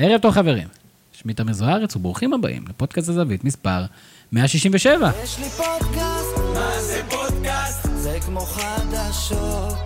ערב 0.00 0.20
טוב 0.20 0.32
חברים, 0.32 0.68
שמי 1.12 1.34
תמיר 1.34 1.54
זוארץ 1.54 1.96
וברוכים 1.96 2.34
הבאים 2.34 2.64
לפודקאסט 2.68 3.08
הזווית 3.08 3.44
מספר 3.44 3.84
167. 4.32 5.10
יש 5.22 5.38
לי 5.38 5.44
פודקאסט, 5.44 6.38
מה 6.54 6.70
זה 6.80 7.02
פודקאסט? 7.10 7.88
זה 7.94 8.18
כמו 8.26 8.40
חדשות. 8.40 9.78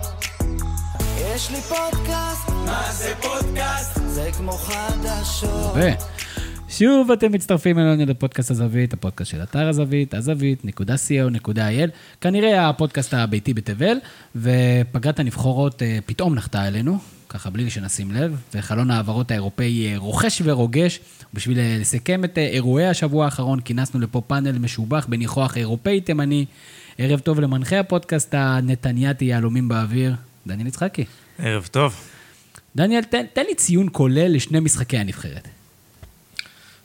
יש 1.17 1.51
לי 1.51 1.61
פודקאסט, 1.61 2.49
מה 2.65 2.91
זה 2.91 3.13
פודקאסט? 3.21 3.99
זה 4.05 4.29
כמו 4.37 4.51
חדשות. 4.51 5.75
ושוב 6.69 7.11
אתם 7.11 7.31
מצטרפים 7.31 7.79
אלינו 7.79 8.05
לפודקאסט 8.05 8.51
הזווית, 8.51 8.93
הפודקאסט 8.93 9.31
של 9.31 9.43
אתר 9.43 9.67
הזווית, 9.67 10.13
הזווית.co.il, 10.13 11.89
כנראה 12.21 12.69
הפודקאסט 12.69 13.13
הביתי 13.13 13.53
בתבל, 13.53 13.97
ופגרת 14.35 15.19
הנבחורות 15.19 15.81
אה, 15.81 15.99
פתאום 16.05 16.35
נחתה 16.35 16.63
עלינו, 16.63 16.97
ככה 17.33 17.49
בלי 17.49 17.69
שנשים 17.69 18.11
לב, 18.11 18.41
וחלון 18.53 18.91
ההעברות 18.91 19.31
האירופאי 19.31 19.91
אה, 19.91 19.97
רוכש 19.97 20.41
ורוגש. 20.45 20.99
בשביל 21.33 21.59
אה, 21.59 21.77
לסכם 21.79 22.23
את 22.23 22.37
אה, 22.37 22.47
אירועי 22.47 22.87
השבוע 22.87 23.25
האחרון, 23.25 23.59
כינסנו 23.59 23.99
לפה 23.99 24.21
פאנל 24.27 24.57
משובח 24.57 25.05
בניחוח 25.09 25.57
אירופאי 25.57 26.01
תימני. 26.01 26.45
ערב 26.97 27.19
טוב 27.19 27.39
למנחה 27.39 27.79
הפודקאסט 27.79 28.33
הנתנייתי 28.33 29.25
יהלומים 29.25 29.67
באוויר, 29.67 30.15
דניאל 30.47 30.67
יצחקי. 30.67 31.05
ערב 31.39 31.67
טוב. 31.71 31.95
דניאל, 32.75 33.03
תן, 33.03 33.25
תן 33.33 33.43
לי 33.45 33.55
ציון 33.55 33.89
כולל 33.91 34.35
לשני 34.35 34.59
משחקי 34.59 34.97
הנבחרת. 34.97 35.47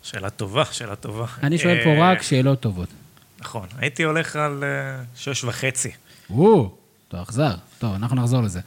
שאלה 0.03 0.31
טובה, 0.31 0.65
שאלה 0.65 0.97
טובה. 0.97 1.27
אני 1.43 1.59
שואל 1.59 1.85
פה 1.85 1.91
רק 1.99 2.23
שאלות 2.23 2.61
טובות. 2.61 2.89
נכון, 3.41 3.67
הייתי 3.79 4.03
הולך 4.03 4.37
על 4.37 4.65
שש 5.17 5.45
וחצי. 5.45 5.91
או, 6.31 6.77
טוב, 7.09 7.21
אכזר. 7.21 7.55
טוב, 7.79 7.95
אנחנו 7.95 8.17
נחזור 8.17 8.43
לזה. 8.43 8.61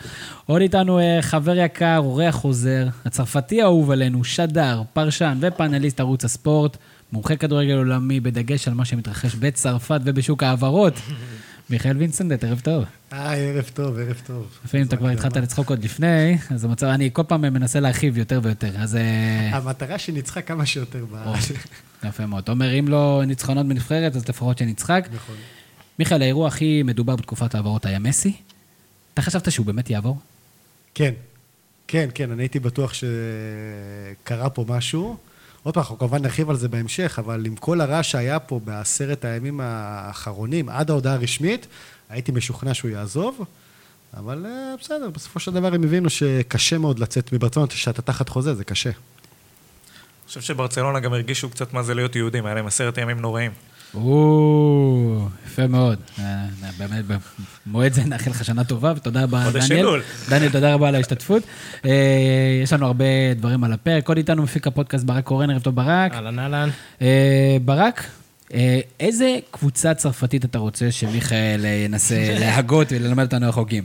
עוד 0.46 0.62
איתנו 0.62 1.00
אה, 1.00 1.22
חבר 1.22 1.58
יקר, 1.58 1.98
אורח 1.98 2.36
חוזר, 2.36 2.88
הצרפתי 3.06 3.62
האהוב 3.62 3.92
עלינו, 3.92 4.24
שדר, 4.24 4.82
פרשן 4.94 5.38
ופאנליסט 5.42 6.00
ערוץ 6.00 6.26
הספורט, 6.26 6.78
מומחה 7.12 7.36
כדורגל 7.36 7.74
עולמי, 7.74 8.20
בדגש 8.20 8.68
על 8.68 8.74
מה 8.74 8.86
שמתרחש 8.86 9.36
בצרפת 9.36 10.02
ובשוק 10.06 10.44
ההעברות. 10.44 10.94
מיכאל 11.70 11.98
וינסנדט, 11.98 12.44
ערב 12.44 12.60
טוב. 12.60 12.84
היי, 13.12 13.50
ערב 13.50 13.70
טוב, 13.74 13.98
ערב 13.98 14.22
טוב. 14.26 14.48
לפעמים 14.66 14.88
אתה 14.88 14.98
כבר 14.98 15.08
התחלת 15.08 15.38
לצחוק 15.38 15.70
עוד 15.70 15.84
לפני, 15.84 16.38
אז 16.50 16.66
המצב, 16.66 16.88
אני 16.88 17.10
כל 17.14 17.24
פעם 17.28 17.42
מנסה 17.42 17.80
להרחיב 17.80 18.18
יותר 18.18 18.40
ויותר, 18.44 18.72
אז... 18.78 18.96
אה, 18.96 19.50
המטרה 19.58 19.98
שנצחק 19.98 20.48
כמה 20.48 20.66
שיותר 20.66 21.06
ב... 21.12 21.16
או, 21.26 21.34
יפה 22.04 22.26
מאוד. 22.26 22.44
אתה 22.44 22.52
אומר, 22.52 22.80
אם 22.80 22.88
לא 22.88 23.22
ניצחונות 23.26 23.66
בנבחרת, 23.66 24.16
אז 24.16 24.30
לפחות 24.30 24.58
שנצחק. 24.58 25.08
נכון. 25.14 25.36
מיכאל, 26.02 26.22
האירוע 26.22 26.48
הכי 26.48 26.84
מדובר 26.84 27.16
בתקופת 27.16 27.56
ההעברות 27.56 27.86
היה 27.86 28.00
מסי. 28.00 28.34
אתה 29.14 29.22
חשבת 29.22 29.52
שהוא 29.52 29.66
באמת 29.66 29.90
יעבור? 29.90 30.20
כן, 30.96 31.14
כן, 31.88 32.10
כן, 32.14 32.32
אני 32.32 32.44
הייתי 32.44 32.60
בטוח 32.60 32.94
שקרה 32.94 34.50
פה 34.50 34.66
משהו. 34.68 35.18
עוד 35.64 35.74
פעם, 35.74 35.82
אנחנו 35.82 35.98
כמובן 35.98 36.22
נרחיב 36.22 36.50
על 36.50 36.56
זה 36.56 36.68
בהמשך, 36.68 37.20
אבל 37.20 37.46
עם 37.46 37.56
כל 37.56 37.82
הרעש 37.82 38.12
שהיה 38.12 38.40
פה 38.40 38.60
בעשרת 38.64 39.26
הימים 39.26 39.60
האחרונים, 39.64 40.70
עד 40.70 40.90
ההודעה 40.90 41.14
הרשמית, 41.14 41.68
הייתי 42.10 42.32
משוכנע 42.32 42.74
שהוא 42.74 42.92
יעזוב. 42.92 43.46
אבל 44.18 44.46
אה, 44.46 44.74
בסדר, 44.80 45.10
בסופו 45.10 45.40
של 45.40 45.52
דבר 45.52 45.74
הם 45.74 45.84
הבינו 45.84 46.10
שקשה 46.10 46.78
מאוד 46.78 47.00
לצאת 47.00 47.34
מברצלונה, 47.34 47.72
שאתה 47.72 48.02
תחת 48.02 48.30
חוזה, 48.30 48.54
זה 48.54 48.64
קשה. 48.64 48.90
אני 48.90 50.28
חושב 50.28 50.42
שברצלונה 50.42 51.00
גם 51.00 51.14
הרגישו 51.14 51.50
קצת 51.50 51.74
מה 51.74 51.84
זה 51.84 51.94
להיות 51.94 52.16
יהודים, 52.16 52.46
היה 52.46 52.56
להם 52.56 52.68
עשרת 52.68 52.98
ימים 52.98 53.20
נוראים. 53.20 53.52
או, 53.96 55.28
יפה 55.46 55.68
מאוד. 55.68 56.00
אה, 56.20 56.46
באמת, 56.78 57.06
במועד 57.66 57.94
זה 57.94 58.04
נאחל 58.04 58.32
לך 58.32 58.46
שנה 58.46 58.64
טובה, 58.64 58.94
ותודה 58.96 59.24
רבה, 59.24 59.44
דניאל. 59.52 60.02
דניאל, 60.30 60.52
תודה 60.52 60.74
רבה 60.74 60.88
על 60.88 60.96
ההשתתפות. 60.96 61.44
אה, 61.86 61.92
יש 62.64 62.74
לנו 62.74 62.86
הרבה 62.86 63.06
דברים 63.36 63.64
על 63.64 63.74
הפרק. 63.74 64.08
עוד 64.08 64.18
איתנו 64.18 64.44
מפיק 64.44 64.68
הפודקאסט 64.68 65.06
ברק 65.06 65.24
קורן, 65.24 65.50
ערב 65.50 65.62
טוב 65.62 65.76
ברק. 65.76 66.14
אהלן 66.14 66.40
אהלן. 66.40 66.70
אה, 67.02 67.58
ברק, 67.66 68.04
אה, 68.54 68.80
איזה 69.00 69.38
קבוצה 69.52 69.94
צרפתית 69.94 70.46
אתה 70.46 70.60
רוצה 70.60 70.92
שמיכאל 70.92 71.66
אה, 71.66 71.70
ינסה 71.70 72.16
להגות 72.40 72.88
וללמד 72.92 73.24
אותנו 73.24 73.46
על 73.46 73.52
חוגים? 73.52 73.84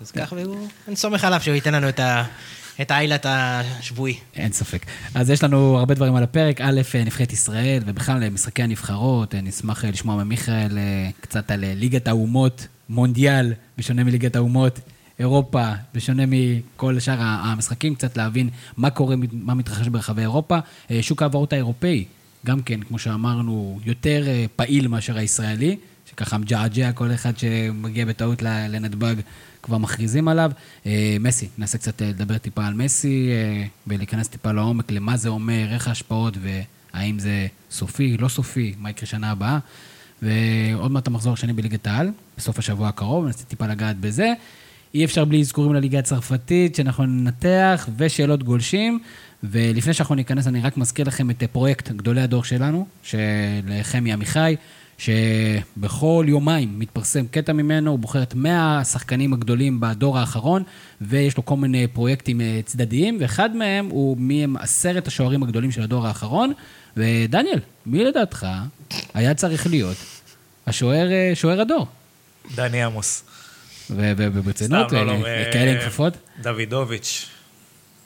אז 0.00 0.10
ככה, 0.10 0.36
והוא... 0.36 0.68
אני 0.88 0.96
סומך 0.96 1.24
עליו 1.24 1.40
שהוא 1.40 1.54
ייתן 1.54 1.74
לנו 1.74 1.88
את 1.88 2.00
ה... 2.00 2.24
את 2.80 2.90
האיילת 2.90 3.26
השבועי. 3.28 4.18
אין 4.36 4.52
ספק. 4.52 4.86
אז 5.14 5.30
יש 5.30 5.42
לנו 5.44 5.78
הרבה 5.78 5.94
דברים 5.94 6.14
על 6.14 6.22
הפרק. 6.22 6.60
א', 6.60 6.80
נבחרת 7.06 7.32
ישראל, 7.32 7.82
ובכלל 7.86 8.22
אה, 8.22 8.30
משחקי 8.30 8.62
הנבחרות. 8.62 9.34
אה, 9.34 9.40
נשמח 9.40 9.84
אה, 9.84 9.90
לשמוע 9.90 10.24
ממיכאל 10.24 10.78
קצת 11.20 11.50
על 11.50 11.64
ליגת 11.74 12.08
האומות, 12.08 12.66
מונדיאל, 12.88 13.52
בשונה 13.78 14.04
מליגת 14.04 14.36
האומות, 14.36 14.80
אירופה, 15.18 15.72
בשונה 15.94 16.22
מכל 16.26 17.00
שאר 17.00 17.20
המשחקים, 17.20 17.94
קצת 17.94 18.16
להבין 18.16 18.48
מה 18.76 18.90
קורה, 18.90 19.16
מה 19.32 19.54
מתרחש 19.54 19.88
ברחבי 19.88 20.22
אירופה. 20.22 20.58
שוק 21.00 21.22
ההעברות 21.22 21.52
האירופאי, 21.52 22.04
גם 22.46 22.62
כן, 22.62 22.80
כמו 22.80 22.98
שאמרנו, 22.98 23.80
יותר 23.84 24.24
פעיל 24.56 24.88
מאשר 24.88 25.18
הישראלי, 25.18 25.76
שככה 26.10 26.38
מג'עג'ע 26.38 26.92
כל 26.92 27.12
אחד 27.12 27.38
שמגיע 27.38 28.04
בטעות 28.04 28.42
לנתב"ג. 28.42 29.14
כבר 29.68 29.78
מכריזים 29.78 30.28
עליו. 30.28 30.50
אה, 30.86 31.16
מסי, 31.20 31.48
ננסה 31.58 31.78
קצת 31.78 32.02
אה, 32.02 32.08
לדבר 32.08 32.38
טיפה 32.38 32.66
על 32.66 32.74
מסי 32.74 33.28
אה, 33.30 33.64
ולהיכנס 33.86 34.28
טיפה 34.28 34.52
לעומק 34.52 34.90
למה 34.90 35.16
זה 35.16 35.28
אומר, 35.28 35.66
איך 35.72 35.88
ההשפעות 35.88 36.36
והאם 36.42 37.18
זה 37.18 37.46
סופי, 37.70 38.16
לא 38.16 38.28
סופי, 38.28 38.74
מה 38.78 38.90
יקרה 38.90 39.06
שנה 39.06 39.30
הבאה. 39.30 39.58
ועוד 40.22 40.90
מעט 40.90 41.06
המחזור 41.06 41.32
השני 41.32 41.52
בליגת 41.52 41.86
העל, 41.86 42.10
בסוף 42.38 42.58
השבוע 42.58 42.88
הקרוב, 42.88 43.26
ננסה 43.26 43.44
טיפה 43.44 43.66
לגעת 43.66 43.96
בזה. 43.96 44.32
אי 44.94 45.04
אפשר 45.04 45.24
בלי 45.24 45.40
אזכורים 45.40 45.74
לליגה 45.74 45.98
הצרפתית, 45.98 46.74
שאנחנו 46.74 47.06
ננתח, 47.06 47.88
ושאלות 47.96 48.42
גולשים. 48.42 48.98
ולפני 49.42 49.94
שאנחנו 49.94 50.14
ניכנס, 50.14 50.46
אני 50.46 50.60
רק 50.60 50.76
מזכיר 50.76 51.08
לכם 51.08 51.30
את 51.30 51.42
פרויקט 51.52 51.90
גדולי 51.90 52.20
הדור 52.20 52.44
שלנו, 52.44 52.86
של 53.02 53.18
חמי 53.82 54.12
עמיחי, 54.12 54.56
שבכל 54.98 56.24
יומיים 56.28 56.78
מתפרסם 56.78 57.26
קטע 57.26 57.52
ממנו, 57.52 57.90
הוא 57.90 57.98
בוחר 57.98 58.22
את 58.22 58.34
100 58.34 58.78
השחקנים 58.80 59.32
הגדולים 59.32 59.80
בדור 59.80 60.18
האחרון, 60.18 60.62
ויש 61.00 61.36
לו 61.36 61.44
כל 61.44 61.56
מיני 61.56 61.86
פרויקטים 61.86 62.40
אה, 62.40 62.60
צדדיים, 62.64 63.16
ואחד 63.20 63.56
מהם 63.56 63.88
הוא 63.90 64.16
מי 64.16 64.44
הם 64.44 64.56
עשרת 64.56 65.06
השוערים 65.06 65.42
הגדולים 65.42 65.70
של 65.70 65.82
הדור 65.82 66.06
האחרון. 66.06 66.52
ודניאל, 66.96 67.60
מי 67.86 68.04
לדעתך 68.04 68.46
היה 69.14 69.34
צריך 69.34 69.66
להיות 69.66 69.96
השוער 70.66 71.12
אה, 71.12 71.30
שוער 71.34 71.60
הדור? 71.60 71.86
דני 72.54 72.82
עמוס. 72.82 73.24
ו- 73.90 74.12
ו- 74.16 74.28
וברצינות, 74.32 74.86
סתם, 74.88 74.96
לא, 74.96 75.06
לא, 75.06 75.26
אה, 75.26 75.52
כאלה 75.52 75.70
עם 75.72 75.78
כפפות? 75.80 76.12
דוידוביץ'. 76.42 77.26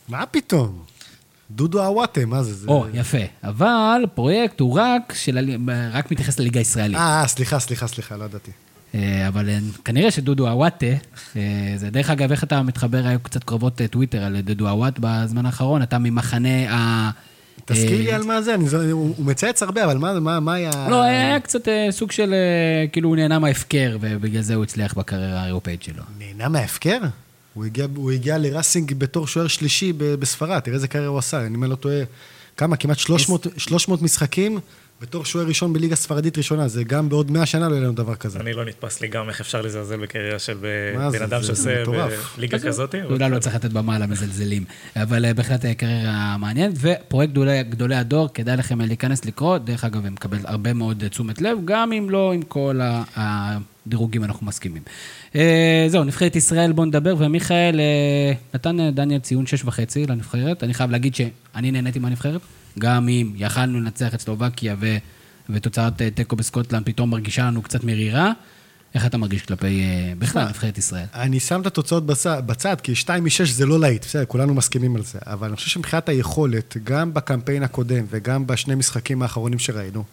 מה 0.08 0.26
פתאום? 0.26 0.91
דודו 1.54 1.82
עוואטה, 1.84 2.24
מה 2.26 2.42
זה? 2.42 2.54
זה... 2.54 2.68
או, 2.68 2.86
יפה. 2.94 3.18
אבל 3.44 4.04
פרויקט 4.14 4.60
הוא 4.60 4.78
רק, 4.80 5.12
של, 5.16 5.58
רק 5.92 6.10
מתייחס 6.10 6.38
לליגה 6.40 6.60
הישראלית. 6.60 6.96
אה, 6.96 7.24
סליחה, 7.26 7.58
סליחה, 7.58 7.86
סליחה, 7.86 8.16
לא 8.16 8.24
ידעתי. 8.24 8.50
אה, 8.94 9.28
אבל 9.28 9.48
אה, 9.48 9.58
כנראה 9.84 10.10
שדודו 10.10 10.48
עוואטה, 10.48 10.86
אה, 11.36 11.40
זה 11.76 11.90
דרך 11.90 12.10
אגב, 12.10 12.30
איך 12.30 12.44
אתה 12.44 12.62
מתחבר, 12.62 13.06
היו 13.06 13.20
קצת 13.20 13.44
קרבות 13.44 13.80
אה, 13.80 13.88
טוויטר 13.88 14.22
על 14.24 14.40
דודו 14.40 14.68
עוואט 14.68 14.98
בזמן 15.00 15.46
האחרון, 15.46 15.82
אתה 15.82 15.98
ממחנה 15.98 16.70
ה... 16.74 17.10
תזכיר 17.64 17.92
אה, 17.98 18.02
לי 18.04 18.12
על 18.12 18.22
מה 18.22 18.42
זה, 18.42 18.54
הוא 18.92 19.14
מצייץ 19.18 19.62
הרבה, 19.62 19.84
אבל 19.84 19.98
מה- 19.98 20.54
היה... 20.54 20.70
לא, 20.90 21.02
היה 21.02 21.40
קצת 21.40 21.68
אה, 21.68 21.86
סוג 21.90 22.12
של, 22.12 22.34
אה, 22.34 22.86
כאילו 22.86 23.08
הוא 23.08 23.16
נהנה 23.16 23.38
מההפקר, 23.38 23.96
ובגלל 24.00 24.42
זה 24.42 24.54
הוא 24.54 24.64
הצליח 24.64 24.94
בקריירה 24.94 25.42
האירופאית 25.42 25.82
שלו. 25.82 26.02
נהנה 26.18 26.48
מההפקר? 26.48 26.98
הוא 27.54 27.64
הגיע, 27.64 27.86
הוא 27.96 28.10
הגיע 28.10 28.38
לראסינג 28.38 28.94
בתור 28.98 29.26
שוער 29.26 29.46
שלישי 29.46 29.92
ב- 29.92 30.04
בספרד, 30.14 30.58
תראה 30.60 30.74
איזה 30.74 30.88
קריירה 30.88 31.08
הוא 31.10 31.18
עשה, 31.18 31.46
אני 31.46 31.70
לא 31.70 31.74
טועה. 31.74 32.02
כמה? 32.56 32.76
כמעט 32.76 32.98
300, 32.98 33.46
300 33.56 34.02
משחקים 34.02 34.58
בתור 35.00 35.24
שוער 35.24 35.46
ראשון 35.46 35.72
בליגה 35.72 35.96
ספרדית 35.96 36.38
ראשונה, 36.38 36.68
זה 36.68 36.84
גם 36.84 37.08
בעוד 37.08 37.30
100 37.30 37.46
שנה 37.46 37.68
לא 37.68 37.74
יהיה 37.74 37.84
לנו 37.84 37.92
דבר 37.92 38.14
כזה. 38.14 38.40
אני 38.40 38.52
לא 38.52 38.64
נתפס 38.64 39.00
לי 39.00 39.08
גם 39.08 39.28
איך 39.28 39.40
אפשר 39.40 39.62
לזלזל 39.62 39.96
בקריירה 39.96 40.38
של 40.38 40.56
בן 41.12 41.22
אדם 41.22 41.42
שעושה. 41.42 41.82
בליגה 42.36 42.58
כזאת. 42.58 42.94
אולי 43.04 43.30
לא. 43.30 43.38
צריך 43.38 43.54
לתת 43.54 43.70
במה 43.72 43.98
למזלזלים, 43.98 44.64
אבל 44.96 45.24
אה, 45.24 45.34
בהחלט 45.34 45.64
אה, 45.64 45.74
קריירה 45.74 46.36
מעניינת, 46.38 46.74
ופרויקט 46.80 47.32
גדולי, 47.32 47.62
גדולי 47.62 47.94
הדור, 47.96 48.28
כדאי 48.34 48.56
לכם 48.56 48.80
אה, 48.80 48.86
להיכנס 48.86 49.24
לקרוא, 49.24 49.58
דרך 49.58 49.84
אגב, 49.84 50.06
הם 50.06 50.12
מקבל 50.12 50.38
הרבה 50.44 50.72
מאוד 50.72 51.04
תשומת 51.10 51.40
לב, 51.40 51.58
גם 51.64 51.92
אם 51.92 52.10
לא 52.10 52.32
עם 52.32 52.42
כל 52.42 52.80
ה- 52.82 53.58
הדירוגים 53.86 54.24
אנחנו 54.24 54.46
מסכימים. 54.46 54.82
אה, 55.36 55.86
זהו, 55.88 56.04
נבחרת 56.04 56.36
ישראל, 56.36 56.72
בואו 56.72 56.86
נדבר, 56.86 57.14
ומיכאל 57.18 57.80
אה, 57.80 58.32
נתן 58.54 58.80
אה, 58.80 58.90
דניאל 58.90 59.20
ציון 59.20 59.46
שש 59.46 59.64
וחצי 59.64 60.06
לנבחרת, 60.06 60.64
אני 60.64 60.74
חייב 60.74 60.90
להגיד 60.90 61.14
שאני 61.14 61.70
נהניתי 61.70 61.98
מהנבחרת, 61.98 62.40
גם 62.78 63.08
אם 63.08 63.32
יכלנו 63.36 63.80
לנצח 63.80 64.14
את 64.14 64.20
סלובקיה 64.20 64.76
ו... 64.80 64.96
ותוצאת 65.50 66.02
תיקו 66.14 66.36
בסקוטלנד 66.36 66.86
פתאום 66.86 67.10
מרגישה 67.10 67.42
לנו 67.42 67.62
קצת 67.62 67.84
מרירה. 67.84 68.32
איך 68.94 69.06
אתה 69.06 69.18
מרגיש 69.18 69.42
כלפי 69.42 69.82
בכלל 70.18 70.48
נבחרת 70.48 70.78
ישראל? 70.78 71.04
אני 71.14 71.40
שם 71.40 71.60
את 71.60 71.66
התוצאות 71.66 72.06
בצד, 72.06 72.42
בצד 72.46 72.80
כי 72.80 72.94
2 72.94 73.24
מ-6 73.24 73.44
זה 73.44 73.66
לא 73.66 73.80
להיט, 73.80 74.04
בסדר, 74.04 74.24
כולנו 74.24 74.54
מסכימים 74.54 74.96
על 74.96 75.02
זה. 75.02 75.18
אבל 75.26 75.48
אני 75.48 75.56
חושב 75.56 75.68
שמבחינת 75.68 76.08
היכולת, 76.08 76.76
גם 76.84 77.14
בקמפיין 77.14 77.62
הקודם 77.62 78.04
וגם 78.10 78.46
בשני 78.46 78.74
משחקים 78.74 79.22
האחרונים 79.22 79.58
שראינו, 79.58 80.04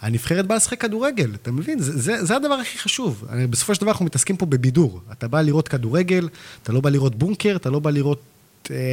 הנבחרת 0.00 0.46
באה 0.46 0.56
לשחק 0.56 0.80
כדורגל, 0.80 1.34
אתה 1.34 1.52
מבין? 1.52 1.78
זה, 1.78 1.98
זה, 1.98 2.24
זה 2.24 2.36
הדבר 2.36 2.54
הכי 2.54 2.78
חשוב. 2.78 3.24
בסופו 3.50 3.74
של 3.74 3.80
דבר 3.80 3.90
אנחנו 3.90 4.04
מתעסקים 4.04 4.36
פה 4.36 4.46
בבידור. 4.46 5.00
אתה 5.12 5.28
בא 5.28 5.42
לראות 5.42 5.68
כדורגל, 5.68 6.28
אתה 6.62 6.72
לא 6.72 6.80
בא 6.80 6.90
לראות 6.90 7.14
בונקר, 7.14 7.56
אתה 7.56 7.70
לא 7.70 7.78
בא 7.78 7.90
לראות 7.90 8.20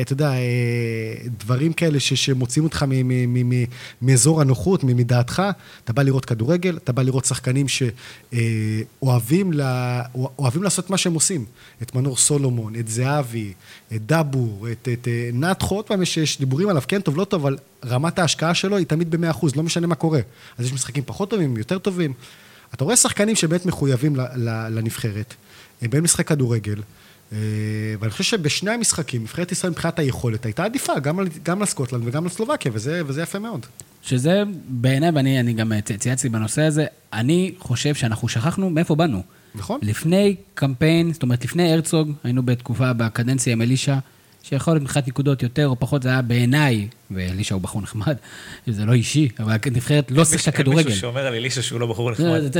אתה 0.02 0.14
יודע, 0.14 0.32
אה, 0.32 1.16
דברים 1.38 1.74
כאלה 1.74 2.00
ש- 2.00 2.14
שמוציאים 2.14 2.64
אותך 2.64 2.86
מאזור 4.02 4.42
הנוחות, 4.42 4.84
מדעתך. 4.84 5.42
אתה 5.84 5.94
בא 5.94 6.04
לראות 6.04 6.26
כדורגל, 6.26 6.78
אתה 6.78 6.92
בא 6.92 7.02
לראות 7.02 7.26
שחקנים 7.26 7.66
שאוהבים 7.68 9.52
אוהבים 10.40 10.64
לעשות 10.64 10.90
מה 10.90 10.98
שהם 10.98 11.14
עושים. 11.14 11.46
את 11.82 11.96
מנור 11.96 12.18
סולומון, 12.18 12.76
את 12.76 12.88
זהבי, 12.88 13.54
את 13.96 14.06
דאבור, 14.06 14.68
את, 14.72 14.90
את 14.94 15.08
אה, 15.08 15.30
נתחו, 15.34 15.76
עוד 15.76 15.86
פעם 15.86 16.02
יש, 16.02 16.18
יש 16.18 16.40
דיבורים 16.40 16.70
עליו, 16.70 16.84
כן 16.88 17.02
טוב, 17.02 17.18
לא 17.18 17.24
טוב, 17.24 17.42
אבל 17.42 17.58
רמת 17.86 18.20
ההשקעה 18.20 18.54
שלו 18.54 18.78
היא 18.78 18.86
תמיד 18.86 19.16
ב-100%, 19.16 19.48
לא 19.56 19.64
משנה 19.64 19.88
מה 19.88 19.96
קורה. 19.96 20.20
אז 20.58 20.66
יש 20.66 20.74
משחקים 20.74 21.04
פחות 21.06 21.30
טובים, 21.30 21.58
יותר 21.58 21.78
טובים. 21.78 22.14
אתה 22.74 22.84
רואה 22.84 22.96
שחקנים 22.96 23.36
שבאמת 23.36 23.66
מחויבים 23.66 24.16
לנבחרת, 24.70 25.34
הם 25.82 25.90
באים 25.90 26.04
לשחק 26.04 26.28
כדורגל, 26.28 26.78
אה, 26.78 26.84
ואני 28.00 28.12
חושב 28.12 28.24
שבשני 28.24 28.72
המשחקים, 28.72 29.22
נבחרת 29.22 29.52
ישראל 29.52 29.72
מבחינת 29.72 30.00
היכולת 30.00 30.46
הייתה 30.46 30.64
עדיפה, 30.64 31.00
גם 31.00 31.20
גם 31.44 31.62
על 31.62 31.68
סקוטלנד 31.68 32.04
וגם 32.06 32.24
על 32.24 32.30
סלובקיה, 32.30 32.72
וזה, 32.74 33.02
וזה 33.06 33.22
יפה 33.22 33.40
מאוד. 33.40 33.66
שזה 34.02 34.44
בעיניי, 34.68 35.10
ואני 35.14 35.40
אני 35.40 35.54
גם 35.54 35.72
צ- 35.86 35.92
צייצתי 35.92 36.30
בנושא 36.30 36.62
הזה, 36.62 36.86
אני 37.14 37.54
חושב 37.60 37.96
שאנחנו 37.96 38.28
שכחנו 38.28 38.70
מאיפה 38.70 38.96
באנו. 38.96 39.24
נכון? 39.56 39.80
לפני 39.84 40.36
קמפיין, 40.54 41.14
זאת 41.14 41.24
אומרת, 41.24 41.46
לפני 41.46 41.74
הרצוג, 41.74 42.12
היינו 42.24 42.44
בתקופה, 42.44 42.94
בקדנציה 42.94 43.54
עם 43.54 43.62
אלישע, 43.62 43.98
שיכול 44.44 44.74
להיות 44.74 44.84
מבחינת 44.84 45.08
נקודות 45.08 45.44
יותר 45.44 45.68
או 45.68 45.80
פחות, 45.80 46.04
זה 46.04 46.10
היה 46.10 46.22
בעיניי, 46.22 46.88
ואלישע 47.12 47.56
הוא 47.56 47.62
בחור 47.62 47.82
נחמד, 47.82 48.16
זה 48.68 48.86
לא 48.86 48.94
אישי, 48.94 49.28
אבל 49.40 49.54
הנבחרת 49.66 50.12
לא 50.12 50.26
שיחקה 50.26 50.52
אין 50.52 50.58
כדורגל. 50.58 50.84
מישהו 50.86 51.02
שאומר 51.02 51.26
על 51.28 51.34
אלישע 51.34 51.62
שהוא 51.62 51.80
לא 51.80 51.88
בחור 51.88 52.16
זה- 52.16 52.24
נחמד. 52.24 52.44
אתה 52.46 52.60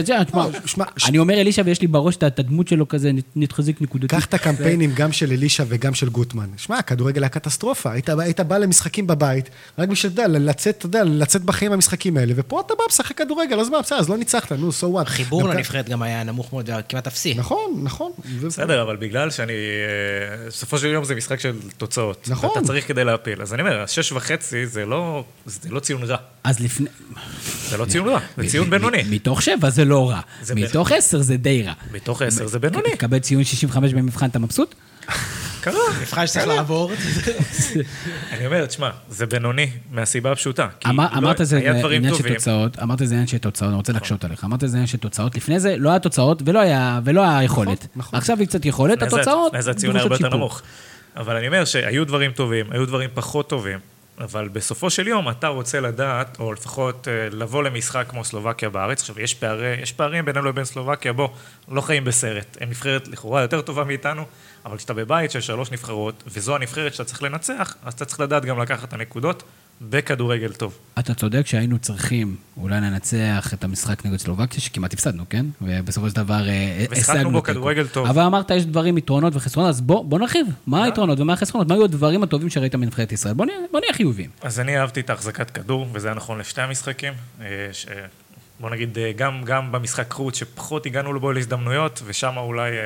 ש- 0.98 1.10
אני 1.10 1.18
אומר 1.18 1.34
אלישע 1.42 1.62
ויש 1.66 1.82
לי 1.82 1.88
בראש 1.88 2.16
את 2.18 2.40
הדמות 2.40 2.68
שלו 2.68 2.88
כזה, 2.88 3.12
נתחזיק 3.36 3.82
נקודתית. 3.82 4.12
קח 4.12 4.26
את 4.26 4.34
הקמפיינים 4.34 4.92
גם 4.96 5.12
של 5.12 5.32
אלישע 5.32 5.64
וגם 5.68 5.94
של 5.94 6.10
גוטמן. 6.10 6.48
שמע, 6.58 6.78
הכדורגל 6.78 7.24
היה 7.24 7.30
קטסטרופה. 7.30 7.92
היית, 7.92 8.40
בא 8.40 8.58
למשחקים 8.58 9.08
בבית, 9.08 9.50
רק 9.80 9.90
בשביל, 9.90 10.12
אתה 10.14 10.22
יודע, 10.22 10.40
לצאת, 10.40 10.78
אתה 10.78 10.86
יודע, 10.86 11.04
לצאת 11.04 11.42
בחיים 11.42 11.72
במשחקים 11.72 12.18
האלה, 12.18 12.34
ופה 12.36 12.62
אתה 12.66 12.74
בא 12.78 12.84
משחק 12.90 13.18
כדורגל, 13.18 13.60
אז 13.60 13.70
מה, 13.70 13.82
בסדר, 13.82 14.00
אז 14.00 14.10
לא 14.10 14.18
ניצחת, 14.18 14.52
נו, 14.52 14.70
so 14.70 14.98
what. 14.98 15.02
החיבור 15.02 15.50
לנבחרת 15.50 15.90
גם 15.90 16.02
היה 16.02 16.24
נמוך 16.24 16.54
מאוד, 16.54 16.70
כמעט 16.90 17.08
אפסי. 17.08 17.34
נכון, 17.34 17.82
נכון. 17.84 18.12
בסדר, 18.44 18.82
אבל 18.82 18.96
בגלל 18.96 19.30
שאני... 19.32 19.54
אה, 19.54 20.48
בסופו 20.48 20.78
של 20.78 20.88
יום 20.88 21.04
זה 21.04 21.16
משחק 21.16 21.40
של 21.40 21.52
תוצאות. 21.78 22.28
נכון. 22.28 22.50
ואתה 22.50 22.62
צריך 22.68 22.88
כדי 22.88 23.04
להפיל. 23.04 23.42
אז 23.42 23.54
אני 23.54 23.62
אומר, 23.62 23.84
וחצי 24.16 24.35
זה 24.42 24.86
לא, 24.86 25.24
זה 25.46 25.70
לא 25.70 25.80
ציון 25.80 26.04
רע. 26.04 26.18
אז 26.44 26.60
לפני... 26.60 26.88
זה 27.70 27.78
לא 27.78 27.86
ציון 27.86 28.08
רע, 28.08 28.20
זה 28.38 28.48
ציון 28.48 28.70
בינוני. 28.70 29.04
מתוך 29.10 29.42
שבע 29.42 29.70
זה 29.70 29.86
לא 29.86 30.10
רע. 30.10 30.20
זה 30.42 30.56
מתוך 30.56 30.92
עשר 30.92 31.22
זה 31.22 31.38
די 31.38 31.64
רע. 31.64 31.74
מתוך 31.92 32.22
עשר 32.22 32.48
זה 32.48 32.60
בינוני. 32.60 32.90
תקבל 32.96 33.20
ציון 33.20 33.44
65 33.44 33.94
במבחן, 33.94 34.26
אתה 34.26 34.40
מבסוט? 34.40 34.76
קרה. 35.62 35.74
מבחן 36.02 36.28
שצריך 36.28 36.48
לעבור. 36.48 36.92
אני 38.32 38.46
אומר, 38.46 38.66
תשמע, 38.66 38.90
זה 39.10 39.26
בינוני 39.26 39.70
מהסיבה 39.92 40.32
הפשוטה. 40.32 40.68
אמר- 40.90 41.08
לא- 41.14 41.18
אמרת 41.18 41.38
זה 41.44 41.58
עניין 41.92 42.16
של. 42.16 42.34
תוצאות, 42.34 42.80
אמרת 42.80 43.00
זה 43.04 43.14
עניין 43.14 43.28
של 43.28 43.38
תוצאות, 43.38 43.70
אני 43.70 43.78
רוצה 43.78 43.94
להקשות 43.94 44.24
עליך. 44.24 44.44
אמרת 44.44 44.60
זה 44.60 44.68
עניין 44.78 44.88
של 44.88 44.98
תוצאות. 44.98 45.36
לפני 45.36 45.60
זה 45.60 45.76
לא 45.78 45.90
היה 45.90 46.00
תוצאות 46.00 46.42
ולא 46.46 46.60
היה 46.60 47.00
ולא 47.04 47.22
היה 47.22 47.44
יכולת. 47.44 47.88
נכון. 47.96 48.20
עכשיו 48.20 48.40
היא 48.40 48.48
קצת 48.48 48.66
יכולת, 48.66 49.02
התוצאות 49.04 49.52
לפני 49.52 49.62
זה 49.62 49.72
הציון 49.72 49.96
היה 49.96 50.04
הרבה 50.04 50.16
יותר. 50.16 50.36
נמוך. 50.36 50.62
אבל 51.18 51.36
אני 51.36 51.48
אומר 51.48 51.66
שהיו 51.66 52.06
דברים 52.06 52.32
טובים, 52.32 52.66
היו 52.72 52.86
דברים 52.86 53.10
פחות 53.14 53.50
טובים, 53.50 53.80
אבל 54.18 54.48
בסופו 54.48 54.90
של 54.90 55.08
יום 55.08 55.30
אתה 55.30 55.48
רוצה 55.48 55.80
לדעת, 55.80 56.40
או 56.40 56.54
לפחות 56.54 57.08
אה, 57.08 57.28
לבוא 57.32 57.64
למשחק 57.64 58.06
כמו 58.10 58.24
סלובקיה 58.24 58.70
בארץ. 58.70 59.02
עכשיו, 59.02 59.20
יש, 59.20 59.34
פערי, 59.34 59.76
יש 59.82 59.92
פערים 59.92 60.26
בינינו 60.26 60.46
לבין 60.46 60.66
סלובקיה, 60.66 61.14
בוא, 61.14 61.30
לא 61.68 61.82
חיים 61.82 62.04
בסרט. 62.04 62.58
הם 62.62 62.70
נבחרת 62.70 63.08
לכאורה 63.08 63.42
יותר 63.42 63.62
טובה 63.62 63.84
מאיתנו, 63.84 64.26
אבל 64.66 64.78
כשאתה 64.78 64.94
בבית 64.94 65.32
של 65.32 65.42
שלוש 65.42 65.72
נבחרות, 65.72 66.24
וזו 66.28 66.56
הנבחרת 66.56 66.94
שאתה 66.94 67.04
צריך 67.04 67.24
לנצח, 67.24 67.76
אז 67.84 67.94
אתה 67.94 68.06
צריך 68.06 68.20
לדעת 68.20 68.46
גם 68.46 68.62
לקחת 68.62 68.88
את 68.88 68.94
הנקודות 68.94 69.44
בכדורגל 69.82 70.54
טוב. 70.54 70.78
אתה 71.00 71.14
צודק 71.14 71.48
שהיינו 71.48 71.80
צריכים 71.80 72.36
אולי 72.58 72.76
לנצח 72.76 73.54
את 73.54 73.64
המשחק 73.64 74.06
נגד 74.06 74.18
סלובקיה, 74.18 74.60
שכמעט 74.62 74.94
הפסדנו, 74.94 75.24
כן? 75.30 75.46
ובסופו 75.62 76.10
של 76.10 76.16
דבר 76.16 76.50
אה, 76.50 76.86
ושיחקנו 76.92 77.16
השגנו 77.16 77.32
בו 77.32 77.42
תיקו. 77.42 77.54
כדורגל 77.54 77.88
טוב. 77.88 78.08
אבל 78.08 78.22
אמרת, 78.22 78.52
יש 78.52 78.66
דברים, 78.66 78.98
יתרונות 78.98 79.36
וחסרונות, 79.36 79.70
אז 79.70 79.82
בוא, 79.82 80.06
בוא 80.06 80.20
נרחיב. 80.20 80.48
מה 80.68 80.84
היתרונות 80.84 81.20
ומה 81.20 81.34
החסרונות? 81.34 81.68
מה 81.68 81.76
היו 81.76 81.84
הדברים 81.84 82.24
הטובים 82.24 82.50
שראית 82.50 82.76
מנבחרת 82.76 83.12
ישראל? 83.12 83.34
בוא 83.34 83.46
נהיה, 83.46 83.58
בוא 83.72 83.80
נהיה 83.80 83.94
חיוביים. 83.94 84.30
אז 84.42 84.60
אני 84.60 84.80
אהבתי 84.80 85.00
את 85.00 85.10
החזקת 85.10 85.50
כדור, 85.50 85.88
וזה 85.94 86.08
היה 86.08 86.16
נכון 86.16 86.40
לשתי 86.40 86.62
המשחקים. 86.62 87.14
אה, 87.42 87.70
ש... 87.72 87.86
בוא 88.60 88.70
נגיד, 88.70 88.98
אה, 88.98 89.12
גם, 89.16 89.44
גם 89.44 89.72
במשחק 89.72 90.14
חוץ, 90.14 90.38
שפחות 90.38 90.86
הגענו 90.86 91.20
בו 91.20 91.32
להזדמנויות, 91.32 92.02
ושם 92.06 92.38
אולי 92.38 92.72
אה, 92.72 92.78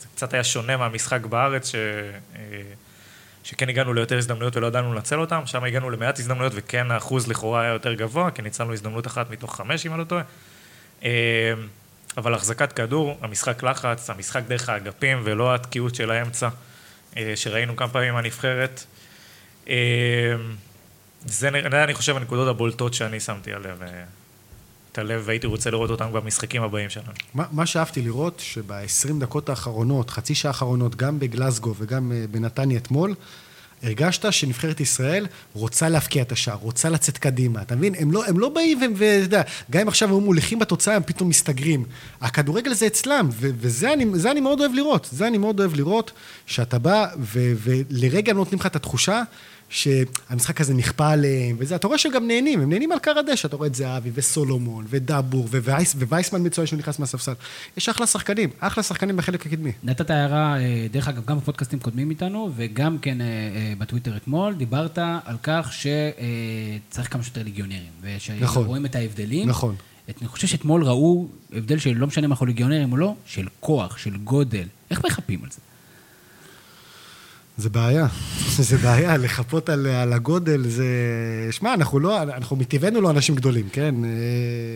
זה 0.00 0.06
קצת 0.14 0.34
היה 0.34 0.44
שונה 0.44 0.76
מהמשחק 0.76 1.26
בארץ, 1.26 1.68
ש... 1.72 1.74
שכן 3.46 3.68
הגענו 3.68 3.94
ליותר 3.94 4.18
הזדמנויות 4.18 4.56
ולא 4.56 4.66
ידענו 4.66 4.94
לנצל 4.94 5.20
אותם, 5.20 5.42
שם 5.46 5.64
הגענו 5.64 5.90
למעט 5.90 6.18
הזדמנויות, 6.18 6.52
וכן 6.56 6.90
האחוז 6.90 7.26
לכאורה 7.28 7.62
היה 7.62 7.72
יותר 7.72 7.92
גבוה, 7.92 8.30
כי 8.30 8.42
ניצלנו 8.42 8.72
הזדמנות 8.72 9.06
אחת 9.06 9.30
מתוך 9.30 9.56
חמש, 9.56 9.86
אם 9.86 9.92
אני 9.92 10.00
לא 10.00 10.04
טועה. 10.04 10.22
אה, 11.04 11.10
אבל 12.16 12.34
החזקת 12.34 12.72
כדור, 12.72 13.18
המשחק 13.22 13.62
לחץ, 13.62 14.10
המשחק 14.10 14.42
דרך 14.48 14.68
האגפים, 14.68 15.20
ולא 15.24 15.54
התקיעות 15.54 15.94
של 15.94 16.10
האמצע, 16.10 16.48
אה, 17.16 17.32
שראינו 17.36 17.76
כמה 17.76 17.88
פעמים 17.88 18.14
מהנבחרת. 18.14 18.84
אה, 19.68 19.74
זה, 21.26 21.50
נ- 21.50 21.70
זה, 21.70 21.84
אני 21.84 21.94
חושב, 21.94 22.16
הנקודות 22.16 22.48
הבולטות 22.48 22.94
שאני 22.94 23.20
שמתי 23.20 23.52
עליהן 23.52 23.76
את 24.96 25.00
הלב, 25.00 25.22
והייתי 25.24 25.46
רוצה 25.46 25.70
לראות 25.70 25.90
אותן 25.90 26.12
במשחקים 26.12 26.62
הבאים 26.62 26.90
שלנו. 26.90 27.06
מה, 27.34 27.44
מה 27.52 27.66
שאהבתי 27.66 28.02
לראות, 28.02 28.40
שב-20 28.44 29.20
דקות 29.20 29.48
האחרונות, 29.48 30.10
חצי 30.10 30.34
שעה 30.34 30.50
האחרונות, 30.50 30.96
גם 30.96 31.18
בגלסגו 31.18 31.74
וגם 31.78 32.12
אה, 32.12 32.24
בנתניה 32.30 32.78
אתמול, 32.78 33.14
הרגשת 33.82 34.32
שנבחרת 34.32 34.80
ישראל 34.80 35.26
רוצה 35.54 35.88
להבקיע 35.88 36.22
את 36.22 36.32
השער, 36.32 36.56
רוצה 36.56 36.88
לצאת 36.88 37.18
קדימה, 37.18 37.62
אתה 37.62 37.76
מבין? 37.76 37.94
הם 37.98 38.12
לא, 38.12 38.26
הם 38.26 38.38
לא 38.38 38.48
באים 38.48 38.78
ואתה 38.96 39.04
יודע, 39.04 39.42
גם 39.70 39.80
אם 39.80 39.88
עכשיו 39.88 40.16
הם 40.16 40.22
מוליכים 40.22 40.58
בתוצאה, 40.58 40.96
הם 40.96 41.02
פתאום 41.06 41.28
מסתגרים. 41.28 41.84
הכדורגל 42.20 42.74
זה 42.74 42.86
אצלם, 42.86 43.28
ו- 43.32 43.50
וזה 43.58 43.92
אני, 43.92 44.06
אני 44.30 44.40
מאוד 44.40 44.60
אוהב 44.60 44.72
לראות. 44.74 45.08
זה 45.12 45.26
אני 45.26 45.38
מאוד 45.38 45.60
אוהב 45.60 45.74
לראות, 45.74 46.12
שאתה 46.46 46.78
בא 46.78 47.06
ולרגע 47.18 48.32
נותנים 48.32 48.60
לך 48.60 48.66
את 48.66 48.76
התחושה 48.76 49.22
שהמשחק 49.68 50.60
הזה 50.60 50.74
נכפה 50.74 51.10
עליהם, 51.10 51.56
וזה, 51.58 51.76
אתה 51.76 51.86
רואה 51.86 51.98
שהם 51.98 52.12
גם 52.12 52.26
נהנים, 52.26 52.60
הם 52.60 52.70
נהנים 52.70 52.92
על 52.92 52.98
קר 52.98 53.18
הדשא, 53.18 53.48
אתה 53.48 53.56
רואה 53.56 53.68
את 53.68 53.74
זהבי 53.74 54.10
וסולומון 54.14 54.84
ודאבור 54.88 55.48
ווייס, 55.50 55.94
ווייסמן 55.94 56.46
מצוין 56.46 56.66
שהוא 56.66 56.78
נכנס 56.78 56.98
מהספסל. 56.98 57.32
יש 57.76 57.88
אחלה 57.88 58.06
שחקנים, 58.06 58.50
אחלה 58.60 58.82
שחקנים 58.82 59.16
בחלק 59.16 59.46
הקדמי. 59.46 59.72
נתת 59.84 60.10
הערה, 60.10 60.58
אה, 60.60 60.86
דרך 60.92 61.08
אגב, 61.08 61.24
גם 61.26 61.36
בפודקאסטים 61.38 61.78
קודמים 61.78 62.10
איתנו, 62.10 62.50
וגם 62.56 62.98
כן 62.98 63.20
אה, 63.20 63.26
אה, 63.26 63.72
בטוויטר 63.78 64.16
אתמול, 64.16 64.54
דיברת 64.54 64.98
על 65.24 65.36
כך 65.42 65.72
שצריך 65.72 67.12
כמה 67.12 67.22
שיותר 67.22 67.42
ליגיונרים. 67.42 67.82
נכון. 68.40 68.62
ושרואים 68.62 68.86
את 68.86 68.94
ההבדלים. 68.96 69.48
נכון. 69.48 69.74
את- 70.10 70.18
אני 70.20 70.28
חושב 70.28 70.46
שאתמול 70.46 70.84
ראו 70.84 71.26
הבדל 71.52 71.78
של 71.78 71.92
לא 71.96 72.06
משנה 72.06 72.26
אם 72.26 72.30
אנחנו 72.32 72.46
ליגיונרים 72.46 72.92
או 72.92 72.96
לא, 72.96 73.14
של 73.26 73.46
כוח, 73.60 73.98
של 73.98 74.16
גודל. 74.16 74.64
איך 74.90 75.04
מחפים 75.04 75.40
על 75.44 75.50
זה? 75.50 75.58
זה 77.58 77.70
בעיה, 77.70 78.06
זה 78.68 78.76
בעיה, 78.76 79.16
לחפות 79.16 79.68
על, 79.68 79.86
על 79.86 80.12
הגודל, 80.12 80.62
זה... 80.68 80.86
שמע, 81.50 81.74
אנחנו 81.74 82.00
לא, 82.00 82.22
אנחנו 82.22 82.56
מטבענו 82.56 83.00
לא 83.00 83.10
אנשים 83.10 83.34
גדולים, 83.34 83.68
כן? 83.72 83.94
אה, 84.04 84.10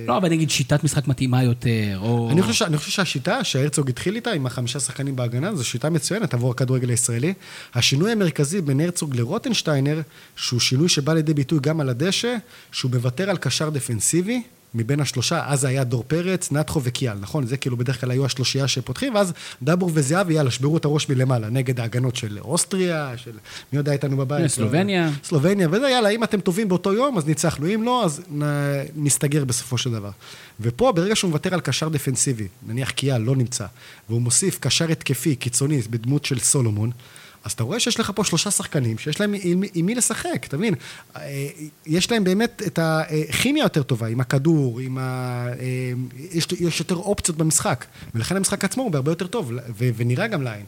לא, 0.06 0.16
אבל 0.16 0.28
נגיד 0.28 0.50
שיטת 0.50 0.84
משחק 0.84 1.08
מתאימה 1.08 1.42
יותר, 1.42 1.98
או... 2.00 2.30
אני 2.30 2.42
חושב, 2.42 2.64
אני 2.64 2.76
חושב 2.76 2.90
שהשיטה 2.90 3.44
שהרצוג 3.44 3.88
התחיל 3.88 4.16
איתה, 4.16 4.30
עם 4.30 4.46
החמישה 4.46 4.80
שחקנים 4.80 5.16
בהגנה, 5.16 5.54
זו 5.54 5.64
שיטה 5.64 5.90
מצוינת 5.90 6.34
עבור 6.34 6.50
הכדורגל 6.50 6.88
הישראלי. 6.88 7.34
השינוי 7.74 8.12
המרכזי 8.12 8.60
בין 8.60 8.80
הרצוג 8.80 9.16
לרוטנשטיינר, 9.16 10.00
שהוא 10.36 10.60
שינוי 10.60 10.88
שבא 10.88 11.12
לידי 11.12 11.34
ביטוי 11.34 11.58
גם 11.62 11.80
על 11.80 11.88
הדשא, 11.88 12.36
שהוא 12.72 12.90
מוותר 12.90 13.30
על 13.30 13.36
קשר 13.36 13.70
דפנסיבי. 13.70 14.42
מבין 14.74 15.00
השלושה, 15.00 15.42
אז 15.46 15.60
זה 15.60 15.68
היה 15.68 15.84
דור 15.84 16.04
פרץ, 16.06 16.52
נתחו 16.52 16.80
וקיאל, 16.84 17.16
נכון? 17.20 17.46
זה 17.46 17.56
כאילו 17.56 17.76
בדרך 17.76 18.00
כלל 18.00 18.10
היו 18.10 18.24
השלושייה 18.24 18.68
שפותחים, 18.68 19.14
ואז 19.14 19.32
דבור 19.62 19.90
וזהבי, 19.94 20.34
יאללה, 20.34 20.50
שברו 20.50 20.76
את 20.76 20.84
הראש 20.84 21.08
מלמעלה, 21.08 21.50
נגד 21.50 21.80
ההגנות 21.80 22.16
של 22.16 22.38
אוסטריה, 22.40 23.12
של 23.16 23.32
מי 23.72 23.78
יודע 23.78 23.92
איתנו 23.92 24.16
בבית? 24.16 24.46
סלובניה. 24.46 25.10
סלובניה, 25.24 25.68
וזה, 25.70 25.88
יאללה, 25.88 26.08
אם 26.08 26.24
אתם 26.24 26.40
טובים 26.40 26.68
באותו 26.68 26.92
יום, 26.92 27.18
אז 27.18 27.26
ניצחנו, 27.26 27.66
אם 27.74 27.82
לא, 27.82 28.04
אז 28.04 28.20
נ, 28.30 28.42
נסתגר 28.96 29.44
בסופו 29.44 29.78
של 29.78 29.92
דבר. 29.92 30.10
ופה, 30.60 30.92
ברגע 30.92 31.16
שהוא 31.16 31.28
מוותר 31.28 31.54
על 31.54 31.60
קשר 31.60 31.88
דפנסיבי, 31.88 32.48
נניח 32.66 32.90
קיאל 32.90 33.22
לא 33.22 33.36
נמצא, 33.36 33.66
והוא 34.08 34.22
מוסיף 34.22 34.58
קשר 34.60 34.90
התקפי, 34.90 35.36
קיצוני, 35.36 35.82
בדמות 35.90 36.24
של 36.24 36.38
סולומון, 36.38 36.90
אז 37.44 37.52
אתה 37.52 37.62
רואה 37.64 37.80
שיש 37.80 38.00
לך 38.00 38.12
פה 38.14 38.24
שלושה 38.24 38.50
שחקנים 38.50 38.98
שיש 38.98 39.20
להם 39.20 39.34
עם, 39.42 39.62
עם 39.74 39.86
מי 39.86 39.94
לשחק, 39.94 40.46
אתה 40.48 40.56
מבין? 40.56 40.74
אה, 41.16 41.48
יש 41.86 42.10
להם 42.10 42.24
באמת 42.24 42.62
את 42.66 42.78
הכימיה 42.82 43.62
יותר 43.62 43.82
טובה, 43.82 44.06
עם 44.06 44.20
הכדור, 44.20 44.80
עם 44.80 44.98
ה... 44.98 45.46
אה, 45.60 45.92
יש, 46.32 46.46
יש 46.60 46.80
יותר 46.80 46.94
אופציות 46.94 47.38
במשחק, 47.38 47.84
ולכן 48.14 48.36
המשחק 48.36 48.64
עצמו 48.64 48.82
הוא 48.82 48.90
בהרבה 48.90 49.12
יותר 49.12 49.26
טוב, 49.26 49.52
ו, 49.78 49.90
ונראה 49.96 50.26
גם 50.26 50.42
לעין. 50.42 50.64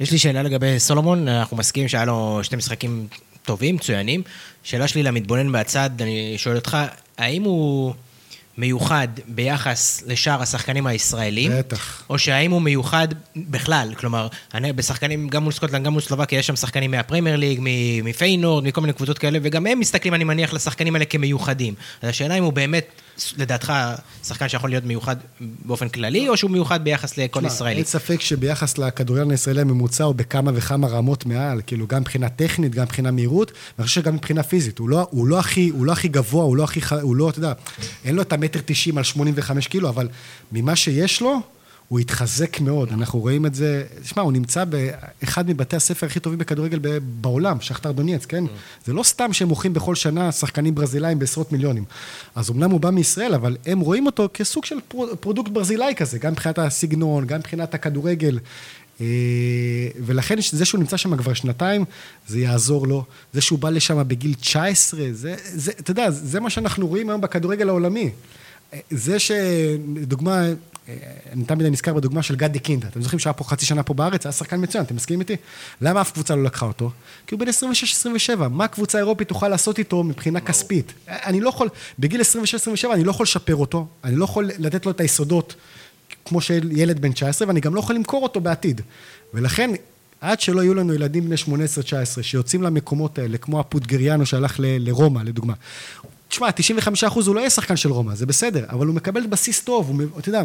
יש 0.00 0.12
לי 0.12 0.18
שאלה 0.18 0.42
לגבי 0.42 0.80
סולומון, 0.80 1.28
אנחנו 1.28 1.56
מסכימים 1.56 1.88
שהיה 1.88 2.04
לו 2.04 2.40
שני 2.42 2.56
משחקים 2.56 3.06
טובים, 3.42 3.74
מצוינים. 3.74 4.22
שאלה 4.62 4.88
שלי 4.88 5.02
למתבונן 5.02 5.46
מהצד, 5.46 5.90
אני 6.00 6.34
שואל 6.36 6.56
אותך, 6.56 6.76
האם 7.18 7.42
הוא 7.42 7.94
מיוחד 8.58 9.08
ביחס 9.28 10.02
לשאר 10.06 10.42
השחקנים 10.42 10.86
הישראלים? 10.86 11.52
בטח. 11.58 12.02
או 12.10 12.18
שהאם 12.18 12.50
הוא 12.50 12.62
מיוחד 12.62 13.08
בכלל? 13.36 13.94
כלומר, 13.96 14.28
אני 14.54 14.72
בשחקנים, 14.72 15.28
גם 15.28 15.42
מול 15.42 15.52
סקוטלנד, 15.52 15.86
גם 15.86 15.92
מול 15.92 16.02
סלובקיה, 16.02 16.38
יש 16.38 16.46
שם 16.46 16.56
שחקנים 16.56 16.90
מהפרמייר 16.90 17.36
ליג, 17.36 17.60
מפיינורד, 18.04 18.64
מכל 18.64 18.80
מיני 18.80 18.92
קבוצות 18.92 19.18
כאלה, 19.18 19.38
וגם 19.42 19.66
הם 19.66 19.80
מסתכלים, 19.80 20.14
אני 20.14 20.24
מניח, 20.24 20.52
לשחקנים 20.52 20.94
האלה 20.94 21.04
כמיוחדים. 21.04 21.74
אז 22.02 22.08
השאלה 22.08 22.34
אם 22.34 22.44
הוא 22.44 22.52
באמת, 22.52 23.00
לדעתך, 23.36 23.72
שחקן 24.24 24.48
שיכול 24.48 24.70
להיות 24.70 24.84
מיוחד 24.84 25.16
באופן 25.40 25.88
כללי, 25.88 26.28
או 26.28 26.36
שהוא 26.36 26.50
מיוחד 26.50 26.84
ביחס 26.84 27.18
לכל 27.18 27.42
ישראלי? 27.46 27.76
אין 27.76 27.84
ספק 27.84 28.20
שביחס 28.20 28.78
לכדורגל 28.78 29.30
הישראלי 29.30 29.60
הממוצע 29.60 30.04
הוא 30.04 30.14
בכמה 30.14 30.50
וכמה 30.54 30.86
רמות 30.86 31.26
מעל, 31.26 31.60
כאילו 31.66 31.86
גם 31.86 32.00
מבחינה 32.00 32.28
טכנית, 32.28 32.74
גם 32.74 32.82
מבחינה 32.82 33.10
מהירות, 33.10 33.52
ואני 33.78 33.86
חושב 33.86 34.00
שגם 34.00 34.14
מבחינה 34.14 34.42
פיזית. 34.42 34.78
הוא 34.78 34.88
לא, 34.88 35.06
הוא 35.10 35.26
לא, 35.26 35.38
הכי, 35.38 35.68
הוא 35.68 35.86
לא 35.86 35.92
הכי 35.92 36.08
גבוה, 36.08 36.44
הוא 36.44 36.56
לא 36.56 36.64
הכי, 36.64 36.80
הוא 37.02 37.16
לא, 37.16 37.30
אתה 37.30 37.38
יודע, 37.38 37.52
אין 38.04 38.14
לו 38.14 38.22
את 38.22 38.32
המטר 38.32 38.60
תשעים 38.64 38.98
על 38.98 39.04
85 39.04 39.68
קילו, 39.68 39.88
אבל 39.88 40.08
ממה 40.52 40.76
שיש 40.76 41.20
לו, 41.20 41.40
הוא 41.94 42.00
התחזק 42.00 42.60
מאוד. 42.60 42.88
אנחנו 42.92 43.18
רואים 43.18 43.46
את 43.46 43.54
זה, 43.54 43.84
תשמע, 44.02 44.22
הוא 44.22 44.32
נמצא 44.32 44.64
באחד 44.64 45.48
מבתי 45.48 45.76
הספר 45.76 46.06
הכי 46.06 46.20
טובים 46.20 46.38
בכדורגל 46.38 46.78
בעולם, 47.20 47.60
שחטאר 47.60 47.92
דונייצק, 47.92 48.24
כן? 48.26 48.44
זה 48.86 48.92
לא 48.92 49.02
סתם 49.02 49.32
שהם 49.32 49.48
מוכרים 49.48 49.72
בכל 49.74 49.94
שנה 49.94 50.32
שחקנים 50.32 50.74
ברזילאים 50.74 51.18
בעשרות 51.18 51.52
מיליונים. 51.52 51.84
אז 52.34 52.50
אמנם 52.50 52.70
הוא 52.70 52.80
בא 52.80 52.90
מישראל, 52.90 53.34
אבל 53.34 53.56
הם 53.66 53.80
רואים 53.80 54.06
אותו 54.06 54.28
כסוג 54.34 54.64
של 54.64 54.76
pro- 54.88 55.16
product 55.20 55.50
ברזילאי 55.50 55.94
כזה, 55.96 56.18
גם 56.18 56.32
מבחינת 56.32 56.58
הסגנון, 56.58 57.26
גם 57.26 57.38
מבחינת 57.38 57.74
הכדורגל. 57.74 58.38
אה, 59.00 59.06
ולכן 60.06 60.36
זה 60.52 60.64
שהוא 60.64 60.78
נמצא 60.78 60.96
שם 60.96 61.16
כבר 61.16 61.34
שנתיים, 61.34 61.84
זה 62.28 62.38
יעזור 62.40 62.86
לו. 62.86 63.04
זה 63.32 63.40
שהוא 63.40 63.58
בא 63.58 63.70
לשם 63.70 64.02
בגיל 64.08 64.34
19, 64.34 65.00
זה, 65.12 65.34
זה, 65.54 65.72
אתה 65.80 65.90
יודע, 65.90 66.10
זה 66.10 66.40
מה 66.40 66.50
שאנחנו 66.50 66.86
רואים 66.86 67.10
היום 67.10 67.20
בכדורגל 67.20 67.68
העולמי. 67.68 68.10
אה, 68.74 68.78
זה 68.90 69.16
שדוגמה, 69.18 70.42
אני 71.32 71.44
תמיד 71.44 71.66
נזכר 71.66 71.94
בדוגמה 71.94 72.22
של 72.22 72.36
גדי 72.36 72.58
קינדה. 72.58 72.88
אתם 72.88 73.02
זוכרים 73.02 73.18
שהיה 73.18 73.32
פה 73.32 73.44
חצי 73.44 73.66
שנה 73.66 73.82
פה 73.82 73.94
בארץ? 73.94 74.26
היה 74.26 74.32
שחקן 74.32 74.62
מצוין, 74.62 74.84
אתם 74.84 74.96
מסכימים 74.96 75.20
איתי? 75.20 75.36
למה 75.80 76.00
אף 76.00 76.12
קבוצה 76.12 76.36
לא 76.36 76.44
לקחה 76.44 76.66
אותו? 76.66 76.90
כי 77.26 77.34
הוא 77.34 77.40
בן 77.40 77.48
26-27, 77.48 78.48
מה 78.50 78.68
קבוצה 78.68 78.98
אירופית 78.98 79.28
תוכל 79.28 79.48
לעשות 79.48 79.78
איתו 79.78 80.02
מבחינה 80.02 80.40
כספית? 80.40 80.92
אני 81.08 81.40
לא 81.40 81.48
יכול, 81.48 81.68
בגיל 81.98 82.20
26-27 82.20 82.24
אני 82.94 83.04
לא 83.04 83.10
יכול 83.10 83.24
לשפר 83.24 83.56
אותו, 83.56 83.86
אני 84.04 84.16
לא 84.16 84.24
יכול 84.24 84.50
לתת 84.58 84.86
לו 84.86 84.92
את 84.92 85.00
היסודות 85.00 85.54
כמו 86.24 86.40
של 86.40 86.68
ילד 86.72 87.00
בן 87.00 87.12
19, 87.12 87.48
ואני 87.48 87.60
גם 87.60 87.74
לא 87.74 87.80
יכול 87.80 87.94
למכור 87.96 88.22
אותו 88.22 88.40
בעתיד. 88.40 88.80
ולכן, 89.34 89.70
עד 90.20 90.40
שלא 90.40 90.60
יהיו 90.62 90.74
לנו 90.74 90.94
ילדים 90.94 91.24
בני 91.24 91.34
18-19 92.18 92.22
שיוצאים 92.22 92.62
למקומות 92.62 93.18
האלה, 93.18 93.38
כמו 93.38 93.60
הפוטגריאנו 93.60 94.26
שהלך 94.26 94.60
ל- 94.60 94.88
לרומא, 94.88 95.20
לדוגמה. 95.24 95.54
תשמע, 96.34 96.48
95% 97.10 97.26
הוא 97.26 97.34
לא 97.34 97.40
יהיה 97.40 97.50
שחקן 97.50 97.76
של 97.76 97.92
רומא, 97.92 98.14
זה 98.14 98.26
בסדר, 98.26 98.64
אבל 98.68 98.86
הוא 98.86 98.94
מקבל 98.94 99.26
בסיס 99.26 99.60
טוב, 99.60 99.88
הוא, 99.88 100.18
אתה 100.18 100.28
יודע, 100.28 100.42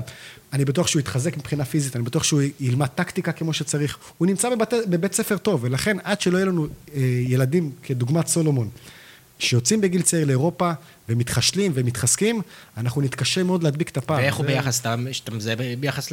אני 0.54 0.66
בטוח 0.66 0.88
שהוא 0.88 1.00
יתחזק 1.00 1.38
מבחינה 1.38 1.66
פיזית, 1.66 1.96
אני 1.96 2.04
בטוח 2.04 2.24
שהוא 2.24 2.42
ילמד 2.60 2.88
טקטיקה 2.88 3.32
כמו 3.32 3.54
שצריך, 3.54 3.98
הוא 4.18 4.28
נמצא 4.28 4.50
בבת, 4.50 4.74
בבית 4.88 5.14
ספר 5.14 5.38
טוב, 5.38 5.64
ולכן 5.64 5.98
עד 6.04 6.22
שלא 6.22 6.38
יהיו 6.38 6.48
לנו 6.48 6.68
אה, 6.96 7.02
ילדים 7.28 7.72
כדוגמת 7.84 8.28
סולומון, 8.28 8.70
שיוצאים 9.40 9.82
בגיל 9.82 10.02
צעיר 10.02 10.26
לאירופה 10.26 10.72
ומתחשלים 11.10 11.72
ומתחזקים, 11.76 12.42
אנחנו 12.78 13.02
נתקשה 13.02 13.44
מאוד 13.44 13.64
להדביק 13.64 13.90
את 13.90 13.98
הפער. 13.98 14.18
ואיך 14.18 14.36
הוא 14.36 14.46
זה- 14.46 14.52
ביחס, 14.52 14.80
אתה 14.80 14.96
מזהה 15.32 15.56
ביחס 15.80 16.10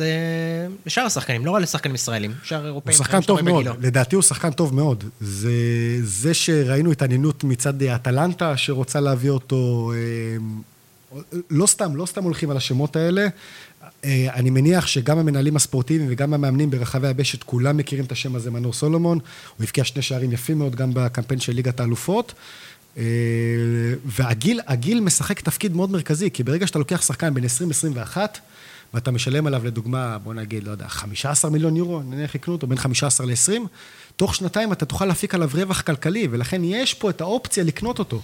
לשאר 0.87 1.03
השחקנים, 1.05 1.47
לא 1.47 1.51
רק 1.51 1.63
לשחקנים 1.63 1.95
ישראלים, 1.95 2.33
שאר 2.43 2.59
הוא 2.59 2.67
אירופאים. 2.67 2.97
שחקן 2.97 3.23
שאתה 3.23 3.27
טוב 3.27 3.43
מאוד, 3.43 3.65
בגילו. 3.69 3.81
לדעתי 3.81 4.17
הוא 4.17 4.23
שחקן 4.23 4.51
טוב 4.51 4.75
מאוד. 4.75 5.05
זה, 5.21 5.51
זה 6.03 6.35
שראינו 6.35 6.93
התעניינות 6.93 7.45
מצד 7.45 7.83
אטלנטה 7.83 8.57
שרוצה 8.57 9.01
להביא 9.01 9.31
אותו, 9.31 9.93
אה, 9.95 11.21
לא 11.51 11.67
סתם, 11.67 11.97
לא 11.97 12.07
סתם 12.07 12.25
הולכים 12.25 12.51
על 12.51 12.57
השמות 12.57 12.97
האלה. 12.97 13.27
אה, 14.05 14.27
אני 14.35 14.51
מניח 14.51 14.87
שגם 14.87 15.19
המנהלים 15.19 15.57
הספורטיביים 15.57 16.11
וגם 16.13 16.35
המאמנים 16.35 16.71
ברחבי 16.71 17.07
היבשת, 17.07 17.43
כולם 17.43 17.77
מכירים 17.77 18.05
את 18.05 18.13
השם 18.13 18.37
הזה, 18.37 18.51
מנור 18.51 18.73
סולומון. 18.73 19.19
הוא 19.57 19.65
הבקיע 19.65 19.85
שני 19.85 20.03
שערים 20.03 20.33
יפים 20.33 20.59
מאוד 20.59 20.77
גם 20.77 20.91
בקמפיין 20.95 21.41
של 21.41 21.53
ליגת 21.53 21.81
האלופות. 21.81 22.35
אה, 22.97 23.03
והגיל 24.05 24.61
הגיל 24.67 25.01
משחק 25.01 25.41
תפקיד 25.41 25.77
מאוד 25.77 25.91
מרכזי, 25.91 26.31
כי 26.31 26.43
ברגע 26.43 26.67
שאתה 26.67 26.79
לוקח 26.79 27.03
שחקן 27.03 27.35
בין 27.35 27.45
20-21, 28.15 28.17
ואתה 28.95 29.11
משלם 29.11 29.47
עליו 29.47 29.67
לדוגמה, 29.67 30.19
בוא 30.19 30.35
נגיד, 30.35 30.65
לא 30.65 30.71
יודע, 30.71 30.89
15 30.89 31.51
מיליון 31.51 31.77
יורו, 31.77 32.03
נניח 32.03 32.35
יקנו 32.35 32.55
אותו 32.55 32.67
בין 32.67 32.79
15 32.79 33.27
ל-20, 33.27 33.61
תוך 34.17 34.35
שנתיים 34.35 34.73
אתה 34.73 34.87
תוכל 34.87 35.05
להפיק 35.05 35.35
עליו 35.35 35.51
רווח 35.55 35.81
כלכלי, 35.81 36.29
ולכן 36.31 36.65
יש 36.65 36.95
פה 36.95 37.11
את 37.11 37.21
האופציה 37.21 37.65
לקנות 37.65 37.99
אותו. 37.99 38.23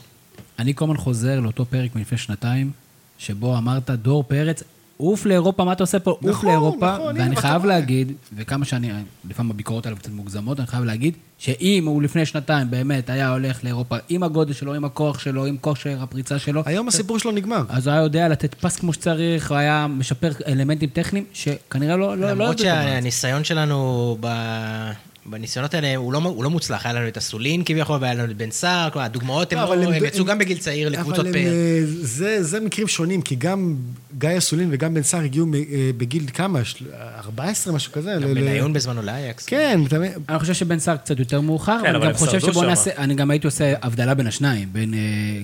אני 0.58 0.74
כל 0.74 0.84
הזמן 0.84 0.96
חוזר 0.96 1.40
לאותו 1.40 1.64
פרק 1.64 1.96
מלפני 1.96 2.18
שנתיים, 2.18 2.70
שבו 3.18 3.58
אמרת, 3.58 3.90
דור 3.90 4.24
פרץ, 4.28 4.62
עוף 5.02 5.26
לאירופה, 5.26 5.64
מה 5.64 5.72
אתה 5.72 5.82
עושה 5.82 5.98
פה? 5.98 6.10
עוף 6.10 6.24
נכון, 6.24 6.48
לאירופה, 6.48 6.94
נכון, 6.94 7.14
ואני 7.18 7.36
חייב. 7.36 7.64
להגיד, 7.64 8.12
וכמה 8.36 8.64
שאני, 8.64 8.90
לפעמים 9.30 9.50
הביקורות 9.50 9.86
האלה 9.86 9.96
קצת 9.96 10.10
מוגזמות, 10.10 10.60
אני 10.60 10.66
חייב 10.66 10.84
להגיד, 10.84 11.14
שאם 11.38 11.84
הוא 11.86 12.02
לפני 12.02 12.26
שנתיים 12.26 12.70
באמת 12.70 13.10
היה 13.10 13.30
הולך 13.32 13.64
לאירופה 13.64 13.96
עם 14.08 14.22
הגודל 14.22 14.52
שלו, 14.52 14.74
עם 14.74 14.84
הכוח 14.84 15.18
שלו, 15.18 15.46
עם 15.46 15.56
כושר 15.60 15.98
הפריצה 16.02 16.38
שלו, 16.38 16.62
היום 16.66 16.88
הסיפור 16.88 17.18
שלו 17.18 17.30
נגמר. 17.30 17.62
אז 17.68 17.86
הוא 17.86 17.94
היה 17.94 18.02
יודע 18.02 18.28
לתת 18.28 18.54
פס 18.54 18.76
כמו 18.76 18.92
שצריך, 18.92 19.50
הוא 19.50 19.58
היה 19.58 19.86
משפר 19.86 20.32
אלמנטים 20.46 20.88
טכניים, 20.88 21.24
שכנראה 21.32 21.96
לא... 21.96 22.08
לא- 22.08 22.16
לא 22.16 22.30
למרות 22.30 22.56
בארץ. 22.56 22.60
שהניסיון 22.60 23.44
שלנו 23.44 24.16
ב... 24.20 24.26
בניסיונות 25.26 25.74
האלה 25.74 25.96
הוא 25.96 26.12
לא, 26.12 26.18
הוא 26.18 26.44
לא 26.44 26.50
מוצלח, 26.50 26.86
היה 26.86 26.94
לנו 26.94 27.08
את 27.08 27.16
הסולין 27.16 27.62
כביכול, 27.66 27.98
והיה 28.00 28.14
לנו 28.14 28.30
את 28.30 28.36
בן 28.36 28.50
סער, 28.50 28.90
כלומר, 28.90 29.04
הדוגמאות, 29.06 29.52
הם, 29.52 29.58
לא, 29.58 29.64
אבל 29.64 29.78
לא, 29.78 29.82
הם- 29.82 29.92
הם 29.92 30.04
יצאו 30.04 30.20
הם- 30.20 30.26
גם 30.26 30.38
בגיל 30.38 30.58
צעיר 30.58 30.88
לקבוצות 30.88 31.26
הם, 31.26 31.32
פאר. 31.32 31.40
אה, 31.46 31.80
זה, 31.84 32.42
זה 32.42 32.60
מקרים 32.60 32.88
שונים, 32.88 33.22
כי 33.22 33.34
גם 33.34 33.76
גיא 34.18 34.38
אסולין 34.38 34.68
וגם 34.72 34.94
בן 34.94 35.02
סער 35.02 35.20
הגיעו 35.20 35.46
אה, 35.54 35.60
בגיל 35.96 36.26
כמה? 36.34 36.64
של- 36.64 36.84
14, 37.18 37.72
משהו 37.74 37.92
כזה? 37.92 38.14
ל- 38.14 38.34
בניון 38.34 38.72
בזמנו 38.72 39.02
לאייקס. 39.02 39.46
כן, 39.46 39.80
אתה 39.86 39.98
מבין? 39.98 40.12
אני 40.28 40.38
חושב 40.38 40.52
שבן 40.54 40.78
סער 40.78 40.96
קצת 40.96 41.18
יותר 41.18 41.40
מאוחר, 41.40 41.78
כן, 41.82 41.86
אבל 41.86 41.96
אני 41.96 42.02
גם 42.04 42.08
הם 42.08 42.14
חושב 42.16 42.40
שבוא. 42.40 42.64
נעשה, 42.64 42.90
אני 42.98 43.14
גם 43.14 43.30
הייתי 43.30 43.46
עושה 43.46 43.74
הבדלה 43.82 44.14
בין 44.14 44.26
השניים, 44.26 44.68
בין 44.72 44.94
אה, 44.94 44.98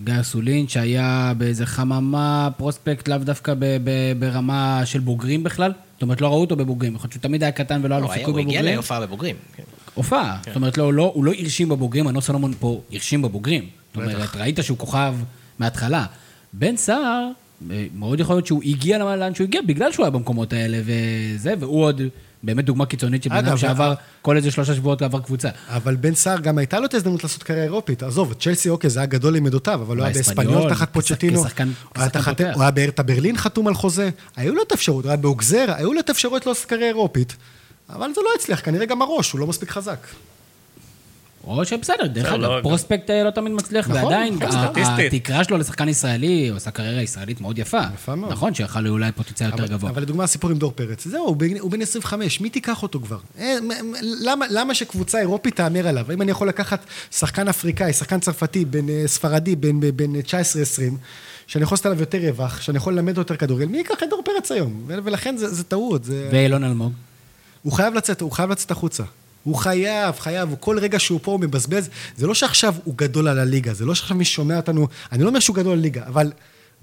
גיא 0.05 0.21
אסולין, 0.21 0.69
שהיה 0.69 1.33
באיזה 1.39 1.67
חממה, 1.67 2.49
פרוספקט, 2.57 3.09
לאו 3.09 3.19
דווקא 3.19 3.55
ב- 3.55 3.77
ב- 3.85 3.91
ברמה 4.19 4.83
של 4.85 5.01
בוגרים 5.01 5.43
בכלל, 5.43 5.73
זאת 5.99 6.03
אומרת, 6.03 6.21
לא 6.21 6.27
ראו 6.29 6.41
אותו 6.41 6.57
בבוגרים, 6.57 6.95
יכול 6.95 7.05
להיות 7.05 7.13
שהוא 7.13 7.23
תמיד 7.23 7.43
היה 7.43 7.53
קטן 7.53 7.81
ולא 7.85 7.95
היה 7.95 8.01
לו 8.01 8.09
לא, 8.09 8.13
סיכוי 8.13 8.33
הוא 8.33 8.41
הגיע 8.41 8.53
בבוגרים. 8.59 8.75
להופעה 8.75 9.01
בבוגרים. 9.01 9.37
כן. 9.57 9.63
הופעה, 9.95 10.39
זאת 10.47 10.57
אומרת, 10.57 10.79
לא, 10.79 10.95
לא, 10.95 11.11
הוא 11.15 11.25
לא 11.25 11.33
הרשים 11.39 11.69
בבוגרים, 11.69 12.05
מנור 12.05 12.23
סולומון 12.23 12.53
פה 12.61 12.81
הרשים 12.93 13.23
בבוגרים. 13.23 13.67
זאת 13.95 13.97
אומרת, 13.97 14.37
ראית 14.37 14.59
שהוא 14.63 14.79
כוכב 14.79 15.15
מההתחלה. 15.59 16.07
בן 16.53 16.77
סער, 16.77 17.29
אה, 17.71 17.87
מאוד 17.95 18.21
יכול 18.21 18.37
להיות 18.37 18.47
שהוא 18.47 18.63
הגיע 18.65 18.99
לאן 19.17 19.35
שהוא 19.35 19.45
הגיע, 19.45 19.61
בגלל 19.67 19.93
שהוא 19.93 20.05
היה 20.05 20.11
במקומות 20.11 20.53
האלה 20.53 20.79
וזה, 20.85 21.55
והוא 21.61 21.85
עוד 21.85 22.03
באמת 22.43 22.65
דוגמה 22.65 22.87
קיצונית 22.87 23.23
של 23.23 23.31
בן 23.31 23.37
אדם 23.37 23.57
שעבר, 23.57 23.91
ה- 23.91 23.95
כל 24.23 24.37
איזה 24.37 24.51
שלושה 24.51 24.75
שבועות 24.75 25.03
עבר 25.03 25.21
קבוצה. 25.21 25.49
אבל 25.69 25.97
בן 25.97 26.15
סער 26.15 26.39
גם 26.41 26.59
הייתה 26.59 26.79
לו 26.81 26.85
את 26.87 26.95
ההזדמנות 26.95 27.23
לעשות 27.23 27.43
קריירה 27.43 27.65
אירופית. 27.65 28.03
עזוב, 28.03 28.35
צ'לסי, 28.41 28.69
אוקיי, 28.69 28.91
זה 28.91 29.01
היה 29.01 29.07
גדול 29.07 29.37
למידותיו, 29.37 29.75
אבל 29.83 29.97
הוא 29.97 30.05
היה 30.05 30.15
באספניול, 30.29 30.71
תחת 30.75 30.93
פוצ'טינו. 30.93 31.41
הוא 32.55 32.63
היה 32.63 32.71
בארטה 32.71 33.03
ברלין 33.03 33.37
חתום 33.37 33.67
על 33.67 33.75
חוזה. 33.75 34.11
היו 34.37 34.55
לו 34.55 34.63
את 34.63 34.73
האפשרות, 34.73 35.05
הוא 35.05 35.11
היה 35.11 35.17
באוגזר, 35.17 35.65
היו 35.77 35.93
לו 35.93 36.01
את 36.01 36.09
האפשרות 36.09 36.47
לעשות 36.47 36.65
קריירה 36.65 36.89
אירופית. 36.89 37.37
אבל 37.89 38.11
זה 38.15 38.21
לא 38.25 38.31
הצליח, 38.39 38.61
כנראה 38.65 38.87
גם 38.87 39.03
הראש, 39.03 39.33
הוא 39.33 39.41
לא 39.41 39.47
מספיק 39.47 39.71
חזק. 39.71 40.07
או 41.49 41.65
שבסדר, 41.65 42.07
דרך 42.07 42.27
אגב, 42.27 42.41
לא- 42.41 42.59
פרוספקט 42.63 43.11
אה, 43.11 43.25
לא 43.25 43.31
תמיד 43.31 43.53
מצליח, 43.53 43.89
נכון, 43.91 44.05
ועדיין, 44.05 44.39
סטטיסטית. 44.51 45.13
התקרה 45.13 45.45
שלו 45.45 45.57
לשחקן 45.59 45.89
ישראלי, 45.89 46.49
הוא 46.49 46.57
עשה 46.57 46.71
קריירה 46.71 47.03
ישראלית 47.03 47.41
מאוד 47.41 47.59
יפה. 47.59 47.81
יפה 47.95 48.15
מאוד. 48.15 48.33
נכון, 48.33 48.55
שיכול 48.55 48.83
להיות 48.83 48.93
אולי 48.93 49.13
פוטנציאל 49.13 49.51
יותר 49.51 49.65
אבל- 49.65 49.73
גבוה. 49.73 49.91
אבל 49.91 50.03
לדוגמה, 50.03 50.25
הסיפור 50.25 50.51
עם 50.51 50.59
דור 50.59 50.73
פרץ. 50.75 51.05
זהו, 51.07 51.27
הוא 51.27 51.37
בן- 51.37 51.59
הוא 51.59 51.71
בן 51.71 51.83
25, 51.83 52.41
מי 52.41 52.51
תיקח 52.51 52.83
אותו 52.83 53.01
כבר? 53.01 53.19
אה, 53.39 53.57
למה- 54.51 54.75
שקבוצה 54.75 55.21
אירופית 55.21 55.57
תהמר 55.57 55.89
עליו? 55.89 56.11
האם 56.11 56.23
אני 56.23 56.31
יכול 56.31 56.49
לקחת 56.49 56.81
שחקן 57.11 57.49
אפריקאי, 57.49 57.93
שחקן 57.93 58.21
צרפתי, 58.21 58.65
בן 58.65 58.89
אה, 58.89 59.03
ספרדי, 59.07 59.57
בן- 59.57 59.81
בן 59.97 60.21
19-20, 60.21 60.97
שאני 61.47 61.63
יכול 61.63 61.75
לעשות 61.75 61.87
עליו 61.87 62.01
יותר 62.01 62.19
רווח, 62.19 62.61
שאני 62.61 62.77
יכול 62.77 62.93
ללמד 62.95 63.17
יותר 63.17 63.37
כדורגל, 63.37 63.67
מי 63.67 63.79
ייקח 63.79 63.95
את 64.03 64.09
דור 64.11 64.23
פרץ 64.25 64.53
היום? 64.53 64.83
ולכן 64.89 65.37
זה 65.37 65.49
זה 65.55 65.65
טעות. 65.65 66.05
זה- 66.05 66.29
ואילון 66.33 66.65
אלמוג. 66.65 66.93
הוא 67.63 67.73
חייב 67.73 67.95
לצאת, 67.95 68.21
הוא 68.21 68.33
חייב 68.33 68.51
לצאת 68.51 68.71
החוצה. 68.71 69.03
הוא 69.49 69.57
חייב, 69.57 70.19
חייב, 70.19 70.55
כל 70.61 70.79
רגע 70.79 70.99
שהוא 70.99 71.21
פה 71.23 71.31
הוא 71.31 71.41
מבזבז. 71.41 71.89
זה 72.17 72.27
לא 72.27 72.35
שעכשיו 72.35 72.75
הוא 72.85 72.95
גדול 72.97 73.29
על 73.29 73.39
הליגה, 73.39 73.75
זה 73.75 73.85
לא 73.85 73.95
שעכשיו 73.95 74.17
מי 74.17 74.25
שומע 74.25 74.57
אותנו, 74.57 74.89
אני 75.13 75.23
לא 75.23 75.29
אומר 75.29 75.41
שהוא 75.41 75.57
גדול 75.57 75.73
על 75.73 75.79
הליגה, 75.79 76.07
אבל 76.07 76.33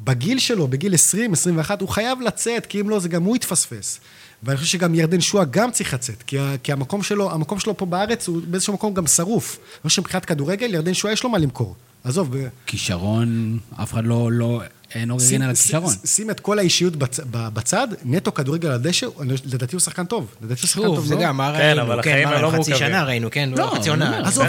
בגיל 0.03 0.39
שלו, 0.39 0.67
בגיל 0.67 0.93
20, 0.93 1.34
21, 1.34 1.81
הוא 1.81 1.89
חייב 1.89 2.22
לצאת, 2.22 2.65
כי 2.65 2.81
אם 2.81 2.89
לא, 2.89 3.00
זה 3.00 3.10
גם 3.10 3.24
הוא 3.24 3.36
יתפספס. 3.36 4.00
ואני 4.43 4.57
חושב 4.57 4.69
שגם 4.69 4.95
ירדן 4.95 5.22
שועה 5.22 5.45
גם 5.45 5.72
צריך 5.72 5.93
לצאת, 5.93 6.24
כי, 6.24 6.38
כי 6.63 6.72
המקום 6.72 7.03
שלו, 7.03 7.31
המקום 7.31 7.60
שלו 7.60 7.77
פה 7.77 7.86
בארץ 7.86 8.27
הוא 8.27 8.41
באיזשהו 8.48 8.74
מקום 8.74 8.93
גם 8.93 9.07
שרוף. 9.07 9.57
אני 9.57 9.89
חושב 9.89 9.95
שמבחינת 9.95 10.25
כדורגל, 10.25 10.74
ירדן 10.74 10.93
שועה 10.93 11.13
יש 11.13 11.24
לו 11.24 11.29
מה 11.29 11.38
למכור. 11.38 11.75
עזוב, 12.03 12.36
כישרון, 12.65 13.60
אף 13.84 13.93
אחד 13.93 14.05
לא, 14.05 14.31
לא, 14.31 14.62
אין 14.95 15.09
עוררין 15.11 15.29
שים- 15.29 15.41
על 15.41 15.49
הכישרון. 15.49 15.93
שים- 16.05 16.29
את 16.29 16.39
כל 16.39 16.59
האישיות 16.59 16.93
בצד, 17.53 17.87
נטו 18.05 18.33
כדורגל 18.33 18.67
על 18.69 18.75
הדשא, 18.75 19.07
לדעתי 19.45 19.75
הוא 19.75 19.81
שחקן 19.81 20.05
טוב. 20.05 20.35
לדעתי 20.41 20.61
הוא 20.61 20.67
שחקן 20.67 20.81
טוב 20.85 20.95
שוב, 20.95 21.05
זה 21.05 21.15
מאוד. 21.15 21.25
גם, 21.27 21.37
מה 21.37 21.51
כן, 21.53 21.59
ראינו? 21.59 21.81
אבל 21.81 22.01
כן, 22.01 22.09
החיים 22.09 22.27
מה, 22.27 22.41
לא 22.41 22.47
חצי 22.47 22.57
מורכבים. 22.57 22.77
שנה 22.77 23.03
ראינו, 23.03 23.27
כן, 23.31 23.49
לא, 23.51 23.57
לא 23.57 23.71
חצי 23.75 23.89
עונה. 23.89 24.27
עזוב, 24.27 24.45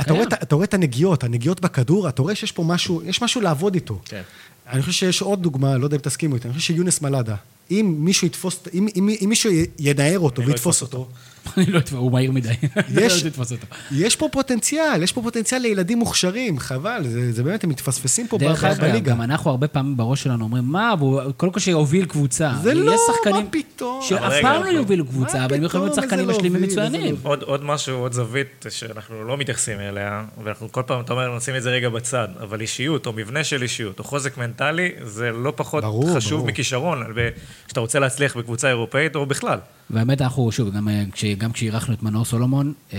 אתה 0.00 0.14
רואה. 0.54 0.64
את- 0.64 0.74
הנגיעות, 0.74 1.24
הנגיעות 1.24 1.60
בכדור, 1.60 2.08
אתה 2.08 2.22
רואה 2.22 2.34
שיש 2.34 2.52
פה 2.52 2.62
משהו, 2.64 3.02
יש 3.04 3.22
משהו 3.22 3.40
לעבוד 3.40 3.74
איתו. 3.74 4.00
כן. 4.04 4.22
אני 4.70 4.80
חושב 4.82 4.92
שיש 4.92 5.22
עוד 5.22 5.42
דוגמה, 5.42 5.76
לא 5.78 5.84
יודע 5.84 5.96
אם 5.96 6.02
תסכימו 6.02 6.34
איתי, 6.34 6.48
אני 6.48 6.54
חושב 6.54 6.66
שיונס 6.66 7.00
מלאדה. 7.02 7.34
אם 7.70 7.94
מישהו 7.98 8.26
יתפוס, 8.26 8.60
אם, 8.74 8.86
אם, 8.96 9.08
אם 9.24 9.28
מישהו 9.28 9.50
ינער 9.78 10.18
אותו 10.18 10.42
לא 10.42 10.46
ויתפוס 10.46 10.76
אתפוס 10.76 10.82
אותו, 10.82 11.08
אני 11.56 11.66
לא 11.66 11.78
אתפוס, 11.78 11.98
הוא 11.98 12.12
מהיר 12.12 12.32
מדי. 12.32 12.48
יש- 13.00 13.24
לא 13.24 13.30
אותו. 13.50 13.66
יש 13.92 14.16
פה 14.16 14.28
פוטנציאל, 14.32 15.02
יש 15.02 15.12
פה 15.12 15.22
פוטנציאל 15.22 15.62
לילדים 15.62 15.98
מוכשרים, 15.98 16.58
חבל, 16.58 17.00
זה, 17.08 17.32
זה 17.32 17.42
באמת, 17.42 17.64
הם 17.64 17.70
מתפספסים 17.70 18.28
פה 18.28 18.38
דרך 18.38 18.64
ב- 18.64 18.66
אגב, 18.66 18.80
בליגה. 18.80 19.10
גם 19.12 19.22
אנחנו 19.22 19.50
הרבה 19.50 19.68
פעמים 19.68 19.96
בראש 19.96 20.22
שלנו 20.22 20.44
אומרים, 20.44 20.64
מה, 20.64 20.94
והוא 20.98 21.20
קודם 21.36 21.52
כל 21.52 21.60
שיוביל 21.60 22.04
קבוצה. 22.04 22.52
זה 22.62 22.74
לא, 22.74 22.92
יש 22.92 23.00
שחקנים 23.06 23.44
מה 23.44 23.50
פתאום? 23.50 24.00
שאף 24.02 24.32
פעם 24.42 24.62
לא 24.62 24.68
יובילו 24.68 25.06
קבוצה, 25.06 25.44
אבל 25.44 25.54
הם 25.56 25.62
יכולים 25.62 25.86
להיות 25.86 25.96
שחקנים 26.02 26.20
איזה 26.30 26.32
משלימים 26.40 26.62
מצוינים. 26.62 27.16
עוד, 27.22 27.42
עוד 27.42 27.64
משהו, 27.64 27.96
עוד 27.98 28.12
זווית 28.12 28.66
שאנחנו 28.70 29.24
לא 29.24 29.36
מתייחסים 29.36 29.80
אליה, 29.80 30.24
ואנחנו 30.44 30.72
כל 30.72 30.82
פעם, 30.86 31.00
אתה 31.00 31.12
אומר, 31.12 31.36
נשים 31.36 31.56
את 31.56 31.62
זה 31.62 31.70
רגע 31.70 31.88
בצד, 31.88 32.28
אבל 32.40 32.60
אישיות, 32.60 33.06
או 33.06 33.12
מבנה 33.12 33.44
של 33.44 33.62
אישיות, 33.62 33.98
או 33.98 34.04
חוזק 34.04 34.38
מנטלי, 34.38 34.90
זה 35.04 35.30
לא 35.32 35.52
פחות 35.56 35.84
ברור, 35.84 36.16
חשוב 36.16 36.32
ברור. 36.38 36.46
מכישרון, 36.48 37.04
ב- 37.16 37.28
כשאתה 37.66 37.80
רוצה 37.80 37.98
להצליח 37.98 38.36
בקבוצה 38.36 38.68
אירופאית, 38.68 39.16
או 39.16 39.26
בכלל. 39.26 39.58
והאמת, 39.90 40.22
אנחנו, 40.22 40.52
שוב, 40.52 40.74
גם, 40.76 40.88
אה, 40.88 41.02
כש, 41.12 41.24
גם 41.24 41.52
כשאירחנו 41.52 41.94
את 41.94 42.02
מנור 42.02 42.24
סולומון, 42.24 42.72
אה, 42.92 42.98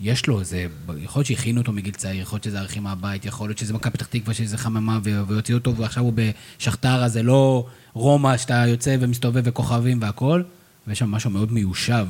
יש 0.00 0.26
לו 0.26 0.40
איזה, 0.40 0.66
יכול 0.98 1.20
להיות 1.20 1.26
שהכינו 1.26 1.60
אותו 1.60 1.72
מגיל 1.72 1.94
צעיר, 1.94 2.22
יכול 2.22 2.36
להיות 2.36 2.44
שזה 2.44 2.58
ערכים 2.58 2.82
מהבית, 2.82 3.24
יכול 3.24 3.48
להיות 3.48 3.58
שזה 3.58 3.74
מכבי 3.74 3.92
פתח 3.92 4.06
תקווה, 4.06 4.34
שזה 4.34 4.58
חממה 4.58 4.98
והוציאו 5.02 5.58
אותו, 5.58 5.76
ועכשיו 5.76 6.02
הוא 6.02 6.12
בשכתר, 6.16 7.04
אז 7.04 7.12
זה 7.12 7.22
לא 7.22 7.66
רומא 7.92 8.36
שאתה 8.36 8.64
יוצא 8.66 8.96
ומסתובב 9.00 9.42
וכוכבים 9.44 10.02
והכול, 10.02 10.44
ויש 10.86 10.98
שם 10.98 11.10
משהו 11.10 11.30
מאוד 11.30 11.52
מיושב, 11.52 12.06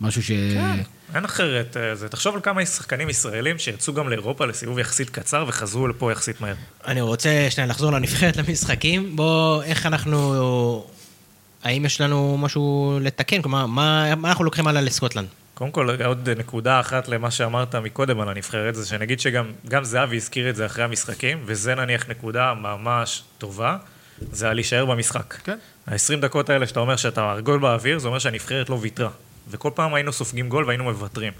משהו 0.00 0.22
ש... 0.22 0.30
אין 1.14 1.24
אחרת, 1.24 1.76
אה, 1.76 1.94
זה, 1.94 2.08
תחשוב 2.08 2.34
על 2.34 2.40
כמה 2.40 2.66
שחקנים 2.66 3.08
ישראלים 3.08 3.58
שיצאו 3.58 3.94
גם 3.94 4.08
לאירופה 4.08 4.46
לסיבוב 4.46 4.78
יחסית 4.78 5.10
קצר 5.10 5.44
וחזרו 5.48 5.88
לפה 5.88 6.12
יחסית 6.12 6.40
מהר. 6.40 6.54
אני 6.86 7.00
רוצה 7.00 7.46
שנייה 7.50 7.70
לחזור 7.70 7.92
לנבחרת 7.92 8.36
למשחקים. 8.36 9.16
בוא, 9.16 9.62
איך 9.62 9.86
אנחנו... 9.86 10.86
האם 11.66 11.84
יש 11.84 12.00
לנו 12.00 12.38
משהו 12.38 12.98
לתקן? 13.02 13.42
כלומר, 13.42 13.66
מה, 13.66 14.14
מה 14.14 14.28
אנחנו 14.28 14.44
לוקחים 14.44 14.66
הלאה 14.66 14.82
לסקוטלנד? 14.82 15.28
קודם 15.54 15.70
כל, 15.70 16.02
עוד 16.04 16.30
נקודה 16.30 16.80
אחת 16.80 17.08
למה 17.08 17.30
שאמרת 17.30 17.74
מקודם 17.74 18.20
על 18.20 18.28
הנבחרת, 18.28 18.74
זה 18.74 18.86
שנגיד 18.86 19.20
שגם 19.20 19.52
גם 19.68 19.84
זהבי 19.84 20.16
הזכיר 20.16 20.50
את 20.50 20.56
זה 20.56 20.66
אחרי 20.66 20.84
המשחקים, 20.84 21.38
וזה 21.44 21.74
נניח 21.74 22.08
נקודה 22.08 22.54
ממש 22.54 23.22
טובה, 23.38 23.76
זה 24.32 24.48
על 24.48 24.54
להישאר 24.54 24.84
במשחק. 24.86 25.34
כן. 25.44 25.56
ה-20 25.86 26.20
דקות 26.20 26.50
האלה 26.50 26.66
שאתה 26.66 26.80
אומר 26.80 26.96
שאתה 26.96 27.36
גול 27.44 27.58
באוויר, 27.58 27.98
זה 27.98 28.08
אומר 28.08 28.18
שהנבחרת 28.18 28.70
לא 28.70 28.78
ויתרה. 28.80 29.10
וכל 29.50 29.70
פעם 29.74 29.94
היינו 29.94 30.12
סופגים 30.12 30.48
גול 30.48 30.64
והיינו 30.64 30.84
מוותרים. 30.84 31.32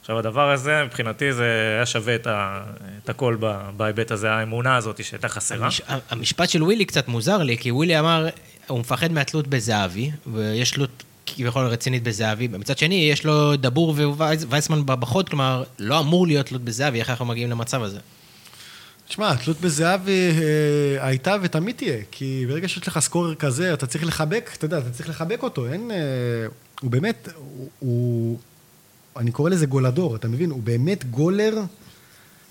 עכשיו, 0.00 0.18
הדבר 0.18 0.50
הזה, 0.50 0.84
מבחינתי, 0.84 1.32
זה 1.32 1.74
היה 1.76 1.86
שווה 1.86 2.14
את, 2.14 2.26
ה, 2.26 2.62
את 3.04 3.08
הכל 3.08 3.36
בהיבט 3.76 4.10
הזה, 4.10 4.32
האמונה 4.32 4.76
הזאת 4.76 5.04
שהייתה 5.04 5.28
חסרה. 5.28 5.64
המש... 5.64 5.82
המשפט 6.10 6.48
של 6.48 6.62
ווילי 6.62 6.84
קצת 6.84 7.08
מוזר 7.08 7.38
לי, 7.38 7.58
כי 7.58 7.70
ווילי 7.70 7.98
אמר, 7.98 8.28
הוא 8.66 8.80
מפחד 8.80 9.12
מהתלות 9.12 9.48
בזהבי, 9.48 10.10
ויש 10.32 10.70
תלות 10.70 11.02
כביכול 11.26 11.66
רצינית 11.66 12.02
בזהבי. 12.02 12.48
מצד 12.48 12.78
שני, 12.78 12.94
יש 12.94 13.24
לו 13.24 13.56
דבור 13.56 13.94
ווייסמן 14.48 14.82
בחוד, 14.86 15.28
כלומר, 15.28 15.62
לא 15.78 16.00
אמור 16.00 16.26
להיות 16.26 16.46
תלות 16.46 16.62
בזהבי, 16.64 16.98
איך 16.98 17.10
אנחנו 17.10 17.24
מגיעים 17.24 17.50
למצב 17.50 17.82
הזה? 17.82 17.98
תשמע, 19.08 19.30
התלות 19.30 19.60
בזהבי 19.60 20.30
אה, 20.30 21.06
הייתה 21.06 21.36
ותמיד 21.42 21.76
תהיה, 21.76 21.98
כי 22.10 22.44
ברגע 22.48 22.68
שיש 22.68 22.88
לך 22.88 22.98
סקורר 22.98 23.34
כזה, 23.34 23.74
אתה 23.74 23.86
צריך 23.86 24.04
לחבק, 24.04 24.50
אתה 24.58 24.64
יודע, 24.64 24.78
אתה 24.78 24.90
צריך 24.90 25.08
לחבק 25.08 25.42
אותו, 25.42 25.66
אין... 25.66 25.90
אה, 25.90 25.96
הוא 26.80 26.90
באמת, 26.90 27.28
הוא... 27.36 27.68
הוא 27.78 28.38
אני 29.16 29.32
קורא 29.32 29.50
לזה 29.50 29.66
גולדור, 29.66 30.16
אתה 30.16 30.28
מבין? 30.28 30.50
הוא 30.50 30.62
באמת 30.62 31.04
גולר 31.04 31.54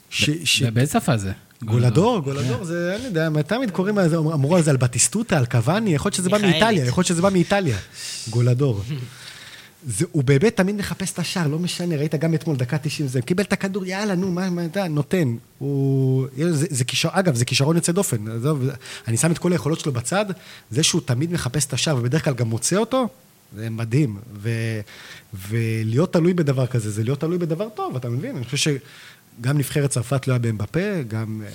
ש... 0.10 0.30
ש... 0.44 0.64
באיזה 0.64 0.92
שפה 0.92 1.18
זה? 1.18 1.32
גולדור, 1.66 2.20
גולדור 2.20 2.64
זה, 2.64 2.96
אני 2.96 3.06
יודע, 3.06 3.30
תמיד 3.48 3.72
קוראים 3.72 3.98
לזה, 3.98 4.18
אמרו 4.18 4.56
על 4.56 4.64
זה 4.64 4.72
על 4.72 4.78
בטיסטוטה, 4.78 5.38
על 5.38 5.46
קוואני, 5.46 5.96
יכול 5.96 6.10
להיות 6.10 6.16
שזה 6.16 6.30
בא. 6.30 6.38
מאיטליה, 6.38 6.86
יכול 6.86 7.02
להיות 7.02 7.08
שזה 7.08 7.22
בא 7.22 7.30
מאיטליה. 7.30 7.78
גולדור. 8.30 8.82
זה, 9.88 10.06
הוא 10.12 10.24
באמת 10.24 10.58
תמיד 10.58 10.76
מחפש 10.76 11.12
את 11.14 11.20
השער, 11.20 11.48
לא 11.48 11.60
משנה, 11.60 11.96
ראית 11.96 12.16
גם 12.16 12.34
אתמול, 12.34 12.56
דקה 12.56 12.78
90, 12.78 13.08
זה 13.08 13.22
קיבל 13.22 13.44
את 13.44 13.54
הכדור, 13.54 13.86
יאללה, 13.86 14.16
נו, 14.16 14.32
מה, 14.32 14.50
מה 14.50 14.66
אתה 14.66 14.88
נותן. 14.88 15.36
הוא... 15.58 16.28
זה, 16.52 16.68
זה 16.70 16.84
כישרון, 16.84 17.16
אגב, 17.16 17.36
זה 17.36 17.46
כישרון 17.46 17.76
יוצא 17.76 17.92
דופן. 17.92 18.28
עזוב, 18.28 18.64
אני 19.08 19.18
שם 19.18 19.32
את 19.32 19.38
כל 19.38 19.52
היכולות 19.52 19.80
שלו 19.80 19.92
בצד, 19.92 20.26
זה 20.72 20.84
שהוא 20.84 21.02
תמיד 21.06 21.34
מחפש 21.34 21.66
את 21.66 21.74
השער, 21.74 21.98
ובדרך 21.98 22.26
כלל 22.26 22.34
גם 22.34 22.48
מוצא 22.48 22.76
אותו, 22.76 23.08
זה 23.56 23.70
מדהים. 23.70 24.18
ו, 24.34 24.50
ולהיות 25.50 26.14
תלוי 26.14 26.34
בדבר 26.34 26.68
כזה, 26.68 26.92
זה 26.92 27.04
להיות 27.04 27.20
תלוי 27.20 27.38
בדבר 27.38 27.70
טוב, 27.70 27.96
אתה 27.96 28.10
מבין? 28.10 28.36
אני 28.36 28.46
חושב 28.46 28.58
שגם 29.42 29.58
נבחרת 29.58 29.90
צרפת 29.90 30.28
לא 30.28 30.34
היה 30.34 30.40
באמבפה, 30.40 31.02
גם, 31.08 31.42
אה, 31.46 31.50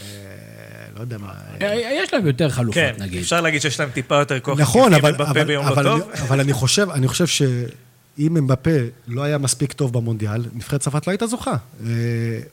לא 0.97 1.01
יודע 1.01 1.19
מה... 1.19 1.33
אה, 1.63 1.75
יש 1.75 2.15
להם 2.15 2.27
יותר 2.27 2.49
חלופות, 2.49 2.75
כן, 2.75 2.95
נגיד. 2.99 3.21
אפשר 3.21 3.41
להגיד 3.41 3.63
שיש 3.63 3.81
להם 3.81 3.91
טיפה 3.91 4.15
יותר 4.15 4.41
כוח. 4.41 4.61
נכון, 4.61 4.95
אבל, 4.95 5.15
אבל, 5.15 5.45
ביום 5.45 5.67
אבל, 5.67 5.85
לא 5.85 5.99
טוב. 5.99 6.11
אבל 6.23 6.41
אני 6.41 6.53
חושב, 6.53 6.91
אני 6.91 7.09
חושב 7.09 7.27
שאם 7.27 8.37
אמבפה 8.37 8.71
לא 9.09 9.23
היה 9.23 9.39
מספיק 9.39 9.73
טוב 9.73 9.93
במונדיאל, 9.93 10.45
נבחרת 10.53 10.81
צרפת 10.81 11.07
לא 11.07 11.13
הייתה 11.13 11.27
זוכה. 11.27 11.51
אה, 11.87 11.89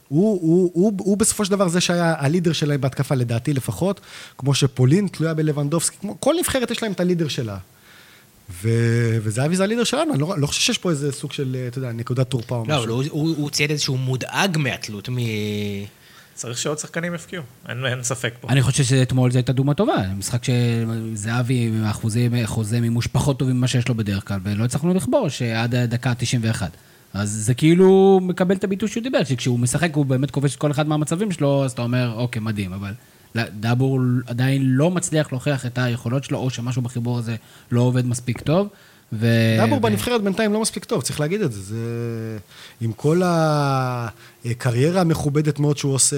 הוא, 0.08 0.40
הוא, 0.42 0.70
הוא, 0.74 0.92
הוא 0.98 1.16
בסופו 1.16 1.44
של 1.44 1.50
דבר 1.50 1.68
זה 1.68 1.80
שהיה 1.80 2.14
הלידר 2.18 2.52
שלהם 2.52 2.80
בהתקפה, 2.80 3.14
לדעתי 3.14 3.52
לפחות, 3.52 4.00
כמו 4.38 4.54
שפולין 4.54 5.08
תלויה 5.08 5.34
בלבנדובסקי, 5.34 5.96
כמו 6.00 6.20
כל 6.20 6.34
נבחרת 6.40 6.70
יש 6.70 6.82
להם 6.82 6.92
את 6.92 7.00
הלידר 7.00 7.28
שלה. 7.28 7.58
ו... 8.50 8.68
וזהבי 9.22 9.56
זה 9.56 9.64
הלידר 9.64 9.84
שלנו, 9.84 10.12
אני 10.12 10.20
לא, 10.20 10.34
לא 10.38 10.46
חושב 10.46 10.60
שיש 10.60 10.78
פה 10.78 10.90
איזה 10.90 11.12
סוג 11.12 11.32
של, 11.32 11.56
אתה 11.68 11.78
יודע, 11.78 11.92
נקודת 11.92 12.30
תורפה 12.30 12.56
או 12.56 12.64
לא, 12.68 12.74
משהו. 12.74 12.84
אבל 12.84 12.88
הוא, 12.88 13.04
הוא, 13.10 13.36
הוא 13.36 13.50
ציין 13.50 13.70
איזשהו 13.70 13.96
מודאג 13.96 14.58
מהתלות 14.58 15.08
מ... 15.08 15.16
צריך 16.36 16.58
שעוד 16.58 16.78
שחקנים 16.78 17.14
יפקיעו, 17.14 17.42
אין, 17.68 17.86
אין 17.86 18.02
ספק 18.02 18.34
פה. 18.40 18.48
אני 18.48 18.62
חושב 18.62 18.84
שאתמול 18.84 19.30
זו 19.30 19.38
הייתה 19.38 19.52
דוגמה 19.52 19.74
טובה. 19.74 19.96
משחק 20.18 20.42
שזהבי 20.44 21.66
עם 21.66 21.84
אחוזי, 21.84 22.28
אחוזי 22.44 22.80
מימוש 22.80 23.06
פחות 23.06 23.38
טובים 23.38 23.56
ממה 23.56 23.68
שיש 23.68 23.88
לו 23.88 23.94
בדרך 23.94 24.28
כלל, 24.28 24.40
ולא 24.42 24.64
הצלחנו 24.64 24.94
לכבוש 24.94 25.42
אה, 25.42 25.62
עד 25.62 25.74
הדקה 25.74 26.10
ה-91. 26.10 26.62
אז 27.14 27.30
זה 27.30 27.54
כאילו 27.54 28.20
מקבל 28.22 28.54
את 28.54 28.64
הביטוי 28.64 28.88
שהוא 28.88 29.02
דיבר, 29.02 29.24
שכשהוא 29.24 29.58
משחק 29.58 29.94
הוא 29.94 30.06
באמת 30.06 30.30
כובש 30.30 30.54
את 30.54 30.58
כל 30.58 30.70
אחד 30.70 30.88
מהמצבים 30.88 31.32
שלו, 31.32 31.64
אז 31.64 31.72
אתה 31.72 31.82
אומר, 31.82 32.12
אוקיי, 32.16 32.42
מדהים, 32.42 32.72
אבל 32.72 32.88
לא, 32.88 32.94
דאבור 33.60 34.00
עדיין 34.26 34.62
לא 34.64 34.90
מצליח 34.90 35.32
להוכיח 35.32 35.66
את 35.66 35.78
היכולות 35.78 36.24
שלו, 36.24 36.38
או 36.38 36.50
שמשהו 36.50 36.82
בחיבור 36.82 37.18
הזה 37.18 37.36
לא 37.70 37.80
עובד 37.80 38.06
מספיק 38.06 38.40
טוב. 38.40 38.68
ו... 39.12 39.26
דאבור 39.58 39.78
ו- 39.78 39.80
בנבחרת 39.80 40.22
בינתיים 40.22 40.52
לא 40.52 40.60
מספיק 40.60 40.84
טוב, 40.84 41.02
צריך 41.02 41.20
להגיד 41.20 41.40
את 41.40 41.52
זה. 41.52 41.60
זה... 41.60 41.76
עם 42.80 42.92
כל 42.92 43.22
הקריירה 43.24 45.00
המכובדת 45.00 45.58
מאוד 45.58 45.76
שהוא 45.76 45.94
עושה 45.94 46.16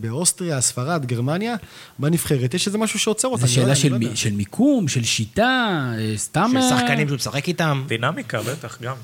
באוסטריה, 0.00 0.60
ספרד, 0.60 1.06
גרמניה, 1.06 1.54
בנבחרת 1.98 2.54
יש 2.54 2.66
איזה 2.66 2.78
משהו 2.78 2.98
שעוצר 2.98 3.28
אותה. 3.28 3.42
לא 3.42 3.48
שאלה 3.48 3.74
של, 3.74 3.92
לא 3.92 3.98
מ-. 3.98 4.16
של 4.16 4.32
מיקום, 4.32 4.88
של 4.88 5.04
שיטה, 5.04 5.92
אה, 5.98 6.12
סתם... 6.16 6.50
של 6.52 6.76
שחקנים 6.76 7.08
שהוא 7.08 7.16
משחק 7.16 7.48
איתם. 7.48 7.84
דינמיקה, 7.88 8.42
בטח, 8.42 8.78
גם. 8.82 8.96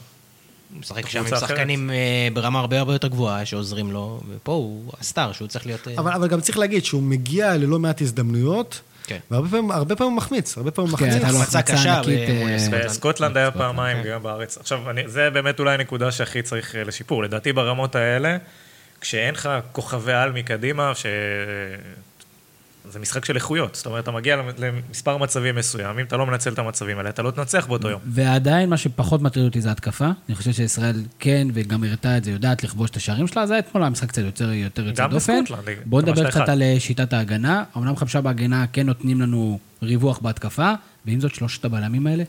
הוא 0.75 0.81
משחק 0.81 1.09
שם 1.09 1.19
עם 1.19 1.27
אחרת. 1.27 1.41
שחקנים 1.41 1.91
אה, 1.91 2.29
ברמה 2.33 2.61
הרבה 2.61 2.79
הרבה 2.79 2.93
יותר 2.93 3.09
גבוהה 3.09 3.47
שעוזרים 3.47 3.93
לו, 3.93 4.21
ופה 4.29 4.53
הוא 4.53 4.93
הסטאר 5.01 5.33
שהוא 5.33 5.49
צריך 5.49 5.67
להיות... 5.67 5.89
אה, 5.89 5.95
אבל, 5.99 6.13
אבל 6.13 6.29
גם 6.29 6.41
צריך 6.41 6.59
להגיד 6.59 6.85
שהוא 6.85 7.03
מגיע 7.03 7.57
ללא 7.57 7.79
מעט 7.79 8.01
הזדמנויות, 8.01 8.81
כן. 9.07 9.19
והרבה 9.31 9.49
פעמים, 9.49 9.71
הרבה 9.71 9.97
פעמים 9.97 10.13
הוא 10.13 10.17
מחמיץ, 10.17 10.59
הרבה 10.59 10.71
פעמים 10.71 10.91
הוא 10.91 10.99
כן, 10.99 11.05
מחמיץ. 11.05 11.23
הייתה 11.23 11.33
לו 11.33 11.43
החמצה 11.43 11.63
קשה 11.63 12.01
אה. 12.01 12.85
בסקוטלנד 12.85 13.37
היה 13.37 13.51
פעמיים, 13.51 14.03
כן. 14.03 14.11
גם 14.11 14.23
בארץ. 14.23 14.59
עכשיו, 14.59 14.91
אני, 14.91 15.09
זה 15.09 15.31
באמת 15.31 15.61
אולי 15.61 15.75
הנקודה 15.75 16.13
שהכי 16.13 16.43
צריך 16.43 16.77
אה, 16.77 16.85
לשיפור. 16.85 17.23
לדעתי 17.23 17.53
ברמות 17.53 17.95
האלה, 17.95 18.37
כשאין 19.01 19.35
לך 19.35 19.49
כוכבי 19.73 20.13
על 20.13 20.33
מקדימה, 20.33 20.95
ש... 20.95 21.07
זה 22.91 22.99
משחק 22.99 23.25
של 23.25 23.35
איכויות. 23.37 23.75
זאת 23.75 23.87
אומרת, 23.87 24.03
אתה 24.03 24.11
מגיע 24.11 24.37
למספר 24.59 25.19
מצבים 25.19 25.55
מסוים, 25.55 25.99
אם 25.99 26.05
אתה 26.05 26.17
לא 26.17 26.27
מנצל 26.27 26.53
את 26.53 26.59
המצבים 26.59 26.99
האלה, 26.99 27.09
אתה 27.09 27.23
לא 27.23 27.31
תנצח 27.31 27.67
באותו 27.67 27.91
יום. 27.91 28.01
ועדיין 28.07 28.71
מה 28.71 28.77
שפחות 28.77 29.23
מטריד 29.23 29.45
אותי 29.45 29.61
זה 29.61 29.71
התקפה. 29.71 30.09
אני 30.29 30.37
חושב 30.37 30.53
שישראל 30.53 31.03
כן, 31.19 31.49
וגם 31.55 31.85
הראתה 31.85 32.17
את 32.17 32.25
זה, 32.25 32.31
יודעת 32.31 32.65
לכבוש 32.65 32.91
את 32.91 32.97
השערים 32.97 33.27
שלה, 33.27 33.47
זה 33.47 33.59
אתמול 33.59 33.85
המשחק 33.85 34.09
קצת 34.09 34.23
יותר 34.23 34.53
יותר 34.53 34.87
יוצא 34.87 35.07
דופן. 35.07 35.45
בואו 35.85 36.03
נדבר. 36.03 36.31
קצת 36.31 36.49
על 36.49 36.63
אה, 36.63 36.77
שיטת 36.79 37.13
ההגנה. 37.13 37.65
אמנם 37.77 37.97
חמשה 37.97 38.21
בהגנה 38.21 38.67
כן 38.73 38.87
נותנים 38.87 39.21
לנו 39.21 39.59
ריווח 39.83 40.19
בהתקפה, 40.19 40.73
ועם 41.07 41.21
זאת 41.21 41.35
שלושת 41.35 41.65
הבלמים 41.65 42.07
האלה. 42.07 42.25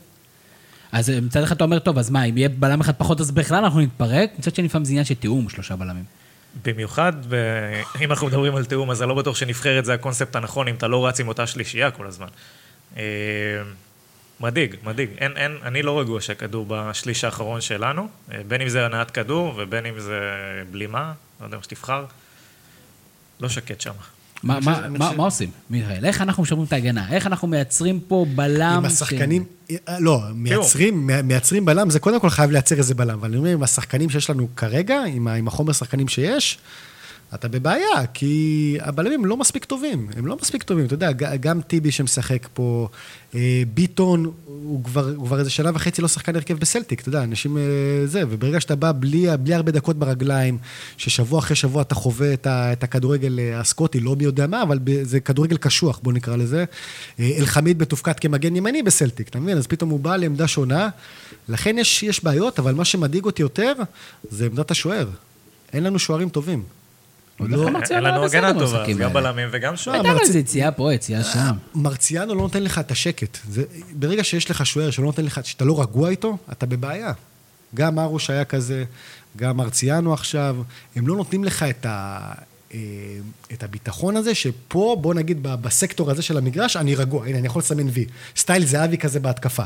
אז 0.92 1.10
אה, 1.10 1.20
מצד 1.20 1.42
אחד 1.42 1.54
אתה 1.54 1.64
אומר, 1.64 1.78
טוב, 1.78 1.98
אז 1.98 2.10
מה, 2.10 2.24
אם 2.24 2.36
יהיה 2.36 2.48
בלם 2.48 2.80
אחד 2.80 2.92
פחות, 2.98 3.20
אז 3.20 3.30
בכלל 3.30 3.64
אנחנו 3.64 3.80
נתפרק? 3.80 4.30
מצד 4.38 4.54
שני, 4.54 4.64
לפעמים 4.64 4.84
זה 4.84 4.90
עניין 4.90 5.04
של 5.04 5.14
תיאום, 5.14 5.48
שלושה 5.48 5.76
בלמים. 5.76 6.04
במיוחד, 6.64 7.12
ב... 7.28 7.34
אם 8.00 8.10
אנחנו 8.10 8.26
מדברים 8.26 8.56
על 8.56 8.64
תיאום, 8.64 8.90
אז 8.90 9.02
אני 9.02 9.08
לא 9.08 9.14
בטוח 9.14 9.36
שנבחרת 9.36 9.84
זה 9.84 9.94
הקונספט 9.94 10.36
הנכון, 10.36 10.68
אם 10.68 10.74
אתה 10.74 10.88
לא 10.88 11.06
רץ 11.06 11.20
עם 11.20 11.28
אותה 11.28 11.46
שלישייה 11.46 11.90
כל 11.90 12.06
הזמן. 12.06 12.28
אה, 12.96 13.02
מדאיג, 14.40 14.76
מדאיג. 14.82 15.10
אין, 15.18 15.36
אין, 15.36 15.56
אני 15.62 15.82
לא 15.82 16.00
רגוע 16.00 16.20
שהכדור 16.20 16.66
בשליש 16.68 17.24
האחרון 17.24 17.60
שלנו, 17.60 18.08
אה, 18.32 18.40
בין 18.48 18.60
אם 18.60 18.68
זה 18.68 18.86
הנעת 18.86 19.10
כדור 19.10 19.54
ובין 19.56 19.86
אם 19.86 20.00
זה 20.00 20.20
בלימה, 20.70 21.12
לא 21.40 21.44
יודע 21.44 21.56
מה 21.56 21.62
שתבחר. 21.62 22.04
לא 23.40 23.48
שקט 23.48 23.80
שם. 23.80 23.92
מה- 24.42 24.54
חושב- 24.54 24.70
מה- 24.70 24.78
אני 24.86 24.98
מה 24.98 25.04
חושב- 25.06 25.16
מה 25.18 25.24
עושים, 25.24 25.50
מיכאל? 25.70 26.04
איך 26.04 26.20
אנחנו 26.22 26.42
משמרים 26.42 26.64
את 26.64 26.72
ההגנה? 26.72 27.12
איך 27.12 27.26
אנחנו 27.26 27.48
מייצרים 27.48 28.00
פה 28.08 28.26
בלם? 28.34 28.62
עם 28.76 28.84
השחקנים, 28.84 29.44
אה, 29.70 29.76
לא, 30.00 30.20
מייצרים, 30.34 31.06
מי- 31.06 31.22
מייצרים 31.22 31.64
בלם, 31.64 31.90
זה 31.90 31.98
קודם 32.00 32.20
כל 32.20 32.30
חייב 32.30 32.50
לייצר 32.50 32.78
איזה 32.78 32.94
בלם, 32.94 33.18
אבל 33.18 33.28
אני 33.28 33.36
אומר, 33.36 33.50
עם 33.50 33.62
השחקנים 33.62 34.10
שיש 34.10 34.30
לנו 34.30 34.48
כרגע, 34.56 35.02
עם 35.36 35.48
החומר 35.48 35.72
שחקנים 35.72 36.08
שיש, 36.08 36.58
אתה 37.34 37.48
בבעיה, 37.48 38.06
כי 38.14 38.76
הבלמים 38.80 39.24
לא 39.24 39.36
מספיק 39.36 39.64
טובים, 39.64 40.08
הם 40.16 40.26
לא 40.26 40.36
מספיק 40.42 40.62
טובים. 40.62 40.86
אתה 40.86 40.94
יודע, 40.94 41.12
גם 41.12 41.60
טיבי 41.60 41.90
שמשחק 41.90 42.48
פה, 42.54 42.88
אה, 43.34 43.62
ביטון, 43.74 44.30
הוא 44.44 44.84
כבר, 44.84 45.10
הוא 45.16 45.26
כבר 45.26 45.38
איזה 45.38 45.50
שנה 45.50 45.70
וחצי 45.74 46.02
לא 46.02 46.08
שחקן 46.08 46.36
הרכב 46.36 46.58
בסלטיק, 46.58 47.00
אתה 47.00 47.08
יודע, 47.08 47.22
אנשים 47.22 47.58
אה, 47.58 47.62
זה, 48.04 48.22
וברגע 48.28 48.60
שאתה 48.60 48.76
בא 48.76 48.92
בלי, 48.98 49.26
בלי 49.40 49.54
הרבה 49.54 49.72
דקות 49.72 49.96
ברגליים, 49.96 50.58
ששבוע 50.96 51.38
אחרי 51.38 51.56
שבוע 51.56 51.82
אתה 51.82 51.94
חווה 51.94 52.32
את, 52.32 52.46
ה, 52.46 52.72
את 52.72 52.82
הכדורגל 52.82 53.38
אה, 53.38 53.60
הסקוטי, 53.60 54.00
לא 54.00 54.16
מי 54.16 54.24
יודע 54.24 54.46
מה, 54.46 54.62
אבל 54.62 54.78
זה 55.02 55.20
כדורגל 55.20 55.56
קשוח, 55.56 56.00
בוא 56.02 56.12
נקרא 56.12 56.36
לזה. 56.36 56.64
אלחמיד 57.20 57.82
מתופקד 57.82 58.12
כמגן 58.12 58.56
ימני 58.56 58.82
בסלטיק, 58.82 59.28
אתה 59.28 59.40
מבין? 59.40 59.58
אז 59.58 59.66
פתאום 59.66 59.90
הוא 59.90 60.00
בא 60.00 60.16
לעמדה 60.16 60.48
שונה, 60.48 60.88
לכן 61.48 61.78
יש, 61.78 62.02
יש 62.02 62.24
בעיות, 62.24 62.58
אבל 62.58 62.74
מה 62.74 62.84
שמדאיג 62.84 63.24
אותי 63.24 63.42
יותר, 63.42 63.72
זה 64.30 64.46
עמדת 64.46 64.70
השוער. 64.70 65.08
אין 65.72 65.84
לנו 65.84 65.98
שוערים 65.98 66.28
טובים. 66.28 66.62
לא, 67.40 67.66
אין 67.90 68.04
לנו 68.04 68.16
היה 68.16 68.24
בסדר 68.24 68.46
הגנה 68.46 68.58
טובה, 68.60 68.84
גם. 68.98 69.12
בלמים 69.12 69.48
וגם 69.52 69.76
שוער. 69.76 69.96
הייתה 69.96 70.08
לו 70.08 70.14
מרצי- 70.14 70.26
איזה 70.28 70.38
יציאה 70.38 70.70
פה, 70.72 70.94
יציאה 70.94 71.24
שם. 71.24 71.56
מרציאנו 71.74 72.34
לא 72.34 72.40
נותן 72.40 72.62
לך 72.62 72.78
את 72.78 72.90
השקט. 72.90 73.38
זה, 73.50 73.62
ברגע 73.92 74.24
שיש 74.24 74.50
לך 74.50 74.66
שוער 74.66 74.90
שלא 74.90 75.04
נותן 75.04 75.24
לך, 75.24 75.40
שאתה 75.44 75.64
לא 75.64 75.80
רגוע 75.82 76.10
איתו, 76.10 76.36
אתה 76.52 76.66
בבעיה. 76.66 77.12
גם 77.74 77.98
ארוש 77.98 78.30
היה 78.30 78.44
כזה, 78.44 78.84
גם 79.36 79.56
מרציאנו 79.56 80.12
עכשיו, 80.14 80.56
הם 80.96 81.06
לא 81.08 81.16
נותנים 81.16 81.44
לך 81.44 81.62
את, 81.62 81.86
ה, 81.86 82.18
אה, 82.74 82.78
את 83.52 83.62
הביטחון 83.62 84.16
הזה, 84.16 84.34
שפה, 84.34 84.96
בוא 85.00 85.14
נגיד, 85.14 85.42
ב- 85.42 85.54
בסקטור 85.54 86.10
הזה 86.10 86.22
של 86.22 86.36
המגרש, 86.38 86.76
אני 86.76 86.94
רגוע. 86.94 87.26
הנה, 87.26 87.38
אני 87.38 87.46
יכול 87.46 87.60
לסמן 87.60 87.86
וי 87.92 88.06
סטייל 88.36 88.66
זהבי 88.66 88.98
כזה 88.98 89.20
בהתקפה. 89.20 89.62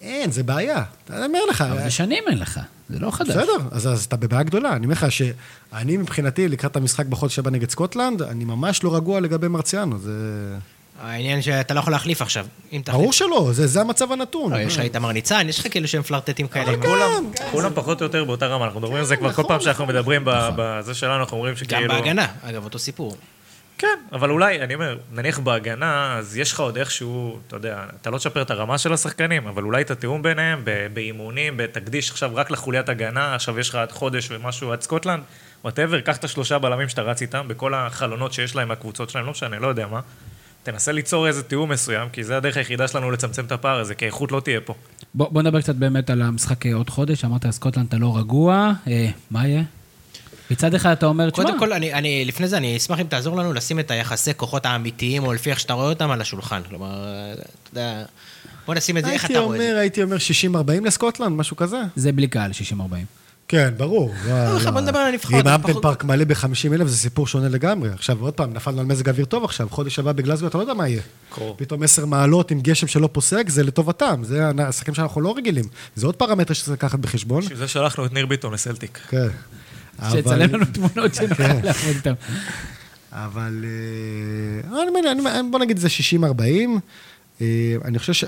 אין, 0.00 0.30
זה 0.30 0.42
בעיה. 0.42 0.82
אני 1.10 1.26
אומר 1.26 1.38
לך, 1.50 1.60
אבל 1.62 1.82
זה 1.82 1.90
שנים 1.90 2.24
אין 2.30 2.38
לך, 2.38 2.60
זה 2.92 2.98
לא 2.98 3.10
חדש. 3.10 3.28
בסדר, 3.28 3.56
אז, 3.70 3.86
אז 3.88 4.04
אתה 4.04 4.16
בבעיה 4.16 4.42
גדולה. 4.42 4.72
אני 4.76 4.84
אומר 4.86 4.92
לך 4.94 5.12
שאני 5.12 5.96
מבחינתי, 5.96 6.48
לקראת 6.48 6.76
המשחק 6.76 7.06
בחודש 7.06 7.38
הבא 7.38 7.50
נגד 7.50 7.70
סקוטלנד, 7.70 8.22
אני 8.22 8.44
ממש 8.44 8.84
לא 8.84 8.96
רגוע 8.96 9.20
לגבי 9.20 9.48
מרציאנו. 9.48 9.98
זה... 9.98 10.12
העניין 11.02 11.42
שאתה 11.42 11.74
לא 11.74 11.80
יכול 11.80 11.92
להחליף 11.92 12.22
עכשיו. 12.22 12.46
אם 12.72 12.80
תחליף... 12.84 13.00
ברור 13.00 13.12
שלא, 13.12 13.48
זה, 13.52 13.66
זה 13.66 13.80
המצב 13.80 14.12
הנתון. 14.12 14.52
לא, 14.52 14.58
יש 14.58 14.74
לך 14.76 14.80
איתמר 14.80 15.12
ניצן, 15.12 15.46
יש 15.48 15.58
לך 15.58 15.66
כאילו 15.70 15.88
שהם 15.88 16.02
פלרטטים 16.02 16.48
כאלה. 16.48 16.72
עם- 16.72 16.82
כולם, 16.82 17.24
כולם 17.52 17.70
פחות 17.74 18.00
או 18.00 18.06
יותר 18.06 18.24
באותה 18.24 18.46
רמה, 18.46 18.64
אנחנו 18.64 18.80
מדברים 18.80 18.98
על 18.98 19.04
זה 19.04 19.16
כבר 19.16 19.32
כל 19.32 19.42
פעם 19.48 19.60
שאנחנו 19.60 19.86
מדברים 19.86 20.22
ב- 20.24 20.30
בזה 20.56 20.94
שלנו, 20.94 21.20
אנחנו 21.22 21.36
אומרים 21.36 21.54
גם 21.54 21.58
שכאילו... 21.60 21.94
בהגנה, 21.94 22.26
אגב, 22.42 22.64
אותו 22.64 22.78
סיפור. 22.78 23.16
כן, 23.80 23.98
אבל 24.12 24.30
אולי, 24.30 24.60
אני 24.60 24.74
אומר, 24.74 24.98
נניח 25.12 25.38
בהגנה, 25.38 26.16
אז 26.18 26.36
יש 26.36 26.52
לך 26.52 26.60
עוד 26.60 26.76
איכשהו, 26.76 27.38
אתה 27.46 27.56
יודע, 27.56 27.84
אתה 28.00 28.10
לא 28.10 28.18
תשפר 28.18 28.42
את 28.42 28.50
הרמה 28.50 28.78
של 28.78 28.92
השחקנים, 28.92 29.46
אבל 29.46 29.62
אולי 29.62 29.82
את 29.82 29.90
התיאום 29.90 30.22
ביניהם, 30.22 30.64
באימונים, 30.92 31.56
בתקדיש 31.56 32.10
עכשיו 32.10 32.30
רק 32.34 32.50
לחוליית 32.50 32.88
הגנה, 32.88 33.34
עכשיו 33.34 33.58
יש 33.58 33.68
לך 33.68 33.74
עד 33.74 33.92
חודש 33.92 34.30
ומשהו 34.30 34.72
עד 34.72 34.80
סקוטלנד, 34.80 35.22
whatever, 35.64 36.00
קח 36.00 36.16
את 36.16 36.24
השלושה 36.24 36.58
בלמים 36.58 36.88
שאתה 36.88 37.02
רץ 37.02 37.22
איתם, 37.22 37.48
בכל 37.48 37.74
החלונות 37.74 38.32
שיש 38.32 38.56
להם 38.56 38.68
מהקבוצות 38.68 39.10
שלהם, 39.10 39.24
לא 39.24 39.30
משנה, 39.30 39.58
לא 39.58 39.66
יודע 39.66 39.86
מה. 39.86 40.00
תנסה 40.62 40.92
ליצור 40.92 41.26
איזה 41.26 41.42
תיאום 41.42 41.72
מסוים, 41.72 42.08
כי 42.08 42.24
זה 42.24 42.36
הדרך 42.36 42.56
היחידה 42.56 42.88
שלנו 42.88 43.10
לצמצם 43.10 43.44
את 43.44 43.52
הפער 43.52 43.78
הזה, 43.80 43.94
כי 43.94 44.04
האיכות 44.04 44.32
לא 44.32 44.40
תהיה 44.40 44.60
פה. 44.60 44.74
בוא 45.14 45.28
בוא 45.32 45.42
נדבר 45.42 45.60
קצת 45.60 45.74
באמת 45.74 46.10
על 46.10 46.22
המשחק 46.22 46.66
אה, 46.66 46.74
עוד 46.74 46.90
חודש, 46.90 47.24
אמרת 47.24 47.50
סקוטלנד 47.50 47.86
אתה 47.86 47.96
לא 47.96 48.18
רגוע, 48.18 48.72
אה, 48.86 49.08
מה 49.30 49.48
יהיה? 49.48 49.62
מצד 50.50 50.74
אחד 50.74 50.90
אתה 50.92 51.06
אומר, 51.06 51.30
תשמע, 51.30 51.44
קודם 51.44 51.58
כל, 51.58 51.72
אני, 51.72 51.92
אני, 51.94 52.24
לפני 52.24 52.48
זה, 52.48 52.56
אני 52.56 52.76
אשמח 52.76 53.00
אם 53.00 53.06
תעזור 53.06 53.36
לנו 53.36 53.52
לשים 53.52 53.80
את 53.80 53.90
היחסי 53.90 54.30
כוחות 54.36 54.66
האמיתיים, 54.66 55.24
או 55.24 55.32
לפי 55.32 55.50
איך 55.50 55.60
שאתה 55.60 55.72
רואה 55.72 55.88
אותם, 55.88 56.10
על 56.10 56.20
השולחן. 56.20 56.60
כלומר, 56.68 57.04
אתה 57.34 57.42
יודע... 57.72 58.02
בוא 58.66 58.74
נשים 58.74 58.96
את 58.96 59.04
זה, 59.04 59.10
איך 59.12 59.22
הייתי 59.24 59.32
אתה 59.34 59.42
רואה 59.42 59.56
את 59.56 59.60
אומר, 59.60 59.72
זה? 59.74 59.80
הייתי 59.80 60.02
אומר 60.02 60.16
60-40 60.82 60.86
לסקוטלנד, 60.86 61.36
משהו 61.36 61.56
כזה. 61.56 61.80
זה 61.96 62.12
בלי 62.12 62.26
קהל, 62.28 62.50
60-40. 62.50 62.74
כן, 63.48 63.70
ברור. 63.76 64.14
לך, 64.56 64.66
בוא 64.66 64.80
נדבר 64.80 64.98
על 64.98 65.06
הנבחרות, 65.12 65.46
אם 65.46 65.58
פחות- 65.62 65.82
פארק 65.82 66.04
מלא 66.04 66.24
ב-50 66.24 66.46
אלף 66.74 66.88
זה 66.88 66.96
סיפור 66.96 67.26
שונה 67.26 67.48
לגמרי. 67.48 67.88
עכשיו, 67.90 68.16
עוד 68.20 68.34
פעם, 68.34 68.52
נפלנו 68.54 68.80
על 68.80 68.86
מזג 68.86 69.08
אוויר 69.08 69.24
טוב 69.26 69.44
עכשיו, 69.44 69.68
חודש 69.70 69.98
הבא 69.98 70.12
בגלזגו, 70.12 70.46
אתה 70.46 70.58
לא 70.58 70.62
יודע 70.62 70.74
מה 70.74 70.88
יהיה. 70.88 71.02
קרוב. 71.30 71.56
פתאום 71.58 71.82
10 71.82 72.06
מעלות 72.06 72.50
עם 72.50 72.60
גשם 72.60 72.86
שלא 72.86 73.08
פוסק, 73.12 73.48
זה 73.48 73.62
לטובתם. 73.62 74.20
זה 74.24 74.50
העסקים 74.58 74.94
שאנחנו 74.94 75.20
לא 75.20 75.34
רגילים. 75.36 75.64
זה 75.94 76.06
עוד 76.06 76.14
פרמטר 76.16 76.54
שצריך 76.54 76.72
לקחת 76.72 76.98
בחשבון. 76.98 77.40
בשביל 77.42 77.58
זה 77.58 77.68
שלחנו 77.68 78.06
את 78.06 78.12
ניר 78.12 78.26
ביטון 78.26 78.52
לסלטיק. 78.54 78.98
כן. 79.08 79.28
שיצלם 80.12 80.54
לנו 80.54 80.64
תמונות 80.64 81.14
שנוכל 81.14 81.34
כן. 81.34 81.60
לעבוד 81.64 81.96
איתם. 81.96 82.14
אבל 83.12 83.64
אה, 84.74 84.82
אני 84.82 84.90
מבין, 84.90 85.06
אני- 85.06 85.50
בוא 85.50 85.58
נגיד 85.58 85.78
זה 85.78 85.88
60-40. 85.88 86.22
אה, 87.40 87.46
אני 87.84 87.98
חושב 87.98 88.12
ש... 88.12 88.24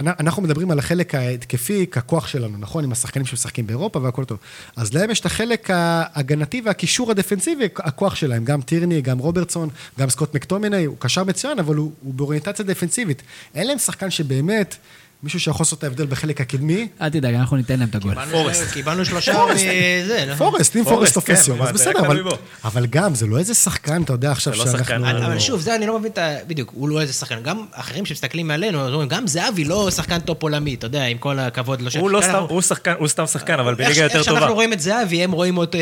אנ- 0.00 0.08
אנחנו 0.20 0.42
מדברים 0.42 0.70
על 0.70 0.78
החלק 0.78 1.14
ההתקפי 1.14 1.86
ככוח 1.86 2.26
שלנו, 2.26 2.58
נכון? 2.58 2.84
עם 2.84 2.92
השחקנים 2.92 3.26
שמשחקים 3.26 3.66
באירופה 3.66 3.98
והכל 3.98 4.24
טוב. 4.24 4.38
אז 4.76 4.94
להם 4.94 5.10
יש 5.10 5.20
את 5.20 5.26
החלק 5.26 5.70
ההגנתי 5.70 6.62
והקישור 6.64 7.10
הדפנסיבי, 7.10 7.64
הכוח 7.76 8.14
שלהם. 8.14 8.44
גם 8.44 8.60
טירני, 8.62 9.00
גם 9.02 9.18
רוברטסון, 9.18 9.68
גם 9.98 10.10
סקוט 10.10 10.34
מקטומיני, 10.34 10.84
הוא 10.84 10.96
קשר 10.98 11.24
מצוין, 11.24 11.58
אבל 11.58 11.74
הוא, 11.76 11.92
הוא 12.02 12.14
באוריינטציה 12.14 12.64
דפנסיבית. 12.64 13.22
אין 13.54 13.66
להם 13.66 13.78
שחקן 13.78 14.10
שבאמת, 14.10 14.76
מישהו 15.22 15.40
שיכול 15.40 15.64
לעשות 15.64 15.78
את 15.78 15.84
ההבדל 15.84 16.06
בחלק 16.06 16.40
הקדמי. 16.40 16.88
אל 17.00 17.08
תדאג, 17.08 17.34
אנחנו 17.34 17.56
ניתן 17.56 17.78
להם 17.78 17.88
את 17.88 17.94
הגול. 17.94 18.14
קיבלנו- 18.14 18.50
קיבלנו 18.72 19.04
שלושה 19.04 19.38
מזה, 19.54 20.24
נכון? 20.32 20.50
פורסט, 20.50 20.76
אם 20.76 20.84
פורסט, 20.84 20.96
פורסט 20.98 21.14
תופס 21.14 21.46
כן, 21.46 21.50
יום, 21.52 21.62
אז 21.62 21.68
זה 21.68 21.72
בסדר, 21.74 22.00
רק 22.00 22.38
אבל, 22.64 22.86
גם, 22.86 23.14
זה 23.14 23.26
לא 23.26 23.38
איזה 23.38 23.54
שחקן, 23.54 24.02
אתה 24.02 24.12
יודע 24.12 24.30
עכשיו 24.32 24.52
לא 24.56 24.64
שאנחנו... 24.64 25.06
אבל 25.26 25.38
שוב, 25.38 25.60
זה 25.60 25.74
אני 25.76 25.86
לא 25.86 25.98
מבין 25.98 26.12
את 26.12 26.18
ה... 26.18 26.34
בדיוק, 26.46 26.70
הוא 26.74 26.88
לא 26.88 27.00
איזה 27.00 27.12
שחקן. 27.12 27.42
גם 27.42 27.64
אחרים 27.72 28.06
שמסתכלים 28.06 28.50
עלינו, 28.50 28.86
אומרים, 28.88 29.08
גם 29.08 29.26
זהבי 29.26 29.64
לא 29.64 29.90
שחקן 29.90 30.18
טופ 30.20 30.42
עולמי, 30.42 30.74
אתה 30.74 30.86
יודע, 30.86 31.04
עם 31.04 31.18
כל 31.18 31.38
הכבוד 31.38 31.82
הוא 31.98 32.10
לא 32.10 32.20
כן, 32.20 32.28
סתם, 32.28 32.42
הוא 32.48 32.62
שחקן, 32.62 32.94
הוא 32.98 33.08
סתם 33.08 33.26
שחקן, 33.26 33.58
אבל 33.60 33.74
בליגה 33.74 34.02
יותר 34.02 34.16
איך 34.18 34.24
שאנחנו 34.24 34.40
טובה. 34.40 34.52
רואים 34.54 34.72
את 34.72 34.80
זהבי, 34.80 35.24
הם 35.24 35.32
רואים 35.32 35.62
את- 35.62 35.74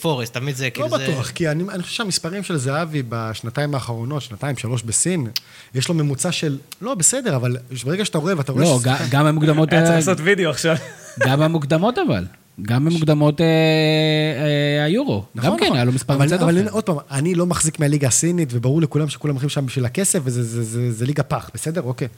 פורסט, 0.00 0.34
תמיד 0.34 0.56
זה 0.56 0.64
לא 0.64 0.70
כאילו 0.70 0.88
זה... 0.90 0.96
בטוח, 0.98 1.30
כי 1.30 1.48
אני, 1.48 1.64
אני 1.72 1.82
חושב 1.82 1.94
שהמספרים 1.94 2.42
של 2.42 2.56
זהבי 2.56 3.02
בשנתיים 3.08 3.74
האחרונות, 3.74 4.22
שנתיים, 4.22 4.56
שלוש 4.56 4.82
בסין, 4.82 5.26
יש 5.74 5.88
לו 5.88 5.94
ממוצע 5.94 6.32
של, 6.32 6.58
לא, 6.80 6.94
בסדר, 6.94 7.36
אבל 7.36 7.56
ברגע 7.84 8.04
שאתה 8.04 8.18
רואה 8.18 8.36
ואתה 8.38 8.52
רואה... 8.52 8.64
לא, 8.86 8.92
גם 9.10 9.26
במוקדמות... 9.26 9.72
היה 9.72 9.80
צריך 9.80 9.90
אה, 9.90 9.96
לעשות 9.96 10.18
וידאו 10.20 10.50
עכשיו. 10.50 10.76
גם 11.20 11.40
במוקדמות 11.40 11.98
אבל. 11.98 12.24
גם 12.62 12.84
במוקדמות 12.84 13.40
אה, 13.40 13.46
אה, 13.46 14.84
היורו. 14.84 15.24
גם 15.36 15.44
נכון, 15.44 15.58
כן, 15.58 15.64
נכון. 15.64 15.76
היה 15.76 15.84
לו 15.84 15.92
מספר 15.92 16.14
אבל, 16.14 16.26
מצד 16.26 16.42
אבל 16.42 16.58
אופן. 16.58 16.68
עוד 16.68 16.84
פעם, 16.84 16.96
אני 17.10 17.34
לא 17.34 17.46
מחזיק 17.46 17.80
מהליגה 17.80 18.08
הסינית, 18.08 18.48
וברור 18.52 18.80
לכולם 18.80 19.08
שכולם 19.08 19.34
הולכים 19.34 19.48
שם 19.48 19.66
בשביל 19.66 19.84
הכסף, 19.84 20.20
וזה 20.24 20.42
זה, 20.42 20.64
זה, 20.64 20.92
זה 20.92 21.06
ליגה 21.06 21.22
פח, 21.22 21.50
בסדר? 21.54 21.82
אוקיי. 21.82 22.08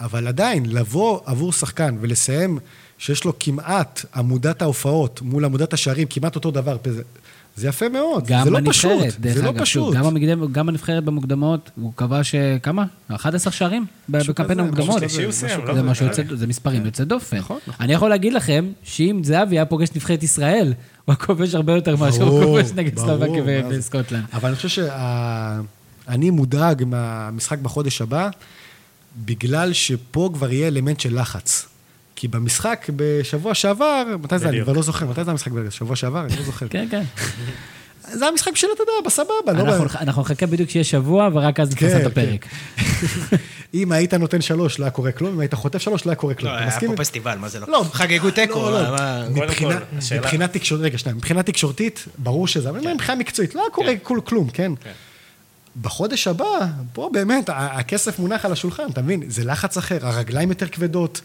אבל 0.00 0.26
עדיין, 0.26 0.66
לבוא 0.66 1.20
עבור 1.24 1.52
שחקן 1.52 1.96
ולסיים 2.00 2.58
שיש 2.98 3.24
לו 3.24 3.32
כמעט 3.40 4.04
עמודת 4.14 4.62
ההופעות 4.62 5.22
מול 5.22 5.44
עמודת 5.44 5.72
השערים, 5.72 6.06
כמעט 6.10 6.34
אותו 6.34 6.50
דבר, 6.50 6.76
זה, 7.60 7.68
יפה 7.68 7.88
מאוד. 7.88 8.26
זה 8.26 8.50
לא 8.50 8.60
בנבחרת, 8.60 8.72
פשוט, 9.12 9.22
זה 9.34 9.42
לא 9.42 9.52
פשוט. 9.58 9.94
גם 9.94 10.04
במקדם- 10.04 10.52
גם 10.52 10.66
בנבחרת 10.66 11.04
במוקדמות, 11.04 11.70
הוא 11.80 11.92
כבש 11.96 12.34
אה, 12.34 12.56
כמה? 12.62 12.84
11 13.14 13.52
שערים 13.52 13.86
בקמפיין 14.08 14.60
המוקדמות. 14.60 15.02
לא 15.02 15.08
זה. 15.74 15.82
משהו 15.82 16.06
יוצא, 16.06 16.22
זה 16.34 16.46
מספרים 16.46 16.86
יוצא 16.86 17.04
דופן. 17.04 17.36
נכון, 17.36 17.58
נכון. 17.66 17.84
אני 17.84 17.92
יכול 17.92 18.08
להגיד 18.10 18.32
לכם, 18.32 18.64
שאם 18.82 19.20
זהבי 19.24 19.56
היה 19.56 19.64
פוגש 19.64 19.88
נבחרת 19.96 20.22
ישראל, 20.22 20.66
הוא 21.04 21.14
היה 21.14 21.26
כובש 21.26 21.54
הרבה 21.54 21.72
יותר 21.74 21.96
מאשר 21.96 22.22
הוא 22.22 22.44
כובש 22.44 22.70
נגד 22.76 22.98
סלובקיה. 22.98 23.42
וסקוטלנד. 23.68 24.24
אבל 24.32 24.48
אני 24.48 24.56
חושב 24.56 24.68
שאני 26.06 26.30
מודאג 26.30 26.84
מהמשחק 26.86 27.58
בחודש 27.58 28.00
הבא, 28.02 28.28
בגלל 29.24 29.72
שפה 29.72 30.30
כבר 30.34 30.52
יהיה 30.52 30.68
אלמנט 30.68 31.00
של 31.00 31.20
לחץ. 31.20 31.66
כי 32.20 32.28
במשחק 32.28 32.86
בשבוע 32.96 33.54
שעבר, 33.54 34.04
מתי 34.22 34.38
זה? 34.38 34.44
אני 34.44 34.52
בדיוק. 34.52 34.64
כבר 34.64 34.72
לא 34.72 34.82
זוכר, 34.82 35.06
מתי 35.06 35.24
זה 35.24 35.30
המשחק 35.30 35.52
בשבוע 35.52 35.96
שעבר? 35.96 36.24
אני 36.24 36.36
לא 36.36 36.42
זוכר. 36.42 36.68
כן, 36.68 36.86
כן. 36.90 37.02
זה 38.18 38.26
המשחק 38.26 38.56
של, 38.56 38.66
אתה 38.74 38.82
יודע, 38.82 38.92
בסבבה, 39.06 39.52
לא... 39.52 39.76
אנחנו- 40.00 40.22
נחכה 40.22 40.46
בדיוק 40.46 40.70
שיהיה 40.70 40.84
שבוע, 40.84 41.28
ורק 41.32 41.60
אז 41.60 41.72
נפרסם 41.72 41.98
כן, 41.98 42.00
את 42.00 42.06
הפרק. 42.06 42.46
אם 43.74 43.92
היית 43.92 44.14
נותן 44.14 44.40
שלוש, 44.40 44.78
לא 44.78 44.84
היה 44.84 44.90
קורה 44.90 45.12
כלום, 45.12 45.34
אם 45.34 45.40
היית 45.40 45.54
חוטף 45.54 45.78
שלוש, 45.78 46.06
לא 46.06 46.10
היה 46.10 46.16
קורה 46.16 46.32
לא, 46.34 46.38
כלום. 46.38 46.52
אתה 46.54 46.78
היה? 46.80 46.90
פה 46.90 46.96
פסטיבל, 46.96 47.38
מה 47.38 47.48
זה 47.48 47.60
לא? 47.60 47.66
לא. 47.68 47.84
חגגו 47.92 48.30
תיקו, 48.30 48.70
לא, 48.70 48.82
לא. 48.96 48.96
מבחינה- 50.16 50.48
תקשורתית, 50.48 50.84
רגע, 50.86 50.98
שניים, 50.98 51.16
מבחינה 51.16 51.42
תקשורתית, 51.42 52.04
ברור 52.18 52.46
שזה, 52.46 52.68
אבל 52.68 52.78
אני 52.78 52.86
אומר, 52.86 52.94
מבחינה 52.94 53.18
מקצועית, 53.18 53.54
לא 53.54 53.60
היה 53.60 53.70
קורה 54.02 54.20
כלום, 54.24 54.48
כן? 54.50 54.72
בחודש 55.80 56.26
הבא, 56.28 56.44
פה 56.92 57.10
באמת, 57.12 57.44
הכסף 57.52 58.18
מונח 58.18 58.44
על 58.44 58.52
השולחן, 58.52 58.82
אתה 58.92 59.02
מבין? 59.02 59.22
זה 59.28 59.44
לחץ 59.44 59.76
אחר, 59.78 59.98
הרגליים 60.06 60.48
יותר 60.48 60.66
כבדות, 60.68 61.20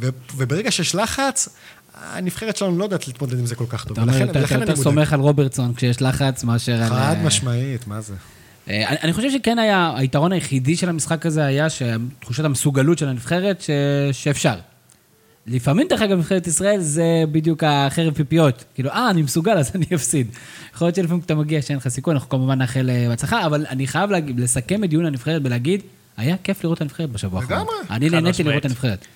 ו- 0.00 0.08
וברגע 0.36 0.70
שיש 0.70 0.94
לחץ, 0.94 1.48
הנבחרת 1.94 2.56
שלנו 2.56 2.78
לא 2.78 2.84
יודעת 2.84 3.08
להתמודד 3.08 3.38
עם 3.38 3.46
זה 3.46 3.54
כל 3.54 3.64
כך 3.68 3.84
טוב. 3.84 3.92
אתה 4.00 4.02
אומר, 4.02 4.30
אתה- 4.30 4.44
אתה 4.44 4.54
יותר. 4.54 4.76
סומך 4.76 5.12
על 5.12 5.20
רוברטסון 5.20 5.74
כשיש 5.74 6.02
לחץ 6.02 6.44
מאשר 6.44 6.82
על... 6.82 6.88
חד 6.88 7.16
אה, 7.18 7.22
משמעית, 7.26 7.86
מה 7.86 8.00
זה? 8.00 8.14
אה, 8.70 8.88
אני 9.02 9.12
חושב 9.12 9.30
שכן 9.30 9.58
היה, 9.58 9.92
היתרון 9.96 10.32
היחידי 10.32 10.76
של 10.76 10.88
המשחק 10.88 11.26
הזה 11.26 11.44
היה 11.44 11.66
שתחושת 11.70 12.44
המסוגלות 12.44 12.98
של 12.98 13.08
הנבחרת, 13.08 13.60
ש... 13.60 13.70
שאפשר. 14.12 14.54
לפעמים, 15.46 15.86
דרך 15.88 16.02
אגב, 16.02 16.18
נבחרת 16.18 16.46
ישראל 16.46 16.80
זה 16.80 17.04
בדיוק 17.32 17.64
החרב 17.66 18.14
פיפיות. 18.14 18.64
כאילו, 18.74 18.90
אה, 18.90 19.10
אני 19.10 19.22
מסוגל, 19.22 19.58
אז 19.58 19.70
אני 19.74 19.86
אפסיד. 19.94 20.26
יכול 20.74 20.86
להיות 20.86 20.94
שלפעמים 20.94 21.20
כשאתה 21.20 21.34
מגיע 21.34 21.62
שאין 21.62 21.78
לך 21.78 21.88
סיכוי, 21.88 22.14
אנחנו 22.14 22.28
כמובן 22.28 22.58
נאחל 22.58 22.90
אה, 22.90 23.06
בהצלחה, 23.08 23.46
אבל 23.46 23.66
אני 23.68 23.86
חייב 23.86 24.10
להגיד, 24.10 24.40
לסכם 24.40 24.84
את 24.84 24.90
דיון 24.90 25.06
הנבחרת 25.06 25.42
ולהגיד, 25.44 25.82
היה 26.16 26.36
כיף 26.44 26.64
לראות 26.64 26.76
את 26.76 26.82
הנבחרת 26.82 27.10
בשבוע 27.10 27.40
האחרון. 27.40 27.58
לגמרי. 27.60 27.74
אני 27.90 28.10
נהניתי. 28.10 28.42
לראות 28.42 28.60
את 28.60 28.64
הנבחרת. 28.64 29.06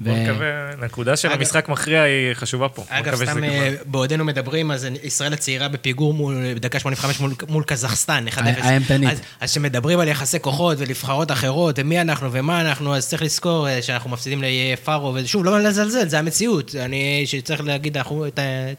בוא 0.00 0.12
נקווה, 0.12 0.46
הנקודה 0.72 1.16
של 1.16 1.32
המשחק 1.32 1.68
מכריע 1.68 2.02
היא 2.02 2.34
חשובה 2.34 2.68
פה. 2.68 2.84
אגב, 2.88 3.14
סתם 3.24 3.44
אה. 3.44 3.74
בעודנו 3.84 4.24
מדברים, 4.24 4.70
אז 4.70 4.86
ישראל 5.02 5.32
הצעירה 5.32 5.68
בפיגור 5.68 6.14
מול, 6.14 6.54
בדקה 6.54 6.78
85 6.78 7.20
מול, 7.20 7.34
מול 7.48 7.64
קזחסטן, 7.66 8.24
1-0. 8.28 8.40
האימתנית. 8.62 9.10
אז- 9.10 9.20
אז 9.40 9.50
כשמדברים 9.50 10.00
על 10.00 10.08
יחסי 10.08 10.40
כוחות 10.40 10.76
ונבחרות 10.80 11.30
אחרות, 11.32 11.78
ומי 11.78 12.00
אנחנו 12.00 12.32
ומה 12.32 12.60
אנחנו, 12.60 12.96
אז 12.96 13.08
צריך 13.08 13.22
לזכור 13.22 13.68
אה, 13.68 13.82
שאנחנו 13.82 14.10
מפסידים 14.10 14.42
לאיי 14.42 14.76
פארו, 14.76 15.12
ושוב, 15.14 15.44
לא 15.44 15.60
לזלזל, 15.60 16.08
זה 16.08 16.18
המציאות. 16.18 16.74
אני, 16.84 17.22
שצריך 17.26 17.60
להגיד, 17.64 17.96
אנחנו, 17.96 18.24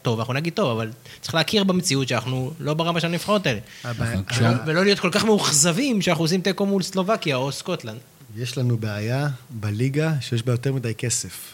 טוב, 0.02 0.20
אנחנו 0.20 0.34
נגיד 0.34 0.54
טוב, 0.54 0.78
אבל 0.78 0.90
צריך 1.22 1.36
להכיר 1.36 1.64
במציאות 1.64 2.08
שאנחנו 2.08 2.52
לא 2.60 2.74
ברמה 2.74 3.00
של 3.00 3.08
הנבחרות 3.08 3.46
האלה. 3.48 3.60
ולא 4.66 4.84
להיות 4.86 5.00
כל 5.00 5.10
כך 5.12 5.26
מאוכזבים 5.26 6.02
שאנחנו 6.02 6.24
עושים 6.24 6.42
תיקו 6.42 6.66
מול 6.66 6.84
סלובקיה 6.84 7.36
או 7.36 7.52
סקוטלנד. 7.52 7.98
יש 8.38 8.58
לנו 8.58 8.78
בעיה 8.78 9.28
בליגה 9.50 10.12
שיש 10.21 10.43
בה 10.43 10.54
יותר 10.54 10.73
מדי 10.73 10.93
כסף. 10.93 11.54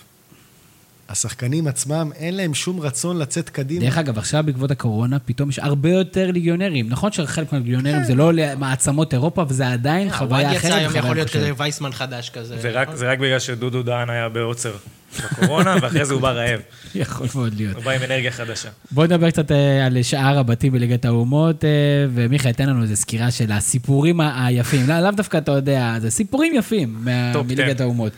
השחקנים 1.09 1.67
עצמם, 1.67 2.09
אין 2.15 2.35
להם 2.37 2.53
שום 2.53 2.79
רצון 2.79 3.17
לצאת 3.17 3.49
קדימה. 3.49 3.85
דרך 3.85 3.97
אגב, 3.97 4.17
עכשיו 4.17 4.43
בעקבות 4.45 4.71
הקורונה, 4.71 5.19
פתאום 5.19 5.49
יש 5.49 5.59
הרבה 5.59 5.89
יותר 5.89 6.31
ליגיונרים. 6.31 6.89
נכון 6.89 7.11
שחלק 7.11 7.53
מהליגיונרים 7.53 8.03
זה 8.03 8.15
לא 8.15 8.31
מעצמות 8.57 9.13
אירופה, 9.13 9.45
וזה 9.49 9.67
עדיין 9.71 10.11
חוויה 10.11 10.41
הוואד 10.41 10.55
אחרת. 10.57 10.63
יצא 10.71 10.75
היום, 10.79 10.95
יכול 10.95 11.15
להיות. 11.15 11.29
כזה 11.29 11.51
וייסמן 11.57 11.91
חדש 11.91 12.29
כזה. 12.29 12.57
זה 12.61 12.71
רק- 12.71 12.95
זה 12.95 13.11
רק 13.11 13.19
בגלל 13.19 13.39
שדודו 13.39 13.83
דהן 13.83 14.09
היה 14.09 14.29
בעוצר 14.29 14.73
בקורונה, 15.21 15.75
ואחרי 15.81 16.05
זה 16.05 16.13
הוא 16.13 16.21
בא 16.21 16.31
רעב. 16.31 16.59
יכול 16.95 17.27
מאוד 17.35 17.53
להיות. 17.53 17.75
הוא 17.75 17.83
בא 17.83 17.91
עם 17.91 18.01
אנרגיה 18.03 18.31
חדשה. 18.31 18.69
בואו 18.91 19.05
נדבר 19.07 19.29
קצת 19.29 19.51
אה, 19.51 19.85
על 19.85 20.01
שאר 20.03 20.39
הבתים 20.39 20.73
בליגת 20.73 21.05
האומות, 21.05 21.65
אה, 21.65 21.69
ומיכאל, 22.13 22.51
תן 22.51 22.69
לנו 22.69 22.81
איזו 22.83 22.95
סקירה 22.95 23.31
של 23.31 23.51
הסיפורים 23.51 24.19
היפים. 24.21 24.89
לא- 24.89 24.99
לאו 24.99 25.11
דווקא, 25.11 25.37
אתה 25.37 25.51
יודע, 25.51 25.95
זה 25.99 26.09
סיפורים 26.11 26.53
יפים 26.55 27.05
טופ 27.33 27.45
מליגת 27.47 27.75
10. 27.75 27.83
האומות. 27.83 28.11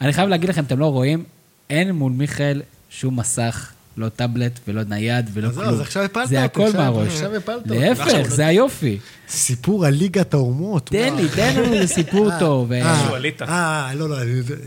אני 0.00 0.12
חייב 0.12 0.28
להגיד 0.28 0.48
לכם, 0.50 0.64
אתם 0.64 0.78
לא 0.78 0.86
רואים, 0.86 1.24
אין 1.70 1.90
מול 1.90 2.12
מיכאל 2.12 2.62
שום 2.90 3.18
מסך, 3.20 3.70
לא 3.96 4.08
טאבלט 4.08 4.60
ולא 4.68 4.82
נייד 4.84 5.30
ולא 5.32 5.48
כלום. 5.54 5.68
אז 5.68 5.80
עכשיו 5.80 6.02
הפלת 6.02 6.28
זה 6.28 6.42
אותי, 6.42 6.44
הכל 6.44 6.62
עכשיו- 6.66 6.80
מהראש. 6.92 7.08
עכשיו 7.08 7.36
הפלת 7.36 7.56
אותי. 7.56 7.78
להפך, 7.78 8.28
זה 8.28 8.46
היופי. 8.46 8.98
סיפור 9.28 9.86
על 9.86 9.94
ליגת 9.94 10.34
האומות. 10.34 10.86
תן. 10.86 11.14
לי, 11.16 11.28
תן 11.28 11.56
לנו 11.56 11.74
איזה 11.74 11.94
סיפור 11.94 12.30
טוב. 12.38 12.72
אה, 12.72 12.92
משהו 13.02 13.14
עלית. 13.14 13.42
אה, 13.42 13.90
לא, 13.94 14.08
לא, 14.08 14.16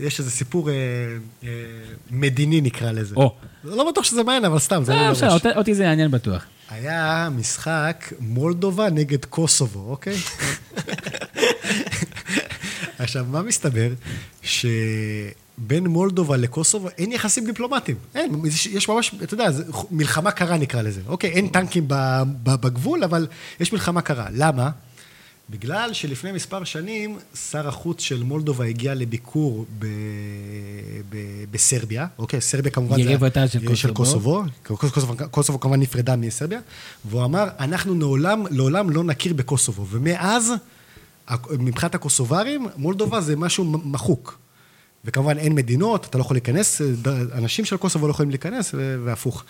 יש 0.00 0.18
איזה 0.20 0.30
סיפור 0.30 0.70
אה, 0.70 0.74
אה, 1.44 1.48
מדיני 2.10 2.60
נקרא 2.60 2.90
לזה. 2.92 3.14
או. 3.16 3.34
לא 3.64 3.90
בטוח 3.90 4.04
שזה 4.04 4.22
מעניין, 4.22 4.44
אבל 4.44 4.58
סתם, 4.58 4.84
זה 4.84 4.92
אה, 4.92 5.10
בסדר, 5.10 5.28
לראש. 5.28 5.44
אותי- 5.44 5.58
אותי 5.58 5.74
זה 5.74 5.84
יעניין 5.84 6.10
בטוח. 6.10 6.44
היה 6.70 7.28
משחק 7.36 8.12
מולדובה 8.20 8.90
נגד 8.90 9.24
קוסובו, 9.24 9.90
אוקיי? 9.90 10.16
עכשיו, 12.98 13.24
מה 13.28 13.42
מסתבר? 13.42 13.88
שבין 15.62 15.86
מולדובה 15.86 16.36
לקוסובו 16.36 16.88
אין 16.98 17.12
יחסים 17.12 17.46
דיפלומטיים. 17.46 17.96
אין, 18.14 18.40
יש- 18.66 18.88
ממש, 18.88 19.14
אתה 19.22 19.34
יודע, 19.34 19.50
זה 19.50 19.64
מלחמה 19.90 20.30
קרה 20.30 20.56
נקרא 20.56 20.82
לזה. 20.82 21.00
אוקיי, 21.08 21.30
אין 21.30 21.48
טנקים 21.48 21.84
בגבול, 22.42 23.04
אבל 23.04 23.26
יש 23.60 23.72
מלחמה 23.72 24.00
קרה. 24.02 24.26
למה? 24.32 24.70
בגלל 25.50 25.92
שלפני 25.92 26.32
מספר 26.32 26.64
שנים, 26.64 27.18
שר 27.50 27.68
החוץ 27.68 28.00
של 28.00 28.22
מולדובה 28.22 28.64
הגיע 28.64 28.94
לביקור 28.94 29.66
ב... 29.78 29.86
ב... 31.08 31.16
בסרביה, 31.50 32.06
אוקיי? 32.18 32.40
סרביה 32.40 32.70
כמובן 32.72 32.98
יריב 32.98 33.24
הייתה 33.24 33.48
של 33.48 33.74
של 33.74 33.92
קוסובו. 33.92 34.42
קוסובו. 34.66 34.90
קוסובו, 34.90 35.14
קוסובו 35.30 35.60
כמובן 35.60 35.80
נפרדה 35.80 36.16
מסרביה, 36.16 36.60
והוא 37.04 37.24
אמר, 37.24 37.44
אנחנו 37.58 37.94
לעולם, 37.98 38.44
לעולם 38.50 38.90
לא 38.90 39.04
נכיר 39.04 39.34
בקוסובו. 39.34 39.86
ומאז, 39.90 40.52
מבחינת 41.58 41.94
הקוסוברים, 41.94 42.66
מולדובה 42.76 43.20
זה 43.20 43.36
משהו 43.36 43.64
מחוק. 43.64 44.38
וכמובן 45.04 45.38
אין 45.38 45.54
מדינות, 45.54 46.06
אתה 46.06 46.18
לא 46.18 46.22
יכול 46.22 46.34
להיכנס, 46.34 46.80
אנשים 47.32 47.64
של 47.64 47.76
קוסובו 47.76 48.06
לא 48.06 48.10
יכולים 48.12 48.30
להיכנס, 48.30 48.74
והפוך. 49.04 49.44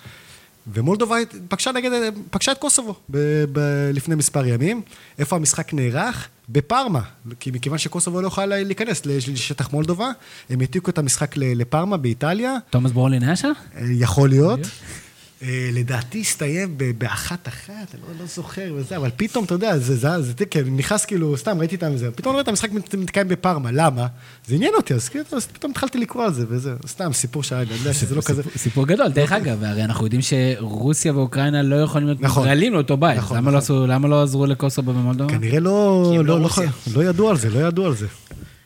ומולדובה 0.72 1.16
פגשה, 1.48 1.72
נגד, 1.72 1.90
פגשה 2.30 2.52
את 2.52 2.58
קוסובו 2.58 2.94
ב- 3.10 3.44
ב- 3.52 3.90
לפני 3.92 4.14
מספר 4.14 4.46
ימים. 4.46 4.82
איפה 5.18 5.36
המשחק 5.36 5.74
נערך? 5.74 6.28
בפארמה. 6.48 7.00
כי 7.40 7.50
מכיוון 7.50 7.78
שקוסובו 7.78 8.20
לא 8.20 8.26
יכולה 8.26 8.62
להיכנס 8.62 9.06
לשטח 9.06 9.72
מולדובה, 9.72 10.10
הם 10.50 10.60
העתיקו 10.60 10.90
את 10.90 10.98
המשחק 10.98 11.34
לפארמה 11.36 11.96
באיטליה. 11.96 12.56
תומאס 12.70 12.92
ברולין 12.92 13.22
היה 13.22 13.36
שם? 13.36 13.52
יכול 13.90 14.28
להיות. 14.28 14.60
אה, 15.44 15.70
לדעתי 15.72 16.20
הסתיים 16.20 16.74
באחת 16.98 17.48
אחת, 17.48 17.70
אני 17.94 18.02
לא, 18.02 18.20
לא 18.20 18.26
זוכר 18.26 18.72
וזה, 18.76 18.96
אבל 18.96 19.11
פתאום, 19.16 19.44
אתה 19.44 19.54
יודע, 19.54 19.78
זה, 19.78 19.96
זה, 19.96 20.22
זה, 20.22 20.33
זה 20.38 20.46
כן, 20.50 20.62
נכנס 20.76 21.04
כאילו, 21.04 21.37
סתם 21.37 21.59
ראיתי 21.59 21.74
איתם 21.74 21.96
זה, 21.96 22.11
פתאום 22.11 22.30
אני 22.30 22.35
רואה 22.35 22.42
את 22.42 22.48
המשחק 22.48 22.72
מת- 22.72 22.94
מתקיים 22.94 23.28
בפארמה, 23.28 23.70
למה? 23.72 24.07
זה 24.46 24.54
עניין 24.54 24.72
אותי, 24.76 24.94
אז 24.94 25.09
כאילו, 25.09 25.24
פתאום 25.52 25.70
התחלתי 25.72 25.98
לקרוא 25.98 26.24
על 26.24 26.35
זה, 26.35 26.44
וזה, 26.48 26.74
סתם 26.87 27.12
סיפור 27.12 27.42
שהיה, 27.42 27.62
אני 27.62 27.70
יודע 27.74 27.92
שזה 28.00 28.14
לא 28.14 28.20
כזה... 28.20 28.42
סיפור 28.57 28.87
גדול, 28.87 29.09
דרך 29.09 29.33
אגב, 29.33 29.64
הרי 29.64 29.85
אנחנו 29.85 30.04
יודעים 30.04 30.22
שרוסיה 30.22 31.14
ואוקראינה 31.16 31.62
לא 31.62 31.76
יכולים 31.76 32.07
להיות 32.07 32.20
נכון. 32.20 32.42
מוגרלים 32.42 32.72
לאותו 32.72 32.96
בית. 32.96 33.18
נכון, 33.18 33.37
למה 33.37 33.50
לא 33.50 33.59
נכון. 33.59 33.90
למה 33.90 34.09
לא 34.09 34.22
עזרו 34.22 34.46
לקוסובו 34.46 34.92
במולדובה? 34.92 35.33
כנראה 35.33 35.61
לא, 35.61 36.09
כי 36.12 36.18
לא, 36.18 36.24
לא 36.24 36.40
לא. 36.40 36.48
לא 36.94 37.04
ידעו 37.04 37.30
על 37.30 37.37
זה, 37.37 37.50
לא 37.50 37.59
ידעו 37.59 37.87
על 37.87 37.94
זה. 37.94 38.07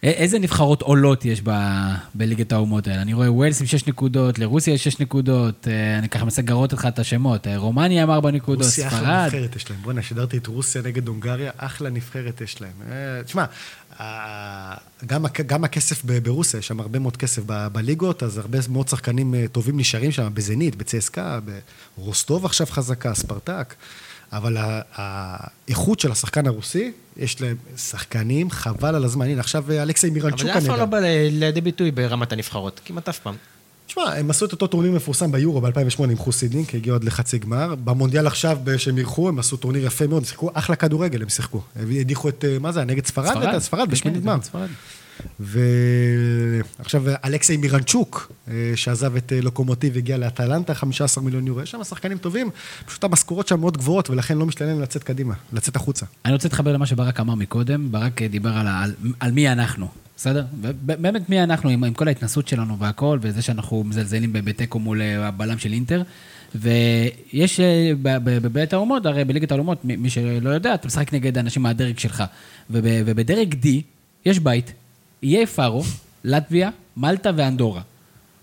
איזה 0.02 0.38
נבחרות 0.38 0.82
עולות 0.82 1.24
יש 1.24 1.40
ב- 1.44 1.94
בליגת 2.14 2.52
האומות 2.52 2.86
האלה? 2.86 3.02
אני 3.02 3.14
רואה 3.14 3.32
ווילס 3.32 3.60
עם 3.60 3.66
6 3.66 3.86
נקודות, 3.86 4.38
לרוסיה 4.38 4.74
יש 4.74 4.84
6 4.84 5.00
נקודות, 5.00 5.68
אה, 5.68 5.98
אני 5.98 6.08
ככה 6.08 6.24
מנסה 6.24 6.42
לגרות 6.42 6.72
לך 6.72 6.86
את 6.86 6.98
השמות. 6.98 7.46
אה, 7.46 7.56
רומניה 7.56 8.02
עם 8.02 8.10
4 8.10 8.30
נקודות, 8.30 8.64
רוסיה 8.64 8.88
אחלה 8.88 8.98
ספרד. 8.98 9.24
נבחרת 9.24 9.56
יש 9.56 9.70
להם. 9.70 9.80
בוא'נה, 9.82 10.02
שידרתי 10.02 10.36
את 10.36 10.46
רוסיה 10.46 10.82
נגד 10.82 11.08
הונגריה, 11.08 11.50
אחלה 11.56 11.90
נבחרת 11.90 12.40
יש 12.40 12.60
להם. 12.60 12.72
אה, 12.90 13.22
תשמע, 13.24 13.44
גם, 15.06 15.24
גם 15.46 15.64
הכסף 15.64 16.04
ברוסיה, 16.22 16.58
יש 16.58 16.66
שם 16.66 16.80
הרבה 16.80 16.98
מאוד 16.98 17.16
כסף 17.16 17.42
בליגות, 17.72 18.22
אז 18.22 18.38
הרבה 18.38 18.58
מאוד 18.68 18.88
שחקנים 18.88 19.34
טובים 19.52 19.76
נשארים 19.80 20.12
שם, 20.12 20.28
בזנית, 20.34 20.76
בצסקה, 20.76 21.38
ברוסטוב 21.96 22.44
עכשיו 22.44 22.66
חזקה, 22.66 23.14
ספרטק. 23.14 23.74
אבל 24.32 24.56
האיכות 24.94 26.00
של 26.00 26.12
השחקן 26.12 26.46
הרוסי, 26.46 26.92
יש 27.16 27.40
להם 27.40 27.56
שחקנים, 27.76 28.50
חבל 28.50 28.94
על 28.94 29.04
הזמן. 29.04 29.26
הנה, 29.26 29.40
עכשיו 29.40 29.64
אה, 29.70 29.82
אלכסיי 29.82 30.10
אבל 30.10 30.18
מירנצ'וק 30.18 30.42
זה 30.42 30.58
אף 30.58 30.64
פעם 30.64 30.78
לא 30.78 30.84
בא 30.84 30.98
לידי 31.30 31.60
ביטוי 31.60 31.90
ברמת 31.90 32.32
הנבחרות, 32.32 32.80
כמעט 32.84 33.08
אף 33.08 33.18
פעם. 33.18 33.34
תשמע, 33.86 34.02
הם 34.02 34.30
עשו 34.30 34.44
את 34.44 34.52
אותו 34.52 34.66
טורניר 34.66 34.92
מפורסם 34.92 35.32
ביורו 35.32 35.60
ב-2008 35.60 36.02
עם 36.02 36.16
חוס 36.16 36.34
הידינק, 36.34 36.74
הגיעו 36.74 36.96
עד 36.96 37.04
לחצי 37.04 37.38
גמר. 37.38 37.74
במונדיאל 37.84 38.26
עכשיו, 38.26 38.58
שהם 38.76 38.98
אירחו, 38.98 39.28
הם 39.28 39.38
עשו 39.38 39.56
טורניר 39.56 39.86
יפה 39.86 40.06
מאוד, 40.06 40.24
שיחקו 40.24 40.50
אחלה 40.54 40.76
כדורגל, 40.76 41.22
הם 41.22 41.28
שיחקו. 41.28 41.62
הם 41.76 41.90
הדיחו 42.00 42.28
את, 42.28 42.44
אה, 42.48 42.58
מה 42.58 42.72
זה? 42.72 42.84
נגד 42.84 43.06
ספרד? 43.06 43.26
ספרד, 43.26 43.58
ספרד 43.58 43.86
כן, 43.86 43.90
בשמינית 43.90 44.22
כן, 44.22 44.26
גמר. 44.26 44.66
ועכשיו 45.40 47.02
אלכסיי 47.24 47.56
מירנצ'וק, 47.56 48.32
אה, 48.48 48.72
שעזב 48.74 49.16
את 49.16 49.32
אה, 49.32 49.40
לוקומוטיב, 49.40 49.96
הגיע 49.96 50.16
לאטלנטה, 50.16 50.74
15 50.74 51.24
מיליון 51.24 51.46
יורו. 51.46 51.60
יש 51.60 51.70
שם 51.70 51.84
שחקנים 51.84 52.18
טובים, 52.18 52.50
פשוט 52.86 53.04
המשכורות 53.04 53.48
שם 53.48 53.60
מאוד 53.60 53.76
גבוהות, 53.76 54.10
ולכן 54.10 54.38
לא 54.38 54.46
משתלם 54.46 54.80
לצאת 54.80 55.04
קדימה, 55.04 55.34
לצאת 55.52 55.76
החוצה. 55.76 56.06
אני 56.24 56.32
רוצה 56.32 56.48
להתחבר 56.48 56.72
למה 56.72 56.86
שברק 56.86 57.20
אמר 57.20 57.34
מקודם, 57.34 57.92
ברק 57.92 58.22
אה, 58.22 58.28
דיבר 58.28 58.50
על, 58.50 58.66
על, 58.66 58.94
על 59.20 59.32
מי 59.32 59.48
אנחנו, 59.48 59.88
בסדר? 60.16 60.44
באמת 60.82 61.30
מי 61.30 61.42
אנחנו, 61.42 61.70
עם, 61.70 61.84
עם 61.84 61.94
כל 61.94 62.08
ההתנסות 62.08 62.48
שלנו 62.48 62.78
והכל, 62.78 63.18
וזה 63.22 63.42
שאנחנו 63.42 63.84
מזלזלים 63.84 64.32
בתיקו 64.32 64.78
מול 64.78 65.02
הבלם 65.02 65.58
של 65.58 65.72
אינטר. 65.72 66.02
ויש 66.54 67.60
בבית 68.02 68.72
האומות, 68.72 69.06
הרי 69.06 69.24
בליגת 69.24 69.52
האומות, 69.52 69.84
מי 69.84 70.10
שלא 70.10 70.50
יודע, 70.50 70.74
אתה 70.74 70.86
משחק 70.86 71.12
נגד 71.12 71.38
אנשים 71.38 71.62
מהדרג 71.62 71.98
שלך. 71.98 72.24
וב, 72.70 72.84
ובדרג 73.06 73.54
D 73.54 73.66
יש 74.24 74.38
בית, 74.38 74.72
איי 75.22 75.46
פארו, 75.46 75.82
לטביה, 76.24 76.70
מלטה 76.96 77.30
ואנדורה. 77.36 77.80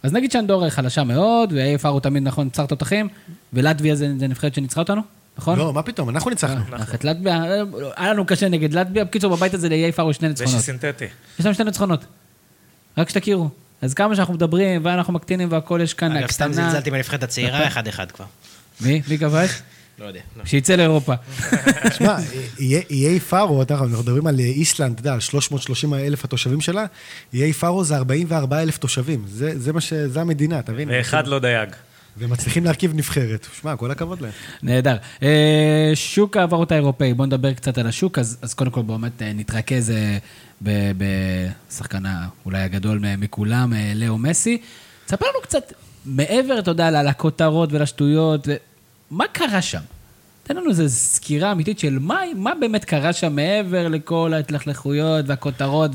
אז 0.03 0.13
נגיד 0.13 0.31
שאנדורה 0.31 0.65
היא 0.65 0.71
חלשה 0.71 1.03
מאוד, 1.03 1.53
ואיי 1.53 1.77
פארו 1.77 1.99
תמיד 1.99 2.23
נכון, 2.23 2.43
ניצר 2.43 2.65
תותחים, 2.65 3.07
ולטביה 3.53 3.95
זה, 3.95 4.07
זה 4.19 4.27
נבחרת 4.27 4.55
שניצחה 4.55 4.81
אותנו, 4.81 5.01
נכון? 5.37 5.59
לא, 5.59 5.73
מה 5.73 5.83
פתאום, 5.83 6.09
אנחנו 6.09 6.29
ניצחנו. 6.29 6.61
אנחנו 6.73 6.95
את 6.95 7.03
לטביה, 7.03 7.43
אה, 7.43 7.61
היה 7.95 8.13
לנו 8.13 8.25
קשה 8.25 8.49
נגד 8.49 8.73
לטביה, 8.73 9.03
בקיצור 9.03 9.35
בבית 9.35 9.53
הזה 9.53 9.69
לאיי 9.69 9.91
פארו 9.91 10.13
שני 10.13 10.27
זה 10.27 10.29
ניצחונות. 10.29 10.61
שסינתטי. 10.61 11.05
יש 11.39 11.45
לנו 11.45 11.55
שני 11.55 11.65
ניצחונות. 11.65 12.05
רק 12.97 13.09
שתכירו. 13.09 13.49
אז 13.81 13.93
כמה 13.93 14.15
שאנחנו 14.15 14.33
מדברים, 14.33 14.81
ואנחנו 14.85 15.13
מקטינים 15.13 15.47
והכל 15.51 15.79
יש 15.83 15.93
כאן 15.93 16.17
אגב, 16.17 16.31
סתם 16.31 16.49
הקטנה. 16.49 16.65
זלזלתי 16.65 16.91
בנבחרת 16.91 17.23
הצעירה, 17.23 17.67
אחד-אחד 17.67 18.11
כבר. 18.11 18.25
מי? 18.81 19.01
מי 19.07 19.17
כבש? 19.17 19.61
לא 19.99 20.05
יודע. 20.05 20.19
לא. 20.37 20.45
שיצא 20.45 20.75
לאירופה. 20.75 21.13
שמע, 21.97 22.17
איי- 22.59 23.19
פארו, 23.19 23.61
אנחנו 23.69 23.87
מדברים 23.87 24.27
על 24.27 24.39
איסלנד, 24.39 24.91
אתה 24.91 25.01
יודע, 25.01 25.13
על 25.13 25.19
330 25.19 25.93
אלף 25.93 26.25
התושבים 26.25 26.61
שלה, 26.61 26.85
איי 27.33 27.53
פארו 27.53 27.83
זה 27.83 27.95
44 27.95 28.61
אלף 28.61 28.77
תושבים. 28.77 29.23
זה 29.27 29.59
זה 29.59 29.73
מה 29.73 29.81
ש... 29.81 29.93
זה 29.93 30.21
המדינה, 30.21 30.59
אתה 30.59 30.71
מבין? 30.71 30.89
ואחד 30.91 31.27
לא 31.27 31.39
דייג. 31.39 31.69
ומצליחים 32.17 32.65
להרכיב 32.65 32.93
נבחרת. 32.95 33.47
שמע, 33.61 33.75
כל 33.75 33.91
הכבוד 33.91 34.21
להם. 34.21 34.31
נהדר. 34.63 34.95
אה, 35.23 35.91
שוק 35.95 36.37
ההעברות 36.37 36.71
האירופאי, 36.71 37.13
בואו 37.13 37.25
נדבר 37.25 37.53
קצת 37.53 37.77
על 37.77 37.87
השוק, 37.87 38.19
אז, 38.19 38.37
אז 38.41 38.53
קודם 38.53 38.71
כל 38.71 38.81
באמת 38.81 39.21
אה, 39.21 39.33
נתרכז 39.33 39.89
אה, 39.91 40.17
ב- 40.63 40.91
בשחקן 40.97 42.03
אולי 42.45 42.59
הגדול 42.61 42.99
מ- 42.99 43.21
מכולם, 43.21 43.73
אה, 43.73 43.91
לאו 43.95 44.17
מסי. 44.17 44.61
תספר 45.05 45.25
לנו 45.25 45.41
קצת 45.43 45.73
מעבר, 46.05 46.59
אתה 46.59 46.71
יודע, 46.71 47.03
לכותרות 47.03 47.73
ולשטויות, 47.73 48.47
מה 49.11 49.25
קרה 49.31 49.61
שם? 49.61 49.81
תן 50.43 50.55
לנו 50.55 50.69
איזו 50.69 50.83
סקירה 50.89 51.51
אמיתית 51.51 51.79
של 51.79 51.99
מה, 51.99 52.19
מה 52.35 52.51
באמת 52.59 52.85
קרה 52.85 53.13
שם 53.13 53.35
מעבר 53.35 53.87
לכל 53.87 54.31
ההתלכלכויות 54.35 55.25
והכותרות 55.27 55.91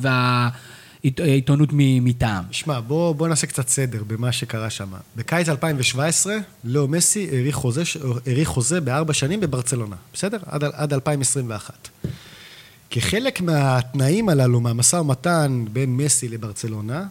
עית- 1.03 1.21
עיתונות 1.21 1.69
מ- 1.73 2.05
מטעם. 2.05 2.45
שמע, 2.51 2.81
בוא, 2.81 3.15
בוא 3.15 3.29
נעשה 3.29 3.47
קצת 3.47 3.69
סדר 3.69 4.03
במה 4.07 4.33
שקרה 4.33 4.71
שם. 4.71 4.89
בקיץ 5.17 5.49
2017, 5.49 6.37
לאו 6.65 6.89
מסי 6.89 7.29
האריך 7.33 7.57
חוזה, 7.57 7.83
האריך 8.27 8.49
חוזה 8.49 8.81
בארבע 8.81 9.13
שנים 9.13 9.41
בברצלונה, 9.41 9.97
בסדר? 10.15 10.39
עד, 10.47 10.65
עד 10.65 10.93
2021. 10.93 11.89
כחלק 12.91 13.41
מהתנאים 13.41 14.29
הללו, 14.29 14.61
מהמשא 14.61 14.97
ומתן 14.97 15.65
בין 15.73 15.97
מסי 15.97 16.29
לברצלונה, 16.29 17.05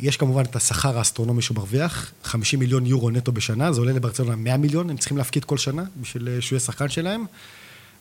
יש 0.00 0.16
כמובן 0.16 0.42
את 0.42 0.56
השכר 0.56 0.98
האסטרונומי 0.98 1.42
שהוא 1.42 1.56
מרוויח, 1.56 2.12
50 2.24 2.58
מיליון 2.58 2.86
יורו 2.86 3.10
נטו 3.10 3.32
בשנה, 3.32 3.72
זה 3.72 3.80
עולה 3.80 3.92
לברצלונה 3.92 4.36
100 4.36 4.56
מיליון, 4.56 4.90
הם 4.90 4.96
צריכים 4.96 5.18
להפקיד 5.18 5.44
כל 5.44 5.58
שנה 5.58 5.82
בשביל 6.00 6.28
אה, 6.28 6.40
שהוא 6.40 6.56
יהיה 6.56 6.60
שחקן 6.60 6.88
שלהם. 6.88 7.24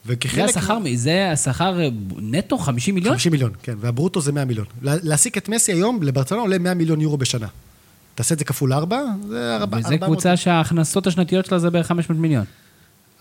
וכחלק... 0.05 0.35
זה 0.35 0.59
השכר, 0.59 0.77
זה 0.95 1.31
השכר 1.31 1.79
אה, 1.81 1.87
נטו 2.17 2.57
50 2.57 2.95
מיליון? 2.95 3.13
50 3.15 3.31
מיליון, 3.31 3.51
כן, 3.63 3.75
והברוטו 3.79 4.21
זה 4.21 4.31
100 4.31 4.45
מיליון. 4.45 4.65
לה- 4.81 4.95
להעסיק 5.03 5.37
את 5.37 5.49
מסי 5.49 5.71
היום 5.73 6.03
לברצלונה 6.03 6.41
עולה 6.43 6.57
100 6.57 6.73
מיליון 6.73 7.01
יורו 7.01 7.17
בשנה. 7.17 7.47
תעשה 8.15 8.33
את 8.33 8.39
זה 8.39 8.45
כפול 8.45 8.73
4, 8.73 8.97
זה 9.27 9.57
400. 9.61 9.85
וזה 9.85 9.97
קבוצה 9.97 10.37
שההכנסות 10.37 11.07
השנתיות 11.07 11.45
שלה 11.45 11.59
זה 11.59 11.69
בערך 11.69 11.87
500 11.87 12.19
מיליון. 12.21 12.45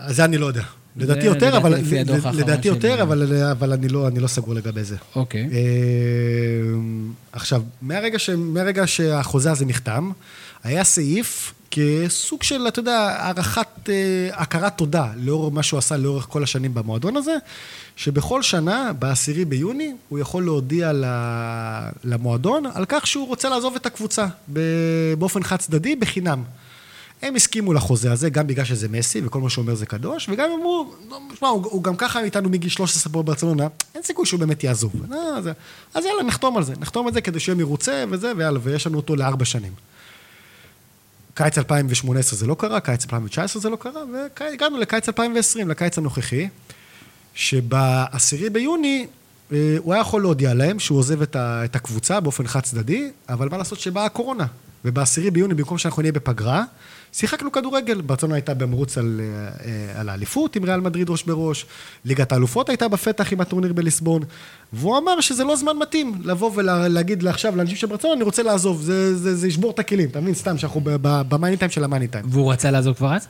זה 0.09 0.25
אני 0.25 0.39
לא 0.39 0.47
יודע. 0.47 0.63
לדעתי 0.97 1.25
יותר, 1.27 1.57
אבל... 1.57 1.75
לדעתי 2.33 2.63
של- 2.63 2.69
יותר, 2.69 3.03
אבל, 3.03 3.43
אבל 3.51 3.73
אני, 3.73 3.89
לא, 3.89 4.09
אני 4.09 4.21
לא 4.21 4.27
סגור 4.27 4.55
לגבי 4.55 4.85
זה. 4.85 4.97
אוקיי. 5.17 5.49
אה, 5.53 5.59
עכשיו, 7.33 7.63
מהרגע, 7.83 8.87
שהחוזה 8.87 9.51
הזה 9.51 9.65
נחתם, 9.67 10.11
היה 10.65 10.85
סעיף 10.85 11.55
כסוג 11.71 12.43
של, 12.43 12.69
אתה 12.69 12.81
יודע, 12.81 13.17
הערכת, 13.19 13.67
אה, 13.89 13.95
הכרת 14.33 14.77
תודה 14.77 15.07
לאור 15.17 15.51
מה 15.51 15.63
שהוא 15.63 15.79
עשה 15.79 15.97
לאורך 15.97 16.27
כל 16.29 16.43
השנים 16.43 16.75
במועדון 16.75 17.17
הזה, 17.17 17.37
שבכל 17.97 18.43
שנה, 18.43 18.93
בעשירי 18.99 19.45
ביוני, 19.45 19.93
הוא 20.09 20.19
יכול 20.19 20.45
להודיע 20.45 20.93
למועדון 22.05 22.65
על 22.75 22.85
כך 22.89 23.07
שהוא 23.07 23.27
רוצה 23.29 23.49
לעזוב 23.49 23.75
את 23.77 23.87
הקבוצה 23.87 24.27
באופן 25.19 25.43
חד 25.43 25.57
צדדי, 25.57 25.97
בחינם. 25.97 26.43
הם 27.25 27.37
הסכימו 27.37 27.73
לחוזה 27.73 28.13
הזה, 28.13 28.31
גם 28.31 28.47
בגלל 28.47 28.65
שזה 28.65 28.89
מסי, 28.89 29.21
וכל 29.25 29.41
מה 29.41 29.51
שהוא 29.51 29.63
אומר 29.63 29.75
זה 29.75 29.87
קדוש, 29.87 30.29
וגם 30.29 30.51
אמרו, 30.59 30.95
"לא, 31.11 31.21
שמע, 31.39 31.49
הוא, 31.49 31.67
הוא 31.71 31.83
גם 31.83 31.97
ככה 31.97 32.21
איתנו 32.21 32.49
מגיל 32.49 32.71
13 32.71 33.13
פה 33.13 33.23
בברצלונה, 33.23 33.67
אין 33.95 34.03
סיכוי 34.03 34.27
שהוא 34.27 34.41
באמת 34.41 34.65
יעזוב. 34.65 34.93
אה, 35.13 35.19
אז, 35.19 35.49
אז 35.95 36.05
יאללה, 36.05 36.23
נחתום 36.23 36.57
על 36.57 36.65
זה. 36.65 36.73
נחתום 36.81 37.07
על 37.07 37.13
זה 37.13 37.21
כדי 37.21 37.41
שיהיה 37.41 37.57
מרוצה 37.57 38.05
וזה, 38.11 38.33
ויאללה, 38.37 38.59
ויש 38.63 38.87
לנו 38.87 38.97
אותו 38.97 39.17
לארבע 39.17 39.45
שנים. 39.45 39.73
קיץ 41.35 41.59
2018 41.59 42.39
זה 42.39 42.47
לא 42.47 42.55
קרה, 42.59 42.81
קיץ 42.81 43.05
2019 43.05 43.63
זה 43.63 43.71
לא 43.71 43.77
קרה, 43.77 44.03
והגענו 44.13 44.79
לקיץ 44.79 45.09
2020, 45.09 45.69
לקיץ 45.69 45.99
הנוכחי, 45.99 46.49
שבעשירי 47.35 48.51
ביוני 48.51 49.07
אה, 49.53 49.77
הוא 49.79 49.93
היה 49.93 50.01
יכול 50.01 50.23
להודיע 50.23 50.55
להם 50.55 50.79
שהוא 50.79 50.99
עוזב 50.99 51.23
את, 51.23 51.77
הקבוצה 51.77 52.21
באופן 52.21 52.47
חד 52.47 52.61
צדדי, 52.61 53.11
אבל 53.29 53.49
מה 53.49 53.59
לעשות 53.59 53.81
שבאה 53.81 54.05
הקורונה. 54.05 54.47
ובעשירי 54.85 55.31
ביוני, 55.31 55.55
במקום 55.55 55.79
שאנחנו 55.79 56.03
נהיה 56.03 56.13
בפגרה, 56.13 56.65
שיחקנו 57.17 57.53
כדורגל. 57.53 58.01
ברצלונה 58.01 58.35
הייתה 58.35 58.55
במרוץ 58.55 58.99
על, 58.99 59.21
אה, 59.65 60.01
על 60.01 60.09
האליפות 60.09 60.57
עם 60.57 60.65
ריאל 60.65 60.81
מדריד 60.81 61.11
ראש 61.11 61.23
בראש, 61.23 61.67
ליגת 62.05 62.33
האלופות 62.33 62.69
הייתה 62.69 62.89
בפתח 62.89 63.33
עם 63.33 63.41
הטורניר 63.41 63.73
בליסבון, 63.73 64.23
והוא 64.73 64.99
אמר 64.99 65.21
שזה 65.21 65.45
לא 65.45 65.57
זמן 65.57 65.77
מתאים 65.77 66.21
לבוא 66.25 66.51
ולהגיד 66.55 67.27
עכשיו 67.27 67.57
לאנשים 67.57 67.77
של 67.77 67.87
ברצלונה, 67.87 68.15
אני 68.15 68.25
רוצה 68.25 68.43
לעזוב, 68.43 68.83
זה, 68.83 69.17
זה, 69.17 69.37
זה 69.37 69.49
ישבור 69.49 69.71
את 69.71 69.79
הכלים, 69.79 70.09
אתה 70.09 70.21
מבין? 70.21 70.35
סתם, 70.35 70.59
שאנחנו 70.59 70.81
במאני 71.03 71.57
טיים 71.57 71.71
של 71.71 71.85
המאני 71.85 72.09
טיים. 72.09 72.25
והוא 72.29 72.53
רצה 72.53 72.71
לעזוב 72.71 72.97
כבר 72.97 73.15
אז? 73.15 73.27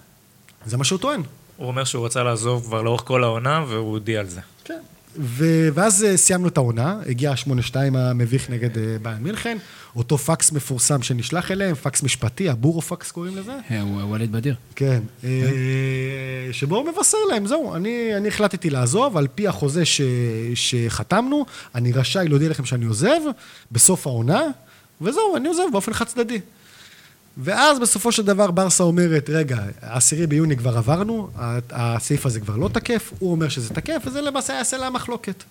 זה 0.66 0.76
מה 0.76 0.84
שהוא 0.84 0.98
טוען. 0.98 1.22
הוא 1.56 1.66
אומר 1.66 1.84
שהוא 1.84 2.06
רצה 2.06 2.22
לעזוב 2.22 2.64
כבר 2.64 2.82
לאורך 2.82 3.02
כל 3.04 3.24
העונה, 3.24 3.64
והוא 3.68 3.90
הודיע 3.90 4.20
על 4.20 4.26
זה. 4.26 4.40
כן. 4.64 4.80
ו- 5.16 5.68
ואז 5.74 6.04
אה, 6.04 6.16
סיימנו 6.16 6.48
את 6.48 6.56
העונה, 6.56 6.98
הגיע 7.06 7.30
ה-8-2 7.30 7.76
המביך 7.94 8.50
נגד 8.50 8.78
אה, 8.78 8.96
ביין 9.02 9.22
מינכן, 9.22 9.58
אותו 9.96 10.18
פקס 10.18 10.52
מפורסם 10.52 11.02
שנשלח 11.02 11.50
אליהם, 11.50 11.74
פקס 11.74 12.02
משפטי, 12.02 12.48
הבורו 12.48 12.82
פקס 12.82 13.10
קוראים 13.10 13.36
לזה. 13.36 13.52
אה, 13.70 13.80
הוא 13.80 14.02
ווליד 14.02 14.32
בדיר. 14.32 14.54
כן. 14.76 15.02
אה, 15.24 15.30
שבו 16.52 16.76
הוא 16.76 16.86
מבשר 16.92 17.18
להם, 17.30 17.46
זהו, 17.46 17.74
אני, 17.74 18.16
אני 18.16 18.28
החלטתי 18.28 18.70
לעזוב, 18.70 19.16
על 19.16 19.26
פי 19.34 19.48
החוזה 19.48 19.84
ש, 19.84 20.00
שחתמנו, 20.54 21.46
אני 21.74 21.92
רשאי 21.92 22.28
להודיע 22.28 22.48
לכם 22.48 22.64
שאני 22.64 22.84
עוזב 22.84 23.20
בסוף 23.72 24.06
העונה, 24.06 24.42
וזהו, 25.00 25.36
אני 25.36 25.48
עוזב 25.48 25.62
באופן 25.72 25.92
חד 25.92 26.04
צדדי. 26.04 26.40
ואז 27.38 27.78
בסופו 27.78 28.12
של 28.12 28.22
דבר 28.22 28.50
ברסה 28.50 28.84
אומרת, 28.84 29.30
רגע, 29.30 29.58
העשירי 29.82 30.26
ביוני 30.26 30.56
כבר 30.56 30.78
עברנו, 30.78 31.30
הסעיף 31.70 32.26
הזה 32.26 32.40
כבר 32.40 32.56
לא 32.56 32.68
תקף, 32.68 33.12
הוא 33.18 33.32
אומר 33.32 33.48
שזה 33.48 33.74
תקף, 33.74 34.02
וזה 34.06 34.20
למעשה 34.20 34.52
היה 34.52 34.64
סלע 34.64 34.86
המחלוקת. 34.86 35.44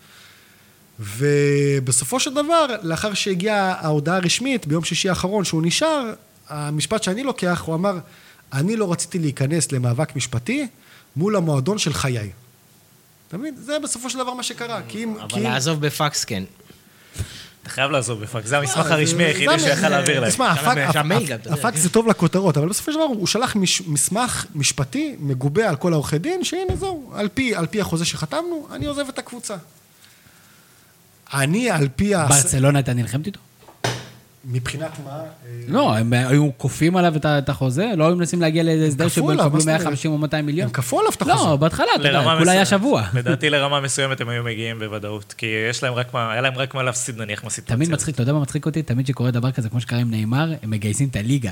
ובסופו 1.00 2.20
של 2.20 2.34
דבר, 2.34 2.66
לאחר 2.84 3.14
שהגיעה 3.14 3.74
ההודעה 3.80 4.16
הרשמית 4.16 4.68
ביום 4.68 4.84
שישי 4.84 5.10
האחרון 5.10 5.44
שהוא 5.46 5.62
נשאר, 5.66 6.14
המשפט 6.50 7.04
שאני 7.04 7.24
לוקח, 7.24 7.64
הוא 7.66 7.76
אמר, 7.76 7.98
אני 8.54 8.76
לא 8.76 8.92
רציתי 8.92 9.20
להיכנס 9.20 9.72
למאבק 9.72 10.16
משפטי 10.16 10.68
מול 11.16 11.36
המועדון 11.36 11.78
של 11.78 11.94
חיי. 11.94 12.30
אתה 13.28 13.38
מבין? 13.38 13.56
זה 13.58 13.80
בסופו 13.84 14.10
של 14.10 14.18
דבר 14.18 14.34
מה 14.34 14.44
שקרה. 14.44 14.82
כי 14.88 15.04
אם... 15.04 15.14
כי 15.16 15.22
אבל 15.24 15.38
אם- 15.38 15.52
לעזוב 15.54 15.86
בפקס 15.86 16.24
כן. 16.26 16.44
אתה 17.64 17.70
חייב 17.72 17.92
לעזוב 17.92 18.22
בפאק, 18.22 18.46
זה 18.46 18.58
המסמך 18.58 18.84
זה- 18.88 18.94
הרשמי 18.94 19.18
זה- 19.24 19.28
היחידי 19.28 19.60
שיכל 19.60 19.90
להעביר 19.90 20.20
להם. 20.20 20.30
תשמע. 20.30 20.54
הפקס 21.54 21.80
זה 21.80 21.90
טוב 21.90 22.08
לכותרות, 22.08 22.58
אבל 22.58 22.70
בסופו 22.70 22.92
של 22.92 22.98
דבר 22.98 23.08
הוא 23.08 23.28
שלח 23.28 23.56
מסמך 23.88 24.46
משפטי 24.56 25.16
מגובה 25.20 25.70
על 25.70 25.76
כל 25.76 25.94
העורכי 25.94 26.18
דין, 26.18 26.44
שהנה 26.44 26.76
זהו, 26.76 27.14
על 27.56 27.68
פי 27.70 27.82
החוזה 27.82 28.06
שחתמנו, 28.06 28.68
אני 28.72 28.86
עוזב 28.86 29.06
את 29.10 29.20
הקבוצה. 29.20 29.56
אני, 31.34 31.72
על 31.72 31.88
פי 31.96 32.16
ה... 32.16 32.28
ברצלונה 32.28 32.80
הייתה 32.80 32.94
נלחמת 32.94 33.28
איתו? 33.28 33.40
מבחינת 34.46 34.92
מה? 35.06 35.22
לא, 35.68 35.98
הם 35.98 36.14
היו 36.14 36.50
כופים 36.58 36.96
עליו 36.98 37.14
את 37.26 37.50
החוזה? 37.50 37.92
לא 37.98 38.08
היו 38.08 38.16
מנסים 38.16 38.42
להגיע 38.42 38.64
להסדר 38.64 39.10
כפו 39.10 39.16
שבו 39.16 39.36
זאת 39.36 39.46
אומרת? 39.46 39.66
150 39.66 40.12
או 40.12 40.18
200 40.18 40.46
מיליון? 40.46 40.68
הם 40.68 40.74
כפו 40.74 41.00
עליו 41.00 41.12
את 41.12 41.22
החוזה. 41.22 41.50
לא, 41.50 41.56
בהתחלה, 41.56 41.88
אתה 41.96 42.08
יודע, 42.08 42.36
כולה 42.38 42.52
היה. 42.52 42.66
שבוע. 42.66 43.04
לדעתי 43.14 43.50
לרמה 43.50 43.82
מסוימת 43.82 44.22
הם 44.22 44.30
היו 44.30 44.44
מגיעים 44.44 44.80
בוודאות, 44.80 45.34
כי 45.38 45.46
יש 45.70 45.84
להם 45.84 45.94
רק 45.94 46.14
מה, 46.14 46.32
היה 46.32 46.42
להם 46.42 46.54
רק 46.56 46.76
מה 46.76 46.84
להפסיד 46.84 47.22
נניח 47.22 47.44
מהסיטואציה. 47.44 47.76
תמיד. 47.76 47.92
מצחיק, 47.92 48.16
אתה 48.16 48.22
יודע 48.24 48.34
מה 48.34 48.40
מצחיק 48.40 48.66
אותי? 48.66 48.84
תמיד 48.84 49.08
שקורה 49.08 49.32
דבר 49.32 49.52
כזה, 49.52 49.70
כמו 49.70 49.82
שקרה 49.82 50.00
עם 50.00 50.12
נאמר, 50.12 50.54
הם 50.64 50.70
מגייסים 50.70 51.08
את 51.08 51.16
הליגה. 51.16 51.52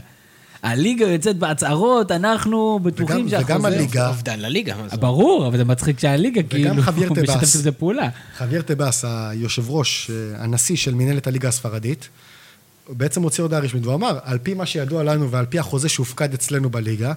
הליגה 0.64 1.06
יוצאת 1.08 1.38
בהצהרות, 1.38 2.12
אנחנו 2.12 2.80
בטוחים 2.84 3.30
שהחוזה... 3.30 3.54
וגם 3.54 3.66
הליגה. 3.66 4.08
אובדן 4.08 4.40
לליגה. 4.40 4.76
זה? 4.92 4.98
ברור, 4.98 5.48
אבל 5.48 5.58
זה 5.58 5.64
מצחיק 5.64 6.00
שהליגה 6.00 6.44
כאילו 6.44 6.76
משתפת 6.76 7.16
טבאס. 7.16 7.56
בזה 7.56 7.72
פעולה. 7.72 8.10
חביר 8.38 8.62
טבאס, 8.62 9.06
היושב 9.06 9.70
ראש, 9.70 10.12
אה, 10.12 10.44
הנשיא 10.44 10.76
של 10.76 10.94
מנהלת 10.94 11.28
הליגה 11.28 11.50
הספרדית, 11.50 12.10
בעצם 12.90 13.22
הוציא 13.22 13.44
הודעה 13.44 13.60
רשמית, 13.60 13.84
והוא 13.86 13.96
אמר, 13.96 14.20
על 14.24 14.38
פי 14.44 14.54
מה 14.54 14.66
שידוע 14.66 15.04
לנו 15.04 15.32
ועל 15.32 15.46
פי 15.46 15.60
החוזה 15.60 15.90
שהופקד 15.90 16.34
אצלנו 16.34 16.70
בליגה, 16.70 17.14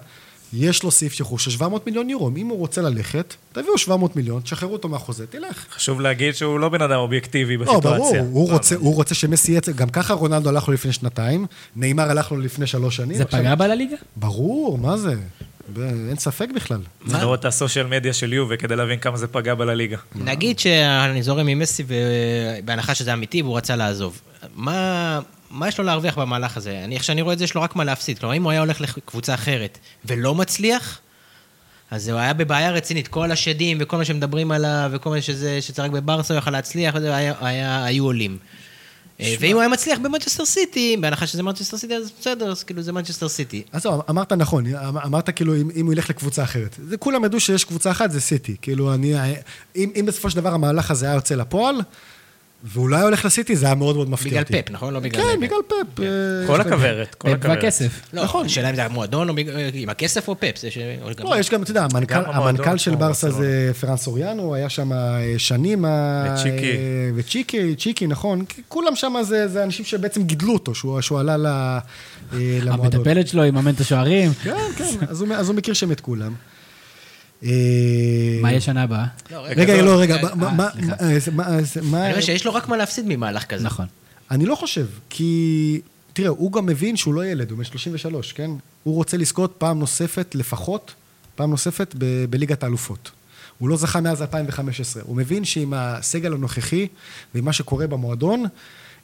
יש 0.53 0.83
לו 0.83 0.91
סעיף 0.91 1.13
שחרור 1.13 1.39
של 1.39 1.51
700 1.51 1.85
מיליון 1.87 2.09
יורו. 2.09 2.31
אם 2.37 2.47
הוא 2.47 2.57
רוצה 2.59 2.81
ללכת, 2.81 3.35
תביאו 3.53 3.77
700 3.77 4.15
מיליון, 4.15 4.41
תשחררו 4.41 4.73
אותו 4.73 4.87
מהחוזה, 4.87 5.27
תלך. 5.27 5.65
חשוב 5.71 6.01
להגיד 6.01 6.35
שהוא 6.35 6.59
לא 6.59 6.69
בן 6.69 6.81
אדם 6.81 6.99
אובייקטיבי 6.99 7.57
לא, 7.57 7.65
בסיטואציה. 7.65 8.23
ברור, 8.23 8.31
הוא 8.31 8.49
לא, 8.49 8.53
רוצה, 8.53 8.75
הוא 8.75 8.95
רוצה 8.95 9.15
שמסי 9.15 9.51
יצא, 9.51 9.71
גם 9.71 9.89
ככה 9.89 10.13
רונלדו 10.13 10.49
הלך 10.49 10.67
לו 10.67 10.73
לפני 10.73 10.93
שנתיים, 10.93 11.45
נאמר 11.75 12.09
הלך 12.09 12.31
לו 12.31 12.37
לפני 12.37 12.67
שלוש 12.67 12.95
שנים. 12.95 13.17
זה 13.17 13.25
פגע 13.25 13.55
בה 13.55 13.67
לליגה? 13.67 13.95
ברור, 14.15 14.77
מה 14.77 14.97
זה? 14.97 15.15
ב- 15.73 16.07
אין 16.09 16.17
ספק 16.17 16.47
בכלל. 16.55 16.79
צריך 17.07 17.19
לראות 17.19 17.39
את 17.39 17.45
הסושיאל 17.45 17.87
מדיה 17.87 18.13
של 18.13 18.33
יובה 18.33 18.57
כדי 18.57 18.75
להבין 18.75 18.99
כמה 18.99 19.17
זה 19.17 19.27
פגע 19.27 19.55
בה 19.55 19.65
לליגה. 19.65 19.97
נגיד 20.15 20.59
שאני 20.59 21.23
זורם 21.23 21.47
עם 21.47 21.59
מסי, 21.59 21.83
בהנחה 22.65 22.95
שזה 22.95 23.13
אמיתי 23.13 23.41
והוא 23.41 23.57
רצה 23.57 23.75
לעזוב. 23.75 24.21
מה, 24.55 25.19
מה 25.55 25.67
יש 25.67 25.77
לו 25.77 25.83
להרוויח 25.83 26.17
במהלך 26.17 26.57
הזה? 26.57 26.81
אני, 26.83 26.95
איך 26.95 27.03
שאני 27.03 27.21
רואה 27.21 27.33
את 27.33 27.37
זה, 27.37 27.43
יש 27.43 27.55
לו 27.55 27.61
רק 27.61 27.75
מה 27.75 27.83
להפסיד. 27.83 28.19
כלומר, 28.19 28.35
אם 28.35 28.43
הוא 28.43 28.51
היה 28.51 28.59
הולך 28.59 28.81
לקבוצה 28.81 29.33
אחרת 29.33 29.77
ולא 30.05 30.35
מצליח, 30.35 30.99
אז 31.91 32.09
הוא 32.09 32.19
היה 32.19 32.33
בבעיה 32.33 32.71
רצינית. 32.71 33.07
כל 33.07 33.31
השדים 33.31 33.77
וכל 33.81 33.97
מה 33.97 34.05
שמדברים 34.05 34.51
עליו, 34.51 34.89
וכל 34.93 35.09
מה 35.09 35.21
שזה, 35.21 35.59
רק 35.77 35.91
בברסה 35.91 36.33
הוא 36.33 36.39
יכל 36.39 36.51
להצליח, 36.51 36.95
וזה 36.97 37.15
היה, 37.15 37.33
היה, 37.41 37.85
היו 37.85 38.05
עולים. 38.05 38.37
אה, 39.21 39.35
ואם 39.39 39.51
הוא 39.51 39.61
היה 39.61 39.69
מצליח 39.69 39.99
במנצ'סטר 39.99 40.45
סיטי, 40.45 40.97
בהנחה 41.01 41.27
שזה 41.27 41.43
מנצ'סטר 41.43 41.77
סיטי, 41.77 41.95
אז 41.95 42.11
בסדר, 42.19 42.51
אז 42.51 42.63
כאילו 42.63 42.81
זה 42.81 42.91
מנצ'סטר 42.91 43.29
סיטי. 43.29 43.63
אז 43.71 43.81
זהו, 43.81 44.01
אמרת 44.09 44.33
נכון, 44.33 44.65
אמ- 44.67 44.97
אמרת 44.97 45.29
כאילו 45.29 45.55
אם, 45.55 45.69
אם 45.75 45.85
הוא 45.85 45.93
ילך 45.93 46.09
לקבוצה 46.09 46.43
אחרת. 46.43 46.75
זה 46.89 46.97
כולם 46.97 47.25
ידעו 47.25 47.39
שיש 47.39 47.63
קבוצה 47.63 47.91
אחת, 47.91 48.11
זה 48.11 48.21
סיטי. 48.21 48.55
כאילו 48.61 48.93
אני, 48.93 49.15
אם, 49.75 49.91
אם 49.99 50.05
בסופו 50.05 50.29
של 50.29 50.35
דבר 50.35 50.53
המהלך 50.53 50.91
הזה 50.91 51.05
היה 51.05 51.15
יוצא 51.15 51.35
לפועל, 51.35 51.81
לא 52.75 52.95
היה 52.95 53.05
הולך 53.05 53.25
לסיטי, 53.25 53.55
זה 53.55 53.65
היה 53.65 53.75
מאוד 53.75 53.95
מאוד 53.95 54.09
מפתיע 54.09 54.29
בגלל 54.31 54.41
אותי. 54.41 54.61
פפ, 54.63 54.71
נכון? 54.71 54.93
לא 54.93 54.99
בגלל... 54.99 55.21
כן, 55.23 55.39
בגלל 55.41 55.57
פפ. 55.67 55.99
אה, 55.99 56.05
כל 56.47 56.61
הכוורת, 56.61 57.15
כל 57.15 57.27
הכוורת. 57.29 57.57
והכסף. 57.63 58.01
לא, 58.13 58.23
נכון. 58.23 58.45
השאלה 58.45 58.69
אם 58.69 58.75
זה 58.75 58.85
המועדון 58.85 59.35
בגלל- 59.35 59.69
עם 59.73 59.89
הכסף 59.89 60.27
או 60.27 60.35
גם- 61.15 61.27
לא, 61.27 61.39
יש 61.39 61.49
גם, 61.49 61.63
אתה 61.63 61.71
יודע, 61.71 61.83
המנכ"ל, 61.91 62.13
גם 62.15 62.21
המועדון 62.25 62.47
המנכ"ל 62.65 62.77
של 62.77 62.95
ברסה. 62.95 63.31
זה 63.31 63.71
פרנס 63.79 64.03
סוריאנו, 64.03 64.55
היה 64.55 64.69
שם 64.69 64.93
אה, 64.93 64.97
שנים... 65.37 65.85
ה- 65.85 66.35
וצ'יקי. 66.39 66.71
אה, 66.71 66.77
וצ'יקי, 67.15 67.75
צ'יקי, 67.75 68.07
נכון. 68.07 68.43
כולם 68.67 68.95
שם 68.95 69.15
זה, 69.21 69.63
אנשים 69.63 69.85
שבעצם 69.85 70.23
גידלו 70.23 70.53
אותו, 70.53 70.75
שהוא, 70.75 70.99
עלה 71.19 71.79
אה, 72.33 72.37
למועדון. 72.61 72.85
המטפלת 72.99 73.27
שלו 73.27 73.45
יממן 73.45 73.73
את 73.73 73.79
השוערים. 73.79 74.31
כן, 74.43 74.55
כן, 74.77 74.85
אז 75.37 75.49
הוא 75.49 75.55
מכיר 75.55 75.73
שם 75.73 75.91
את 75.91 75.99
כולם. 76.01 76.33
אה, 77.43 77.49
מה 78.41 78.49
יהיה 78.51 78.61
שנה 78.61 78.83
הבאה? 78.83 79.05
לא, 79.31 79.37
רגע, 79.45 79.81
לא, 79.81 79.99
רגע, 80.01 80.15
רגע, 80.15 80.35
מה- 80.35 80.51
מה- 80.53 80.69
מה... 81.83 82.05
אני 82.05 82.13
חושב 82.13 82.25
שיש 82.25 82.45
לו 82.45 82.53
רק 82.53 82.67
מה 82.67 82.77
להפסיד 82.77 83.05
ממהלך 83.07 83.43
כזה. 83.45 83.63
נכון. 83.63 83.85
אני 84.31 84.45
לא 84.45 84.55
חושב, 84.55 84.85
כי... 85.09 85.81
תראה, 86.13 86.29
הוא 86.29 86.51
גם 86.51 86.65
מבין 86.65 86.97
שהוא 86.97 87.13
לא 87.13 87.25
ילד, 87.25 87.49
הוא 87.51 87.57
בן 87.57 87.63
33, 87.63 88.33
כן? 88.33 88.51
הוא 88.83 88.95
רוצה 88.95 89.17
לזכות 89.17 89.55
פעם 89.57 89.79
נוספת, 89.79 90.35
לפחות, 90.35 90.93
פעם 91.35 91.49
נוספת 91.49 91.95
ב- 91.97 92.25
בליגת 92.29 92.63
האלופות. 92.63 93.11
הוא 93.57 93.69
לא 93.69 93.77
זכה 93.77 94.01
מאז 94.01 94.21
2015. 94.21 95.03
הוא 95.05 95.15
מבין 95.15 95.45
שעם 95.45 95.73
הסגל 95.75 96.33
הנוכחי 96.33 96.87
ועם 97.35 97.45
מה 97.45 97.53
שקורה 97.53 97.87
במועדון, 97.87 98.45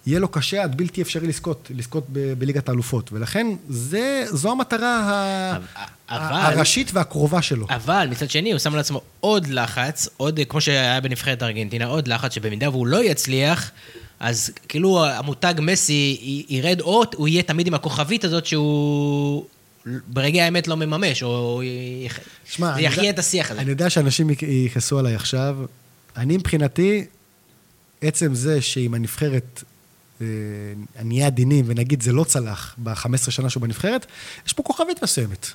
יהיה 0.05 0.19
לו 0.19 0.27
קשה 0.27 0.63
עד 0.63 0.77
בלתי 0.77 1.01
אפשרי 1.01 1.27
לזכות, 1.27 1.71
לזכות 1.75 2.05
ב- 2.11 2.33
בליגת 2.33 2.69
האלופות. 2.69 3.09
ולכן, 3.13 3.47
זה, 3.69 4.25
זו 4.29 4.51
המטרה 4.51 4.99
ה- 4.99 5.57
אבל- 6.09 6.35
הראשית 6.55 6.91
והקרובה 6.93 7.41
שלו. 7.41 7.67
אבל 7.69 8.07
מצד 8.11 8.29
שני, 8.29 8.51
הוא 8.51 8.59
שם 8.59 8.73
על 8.73 8.79
עצמו 8.79 9.01
עוד 9.19 9.47
לחץ, 9.47 10.07
עוד, 10.17 10.39
כמו 10.49 10.61
שהיה 10.61 11.01
בנבחרת 11.01 11.43
ארגנטינה, 11.43 11.85
עוד 11.85 12.07
לחץ 12.07 12.33
שבמידה 12.33 12.69
והוא 12.69 12.87
לא 12.87 13.03
יצליח, 13.03 13.71
אז 14.19 14.49
כאילו 14.67 15.05
המותג 15.05 15.53
מסי 15.61 16.17
ירד, 16.49 16.81
או 16.81 17.03
הוא 17.15 17.27
יהיה 17.27 17.43
תמיד 17.43 17.67
עם 17.67 17.73
הכוכבית 17.73 18.23
הזאת 18.23 18.45
שהוא 18.45 19.45
ברגע 20.07 20.43
האמת 20.43 20.67
לא 20.67 20.77
מממש, 20.77 21.23
או 21.23 21.61
שמע, 22.45 22.73
זה 22.75 22.81
יחיה 22.81 23.09
את 23.09 23.19
השיח 23.19 23.51
הזה. 23.51 23.61
אני 23.61 23.69
יודע 23.69 23.89
שאנשים 23.89 24.29
יכ- 24.29 24.43
יכעסו 24.43 24.99
עליי 24.99 25.15
עכשיו. 25.15 25.57
אני 26.17 26.37
מבחינתי, 26.37 27.05
עצם 28.01 28.35
זה 28.35 28.61
שעם 28.61 28.93
הנבחרת 28.93 29.63
נהיה 31.03 31.27
עדינים, 31.27 31.65
ונגיד 31.67 32.01
זה 32.01 32.11
לא 32.11 32.23
צלח 32.23 32.75
ב-15 32.83 33.31
שנה 33.31 33.49
שהוא 33.49 33.61
בנבחרת, 33.61 34.05
יש 34.47 34.53
פה 34.53 34.63
כוכבית 34.63 35.03
מסוימת. 35.03 35.47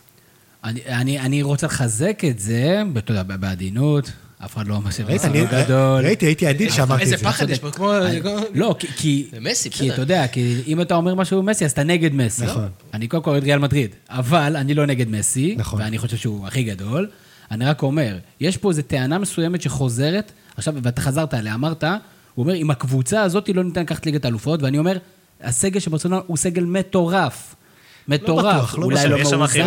אני, 0.65 0.81
אני, 0.87 1.21
אני 1.21 1.43
רוצה 1.43 1.67
לחזק 1.67 2.23
את 2.31 2.39
זה, 2.39 2.83
אתה 2.99 3.13
יודע, 3.13 3.23
בעדינות, 3.23 4.11
אף 4.45 4.55
אחד 4.57 4.67
לא 4.67 4.81
שמסי 4.97 5.27
אני 5.27 5.41
לא 5.41 5.47
גדול. 5.65 6.05
ראיתי, 6.05 6.27
הייתי 6.27 6.47
עדין 6.47 6.71
שאמרתי 6.71 7.03
איזה 7.03 7.15
את 7.15 7.19
זה. 7.21 7.25
פחד 7.25 7.51
יש 7.51 7.59
פה, 7.59 7.71
כמו... 7.71 7.93
לא, 8.55 8.77
כי- 8.79 8.87
כי... 8.97 9.27
זה 9.33 9.41
מסי, 9.41 9.71
כי 9.71 9.79
בסדר. 9.85 9.93
אתה 9.95 10.03
יודע, 10.03 10.27
כי 10.29 10.63
אם 10.67 10.81
אתה 10.81 10.95
אומר 10.95 11.15
משהו 11.15 11.43
מסי, 11.43 11.65
אז 11.65 11.71
אתה 11.71 11.83
נגד 11.83 12.15
מסי. 12.15 12.45
נכון. 12.45 12.69
אני 12.95 13.09
קודם 13.09 13.23
כל 13.23 13.31
אוהד 13.31 13.43
ריאל 13.45 13.59
מדריד, 13.59 13.91
אבל 14.09 14.57
אני 14.57 14.75
לא 14.75 14.87
נגד 14.87 15.09
מסי, 15.11 15.55
נכון. 15.59 15.81
ואני 15.81 15.99
חושב 15.99 16.17
שהוא 16.17 16.47
הכי 16.47 16.63
גדול. 16.63 17.09
אני 17.51 17.65
רק 17.65 17.83
אומר, 17.83 18.19
יש 18.41 18.57
פה 18.57 18.71
איזו 18.71 18.83
טענה 18.83 19.19
מסוימת 19.19 19.63
שחוזרת, 19.63 20.33
עכשיו, 20.57 20.75
ואתה 20.83 21.01
חזרת 21.01 21.35
עליה, 21.35 21.55
אמרת, 21.55 21.85
הוא 22.37 22.43
אומר, 22.43 22.55
עם 22.55 22.71
הקבוצה 22.71 23.23
הזאת 23.23 23.49
לא 23.55 23.65
ניתן 23.65 23.81
לקחת 23.83 24.07
ליגת 24.07 24.25
האלופות, 24.25 24.63
ואני 24.63 24.79
אומר, 24.79 24.97
הסגל 25.43 25.81
של 25.81 25.91
ברצלונה 25.91 26.21
הוא 26.27 26.37
סגל 26.37 26.65
מטורף. 26.65 27.55
מטורף, 28.09 28.55
בטוח, 28.57 28.79
לא 28.79 28.85
אולי 28.85 28.97
בטוח. 28.97 29.11
לא 29.11 29.17
יש 29.17 29.29
שם 29.29 29.39
מאוזן, 29.39 29.61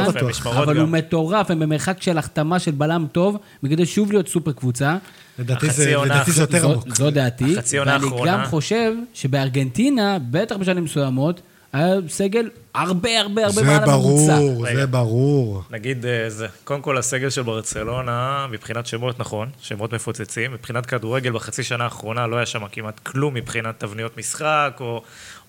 אבל 0.57 0.73
גם. 0.73 0.79
הוא 0.81 0.89
מטורף, 0.89 1.51
הם 1.51 1.59
במרחק 1.59 2.01
של 2.01 2.17
החתמה 2.17 2.59
של 2.59 2.71
בלם 2.71 3.05
טוב, 3.11 3.37
מכדי 3.63 3.85
שוב 3.85 4.11
להיות 4.11 4.27
סופר 4.27 4.51
קבוצה. 4.51 4.97
לדעתי 5.39 5.69
זה- 5.69 5.95
לדעתי 6.05 6.31
זה 6.31 6.41
יותר 6.43 6.69
עמוק. 6.71 6.95
זו 6.95 7.11
דעתי, 7.11 7.53
החצי 7.57 7.77
עונה 7.77 7.91
ואני 7.93 8.03
האחרונה- 8.05 8.31
גם 8.37 8.45
חושב 8.45 8.93
שבארגנטינה, 9.13 10.17
בטח 10.31 10.55
בשנים 10.55 10.83
מסוימות, 10.83 11.41
היה 11.73 11.95
סגל 12.07 12.49
הרבה 12.75 13.19
הרבה 13.19 13.41
הרבה 13.45 13.49
זה 13.51 13.63
מעל 13.63 13.89
הממוצע. 13.89 14.35
ברור, 14.35 14.67
רגע. 14.67 14.75
זה 14.75 14.87
ברור. 14.87 15.63
נגיד, 15.71 16.05
אה, 16.05 16.29
זה, 16.29 16.47
קודם 16.63 16.81
כל 16.81 16.97
הסגל 16.97 17.29
של 17.29 17.41
ברצלונה, 17.41 18.47
מבחינת 18.51 18.85
שמות 18.85 19.19
נכון, 19.19 19.49
שמות 19.61 19.93
מפוצצים, 19.93 20.51
מבחינת 20.51 20.85
כדורגל 20.85 21.31
בחצי 21.31 21.63
שנה 21.63 21.83
האחרונה 21.83 22.27
לא 22.27 22.35
היה 22.35 22.45
שם 22.45 22.67
כמעט 22.71 22.99
כלום 22.99 23.33
מבחינת 23.33 23.79
תבניות 23.79 24.17
משחק, 24.17 24.77
או, 24.79 25.01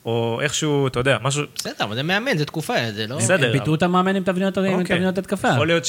או 0.05 0.39
איכשהו, 0.43 0.87
אתה 0.87 1.01
יודע, 1.01 1.17
משהו... 1.23 1.43
בסדר, 1.55 1.85
אבל 1.85 1.95
זה 1.95 2.03
מאמן, 2.03 2.39
זה 2.39 2.45
תקופה, 2.45 2.75
זה 2.95 3.07
לא... 3.07 3.17
בסדר. 3.17 3.47
הם 3.47 3.53
פיטרו 3.53 3.75
את 3.75 3.83
המאמן 3.83 4.17
עם 4.17 4.23
תבניות 4.23 4.59
אוקיי. 4.59 5.07
התקפה. 5.19 5.49
יכול 5.49 5.67
להיות, 5.67 5.85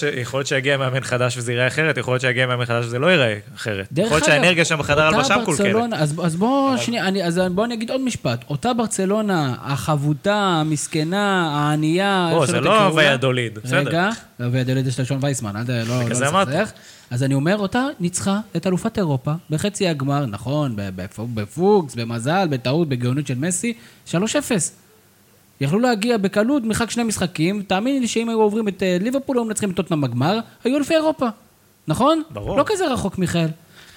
שיגיע 0.47 0.77
מאמן 0.77 1.01
חדש 1.01 1.37
וזה 1.37 1.51
ייראה 1.51 1.67
אחרת, 1.67 1.97
יכול 1.97 2.13
להיות 2.13 2.21
שיגיע 2.21 2.47
מאמן 2.47 2.65
חדש 2.65 2.85
וזה 2.85 2.99
לא 2.99 3.07
ייראה 3.07 3.37
אחרת. 3.55 3.87
דרך 3.91 4.05
יכול 4.05 4.17
להיות 4.17 4.25
שהאנרגיה 4.25 4.65
שם 4.65 4.77
בחדר 4.79 5.01
הלבשה 5.01 5.37
מקולקלת. 5.37 5.65
ברצלונה- 5.73 5.95
אז, 5.97 6.21
אז 6.23 6.35
בואו 6.35 6.73
אני, 6.99 7.23
אז 7.23 7.41
בוא 7.51 7.65
אני 7.65 7.73
אגיד 7.73 7.91
עוד 7.91 8.01
משפט. 8.01 8.45
אותה 8.49 8.73
ברצלונה, 8.73 9.55
החבוטה, 9.61 10.35
המסכנה, 10.35 11.51
הענייה... 11.53 12.29
בוא, 12.33 12.45
זה 12.45 12.59
לא 12.61 12.75
לה. 12.77 12.89
ויאדוליד, 12.95 13.59
בסדר. 13.63 14.09
רגע, 14.41 14.49
ויאדוליד 14.51 14.87
יש 14.87 14.99
לשון 14.99 15.17
וייסמן, 15.21 15.55
אל 15.55 15.83
לא 15.83 16.03
לא. 16.03 16.09
לסכסך. 16.09 16.71
אז 17.09 17.23
אני 17.23 17.33
אומר, 17.33 17.57
אותה 17.57 17.87
ניצחה 17.99 18.39
את 18.55 18.67
אלופת 18.67 18.97
אירופה 18.97 19.31
בחצי 19.49 19.87
הגמר, 19.87 20.25
נכון, 20.25 20.75
בפוקס, 21.15 21.95
במזל, 21.95 22.47
בטעות, 22.49 22.89
בגאונות 22.89 23.27
של 23.27 23.35
מסי, 23.37 23.73
3-0. 24.07 24.13
יכלו 25.61 25.79
להגיע 25.79 26.17
בקלות, 26.17 26.63
מרחק 26.63 26.89
שני 26.89 27.03
משחקים, 27.03 27.61
תאמיני 27.67 27.99
לי 27.99 28.07
שאם 28.07 28.29
היו 28.29 28.41
עוברים 28.41 28.67
את 28.67 28.83
אה, 28.83 28.97
ליברפול, 29.01 29.37
היו 29.37 29.45
מנצחים 29.45 29.69
את 29.69 29.75
טוטנאם 29.75 30.01
בגמר, 30.01 30.39
היו 30.63 30.77
אלופי 30.77 30.93
אירופה. 30.93 31.27
נכון? 31.87 32.23
ברור. 32.29 32.57
לא 32.57 32.63
כזה 32.67 32.87
רחוק, 32.87 33.17
מיכאל. 33.17 33.47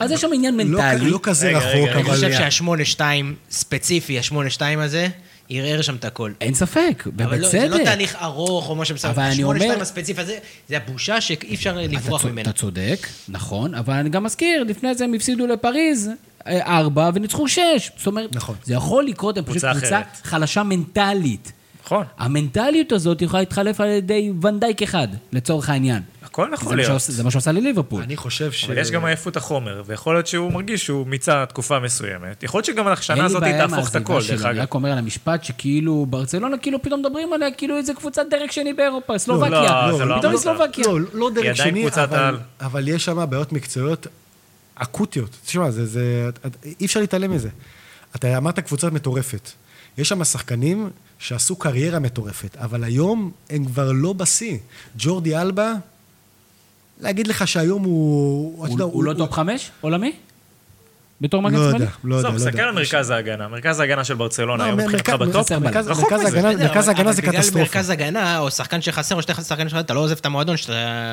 אז 0.01 0.11
יש 0.11 0.21
שם 0.21 0.31
עניין 0.35 0.57
לא 0.57 0.65
מנטלי. 0.65 1.11
לא 1.11 1.21
כזה 1.23 1.51
רחוק, 1.57 1.73
רגע, 1.73 1.93
אני 1.93 2.03
אבל... 2.03 2.15
חושב 2.15 2.33
שהשמונה 2.33 2.85
שתיים, 2.85 3.35
ספציפי, 3.51 4.19
השמונה 4.19 4.51
שתיים 4.51 4.79
הזה, 4.79 5.09
ערער 5.49 5.83
שם 5.83 5.97
את 5.97 6.05
הכל. 6.05 6.33
אין 6.41 6.55
ספק, 6.55 7.05
אבל 7.25 7.39
לא, 7.41 7.49
זה 7.49 7.59
לא 7.69 7.75
ובצדק. 7.75 7.85
תהליך 7.85 8.17
ארוך 8.23 8.69
או 8.69 8.75
משהו 8.77 8.95
בסדר. 8.95 9.11
אבל 9.11 9.23
אני 9.23 9.43
אומר- 9.43 9.57
שתיים 9.59 9.81
הספציפי 9.81 10.21
הזה, 10.21 10.39
זה 10.69 10.77
הבושה 10.77 11.21
שאי 11.21 11.55
אפשר 11.55 11.77
לברוח 11.77 12.25
ממנה. 12.25 12.43
אתה 12.43 12.53
צודק, 12.53 13.07
נכון, 13.29 13.75
אבל 13.75 13.95
אני 13.95 14.09
גם 14.11 14.23
מזכיר, 14.25 14.63
לפני 14.63 14.95
זה 14.95 15.05
הם 15.05 15.15
הפסידו 15.15 15.47
לפריז 15.47 16.11
אה, 16.47 16.79
ארבע 16.79 17.11
וניצחו 17.15 17.49
שש. 17.49 17.91
זאת 17.97 18.07
אומרת, 18.07 18.37
נכון. 18.37 18.57
זה 18.65 18.75
יכול 18.75 19.05
לקרות, 19.07 19.39
הם 19.39 19.45
פשוט 19.45 19.65
קבוצה. 19.65 20.01
חלשה 20.23 20.63
מנטלית. 20.63 21.53
נכון, 21.87 22.05
המנטליות 22.19 22.93
הזאת 22.93 23.23
יכולה 23.23 23.43
להתחלף 23.43 23.81
על 23.81 23.89
ידי 23.89 24.33
ונדייק 24.43 24.83
אחד, 24.83 25.09
לצורך 25.33 25.69
העניין. 25.71 26.03
הכל 26.23 26.47
זה 26.49 26.55
יכול 26.55 26.77
להיות. 26.77 26.89
שעושה- 26.89 27.13
זה 27.13 27.23
מה 27.25 27.31
שעושה 27.31 27.53
לליברפול. 27.53 28.03
אני 28.03 28.17
חושב 28.17 28.53
ש... 28.53 28.65
אבל 28.65 28.79
יש 28.79 28.91
גם 28.91 29.05
עייפות 29.05 29.37
החומר, 29.37 29.83
ויכול 29.87 30.15
להיות 30.15 30.27
שהוא 30.27 30.53
מרגיש 30.53 30.85
שהוא 30.85 31.07
מיצה 31.07 31.47
תקופה 31.47 31.79
מסוימת. 31.81 32.43
יכול 32.43 32.59
להיות 32.59 32.65
שגם 32.67 32.85
אין 32.85 32.93
השנה 32.93 33.25
הזאת 33.25 33.43
תהפוך 33.43 33.91
את 33.91 33.97
הכל, 33.97 34.21
דרך 34.29 34.45
אני 34.45 34.51
אגב. 34.51 34.61
רק 34.63 34.75
אומר 34.75 34.93
על 34.93 34.99
המשפט 34.99 35.45
שכאילו 35.45 36.07
ברצלונה, 36.11 36.59
כאילו 36.59 36.83
פתאום 36.83 37.01
מדברים 37.01 37.33
עליה 37.33 37.51
כאילו 37.51 37.77
איזה 37.77 37.95
קבוצת 37.95 38.23
דרג 38.31 38.51
שני 38.51 38.73
באירופה, 38.73 39.13
לא, 39.13 39.19
סלובקיה. 39.19 39.89
זה 39.97 40.05
לא 40.05 40.19
פתאום 40.19 40.33
היא. 40.33 40.41
סלובקיה. 40.41 40.85
לא, 40.87 40.99
לא 41.13 41.31
דרג 41.31 41.47
עדיין 41.47 41.55
שני, 41.57 41.89
אבל. 42.05 42.37
אבל 42.61 42.89
יש 42.89 43.05
שם 43.05 43.27
בעיות 43.31 43.53
מקצועיות 43.53 44.07
אקוטיות. 44.75 45.31
תשמע, 45.47 45.71
זה, 45.71 45.87
זה, 45.87 46.31
אי 46.81 46.87
אפשר 46.87 47.01
להתעלם 47.01 47.31
מזה. 47.31 47.49
אתה 48.17 48.37
אמרת 48.37 48.59
קבוצה 48.59 48.91
מטורפת. 48.91 49.51
יש 49.99 50.09
שם 50.09 50.25
שחקנים 50.25 50.91
שעשו 51.19 51.57
קריירה 51.57 51.99
מטורפת, 51.99 52.57
אבל 52.57 52.85
היום 52.85 53.31
הם 53.51 53.65
כבר 53.65 53.93
לא 53.93 54.13
בשיא. 54.13 54.59
ג'ורדי 54.99 55.37
אלבה, 55.37 55.73
להגיד 57.01 57.27
לך 57.27 57.49
שהיום 57.49 57.83
הוא... 57.83 58.59
הוא 58.59 58.69
יודע, 58.69 58.85
הוא 58.85 59.05
לא 59.05 59.15
טופ 59.15 59.33
חמש 59.33 59.71
עולמי? 59.81 60.13
בתור 61.21 61.43
מגן 61.43 61.55
לא 61.57 61.61
שמאלי? 61.71 61.75
יודע, 61.85 61.91
לא 62.05 62.15
יודע, 62.17 62.29
עזוב, 62.29 62.41
לא 62.45 62.51
תסתכל. 62.51 62.63
על 62.63 62.75
מרכז 62.75 63.11
ההגנה. 63.11 63.49
מרכז 63.49 63.81
ההגנה 63.81 64.05
של 64.05 64.15
ברצלונה 64.15 64.65
לא, 64.65 64.69
היום 64.69 64.81
מבחינתך 64.81 65.11
בטופ. 65.13 65.53
מרכז- 65.53 65.89
רחוק 65.89 66.13
מרכז 66.13 66.27
מזה. 66.27 66.47
ההגנה- 66.49 66.65
מרכז 66.69 66.89
ההגנה 66.89 67.13
זה 67.13 67.21
אבל 67.23 67.29
בגלל 67.31 67.43
קטסטרופה. 67.43 67.61
מרכז 67.65 67.91
הגנה, 67.91 68.39
או 68.39 68.51
שחקן 68.51 68.81
שחסר, 68.81 69.15
או 69.15 69.23
שתי 69.23 69.35
שחקנים 69.35 69.69
שלך, 69.69 69.81
אתה 69.81 69.95
לא 69.95 70.01
עוזב 70.01 70.17
את 70.21 70.27
המועדון 70.27 70.57
שאתה 70.57 70.73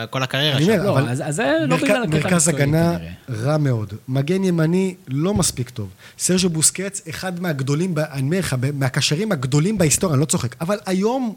כל 0.10 0.24
הקריירה 0.24 0.58
אני 0.58 0.66
שם. 0.66 0.72
אומר, 0.72 0.84
לא, 0.86 1.00
אבל 1.00 1.10
אז- 1.10 1.24
זה 1.30 1.58
לא 1.68 1.78
בגלל 1.78 2.04
הקטע 2.04 2.18
מרכז 2.18 2.48
הגנה. 2.48 2.98
רע 3.30 3.58
מאוד. 3.58 3.94
מגן 4.08 4.44
ימני 4.44 4.96
לא 5.08 5.34
מספיק 5.34 5.70
טוב. 5.70 5.90
סרג'ו 6.20 6.50
בוסקץ, 6.50 7.02
אחד 7.10 7.40
מהגדולים, 7.42 7.94
אני 8.12 8.22
אומר 8.22 8.40
לך, 8.40 8.56
מהקשרים 8.74 9.32
הגדולים 9.32 9.78
בהיסטוריה, 9.78 10.14
אני 10.14 10.22
לא 10.22 10.26
צוחק. 10.26 10.56
אבל 10.62 10.78
היום 10.86 11.34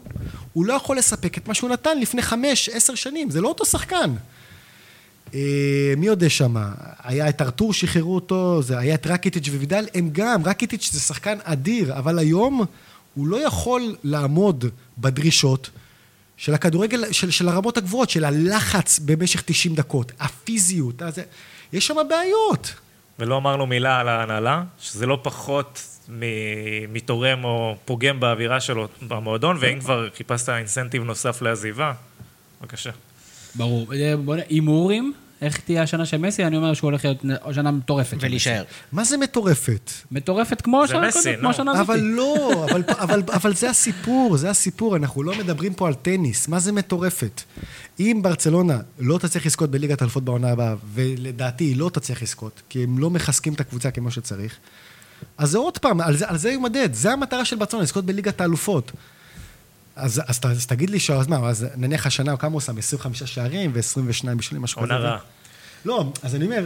הוא 0.53 0.65
לא 0.65 0.73
יכול 0.73 0.97
לספק 0.97 1.37
את 1.37 1.47
מה 1.47 1.53
שהוא 1.53 1.69
נתן 1.69 1.99
לפני 1.99 2.21
חמש, 2.21 2.69
עשר 2.73 2.95
שנים. 2.95 3.29
זה 3.29 3.41
לא 3.41 3.47
אותו 3.47 3.65
שחקן. 3.65 4.11
אה, 5.33 5.93
מי 5.97 6.07
עוד 6.07 6.23
יש 6.23 6.37
שם? 6.37 6.55
היה 7.03 7.29
את 7.29 7.41
ארתור, 7.41 7.73
שחררו 7.73 8.15
אותו, 8.15 8.61
זה 8.61 8.77
היה 8.77 8.95
את 8.95 9.07
רקיטיץ' 9.07 9.47
ווידל, 9.47 9.85
הם 9.93 10.09
גם, 10.11 10.41
רקיטיץ' 10.45 10.89
זה 10.91 10.99
שחקן 10.99 11.37
אדיר, 11.43 11.97
אבל 11.97 12.19
היום 12.19 12.65
הוא 13.13 13.27
לא 13.27 13.47
יכול 13.47 13.95
לעמוד 14.03 14.65
בדרישות 14.97 15.69
של 16.37 16.53
הכדורגל, 16.53 17.11
של, 17.11 17.31
של 17.31 17.47
הרמות 17.47 17.77
הגבוהות, 17.77 18.09
של 18.09 18.25
הלחץ 18.25 18.99
במשך 18.99 19.41
90 19.45 19.75
דקות, 19.75 20.11
הפיזיות, 20.19 21.01
אז, 21.01 21.19
יש 21.73 21.87
שם 21.87 21.95
בעיות. 22.09 22.73
ולא 23.19 23.37
אמרנו 23.37 23.65
מילה 23.65 23.99
על 23.99 24.07
ההנהלה, 24.07 24.63
שזה 24.79 25.05
לא 25.05 25.19
פחות 25.23 25.99
מתורם 26.89 27.43
או 27.43 27.75
פוגם 27.85 28.19
באווירה 28.19 28.59
שלו 28.59 28.87
במועדון, 29.07 29.57
ואם 29.59 29.79
כבר 29.79 30.09
חיפשת 30.17 30.49
אינסנטיב 30.49 31.03
נוסף 31.03 31.41
לעזיבה, 31.41 31.93
בבקשה. 32.61 32.91
ברור. 33.55 33.93
אה, 33.93 34.13
הימורים, 34.49 35.13
איך 35.41 35.59
תהיה 35.59 35.83
השנה 35.83 36.05
של 36.05 36.17
מסי? 36.17 36.45
אני 36.45 36.57
אומר 36.57 36.73
שהוא 36.73 36.87
הולך 36.87 37.05
להיות 37.05 37.25
שנה 37.51 37.71
מטורפת. 37.71 38.17
ולהישאר. 38.19 38.63
מה 38.91 39.03
זה 39.03 39.17
מטורפת? 39.17 39.91
מטורפת 40.11 40.61
כמו 40.61 40.83
השנה 40.83 41.07
הקודמת, 41.07 41.39
כמו. 41.39 41.49
השנה 41.49 41.71
הזאת. 41.71 41.85
אבל 41.85 41.99
לא, 41.99 42.65
אבל, 42.69 42.83
אבל, 42.87 43.21
אבל 43.33 43.53
זה 43.53 43.69
הסיפור, 43.69 44.37
זה 44.37 44.49
הסיפור, 44.49 44.95
אנחנו 44.95 45.23
לא 45.23 45.37
מדברים 45.37 45.73
פה 45.73 45.87
על 45.87 45.93
טניס, 45.93 46.47
מה 46.47 46.59
זה 46.59 46.71
מטורפת? 46.71 47.41
אם 47.99 48.19
ברצלונה 48.23 48.79
לא 48.99 49.17
תצליח 49.17 49.45
לזכות 49.45 49.71
בליגת 49.71 50.01
האלופות 50.01 50.23
בעונה 50.23 50.49
הבאה, 50.49 50.75
ולדעתי 50.93 51.63
היא 51.63 51.77
לא 51.77 51.89
תצליח 51.93 52.21
לזכות, 52.21 52.61
כי 52.69 52.83
הם 52.83 52.99
לא 52.99 53.09
מחזקים 53.09 53.53
את 53.53 53.59
הקבוצה 53.59 53.91
כמו 53.91 54.11
שצריך, 54.11 54.57
אז 55.37 55.49
זה 55.49 55.57
עוד 55.57 55.77
פעם, 55.77 56.01
על 56.01 56.17
זה, 56.17 56.29
על 56.29 56.37
זה 56.37 56.55
הוא 56.55 56.63
מדד, 56.63 56.93
זה 56.93 57.11
המטרה 57.11 57.45
של 57.45 57.55
ברצלונה, 57.55 57.83
לזכות 57.83 58.05
בליגת 58.05 58.41
האלופות. 58.41 58.91
אז, 59.95 60.21
אז, 60.27 60.39
ת- 60.39 60.45
אז 60.45 60.65
תגיד 60.67 60.89
לי, 60.89 60.99
ש- 60.99 61.09
אז 61.11 61.27
מה, 61.27 61.49
אז 61.49 61.65
נניח 61.77 62.05
השנה, 62.07 62.37
כמה 62.37 62.51
הוא 62.53 62.61
שם? 62.61 62.77
25 62.77 63.23
שערים 63.23 63.71
ו-22 63.73 63.95
בישולים, 64.35 64.61
משהו 64.63 64.81
כזה. 64.81 64.93
עונה 64.93 65.05
רעה. 65.05 65.17
לא, 65.85 66.11
אז 66.23 66.35
אני 66.35 66.45
אומר, 66.45 66.65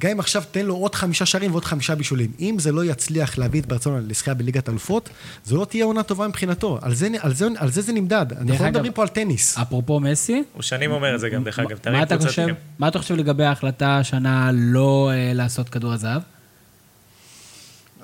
גם 0.00 0.10
אם 0.10 0.20
עכשיו 0.20 0.42
תן 0.50 0.66
לו 0.66 0.74
עוד 0.74 0.94
חמישה 0.94 1.26
שערים 1.26 1.50
ועוד 1.50 1.64
חמישה 1.64 1.94
בישולים, 1.94 2.32
אם 2.40 2.56
זה 2.58 2.72
לא 2.72 2.84
יצליח 2.84 3.38
להביא 3.38 3.60
את 3.60 3.66
ברצלונה 3.66 4.00
לזכייה 4.08 4.34
בליגת 4.34 4.68
אלופות, 4.68 5.08
זו 5.44 5.56
לא 5.56 5.64
תהיה 5.64 5.84
עונה 5.84 6.02
טובה 6.02 6.28
מבחינתו. 6.28 6.78
על 6.82 6.94
זה, 6.94 7.08
על 7.20 7.34
זה, 7.34 7.46
על 7.56 7.70
זה 7.70 7.80
זה 7.82 7.92
נמדד. 7.92 8.26
אנחנו 8.32 8.64
לא 8.64 8.70
מדברים 8.70 8.92
פה 8.92 9.02
על 9.02 9.08
טניס. 9.08 9.58
אפרופו 9.58 10.00
מסי, 10.00 10.42
הוא 10.52 10.62
שנים 10.62 10.90
אומר 10.90 11.14
את 11.14 11.20
זה 11.20 11.28
גם, 11.28 11.44
דרך 11.44 11.58
אגב. 11.58 11.78
אתה 12.02 12.18
חושב. 12.18 12.46
מה 12.78 12.88
אתה 12.88 12.98
חושב 12.98 13.14
לגבי 13.16 13.44
ההחלטה 13.44 13.98
השנה 13.98 14.50
לא 14.54 15.10
אה, 15.14 15.32
לעשות 15.34 15.68
כדור 15.68 15.92
הזהב? 15.92 16.22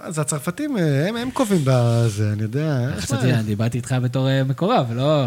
אז 0.03 0.19
הצרפתים, 0.19 0.77
אה, 0.77 1.09
הם, 1.09 1.17
הם 1.17 1.31
קובעים 1.31 1.61
בזה, 1.65 2.33
אני 2.33 2.43
יודע. 2.43 2.91
חשבתי, 2.99 3.43
דיברתי 3.43 3.79
איתך 3.79 3.95
בתור 4.03 4.29
אה, 4.29 4.45
מקורב, 4.45 4.93
לא... 4.95 5.25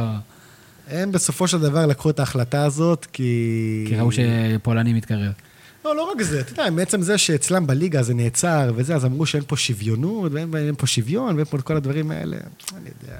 הם 0.89 1.11
בסופו 1.11 1.47
של 1.47 1.59
דבר 1.59 1.85
לקחו 1.85 2.09
את 2.09 2.19
ההחלטה 2.19 2.63
הזאת, 2.63 3.07
כי... 3.13 3.85
כי 3.87 3.95
ראו 3.95 4.09
שפולני 4.11 4.93
מתקרב. 4.93 5.31
לא, 5.85 5.95
לא 5.95 6.11
רק 6.11 6.21
זה, 6.21 6.39
אתה 6.39 6.51
יודע, 6.51 6.69
מעצם 6.69 7.01
זה 7.01 7.17
שאצלם 7.17 7.67
בליגה 7.67 8.03
זה 8.03 8.13
נעצר 8.13 8.71
וזה, 8.75 8.95
אז 8.95 9.05
אמרו 9.05 9.25
שאין 9.25 9.43
פה 9.47 9.57
שוויונות, 9.57 10.31
ואין 10.31 10.55
אין 10.55 10.75
פה 10.77 10.87
שוויון, 10.87 11.35
ואין 11.35 11.45
פה 11.45 11.57
את 11.57 11.61
כל 11.61 11.77
הדברים 11.77 12.11
האלה. 12.11 12.37
אני 12.77 12.89
יודע, 13.01 13.17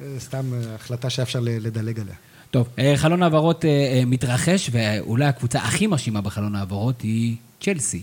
זה 0.00 0.20
סתם 0.20 0.54
אה, 0.54 0.74
החלטה 0.74 1.10
שאפשר 1.10 1.40
לדלג 1.42 2.00
עליה. 2.00 2.14
טוב, 2.50 2.68
חלון 2.96 3.22
העברות 3.22 3.64
מתרחש, 4.06 4.70
ואולי 4.72 5.24
הקבוצה 5.24 5.58
הכי 5.58 5.86
מרשימה 5.86 6.20
בחלון 6.20 6.54
העברות 6.54 7.00
היא 7.00 7.36
צ'לסי. 7.60 8.02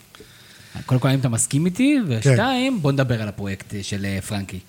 קודם 0.86 1.02
כל, 1.02 1.08
האם 1.08 1.20
אתה 1.20 1.30
מסכים 1.30 1.66
איתי? 1.66 2.00
ושתיים, 2.08 2.82
בוא 2.82 2.92
נדבר 2.92 3.22
על 3.22 3.28
הפרויקט 3.28 3.74
אה, 3.74 3.84
של 3.84 4.06
אה, 4.06 4.20
פרנקי. 4.22 4.60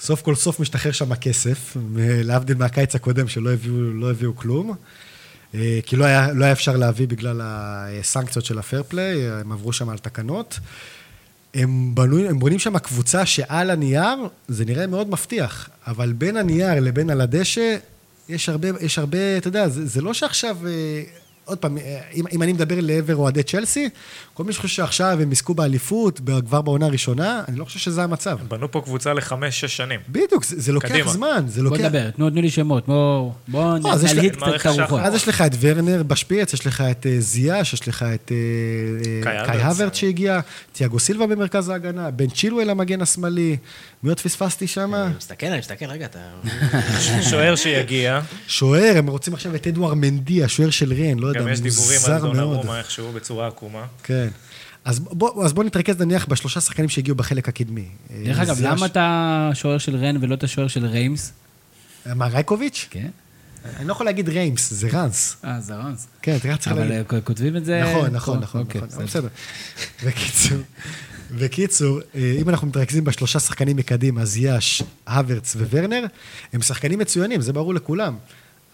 סוף 0.00 0.22
כל 0.22 0.34
סוף 0.34 0.60
משתחרר 0.60 0.92
שם 0.92 1.12
הכסף, 1.12 1.76
להבדיל 1.96 2.56
מהקיץ 2.56 2.94
הקודם 2.94 3.28
שלא 3.28 3.52
הביאו, 3.52 3.92
לא 3.92 4.10
הביאו 4.10 4.36
כלום. 4.36 4.74
אה, 5.54 5.78
כי 5.86 5.96
לא 5.96 6.04
היה, 6.04 6.32
לא 6.32 6.44
היה 6.44 6.52
אפשר 6.52 6.76
להביא 6.76 7.08
בגלל 7.08 7.40
הסנקציות 7.44 8.44
של 8.44 8.58
הפייר 8.58 8.82
פליי, 8.82 9.30
הם 9.30 9.52
עברו 9.52 9.72
שם 9.72 9.88
על 9.88 9.98
תקנות. 9.98 10.58
הם, 11.54 11.94
בנו, 11.94 12.28
הם 12.28 12.38
בונים 12.38 12.58
שם 12.58 12.78
קבוצה 12.78 13.26
שעל 13.26 13.70
הנייר 13.70 14.16
זה 14.48 14.64
נראה 14.64 14.86
מאוד 14.86 15.10
מבטיח, 15.10 15.68
אבל 15.86 16.12
בין 16.12 16.36
הנייר 16.36 16.80
לבין 16.80 17.10
על 17.10 17.20
הדשא 17.20 17.76
יש 18.28 18.48
הרבה, 18.48 18.68
יש 18.80 18.98
הרבה, 18.98 19.36
אתה 19.36 19.48
יודע, 19.48 19.68
זה, 19.68 19.86
זה 19.86 20.00
לא 20.00 20.14
שעכשיו, 20.14 20.56
עוד 21.44 21.58
פעם, 21.58 21.78
אה, 21.78 22.00
אם, 22.14 22.24
אם 22.32 22.42
אני 22.42 22.52
מדבר 22.52 22.76
לעבר 22.80 23.16
אוהדי 23.16 23.42
צ'לסי, 23.42 23.88
כל 24.34 24.44
מי 24.44 24.52
שחושב 24.52 24.68
שעכשיו 24.74 25.18
הם 25.22 25.32
יזכו 25.32 25.54
באליפות 25.54 26.20
כבר 26.46 26.60
בעונה 26.60 26.86
הראשונה, 26.86 27.42
אני 27.48 27.58
לא 27.58 27.64
חושב 27.64 27.78
שזה 27.78 28.02
המצב. 28.02 28.38
בנו 28.48 28.70
פה 28.70 28.80
קבוצה 28.80 29.12
לחמש-שש 29.12 29.76
שנים. 29.76 30.00
בדיוק, 30.08 30.44
זה, 30.44 30.60
זה 30.60 30.72
לוקח 30.72 30.88
קדימה. 30.88 31.12
זמן, 31.12 31.44
זה 31.48 31.62
בוא 31.62 31.70
לוקח... 31.70 31.84
נדבר, 31.84 32.10
תנו 32.10 32.30
תנו 32.30 32.40
לי 32.40 32.50
שמות, 32.50 32.86
בואו 32.86 33.32
בוא 33.48 33.92
אז 33.92 34.04
יש 34.04 34.12
נלהיט 34.12 34.36
לה- 34.36 34.58
קצת 34.58 34.60
את 34.60 34.66
הרוחות. 34.66 35.00
אז 35.00 35.14
יש 35.14 35.28
לך 35.28 35.40
את 35.40 35.52
ורנר 35.60 36.02
בשפיץ, 36.02 36.52
יש 36.52 36.66
לך 36.66 36.80
את 36.90 37.06
אה, 37.06 37.16
זיאש, 37.20 37.72
יש 37.72 37.88
לך 37.88 38.04
את 38.14 38.32
אה, 38.32 39.22
קאי 39.46 39.58
אה. 39.58 39.66
הוורט 39.66 39.94
שהגיע, 39.94 40.40
תיאגו 40.72 40.98
סילבה 40.98 41.26
במרכז 41.26 41.68
ההגנה, 41.68 42.10
בן 42.10 42.28
צ'ילואל 42.30 42.70
המגן 42.70 43.00
השמאלי, 43.02 43.56
מי 44.02 44.08
עוד 44.08 44.20
פספסתי 44.20 44.66
שם? 44.66 44.94
אני 44.94 45.12
מסתכל, 45.16 45.46
אני 45.46 45.58
מסתכל, 45.58 45.86
רגע, 45.86 46.06
אתה... 46.06 46.18
שוער 47.30 47.56
שיגיע, 47.56 48.20
שוער, 48.46 48.92
הם 48.96 49.06
רוצים 49.06 49.34
עכשיו 49.34 49.54
את 49.54 49.66
אדואר 49.66 49.94
מנדי, 49.94 50.44
השוער 50.44 50.70
של 50.70 50.92
רן, 50.92 51.18
לא 51.18 51.29
יודע, 51.30 51.40
גם 51.40 51.48
יש 51.48 51.60
דיבורים 51.60 52.00
על 52.06 52.12
מוזר 52.12 52.32
מאוד. 52.32 52.36
דונרומה 52.36 52.78
איכשהו 52.78 53.12
בצורה 53.12 53.46
עקומה. 53.46 53.86
כן. 54.02 54.28
אז 54.84 54.98
בוא, 54.98 55.44
אז 55.44 55.52
בוא 55.52 55.64
נתרכז 55.64 56.00
נניח 56.00 56.26
בשלושה 56.26 56.60
שחקנים 56.60 56.88
שהגיעו 56.88 57.16
בחלק 57.16 57.48
הקדמי. 57.48 57.88
דרך 58.24 58.38
אה, 58.38 58.42
אגב, 58.42 58.60
למה 58.60 58.86
אתה 58.86 59.50
שוער 59.54 59.78
של 59.78 59.96
רן 59.96 60.16
ולא 60.20 60.34
את 60.34 60.44
השוער 60.44 60.68
של 60.68 60.86
ריימס? 60.86 61.32
מה, 62.06 62.26
ראיקוביץ'? 62.26 62.86
כן. 62.90 63.08
אני 63.76 63.88
לא 63.88 63.92
יכול 63.92 64.06
להגיד 64.06 64.28
ריימס, 64.28 64.70
זה 64.70 64.88
ראנס. 64.92 65.36
אה, 65.44 65.60
זה 65.60 65.74
רנס. 65.74 66.06
כן, 66.22 66.38
תראה, 66.38 66.56
צריך 66.56 66.72
אבל 66.72 66.84
להגיד. 66.84 67.14
אה, 67.14 67.20
כותבים 67.20 67.56
את 67.56 67.64
זה... 67.64 67.82
נכון, 67.82 68.10
נכון, 68.10 68.34
טוב, 68.34 68.42
נכון, 68.42 68.60
אוקיי, 68.60 68.80
נכון, 68.90 69.04
בסדר. 69.04 69.28
בקיצור, 70.06 70.58
בקיצור, 71.30 72.00
אה, 72.14 72.36
אם 72.40 72.48
אנחנו 72.48 72.66
מתרכזים 72.66 73.04
בשלושה 73.04 73.40
שחקנים 73.40 73.76
מקדימה, 73.76 74.24
זיאש, 74.24 74.82
האברץ 75.08 75.56
וורנר, 75.56 76.06
הם 76.52 76.62
שחקנים 76.62 76.98
מצוינים, 76.98 77.40
זה 77.40 77.52
ברור 77.52 77.74
לכולם. 77.74 78.16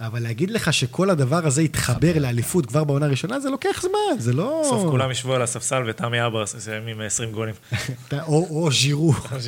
אבל 0.00 0.22
להגיד 0.22 0.50
לך 0.50 0.72
שכל 0.72 1.10
הדבר 1.10 1.46
הזה 1.46 1.62
יתחבר 1.62 2.18
לאליפות 2.18 2.66
כבר 2.66 2.84
בעונה 2.84 3.06
הראשונה, 3.06 3.40
זה 3.40 3.50
לוקח 3.50 3.82
זמן, 3.82 4.18
זה 4.18 4.32
לא... 4.32 4.62
בסוף 4.64 4.90
כולם 4.90 5.10
ישבו 5.10 5.34
על 5.34 5.42
הספסל 5.42 5.82
ותמי 5.86 6.26
אברהם 6.26 6.54
יסיים 6.54 6.86
עם 6.86 7.00
20 7.00 7.32
גולים. 7.32 7.54
או, 8.12 8.46
או 8.50 8.72
ז'ירו. 8.72 9.14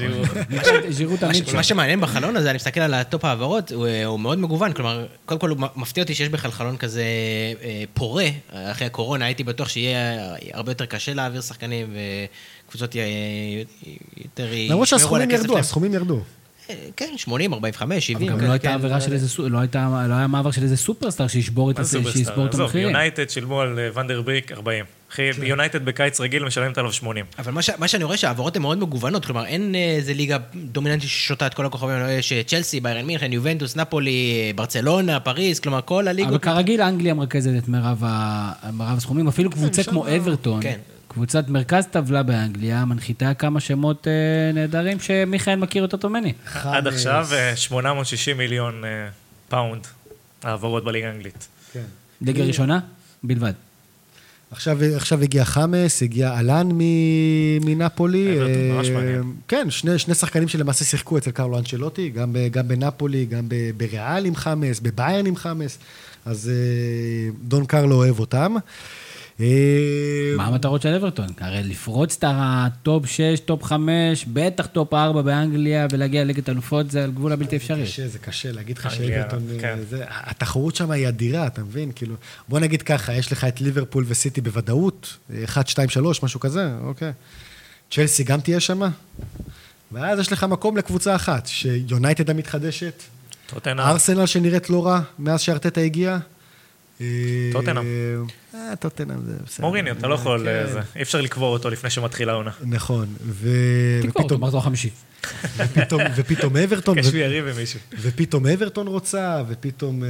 ז'ירו 0.89 1.13
מה 1.13 1.19
תמיד. 1.19 1.55
מה 1.55 1.63
שמעניין 1.63 2.01
בחלון 2.01 2.37
הזה, 2.37 2.51
אני 2.51 2.57
מסתכל 2.57 2.81
על 2.81 2.95
הטופ 2.95 3.25
העברות, 3.25 3.73
הוא, 3.73 3.87
אה, 3.87 4.17
מאוד 4.17 4.39
מגוון. 4.39 4.73
כלומר, 4.73 5.07
קודם 5.25 5.41
כל 5.41 5.51
הוא 5.51 5.59
מפתיע 5.77 6.03
אותי 6.03 6.15
שיש 6.15 6.29
בכלל 6.29 6.51
חלון 6.51 6.77
כזה 6.77 7.05
אה, 7.63 7.85
פורה. 7.95 8.29
אחרי 8.53 8.87
הקורונה 8.87 9.25
הייתי 9.25 9.45
בטוח 9.45 9.69
שיהיה 9.69 10.19
הרבה 10.53 10.71
יותר 10.71 10.87
קשה 10.87 11.15
להעביר 11.15 11.41
שחקנים, 11.41 11.97
וקבוצות 12.67 12.95
יותר... 14.17 14.47
למרות 14.69 14.89
שהסכומים 14.89 15.31
ירדו. 15.31 15.59
הסכומים 15.59 15.95
ירדו. 15.95 16.21
כן, 16.97 17.15
80, 17.17 17.53
45, 17.53 18.07
70. 18.07 18.29
אבל 18.29 18.33
גם 18.33 18.39
כאלה, 18.39 18.49
לא 18.49 18.53
הייתה 18.53 18.69
כן, 18.69 18.75
עבירה 18.75 19.01
של 19.01 19.13
איזה... 19.13 19.49
לא 19.49 19.59
הייתה- 19.59 20.07
לא 20.09 20.15
היה 20.15 20.27
מעבר 20.27 20.51
של 20.51 20.63
איזה 20.63 20.77
סופרסטאר 20.77 21.27
שישבור 21.29 21.71
את 21.71 21.79
המחירים. 22.55 22.87
יונייטד 22.89 23.31
שילמו 23.31 23.61
על 23.61 23.79
אה, 23.79 24.01
ונדר 24.01 24.23
בריק 24.23 24.53
40. 24.53 24.85
אחי, 25.13 25.23
יונייטד 25.43 25.85
בקיץ 25.85 26.21
רגיל 26.21 26.45
משלמת 26.45 26.79
עליו 26.79 26.93
80. 26.93 27.25
אבל 27.39 27.53
מה, 27.53 27.63
ש... 27.63 27.71
מה 27.79 27.89
שאני 27.89 28.05
רואה 28.05 28.17
שהעברות 28.17 28.57
הן 28.57 28.63
מאוד 28.63 28.79
מגוונות, 28.79 29.25
כלומר 29.27 29.45
אין 29.47 29.75
אה, 29.75 29.81
איזה 29.97 30.15
ליגה 30.15 30.37
דומיננטית 30.55 31.09
ששותה 31.09 31.47
את 31.47 31.55
כל 31.55 31.67
הכוכבים, 31.67 31.97
יש 32.19 32.33
צ'לסי, 32.47 32.81
ביירן 32.81 33.07
מינכן, 33.07 33.33
יובנטוס, 33.33 33.77
נפולי, 33.77 34.11
אה, 34.47 34.51
ברצלונה, 34.55 35.21
פריז, 35.21 35.61
כלומר 35.61 35.81
כל 35.85 36.09
הליגות... 36.09 36.31
אבל 36.31 36.39
כרגיל, 36.39 36.81
אנגליה 36.83 37.15
מרכזת 37.15 37.51
את 37.59 37.69
מירב 37.69 38.03
הסכומים. 38.81 39.29
אפילו 39.29 39.51
קבוצה 39.51 39.83
כמו 39.85 40.07
אברטון, 40.17 40.63
כן. 40.63 40.79
קבוצת 41.09 41.49
מרכז 41.49 41.85
טבלה 41.91 42.23
באנגליה, 42.23 42.85
מנחיתה 42.85 43.35
כמה 43.35 43.61
שמות 43.61 44.07
אה, 44.09 44.13
נהדרים 44.55 45.01
שמיכאל 45.01 45.57
מכיר 45.57 45.83
יותר 45.83 45.97
טוב 45.97 46.11
ממני. 46.11 46.33
עד 46.55 46.87
עכשיו 46.87 47.27
אה, 47.33 47.57
860 47.57 48.39
מיליון 48.39 48.85
אה, 48.85 49.09
פאונד 49.49 49.87
העברות 50.43 50.85
בליגה 50.85 51.09
האנגלית. 51.09 51.49
כן. 51.73 51.85
ליגה 52.23 52.45
ראשונה? 52.45 52.79
בלבד. 53.23 53.53
עכשיו, 54.51 54.79
עכשיו 54.97 55.23
הגיע 55.23 55.45
חאמס, 55.45 56.03
הגיע 56.03 56.39
אלן 56.41 56.69
מ- 56.73 57.67
מנאפולי. 57.67 58.39
ממש 58.73 58.89
אה, 58.89 58.95
מעניין. 58.95 59.23
כן, 59.49 59.71
שני, 59.71 59.99
שני 59.99 60.15
שחקנים 60.15 60.49
שלמעשה 60.49 60.85
שיחקו 60.85 61.19
אצל 61.19 61.31
קרלו 61.31 61.59
אנצ'לוטי, 61.59 62.09
גם, 62.09 62.33
ב- 62.33 62.49
גם 62.49 62.69
בנאפולי, 62.69 63.27
גם 63.27 63.49
ב- 63.49 63.71
בריאל 63.77 64.25
עם 64.25 64.37
חאמס, 64.37 64.81
בביירן 64.81 65.27
עם 65.27 65.37
חאמס, 65.37 65.79
אז 66.25 66.49
אה, 66.55 66.55
דון 67.43 67.67
קרלו 67.67 67.95
אוהב 67.97 68.21
אותם. 68.21 68.55
אה, 69.41 69.47
מה 70.37 70.47
המטרות 70.47 70.83
של 70.83 70.95
אברטון? 70.95 71.27
הרי 71.41 71.63
לפרוץ 71.63 72.17
את 72.19 72.25
הטופ 72.27 73.07
6, 73.07 73.41
טופ 73.45 73.63
5, 73.63 74.25
בטח 74.33 74.67
טופ 74.67 74.95
4 74.95 75.23
באנגליה 75.23 75.87
ולהגיע 75.93 76.25
לליגת 76.25 76.49
אלופות 76.49 76.91
זה 76.91 77.05
על 77.05 77.11
גבול 77.11 77.33
הבלתי 77.33 77.57
אפשרי. 77.57 77.83
קשה, 77.83 78.09
זה 78.09 78.19
קשה 78.19 78.53
להגיד 78.53 78.79
לך 78.79 78.91
שאברטון... 78.91 79.43
אה, 79.55 79.61
כן. 79.61 79.79
זה, 79.89 80.05
התחרות 80.09 80.77
שם 80.77 80.91
היא 80.91 81.09
אדירה, 81.09 81.47
אתה 81.47 81.63
מבין? 81.63 81.93
כאילו, 81.95 82.15
בוא 82.49 82.61
נגיד 82.61 82.83
ככה, 82.83 83.15
יש 83.15 83.33
לך 83.33 83.45
את 83.45 83.61
ליברפול 83.61 84.05
וסיטי 84.09 84.41
בוודאות, 84.41 85.17
1, 85.45 85.69
2, 85.69 85.89
3, 85.89 86.23
משהו 86.23 86.41
כזה, 86.41 86.71
אוקיי. 86.83 87.13
צ'לסי 87.91 88.25
גם 88.25 88.41
תהיה 88.41 88.61
שם, 88.61 88.81
ואז 89.93 90.19
יש 90.19 90.33
לך 90.33 90.45
מקום 90.45 90.77
לקבוצה 90.77 91.17
אחת, 91.17 91.47
שיונייטד 91.47 92.31
המתחדשת. 92.31 93.03
ארסנל 93.67 94.27
שנראית 94.27 94.71
לא 94.71 94.87
רע 94.87 95.01
מאז 95.19 95.41
שארטטה 95.41 95.81
הגיע. 95.81 96.19
טוטנהאם. 97.53 97.87
אה, 98.55 98.77
טוטנאם 98.77 99.25
זה 99.27 99.33
בסדר. 99.47 99.67
מוריניו, 99.67 99.93
אתה 99.99 100.07
לא 100.07 100.15
יכול, 100.15 100.41
כן, 100.45 100.49
אה, 100.49 100.73
זה, 100.73 100.81
אי 100.97 101.03
אפשר 101.03 101.21
לקבור 101.21 101.53
אותו 101.53 101.71
לפני 101.71 101.91
שמתחילה 101.91 102.33
העונה. 102.33 102.51
נכון, 102.63 103.07
ו... 103.23 103.49
תקבור 104.03 104.13
אותו 104.23 104.25
ופתאום- 104.25 104.41
מחזור 104.45 104.61
חמישי. 104.65 104.91
ופתאום- 105.57 106.57
אברטון, 106.57 106.99
יש 107.09 107.13
לי 107.13 107.19
יריב 107.19 107.47
עם 107.47 107.57
מישהו. 107.57 107.81
ופתאום 108.01 108.47
אברטון 108.47 108.87
רוצה, 108.87 109.43
ופתאום... 109.49 110.05
אה, 110.05 110.09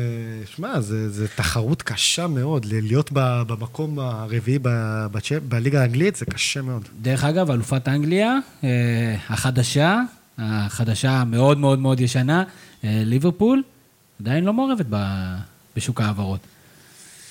שמע, 0.56 0.80
זה, 0.80 1.10
זה 1.10 1.28
תחרות 1.28 1.82
קשה 1.82 2.26
מאוד. 2.26 2.64
להיות 2.64 3.10
ב- 3.12 3.42
במקום 3.46 3.98
הרביעי 3.98 4.58
בליגה 5.48 5.80
האנגלית, 5.82 6.16
זה 6.16 6.24
קשה 6.26 6.62
מאוד. 6.62 6.82
דרך 7.02 7.24
אגב, 7.24 7.50
אלופת 7.50 7.88
אנגליה, 7.88 8.38
אה, 8.64 8.68
החדשה, 9.28 10.00
החדשה 10.38 11.24
מאוד 11.24 11.58
מאוד 11.58 11.78
מאוד 11.78 12.00
ישנה, 12.00 12.44
ליברפול, 12.84 13.62
עדיין 14.20 14.44
לא 14.44 14.52
מעורבת 14.52 14.86
ב- 14.90 15.36
בשוק 15.76 16.00
ההעברות. 16.00 16.40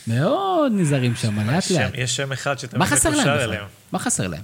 מאוד 0.08 0.72
נזהרים 0.76 1.16
שם, 1.16 1.39
לאט 1.51 1.72
לאט. 1.72 1.91
יש 1.97 2.16
שם 2.16 2.32
אחד 2.32 2.51
מה 2.51 2.58
שתמיד 2.58 2.84
חסר 2.88 3.10
להם 3.10 3.20
מקושר? 3.20 3.43
אליהם. 3.43 3.66
מה 3.91 3.99
חסר 3.99 4.28
להם? 4.28 4.41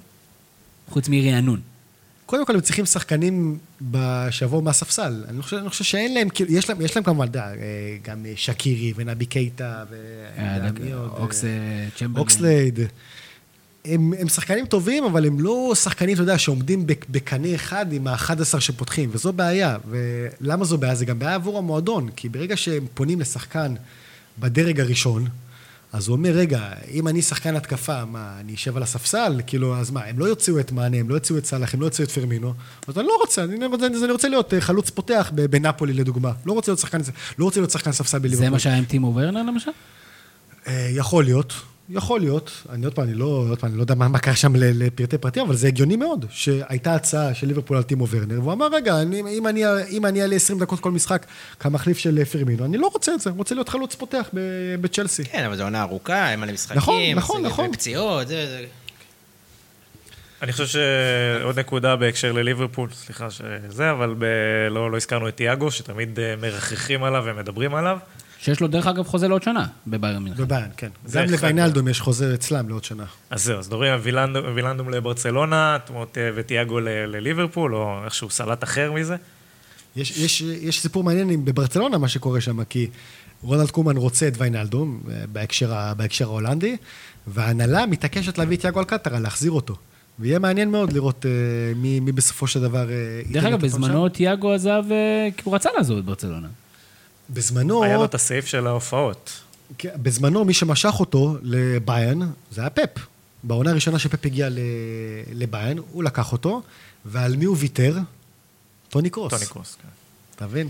חוץ 0.89 1.09
מרענון. 1.09 1.59
קודם 2.25 2.45
כל, 2.45 2.55
הם 2.55 2.61
צריכים 2.61 2.85
שחקנים 2.85 3.57
ב- 3.91 4.27
שיבואו 4.31 4.61
מהספסל. 4.61 5.23
אני 5.29 5.41
חושב, 5.41 5.57
אני 5.57 5.69
חושב 5.69 5.83
שאין 5.83 6.13
להם, 6.13 6.29
כאילו, 6.29 6.51
יש 6.51 6.69
להם, 6.69 6.81
יש 6.81 6.95
להם 6.95 7.03
כמובן, 7.03 7.27
אה, 7.35 7.41
גם 8.03 8.25
אה, 8.25 8.33
שקירי 8.35 8.93
ונבי 8.95 9.25
קייטה, 9.25 9.83
ו... 9.89 9.95
אוקס 11.19 11.43
אה, 11.45 11.49
צ'מברלין. 11.95 12.17
אוקסלייד. 12.19 12.79
הם, 13.85 14.13
הם 14.19 14.29
שחקנים 14.29 14.65
טובים, 14.65 15.03
אבל 15.03 15.25
הם 15.25 15.39
לא 15.39 15.71
שחקנים, 15.75 16.13
אתה 16.13 16.23
יודע, 16.23 16.37
שעומדים 16.37 16.87
בק- 16.87 17.05
בקנה 17.09 17.55
אחד 17.55 17.93
עם 17.93 18.07
ה-11 18.07 18.59
שפותחים, 18.59 19.09
וזו 19.13 19.33
בעיה. 19.33 19.77
ולמה 19.89 20.65
זו 20.65 20.77
בעיה? 20.77 20.95
זה 20.95 21.05
גם 21.05 21.19
בעיה 21.19 21.35
עבור 21.35 21.57
המועדון, 21.57 22.09
כי 22.15 22.29
ברגע 22.29 22.57
שהם 22.57 22.85
פונים 22.93 23.19
לשחקן 23.21 23.75
בדרג 24.39 24.79
הראשון, 24.79 25.27
אז 25.93 26.07
הוא 26.07 26.15
אומר, 26.15 26.29
רגע, 26.29 26.69
אם 26.91 27.07
אני 27.07 27.21
שחקן 27.21 27.55
התקפה, 27.55 28.05
מה, 28.05 28.33
אני 28.39 28.53
אשב 28.53 28.77
על 28.77 28.83
הספסל? 28.83 29.41
כאילו, 29.47 29.77
אז 29.77 29.91
מה, 29.91 30.03
הם 30.03 30.19
לא 30.19 30.25
יוציאו 30.25 30.59
את 30.59 30.71
מאנה, 30.71 30.97
הם 30.97 31.09
לא 31.09 31.15
יוציאו 31.15 31.37
את 31.37 31.45
סאלח, 31.45 31.73
הם 31.73 31.81
לא 31.81 31.85
יוציאו 31.85 32.07
את 32.07 32.11
פרמינו, 32.11 32.53
אז 32.87 32.97
אני 32.97 33.07
לא 33.07 33.17
רוצה, 33.21 33.43
אני, 33.43 33.55
אני, 33.55 33.65
אני 34.03 34.11
רוצה 34.11 34.29
להיות 34.29 34.53
אה, 34.53 34.61
חלוץ 34.61 34.89
פותח 34.89 35.31
בנפולי, 35.33 35.93
לדוגמה. 35.93 36.31
לא 36.45 36.53
רוצה 36.53 36.71
להיות 36.71 36.79
שחקן, 36.79 36.97
לא 37.37 37.45
רוצה 37.45 37.59
להיות 37.59 37.71
שחקן 37.71 37.91
ספסל 37.91 38.19
בליברפול. 38.19 38.45
זה 38.45 38.49
מה 38.49 38.59
שהיה 38.59 38.75
עם 38.75 38.85
טימו 38.85 39.13
ורנר 39.15 39.43
למשל? 39.43 39.71
אה, 40.67 40.89
יכול 40.91 41.23
להיות, 41.23 41.53
יכול 41.89 42.19
להיות. 42.19 42.51
אני 42.69 42.85
עוד 42.85 42.93
פעם, 42.95 43.05
אני 43.05 43.13
לא, 43.13 43.25
עוד 43.49 43.59
פעם, 43.59 43.69
אני 43.69 43.77
לא 43.77 43.83
יודע 43.83 43.95
מה, 43.95 44.07
מה 44.07 44.19
קרה 44.19 44.35
שם 44.35 44.55
ל- 44.55 44.83
לפרטי 44.85 45.17
פרטים, 45.17 45.43
אבל 45.45 45.55
זה 45.55 45.67
הגיוני 45.67 45.95
מאוד, 45.95 46.25
שהייתה 46.29 46.95
הצעה 46.95 47.33
של 47.33 47.47
ליברפול 47.47 47.77
על 47.77 47.83
טימו 47.83 48.07
ורנר, 48.09 48.39
והוא 48.41 48.53
אמר, 48.53 48.67
רגע, 48.73 49.01
אני, 49.01 49.19
אם 49.37 49.47
אני 49.47 49.63
אם 49.89 50.05
אני 50.05 50.21
אעלה 50.21 50.35
20 50.35 50.59
דקות 50.59 50.79
כל 50.79 50.91
משחק 50.91 51.25
כמחליף 51.59 51.97
של 51.97 52.19
אה, 52.19 52.25
פרמינו, 52.25 52.65
אני 52.65 52.77
לא 52.77 52.87
רוצה 52.93 53.13
את 53.13 53.19
זה, 53.19 53.29
אני 53.29 53.37
רוצה 53.37 53.55
להיות 53.55 53.69
חלוץ 53.69 53.95
פותח 53.95 54.29
ב- 54.33 54.39
בצ'לסי. 54.81 55.23
כן, 55.23 55.43
אבל 55.45 55.57
זו 55.57 55.63
עונה 55.63 55.81
ארוכה, 55.81 56.31
אין 56.31 56.39
מלא 56.39 56.53
משחקים. 56.53 56.77
נכון, 56.77 57.01
נכון, 57.15 57.41
נכון. 57.45 57.69
ופציעות, 57.69 58.27
זה... 58.27 58.45
זה- 58.47 58.65
אני 60.41 60.51
חושב 60.51 60.65
שעוד 60.65 61.59
נקודה 61.59 61.95
בהקשר 61.95 62.31
לליברפול, 62.31 62.89
סליחה 62.93 63.27
שזה, 63.31 63.91
אבל 63.91 64.15
ב... 64.17 64.25
לא, 64.71 64.91
לא 64.91 64.97
הזכרנו 64.97 65.27
את 65.27 65.35
תיאגו, 65.37 65.71
שתמיד 65.71 66.19
אה, 66.19 66.35
מרחכים 66.41 67.03
עליו 67.03 67.23
ומדברים 67.25 67.75
עליו. 67.75 67.97
שיש 68.43 68.59
לו 68.59 68.67
דרך 68.67 68.87
אגב 68.87 69.03
חוזה 69.07 69.27
לעוד 69.27 69.43
שנה 69.43 69.65
בביירן 69.87 70.23
מינכן. 70.23 70.43
בביין, 70.43 70.69
כן. 70.77 70.89
זה 71.05 71.19
גם. 71.23 71.31
לוויינלדום 71.31 71.87
יש 71.87 72.01
חוזה 72.01 72.33
אצלם 72.33 72.69
לעוד 72.69 72.83
שנה. 72.83 73.05
אז 73.29 73.43
זהו, 73.43 73.59
אז 73.59 73.67
מדברים 73.67 73.93
וילנדום, 74.55 74.89
לברצלונה, 74.89 75.77
תמות, 75.85 76.17
אה, 76.17 76.29
ותיאגו 76.35 76.79
ל- 76.79 76.89
לליברפול, 76.89 77.75
או 77.75 78.01
איכשהו 78.05 78.29
סלט 78.29 78.63
אחר 78.63 78.91
מזה. 78.91 79.15
יש, 79.95 80.17
יש, 80.17 80.41
יש 80.41 80.81
סיפור 80.81 81.03
מעניין 81.03 81.29
עם- 81.29 81.45
בברצלונה, 81.45 81.97
מה 81.97 82.07
שקורה 82.07 82.41
שם, 82.41 82.63
כי 82.63 82.87
רונלד 83.41 83.71
קומן 83.71 83.97
רוצה 83.97 84.27
את 84.27 84.33
ויינלדום, 84.37 85.01
אה, 85.11 85.23
בהקשר, 85.31 85.73
בהקשר 85.97 86.25
ההולנדי, 86.25 86.77
וההנהלה 87.27 87.85
מתעקשת 87.85 88.37
להביא 88.37 88.57
את 88.57 88.63
יאגו 88.63 88.79
אלקטרה, 88.79 89.19
להחזיר 89.19 89.51
אותו. 89.51 89.75
ויהיה 90.19 90.39
מעניין 90.39 90.71
מאוד 90.71 90.93
לראות 90.93 91.25
אה, 91.25 91.31
מי, 91.75 91.99
מי 91.99 92.11
בסופו 92.11 92.47
של 92.47 92.61
דבר... 92.61 92.85
דרך 93.31 93.45
אגב, 93.45 93.61
בזמנו 93.61 94.09
תיאגו 94.09 94.53
עזב, 94.53 94.83
כי 95.37 95.41
הוא 95.43 95.55
רצה 95.55 95.69
לעזוב 95.77 95.97
את 95.97 96.05
ברצלונה. 96.05 96.47
בזמנו, 97.29 97.83
היה 97.83 97.97
לו 97.97 98.05
את 98.05 98.15
הסעיף 98.15 98.45
של 98.45 98.67
ההופעות. 98.67 99.31
כן, 99.77 99.89
בזמנו 99.95 100.45
מי 100.45 100.53
שמשך 100.53 100.93
אותו 100.99 101.37
לביין, 101.41 102.21
זה 102.51 102.61
היה 102.61 102.69
פפ. 102.69 102.89
בעונה 103.43 103.71
הראשונה 103.71 103.99
שפפ 103.99 104.25
הגיע 104.25 104.47
לביין, 105.33 105.79
הוא 105.91 106.03
לקח 106.03 106.31
אותו, 106.31 106.61
ועל 107.05 107.35
מי 107.35 107.45
הוא 107.45 107.55
ויתר? 107.59 107.97
טוני 108.89 109.09
קרוס. 109.09 109.33
טוני 109.33 109.45
קרוס, 109.45 109.77
כן. 109.81 109.87
אתה 110.35 110.45
מבין? 110.45 110.69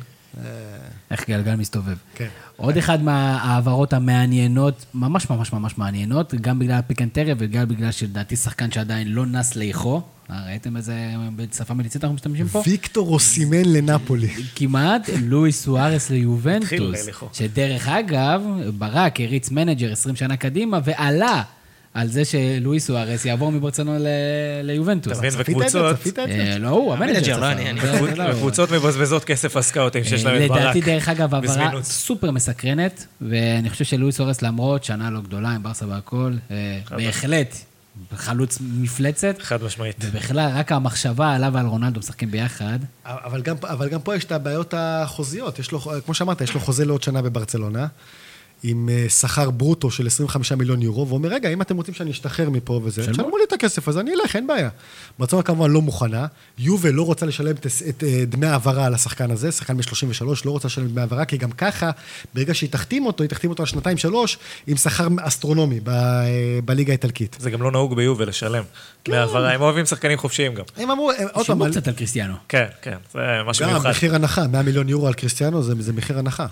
איך 1.12 1.30
גלגל 1.30 1.56
מסתובב. 1.56 1.98
כן. 2.16 2.28
עוד 2.58 2.78
אחד 2.78 3.04
מההעברות 3.04 3.94
המעניינות, 3.94 4.86
ממש 4.94 5.30
ממש 5.30 5.54
ממש 5.54 5.78
מעניינות, 5.78 6.34
גם 6.34 6.60
בגלל 6.60 6.76
הפיקנטריה 6.76 7.36
וגם 7.38 7.68
בגלל 7.68 7.92
שלדעתי 7.92 8.36
שחקן 8.36 8.72
שעדיין 8.72 9.08
לא 9.08 9.26
נס 9.26 9.56
ליחו. 9.56 10.02
אה, 10.30 10.46
ראיתם 10.46 10.78
איזה 10.78 10.96
שפה 11.58 11.74
מליצית 11.74 12.04
אנחנו 12.04 12.16
משתמשים 12.16 12.48
פה? 12.48 12.64
ויקטור 12.68 13.14
אוסימן 13.14 13.66
לנפולי. 13.66 14.28
כמעט 14.56 15.10
לואיס 15.22 15.64
סוארס 15.64 16.04
התחיל 16.04 16.18
ליובנטוס. 16.18 17.10
שדרך 17.34 17.88
אגב, 17.88 18.42
ברק 18.78 19.22
הריץ 19.22 19.52
manager 19.52 19.92
20 19.92 20.16
שנה 20.16 20.38
קדימה 20.38 20.80
ועלה 20.84 21.44
על 21.94 22.08
זה 22.08 22.26
שלואיס 22.26 22.88
סוארס 22.88 23.26
יעבור 23.26 23.52
מברצלונה 23.52 24.00
ל- 24.00 24.08
ליובנטוס. 24.64 25.12
אתה 25.20 25.28
מבין? 25.28 25.34
וקבוצות? 25.38 25.96
אה, 26.18 26.58
לא 26.60 26.68
הוא, 26.70 26.94
ה 26.94 26.99
manager 26.99 27.40
לא. 27.40 27.52
אני. 27.52 27.82
זה- 27.82 27.92
זה 27.92 28.16
לא. 28.16 28.24
וקבוצות 28.32 28.72
מבזבזות 28.72 29.24
כסף 29.24 29.56
על 29.56 29.62
סקאוטים 29.62 30.04
שיש 30.04 30.26
להם 30.26 30.44
את 30.44 30.48
ברק. 30.50 30.60
לדעתי, 30.62 30.82
דרך 30.82 31.10
אגב, 31.10 31.36
העברה. 31.36 31.84
סופר 31.84 32.32
מסקרנת, 32.32 33.06
ואני 33.22 33.70
חושב 33.70 33.86
שלואיס 33.86 34.20
אורס, 34.20 34.42
למרות 34.42 34.84
שנה 34.84 35.10
לא 35.10 35.22
גדולה 35.22 35.50
עם 35.50 35.64
ברסה 35.64 35.88
והכל, 35.88 36.34
אה, 36.52 36.80
בהחלט 36.98 37.56
חלוץ 38.16 38.58
מפלצת, 38.78 39.36
חד 39.42 39.64
משמעית. 39.64 39.96
ובכלל, 40.02 40.50
רק 40.56 40.72
המחשבה 40.72 41.32
עליו 41.34 41.52
ועל 41.54 41.66
רונלדו 41.66 42.00
משחקים 42.00 42.32
ביחד, 42.32 42.80
אבל 43.06 43.42
גם, 43.42 43.56
אבל 43.64 43.90
גם 43.90 44.02
פה 44.02 44.16
יש 44.16 44.24
את 44.24 44.32
הבעיות 44.32 44.74
החוזיות. 44.78 45.60
יש 45.60 45.72
לו, 45.72 45.80
כמו 46.06 46.14
שאמרת, 46.14 46.42
יש 46.42 46.54
לו 46.54 46.60
חוזה 46.60 46.86
לעוד 46.86 47.04
שנה 47.04 47.22
בברצלונה, 47.22 47.88
עם 48.64 48.90
אה, 48.90 49.10
שכר 49.10 49.50
ברוטו 49.50 49.92
של 49.92 50.08
25 50.08 50.52
מיליון 50.52 50.82
יורו, 50.82 51.08
והוא 51.08 51.18
אומר, 51.18 51.30
רגע, 51.30 51.50
אם 51.50 51.62
אתם 51.62 51.78
רוצים 51.78 51.94
שאני 51.94 52.12
אשתחרר 52.12 52.50
מפה 52.50 52.82
וזה, 52.84 53.04
שלמו. 53.04 53.14
תשלמו 53.14 53.38
לי 53.38 53.44
את 53.48 53.54
הכסף, 53.54 53.88
אז 53.88 53.98
אני 53.98 54.12
אלך, 54.14 54.36
אין 54.36 54.48
בעיה. 54.48 54.70
ברצלונה 55.20 55.44
כמובן 55.44 55.72
לא 55.72 55.82
מוכנה, 55.82 56.26
יובל 56.58 56.90
לא 56.90 57.06
רוצה 57.06 57.26
לשלם 57.26 57.56
את, 57.56 57.68
את 57.90 58.04
אה, 58.04 58.24
דמי 58.28 58.48
העברה 58.48 58.86
על 58.86 58.94
השחקן 58.94 59.32
הזה, 59.32 59.52
שחקן 59.52 59.78
ב-33 59.78 60.26
לא 60.46 60.52
רוצה 60.52 60.68
לשלם 60.68 60.88
דמי 60.88 61.02
העברה, 61.02 61.26
כי 61.26 61.38
גם 61.38 61.52
ככה, 61.52 61.92
ברגע 62.34 62.54
שהיא 62.54 62.70
תחתים 62.70 63.06
אותו, 63.06 63.24
היא 63.24 63.30
תחתים 63.30 63.50
אותו 63.50 63.64
על 63.64 63.68
שנתיים-שלוש, 63.68 64.38
עם 64.68 64.78
שכר 64.78 65.08
אסטרונומי 65.22 65.80
ב, 65.80 65.90
אה, 65.90 66.60
בליגה 66.66 66.94
האיטלקית. 66.94 67.38
זה 67.40 67.50
גם 67.50 67.62
לא 67.62 67.72
נהוג 67.72 67.96
ביובל 67.96 68.30
לשלם. 68.30 68.64
כן. 69.04 69.12
מהעברה, 69.12 69.52
הם 69.52 69.62
אוהבים 69.62 69.86
שחקנים 69.86 70.18
חופשיים 70.18 70.54
גם. 70.54 70.64
הם 70.78 70.92
אמרו, 70.92 71.12
עוד 71.34 71.46
פעם, 71.46 71.72
קצת 71.72 71.88
על 71.88 71.94
קריסטיאנו. 71.94 72.34
כן, 72.50 72.66
כן, 72.82 72.98
זה 73.14 73.20
משהו 73.46 73.66
גם 73.66 73.72
מיוחד. 73.72 73.90
מחיר 73.90 74.16
הנחה, 74.16 74.48
100 74.48 74.62
מיליון 74.62 74.90
יורו 74.90 75.08
על 75.08 75.14
קריסטיאנו 75.14 75.64
זה, 75.64 75.74
זה 75.80 75.94
מחיר 75.94 76.20
הנחה. 76.20 76.46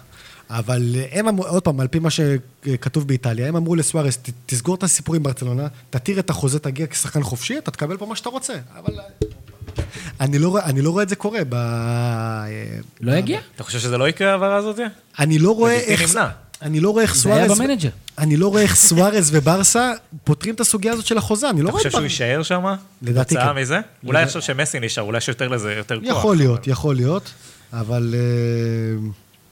אבל 0.49 0.81
הם 1.11 1.27
אמרו, 1.27 1.45
עוד 1.45 1.63
פעם, 1.63 1.79
על 1.79 1.87
פי 1.87 1.99
מה 1.99 2.09
שכתוב 2.09 3.07
באיטליה, 3.07 3.47
הם 3.47 3.55
אמרו 3.55 3.75
לסוארס, 3.75 4.17
"ת- 4.17 4.29
תסגור 4.45 4.75
את 4.75 4.83
הסיפור 4.83 5.15
עם 5.15 5.23
ברצלונה, 5.23 5.67
תתיר 5.89 6.19
את 6.19 6.29
החוזה, 6.29 6.59
תגיע 6.59 6.87
כשחקן 6.89 7.23
חופשי, 7.23 7.57
אתה 7.57 7.71
תקבל 7.71 7.97
פה 7.97 8.05
מה 8.05 8.15
שאתה 8.15 8.29
רוצה. 8.29 8.53
אבל 8.79 8.93
אני 10.19 10.39
לא, 10.39 10.59
אני 10.63 10.81
לא 10.81 10.89
רואה 10.89 11.03
את 11.03 11.09
זה 11.09 11.15
קורה 11.15 11.39
ב... 11.49 11.55
לא 13.01 13.11
יגיע? 13.11 13.39
אתה 13.55 13.63
חושב 13.63 13.79
שזה 13.79 13.97
לא 13.97 14.09
יקרה 14.09 14.29
ההעברה 14.29 14.55
הזאת? 14.55 14.79
אני 15.19 15.39
לא 15.39 15.51
רואה 15.55 15.73
איך... 15.79 16.15
נמנע. 16.15 16.27
אני 16.61 16.79
לא 16.79 16.89
רואה 16.89 17.03
איך 17.03 17.15
זה 17.15 17.33
היה. 17.35 17.47
ב 17.47 17.52
manager. 17.52 17.89
אני 18.17 18.37
לא 18.37 18.47
רואה 18.47 18.61
איך 18.61 18.75
סוארס 18.75 19.29
וברסה 19.33 19.91
פותרים 20.23 20.55
את 20.55 20.59
הסוגיה 20.59 20.93
הזאת 20.93 21.05
של 21.05 21.17
החוזה, 21.17 21.49
אני 21.49 21.61
לא 21.61 21.65
אתה 21.69 21.71
רואה... 21.71 21.79
חושב 21.79 21.87
את 21.87 21.93
שהוא 21.93 22.03
יישאר 22.03 22.43
שם? 22.43 22.63
לדעתי 23.01 23.35
כתוצאה 23.35 23.53
כן. 23.53 23.59
מזה? 23.61 23.79
אולי 24.05 24.23
עכשיו 24.23 24.41
שמסי 24.41 24.79
נשאר, 24.79 25.03
אולי 25.03 25.17
יש 25.17 25.27
יותר 25.27 25.47
לזה, 25.47 25.73
יותר 25.73 25.99
כוח. 25.99 26.09
יכול 26.09 26.37
להיות, 26.37 26.67
יכול 26.67 26.95
להיות, 26.95 27.31
אבל 27.73 28.15
אה, 28.17 29.07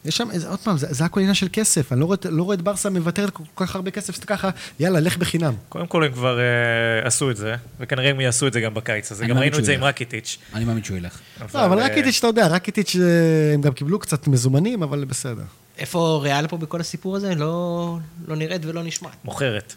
יש 0.05 0.17
שם, 0.17 0.27
עוד 0.49 0.59
פעם, 0.59 0.77
זה 0.77 0.87
זה 0.89 1.05
הכל 1.05 1.19
עניין 1.19 1.35
של 1.35 1.47
כסף. 1.53 1.91
אני 1.91 1.99
לא 1.99 2.05
רואה 2.05 2.17
לא 2.29 2.43
רואה 2.43 2.55
את 2.55 2.61
ברסה 2.61 2.89
מוותרת 2.89 3.29
כל 3.29 3.43
כך 3.55 3.75
הרבה 3.75 3.91
כסף, 3.91 4.15
שאתה 4.15 4.25
ככה, 4.25 4.49
יאללה, 4.79 4.99
לך 4.99 5.17
בחינם. 5.17 5.53
קודם 5.69 5.87
כל 5.87 6.03
הם 6.03 6.11
כבר 6.11 6.39
אה, 6.39 7.07
עשו 7.07 7.31
את 7.31 7.37
זה, 7.37 7.55
וכנראה 7.79 8.09
הם 8.09 8.19
יעשו 8.19 8.47
את 8.47 8.53
זה 8.53 8.61
גם 8.61 8.73
בקיץ 8.73 9.11
הזה. 9.11 9.25
גם 9.25 9.37
ראינו 9.37 9.59
את 9.59 9.65
זה 9.65 9.73
עם 9.73 9.83
רקיטיץ'. 9.83 10.37
אני 10.53 10.65
מאמין 10.65 10.83
שהוא 10.83 10.97
ילך. 10.97 11.19
לא, 11.53 11.65
אבל 11.65 11.79
אה, 11.79 11.85
רקיטיץ', 11.85 12.17
אתה 12.17 12.27
יודע, 12.27 12.47
רקיטיץ', 12.47 12.95
אה, 12.95 13.53
הם 13.53 13.61
גם 13.61 13.73
קיבלו 13.73 13.99
קצת 13.99 14.27
מזומנים, 14.27 14.83
אבל 14.83 15.05
בסדר. 15.05 15.43
איפה 15.77 16.19
ריאל 16.23 16.47
פה 16.47 16.57
בכל 16.57 16.81
הסיפור 16.81 17.15
הזה? 17.15 17.35
לא 17.35 17.97
לא 18.27 18.35
נראית 18.35 18.65
ולא 18.65 18.83
נשמעת. 18.83 19.15
מוכרת. 19.23 19.73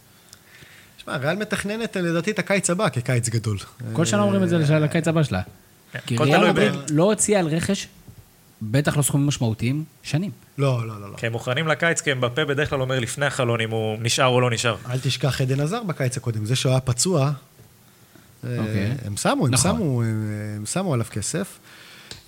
שמע, 1.05 1.17
ריאל 1.17 1.37
מתכננת 1.37 1.97
אה, 1.97 2.03
לדעתי 2.03 2.31
את 2.31 2.39
הקיץ 2.39 2.71
הבא 2.71 2.89
כקיץ 2.89 3.29
גדול. 3.29 3.59
כל 3.93 4.05
שנה 4.05 4.23
אומרים 4.23 4.43
את 4.43 4.49
זה 4.49 4.59
לקיץ 4.59 5.09
הבא 5.09 5.23
שלה. 5.23 5.43
כן, 5.93 5.99
כי 6.07 6.17
ריאל 6.17 6.71
לא 6.91 7.03
הוציאה 7.03 7.41
על 7.41 7.47
רכש, 7.47 7.89
בטח 8.71 8.97
לא 8.97 9.03
סכומים 9.03 9.27
משמעותיים, 9.27 9.85
שנים. 10.03 10.31
לא, 10.59 10.87
לא, 10.87 11.01
לא, 11.01 11.11
לא. 11.11 11.17
כי 11.17 11.27
הם 11.27 11.33
מוכנים 11.33 11.69
לקיץ, 11.69 12.01
כי 12.01 12.13
אמבפה 12.13 12.45
בדרך 12.45 12.71
כלל 12.71 12.81
אומר 12.81 13.01
לפני 13.01 13.27
החלון 13.27 13.61
אם 13.61 13.71
הוא 13.71 13.99
נשאר 14.03 14.27
או 14.27 14.41
לא 14.41 14.51
נשאר. 14.51 14.77
אל 14.91 14.99
תשכח 14.99 15.41
עדן 15.41 15.61
עזר 15.61 15.83
בקיץ 15.83 16.17
הקודם, 16.17 16.45
זה 16.45 16.57
שהוא 16.57 16.71
היה 16.71 16.81
פצוע, 16.81 17.33
אה, 18.45 18.59
אוקיי. 18.59 18.95
הם 19.05 19.17
שמו, 19.17 19.47
הם 19.47 19.53
נכון. 19.53 19.77
שמו, 19.77 20.03
הם 20.03 20.27
הם 20.57 20.67
שמו 20.67 20.95
עליו 20.95 21.07
כסף. 21.11 21.59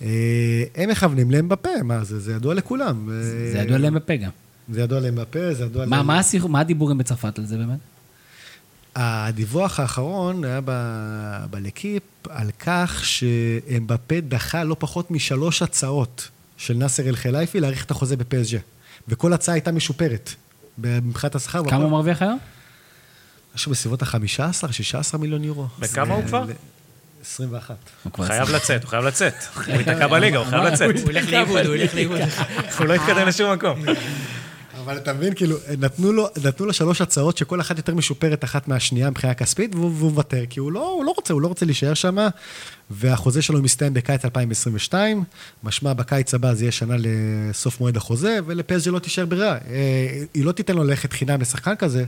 אה, 0.01 0.63
הם 0.75 0.89
מכוונים 0.89 1.31
להם 1.31 1.49
בפה, 1.49 1.69
מה 1.83 2.03
זה, 2.03 2.19
זה 2.19 2.33
ידוע 2.33 2.53
לכולם. 2.53 3.09
זה 3.51 3.59
ידוע 3.59 3.77
להם 3.77 3.93
בפה 3.93 4.15
גם. 4.15 4.29
זה 4.69 4.81
ידוע 4.81 4.99
להם 4.99 5.15
בפה, 5.15 5.53
זה 5.53 5.63
ידוע 5.63 5.85
להם... 5.85 6.07
מה 6.47 6.59
הדיבורים 6.59 6.97
בצרפת 6.97 7.39
על 7.39 7.45
זה 7.45 7.57
באמת? 7.57 7.79
הדיווח 8.95 9.79
האחרון 9.79 10.43
היה 10.43 10.59
ב- 10.65 11.45
בלקיפ 11.49 12.03
על 12.29 12.49
כך 12.59 13.01
שאמבפה 13.05 14.15
דחה 14.27 14.63
לא 14.63 14.75
פחות 14.79 15.11
משלוש 15.11 15.61
הצעות 15.61 16.29
של 16.57 16.73
נאסר 16.73 17.07
אל-חלייפי 17.07 17.59
להאריך 17.59 17.85
את 17.85 17.91
החוזה 17.91 18.17
בפסג'ה. 18.17 18.59
וכל 19.07 19.33
הצעה 19.33 19.55
הייתה 19.55 19.71
משופרת 19.71 20.29
מבחינת 20.77 21.35
השכר. 21.35 21.69
כמה 21.69 21.83
הוא 21.83 21.91
מרוויח 21.91 22.21
היום? 22.21 22.39
משהו 23.55 23.71
בסביבות 23.71 24.01
ה-15, 24.01 24.71
16 24.71 25.19
מיליון 25.19 25.43
יורו. 25.43 25.67
בכמה 25.79 26.13
הוא 26.13 26.23
כבר? 26.25 26.45
21. 27.21 27.75
הוא 28.03 28.25
חייב 28.25 28.49
לצאת, 28.49 28.83
הוא 28.83 28.89
חייב 28.89 29.05
לצאת. 29.05 29.33
הוא 29.55 29.63
ייתקע 29.67 30.07
בליגה, 30.07 30.37
הוא 30.37 30.45
חייב 30.45 30.63
לצאת. 30.63 30.95
הוא 31.03 31.11
ילך 31.11 31.29
לאיבוד, 31.29 31.65
הוא 31.65 31.75
ילך 31.75 31.95
לאיבוד. 31.95 32.19
הוא 32.77 32.85
לא 32.85 32.93
יתקדם 32.93 33.27
לשום 33.27 33.53
מקום. 33.53 33.83
אבל 34.85 34.97
אתה 34.97 35.13
מבין, 35.13 35.33
כאילו, 35.35 35.57
נתנו 35.79 36.13
לו, 36.13 36.27
נתנו 36.45 36.65
לו 36.65 36.73
שלוש 36.73 37.01
הצעות 37.01 37.37
שכל 37.37 37.61
אחת 37.61 37.77
יותר 37.77 37.95
משופרת 37.95 38.43
אחת 38.43 38.67
מהשנייה 38.67 39.09
מבחינה 39.09 39.33
כספית, 39.33 39.75
והוא, 39.75 39.91
מוותר, 40.11 40.43
כי 40.49 40.59
הוא 40.59 40.71
לא, 40.71 40.89
הוא 40.89 41.05
לא 41.05 41.13
רוצה, 41.15 41.33
הוא 41.33 41.41
לא 41.41 41.47
רוצה 41.47 41.65
להישאר 41.65 41.93
שם, 41.93 42.17
והחוזה 42.89 43.41
שלו 43.41 43.61
מסתיים 43.61 43.93
בקיץ 43.93 44.25
2022, 44.25 45.23
משמע 45.63 45.93
בקיץ 45.93 46.33
הבא 46.33 46.53
זה 46.53 46.63
יהיה 46.63 46.71
שנה 46.71 46.95
לסוף 46.99 47.79
מועד 47.79 47.97
החוזה, 47.97 48.37
ולפסג'י 48.45 48.89
לא 48.91 48.99
תישאר 48.99 49.25
ברירה. 49.25 49.57
אה, 49.69 50.23
היא 50.33 50.45
לא 50.45 50.51
תיתן 50.51 50.75
לו 50.75 50.83
ללכת 50.83 51.13
חינם 51.13 51.41
לשחקן 51.41 51.75
כזה, 51.75 52.05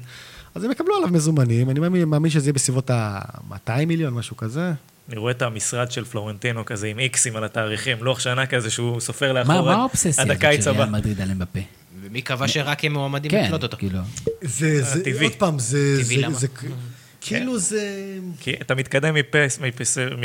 אז 0.56 0.64
הם 0.64 0.72
יקבלו 0.72 0.96
עליו 0.98 1.10
מזומנים, 1.10 1.70
אני 1.70 1.80
מאמין, 1.80 2.04
מאמין 2.06 2.32
שזה 2.32 2.46
יהיה 2.46 2.54
בסביבות 2.54 2.90
ה-200 2.90 3.86
מיליון, 3.88 4.14
משהו 4.14 4.38
כזה. 4.38 4.72
אני 5.10 5.18
רואה 5.18 5.32
את 5.32 5.42
המשרד 5.42 5.92
של 5.92 6.06
פלורנטינו 6.06 6.66
כזה 6.66 6.88
עם 6.88 7.00
איקסים 7.00 7.36
על 7.36 7.44
התאריכים, 7.44 7.98
לוח 8.04 8.20
שנה 8.20 8.46
כזה 8.46 8.70
שהוא 8.70 9.00
סופר 9.00 9.34
מה 9.34 9.40
לאחור 9.40 9.54
מה 9.66 9.72
עד- 9.74 9.78
האובססיה 9.80 10.24
הזאת 10.24 10.64
של. 10.64 10.70
ריאל 10.72 10.90
מדריד 10.90 11.22
על 11.22 11.32
אמבפה? 11.32 11.60
ומי 12.08 12.22
קבע 12.22 12.48
שרק 12.48 12.86
הם 12.86 12.94
מועמדים 12.94 13.32
כן, 13.32 13.44
לקלוט 13.46 13.64
אותו? 13.64 13.78
כאילו. 13.78 14.00
זה. 14.42 14.82
עוד 15.24 15.36
פעם, 15.36 15.60
זה, 15.60 16.00
טבעי 16.04 16.16
זה, 16.18 16.22
למה? 16.22 16.38
כאילו 17.28 17.60
זה... 17.60 18.04
כי 18.40 18.54
אתה 18.62 18.76
מתקדם 18.76 19.14
מפס, 19.14 19.60
מפס, 19.60 19.98
מ... 19.98 20.22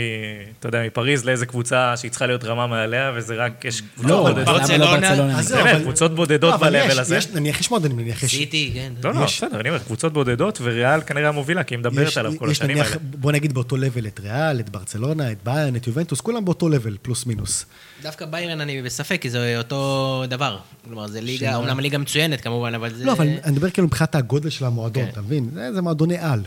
אתה 0.59 0.69
יודע, 0.69 0.83
מפריז 0.87 1.25
לאיזה 1.25 1.47
קבוצה 1.47 1.97
שהיא 1.97 2.11
צריכה 2.11 2.27
להיות 2.27 2.45
רמה 2.45 2.67
מעליה, 2.67 3.13
וזה 3.17 3.35
רק, 3.35 3.65
יש 3.65 3.81
קבוצות 3.81 4.11
לא, 4.11 4.23
בודדות. 4.29 4.47
לא 4.71 4.79
באמת, 4.79 5.05
אבל- 5.05 5.81
קבוצות 5.83 6.15
בודדות 6.15 6.61
לא, 6.63 6.79
יש- 6.79 6.99
הזה. 6.99 7.17
יש, 7.17 7.29
נניח, 7.29 7.61
יש 7.61 7.71
מועדונים, 7.71 8.01
נניח, 8.01 8.23
יש... 8.23 8.31
סיטי, 8.31 8.71
כן. 8.75 8.93
לא, 9.05 9.15
לא, 9.15 9.25
בסדר, 9.25 9.61
אני 9.61 9.69
אומר, 9.69 9.79
קבוצות 9.81 10.13
בודדות, 10.13 10.59
וריאל 10.63 11.01
כנראה 11.01 11.29
המובילה, 11.29 11.65
כי 11.65 11.75
היא 11.75 11.79
מדברת 11.79 12.17
עליו 12.17 12.33
כל 12.39 12.49
יש 12.51 12.59
השנים 12.61 12.77
האלה. 12.77 12.97
בוא 13.03 13.33
נגיד 13.33 13.53
באותו 13.55 13.77
לבל 13.77 14.07
את 14.07 14.21
ריאל, 14.21 14.61
את 14.61 14.71
ברצלונה, 14.71 15.33
את 15.33 15.39
ביירן, 15.45 15.77
את 15.77 15.87
יובנטוס, 15.87 16.21
כולם 16.21 16.45
באותו 16.45 16.69
לבל, 16.69 16.97
פלוס 17.03 17.27
מינוס. 17.27 17.67
דווקא 18.03 18.27
ביירן 18.27 18.61
אני 18.61 18.83
בספק, 18.83 19.19
כי 19.23 19.31
זה 19.31 19.55
אותו 19.59 20.25
דבר. 20.29 20.59
כלומר, 20.89 21.07
זה 21.07 21.21
ליגה? 21.21 21.57
אומנם 21.57 21.81
ליגה 21.81 21.99
מצוינת 21.99 22.41
כמובן, 22.41 22.75
אבל 22.75 22.95
זה... 22.95 23.05
לא, 23.05 23.13
אבל 23.13 23.29
אני 23.45 23.53
מדבר 23.53 23.71
כאילו 23.71 23.87
מבחינת 23.87 24.15
הגודל 24.15 24.51
של 24.51 24.65
המועדון, 24.65 25.05
כן. 25.05 25.11
אתה 25.13 25.21
מבין? 25.23 25.49
זה, 25.55 25.73
זה 25.75 25.83
מועדוני 25.83 26.19
על. 26.19 26.41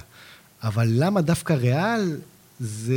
אבל 0.63 0.87
למה 0.91 1.21
דווקא 1.21 1.53
ריאל, 1.53 2.17
זה, 2.59 2.95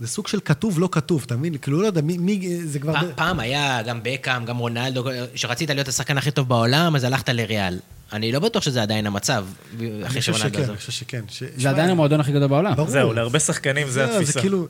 זה 0.00 0.06
סוג 0.06 0.28
של 0.28 0.40
כתוב, 0.44 0.80
לא 0.80 0.88
כתוב, 0.92 1.22
אתה 1.26 1.36
מבין? 1.36 1.56
כאילו, 1.58 1.80
לא 1.82 1.86
יודע, 1.86 2.00
מי, 2.00 2.18
מי 2.18 2.58
זה 2.64 2.78
כבר... 2.78 2.92
פעם- 2.92 3.06
פעם 3.14 3.40
היה 3.40 3.82
גם 3.82 4.00
בקאם, 4.02 4.44
גם 4.44 4.58
רונלדו, 4.58 5.04
שרצית 5.34 5.70
להיות 5.70 5.88
השחקן 5.88 6.18
הכי 6.18 6.30
טוב 6.30 6.48
בעולם, 6.48 6.96
אז 6.96 7.04
הלכת 7.04 7.28
לריאל. 7.28 7.78
אני 8.12 8.32
לא 8.32 8.38
בטוח 8.38 8.62
שזה 8.62 8.82
עדיין 8.82 9.06
המצב, 9.06 9.46
אני 9.80 9.88
אחרי 10.06 10.20
חושב 10.20 10.32
שרונלדו 10.32 10.48
שכן, 10.54 10.62
עזב. 10.62 10.70
אני 10.70 10.78
חושב 10.78 10.92
שכן. 10.92 11.20
ש- 11.28 11.42
זה 11.56 11.70
עדיין 11.70 11.90
המועדון 11.90 12.20
הכי 12.20 12.32
גדול 12.32 12.46
בעולם. 12.48 12.74
ברור. 12.76 12.90
זהו, 12.90 13.12
להרבה 13.12 13.38
שחקנים 13.40 13.86
זה 13.86 13.92
זהו, 14.06 14.14
התפיסה. 14.14 14.32
זה 14.32 14.40
כאילו... 14.40 14.66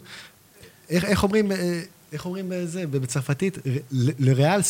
איך, 0.91 1.05
איך 1.05 1.23
אומרים, 1.23 1.53
אה, 1.53 1.81
איך 2.13 2.25
אומרים 2.27 2.53
אה, 2.53 2.67
זה, 2.67 2.87
בצרפתית? 2.87 3.59
לריאל 4.19 4.61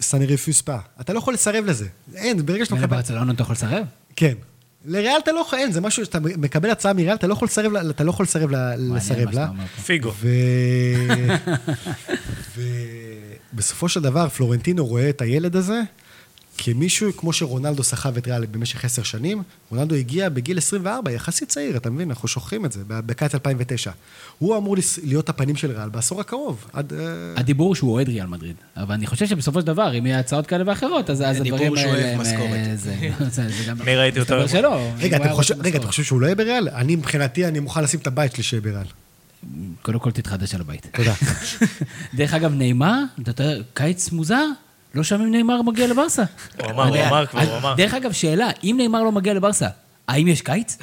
סנרפיוס 0.00 0.62
פא. 0.62 0.76
אתה 1.00 1.12
לא 1.12 1.18
יכול 1.18 1.34
לסרב 1.34 1.64
לזה. 1.64 1.86
אין, 2.14 2.46
ברגע 2.46 2.64
שאתה 2.64 2.74
מקבל... 2.74 2.86
לברצלונה 2.96 3.32
אתה 3.32 3.42
יכול 3.42 3.52
לסרב? 3.52 3.84
כן. 4.16 4.34
לריאל 4.86 5.18
אתה 5.22 5.32
לא 5.32 5.40
יכול, 5.40 5.58
אין, 5.58 5.72
זה 5.72 5.80
משהו 5.80 6.04
שאתה 6.04 6.18
מקבל 6.20 6.70
הצעה 6.70 6.92
מריאל, 6.92 7.14
אתה 7.14 7.26
לא 7.26 7.32
יכול 7.32 7.46
לסרב, 7.46 7.72
לה- 7.72 7.90
אתה 7.90 8.04
לא 8.04 8.10
יכול 8.10 8.24
לסרב, 8.24 8.50
לה- 8.50 8.76
לסרב 8.76 9.30
לה. 9.34 9.48
פיגו. 9.86 10.12
ו... 10.20 10.28
ובסופו 13.52 13.88
של 13.88 14.00
דבר, 14.02 14.28
פלורנטינו 14.28 14.86
רואה 14.86 15.08
את 15.08 15.20
הילד 15.20 15.56
הזה 15.56 15.80
כמישהו, 16.58 17.16
כמו 17.16 17.32
שרונלדו 17.32 17.82
סחב 17.84 18.16
את 18.16 18.26
ריאל 18.26 18.46
במשך 18.46 18.84
עשר 18.84 19.02
שנים, 19.02 19.42
רונלדו 19.70 19.94
הגיע 19.94 20.28
בגיל 20.28 20.58
24, 20.58 21.10
יחסית 21.10 21.48
צעיר, 21.48 21.76
אתה 21.76 21.90
מבין? 21.90 22.10
אנחנו 22.10 22.28
שוכחים 22.28 22.64
את 22.64 22.72
זה, 22.72 22.80
בקיץ 22.86 23.34
2009. 23.34 23.90
הוא 24.38 24.56
אמור 24.56 24.76
להיות 25.04 25.28
הפנים 25.28 25.56
של 25.56 25.70
ריאל 25.78 25.88
בעשור 25.88 26.20
הקרוב. 26.20 26.64
עד... 26.72 26.92
אה, 26.92 26.98
הדיבור 27.36 27.66
הוא 27.66 27.74
שהוא 27.74 27.92
אוהד 27.92 28.08
ריאל 28.08 28.26
מדריד, 28.26 28.56
אבל 28.76 28.94
אני 28.94 29.06
חושב 29.06 29.26
שבסופו 29.26 29.60
של 29.60 29.66
דבר, 29.66 29.98
אם 29.98 30.06
יהיה 30.06 30.18
הצעות 30.18 30.46
כאלה 30.46 30.64
ואחרות, 30.66 31.10
אז 31.10 31.22
אז 31.22 31.40
הדיבור 31.40 31.58
הדברים 31.58 31.76
שהוא 31.76 31.92
האלה... 31.92 32.04
אוהב 32.04 32.14
הם, 32.14 32.20
משכורת. 32.20 32.50
אה, 32.68 32.76
זה- 32.76 32.96
זה- 33.30 33.48
זה 33.58 33.64
גם- 33.68 33.82
אני 33.82 33.96
ראיתי 33.96 34.20
אותו. 34.20 34.34
רגע, 34.98 35.16
אתה 35.16 35.28
חושב, 35.32 35.54
רוצה 35.54 35.64
רגע, 35.64 35.68
אתה 35.68 35.78
משכורת. 35.78 35.86
חושב 35.90 36.02
שהוא 36.04 36.20
לא 36.20 36.26
יהיה 36.26 36.34
בריאל? 36.36 36.68
אני, 36.68 36.96
מבחינתי, 36.96 37.46
אני 37.46 37.60
מוכן 37.60 37.84
לשים 37.84 38.00
את 38.00 38.06
הבית 38.06 38.34
שלי 38.34 38.42
שיהיה 38.42 38.60
בריאל. 38.60 38.86
קודם 39.82 39.98
כל 39.98 40.10
תתחדש 40.10 40.54
על 40.54 40.60
הבית. 40.60 40.86
תודה. 40.96 41.14
דרך 42.14 42.34
אגב, 42.34 42.54
נעימה, 42.54 43.02
אתה 43.22 43.42
יודע, 43.42 43.62
קיץ 43.74 44.12
מוזר, 44.12 44.44
לא 44.94 45.02
שומעים 45.04 45.30
נעימר 45.30 45.62
מגיע 45.62 45.86
לברסה. 45.86 46.22
הוא 46.62 46.70
אמר, 46.70 46.88
הוא 46.88 47.06
אמר 47.06 47.26
כבר, 47.26 47.40
הוא 47.40 47.58
אמר. 47.58 47.74
דרך 47.76 47.94
אגב, 47.94 48.12
שאלה, 48.12 48.48
אם 48.64 48.74
נעימר 48.76 49.02
לא 49.02 49.12
מגיע 49.12 49.34
לברסה, 49.34 49.68
האם 50.08 50.28
יש 50.28 50.40
קיץ? 50.42 50.78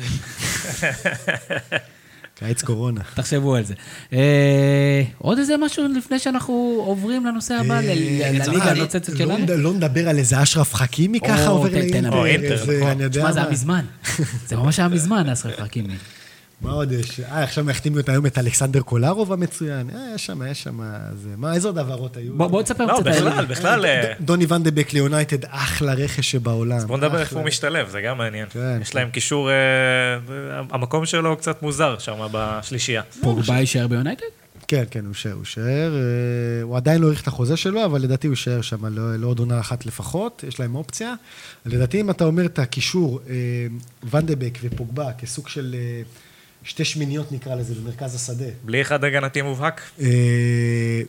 קיץ 2.39 2.61
קורונה. 2.63 3.01
תחשבו 3.13 3.55
על 3.55 3.63
זה. 3.63 3.73
אה, 4.13 5.03
עוד 5.17 5.37
איזה 5.39 5.57
משהו 5.57 5.83
לפני 5.97 6.19
שאנחנו 6.19 6.53
עוברים 6.85 7.25
לנושא 7.25 7.53
הבא, 7.53 7.81
ל- 7.81 7.85
לליגה 7.85 8.65
אה, 8.65 8.71
הנוצצת 8.71 9.09
לא- 9.09 9.17
שלנו? 9.17 9.45
לא- 9.47 9.55
לא 9.55 9.73
נדבר 9.73 10.09
על 10.09 10.17
איזה 10.17 10.43
אשרף 10.43 10.73
חכימי 10.73 11.19
ככה 11.19 11.47
עובר 11.47 11.69
תן 11.69 12.03
לאינטר. 12.03 12.63
נכון. 12.79 13.07
תשמע, 13.09 13.31
זה 13.31 13.39
מה. 13.39 13.41
היה 13.45 13.51
מזמן. 13.51 13.85
זה 14.47 14.55
ממש 14.55 14.79
היה 14.79 14.87
מזמן, 14.87 15.29
אסרף 15.29 15.59
חכימי. 15.59 15.93
מה 16.61 16.71
עוד 16.71 16.91
יש? 16.91 17.19
אה, 17.19 17.43
עכשיו 17.43 17.63
מחתימים 17.63 17.99
אותה 17.99 18.11
היום 18.11 18.25
את 18.25 18.37
אלכסנדר 18.37 18.81
קולרוב 18.81 19.33
המצוין. 19.33 19.89
אה, 19.89 20.11
יש 20.15 20.25
שם, 20.25 20.41
יש 20.51 20.63
שם... 20.63 20.79
זה... 21.15 21.29
מה, 21.37 21.53
איזה 21.53 21.67
עוד 21.67 21.77
העברות 21.77 22.17
היו? 22.17 22.33
בוא 22.37 22.47
בוא 22.47 22.63
תספר 22.63 22.85
לא, 22.85 22.93
קצת 22.93 23.07
על... 23.07 23.13
בכלל, 23.13 23.45
בכלל, 23.45 23.85
אה, 23.85 24.13
דוני 24.19 24.45
ונדבק 24.49 24.93
ליונייטד, 24.93 25.45
אחלה 25.45 25.93
רכש 25.93 26.31
שבעולם. 26.31 26.77
אז 26.77 26.85
בוא 26.85 26.97
נדבר 26.97 27.19
איפה. 27.19 27.35
הוא 27.35 27.45
משתלב, 27.45 27.89
זה 27.89 28.01
גם 28.01 28.17
מעניין. 28.17 28.47
כן, 28.49 28.79
יש 28.81 28.89
כן. 28.89 28.99
להם 28.99 29.09
קישור, 29.09 29.49
אה, 29.49 29.55
המקום 30.69 31.05
שלו 31.05 31.37
קצת 31.37 31.61
מוזר 31.61 31.97
שם 31.99 32.27
בשלישייה. 32.31 33.01
פוגבה 33.21 33.59
יישאר 33.59 33.87
ביונייטד? 33.87 34.25
כן, 34.67 34.83
כן, 34.91 34.99
הוא 34.99 35.09
יישאר, 35.09 35.31
הוא 35.31 35.39
יישאר. 35.39 35.93
אה, 35.95 36.63
הוא 36.63 36.77
עדיין 36.77 37.01
לא 37.01 37.05
האריך 37.05 37.21
את 37.21 37.27
החוזה 37.27 37.57
שלו, 37.57 37.85
אבל 37.85 38.01
לדעתי 38.01 38.27
הוא 38.27 38.33
יישאר 38.33 38.61
שם 38.61 38.85
לא- 38.85 39.15
לעוד 39.15 39.39
עונה 39.39 39.59
אחת 39.59 39.85
לפחות, 39.85 40.43
יש 40.47 40.59
להם 40.59 40.75
אופציה. 40.75 41.13
לדעתי, 41.65 42.01
אם 42.01 42.09
אתה 42.09 42.23
אומר 42.23 42.45
את 42.45 42.59
הקישור, 42.59 43.19
ונדבק 44.11 44.57
ופוגבה 44.61 45.13
כסוג 45.13 45.47
של 45.47 45.75
שתי 46.63 46.85
שמיניות 46.85 47.31
נקרא 47.31 47.55
לזה, 47.55 47.73
במרכז 47.75 48.15
השדה, 48.15 48.45
בלי 48.65 48.81
אחד 48.81 49.03
הגנתי 49.03 49.41
מובהק. 49.41 49.81
אה, 50.01 50.07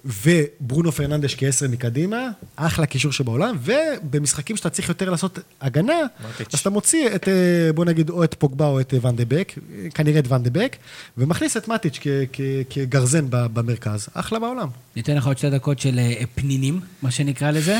וברונו 0.04 0.92
פרננדש 0.92 1.34
כעשר 1.34 1.68
מקדימה, 1.68 2.28
אחלה 2.56 2.86
קישור 2.86 3.12
שבעולם, 3.12 3.56
ובמשחקים 3.62 4.56
שאתה 4.56 4.70
צריך 4.70 4.88
יותר 4.88 5.10
לעשות 5.10 5.38
הגנה, 5.60 5.92
מרטיץ'. 6.24 6.54
אז 6.54 6.60
אתה 6.60 6.70
מוציא 6.70 7.08
את, 7.14 7.28
אה, 7.28 7.32
בוא 7.74 7.84
נגיד, 7.84 8.10
או 8.10 8.24
את 8.24 8.34
פוגבה 8.34 8.66
או 8.66 8.80
את 8.80 8.94
אה, 8.94 8.98
ואן 9.02 9.16
דה 9.16 9.24
בק, 9.28 9.52
אה, 9.84 9.90
כנראה 9.90 10.18
את 10.18 10.28
ואן 10.28 10.42
דה 10.42 10.50
בק, 10.50 10.76
ומכניס 11.18 11.56
את 11.56 11.68
מטיץ' 11.68 11.98
כ- 12.00 12.06
כ- 12.32 12.40
כגרזן 12.70 13.26
ב- 13.30 13.46
במרכז, 13.46 14.08
אחלה 14.14 14.38
בעולם. 14.38 14.68
ניתן 14.96 15.16
לך 15.16 15.26
עוד 15.26 15.38
שתי 15.38 15.50
דקות 15.50 15.78
של 15.78 16.00
פנינים, 16.34 16.80
מה 17.02 17.10
שנקרא 17.10 17.50
לזה, 17.50 17.78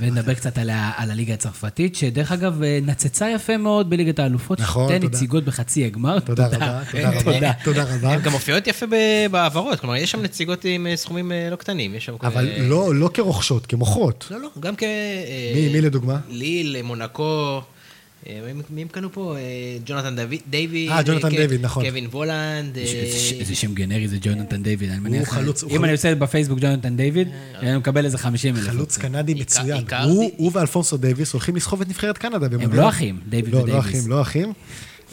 ונדבר 0.00 0.34
קצת 0.34 0.58
על, 0.58 0.70
ה, 0.70 0.92
על 0.96 1.10
הליגה 1.10 1.34
הצרפתית, 1.34 1.94
שדרך 1.96 2.32
אגב 2.32 2.62
אה, 2.62 2.78
נצצה 2.82 3.30
יפה 3.30 3.56
מאוד 3.56 3.90
בליגת 3.90 4.18
האלופות. 4.18 4.60
נכון, 4.60 4.88
שתי 4.88 4.98
תודה. 5.00 5.16
נציגות 5.16 5.44
בחצי 5.44 5.84
הגמר. 5.84 6.18
תודה 6.20 6.46
רבה, 6.46 6.82
תודה 6.90 7.10
רבה, 7.20 7.52
תודה 7.64 7.82
רבה. 7.94 8.12
הן 8.12 8.20
גם 8.22 8.32
מופיעות 8.32 8.66
יפה 8.66 8.86
ב- 8.86 8.94
בהעברות, 9.30 9.80
כלומר, 9.80 9.96
יש 9.96 10.10
שם 10.10 10.22
נציגות 10.22 10.64
עם 10.64 10.86
אה, 10.86 10.96
סכומים 10.96 11.32
אה, 11.32 11.48
לא 11.50 11.56
קטנים, 11.56 11.94
יש 11.94 12.04
שם... 12.04 12.14
אבל 12.22 12.48
לא 12.58 12.94
לא 12.94 13.10
כרוכשות, 13.14 13.66
כמוכרות. 13.66 14.28
לא, 14.30 14.40
לא, 14.40 14.48
גם 14.60 14.76
כ... 14.76 14.82
מי- 15.54 15.68
מי 15.72 15.80
לדוגמה? 15.80 16.18
ליל, 16.28 16.82
מונקו, 16.82 17.60
מי- 18.28 18.62
מי 18.70 18.82
הם 18.82 18.88
קנו 18.88 19.12
פה? 19.12 19.36
אה, 19.38 19.42
ג'ונתן 19.86 20.16
דיוויד. 20.50 20.90
אה, 20.90 21.02
ג'ונתן 21.02 21.28
דיוויד, 21.28 21.60
נכון. 21.64 21.84
קווין 21.88 22.06
וולנד. 22.06 22.78
אה, 22.78 22.82
איזה 23.40 23.54
שם 23.54 23.74
גנרי 23.74 24.08
זה 24.08 24.16
ג'ונתן 24.22 24.62
דיוויד, 24.62 24.90
אני 24.90 24.98
מניח. 24.98 25.28
חלוץ- 25.28 25.62
הוא 25.62 25.70
אם 25.70 25.76
אני 25.76 25.88
חלוץ. 25.88 25.98
עושה 26.04 26.14
בפייסבוק 26.14 26.58
ג'ונתן 26.60 26.96
דיוויד, 26.96 27.28
אני 27.58 27.76
מקבל 27.76 28.04
איזה 28.04 28.18
50 28.18 28.56
אלף. 28.56 28.64
חלוץ 28.68 28.98
קנדי 28.98 29.34
מצוין. 29.34 29.84
הוא 30.36 30.50
ואלפונסו 30.54 30.96
דייוויס 30.96 31.32
הולכים 31.32 31.56
לסחוב 31.56 31.80
את 31.80 31.88
נבחרת 31.88 32.18
קנדה 32.18 32.48
במונדיאל. 32.48 32.80
לא 32.80 32.88
אחים, 32.88 33.20
דיוויד 33.28 33.54
לא, 33.54 33.58
לא 33.60 33.64
ודייוויס. 33.64 33.86
אחים, 34.00 34.10
לא 34.10 34.22
אחים. 34.22 34.52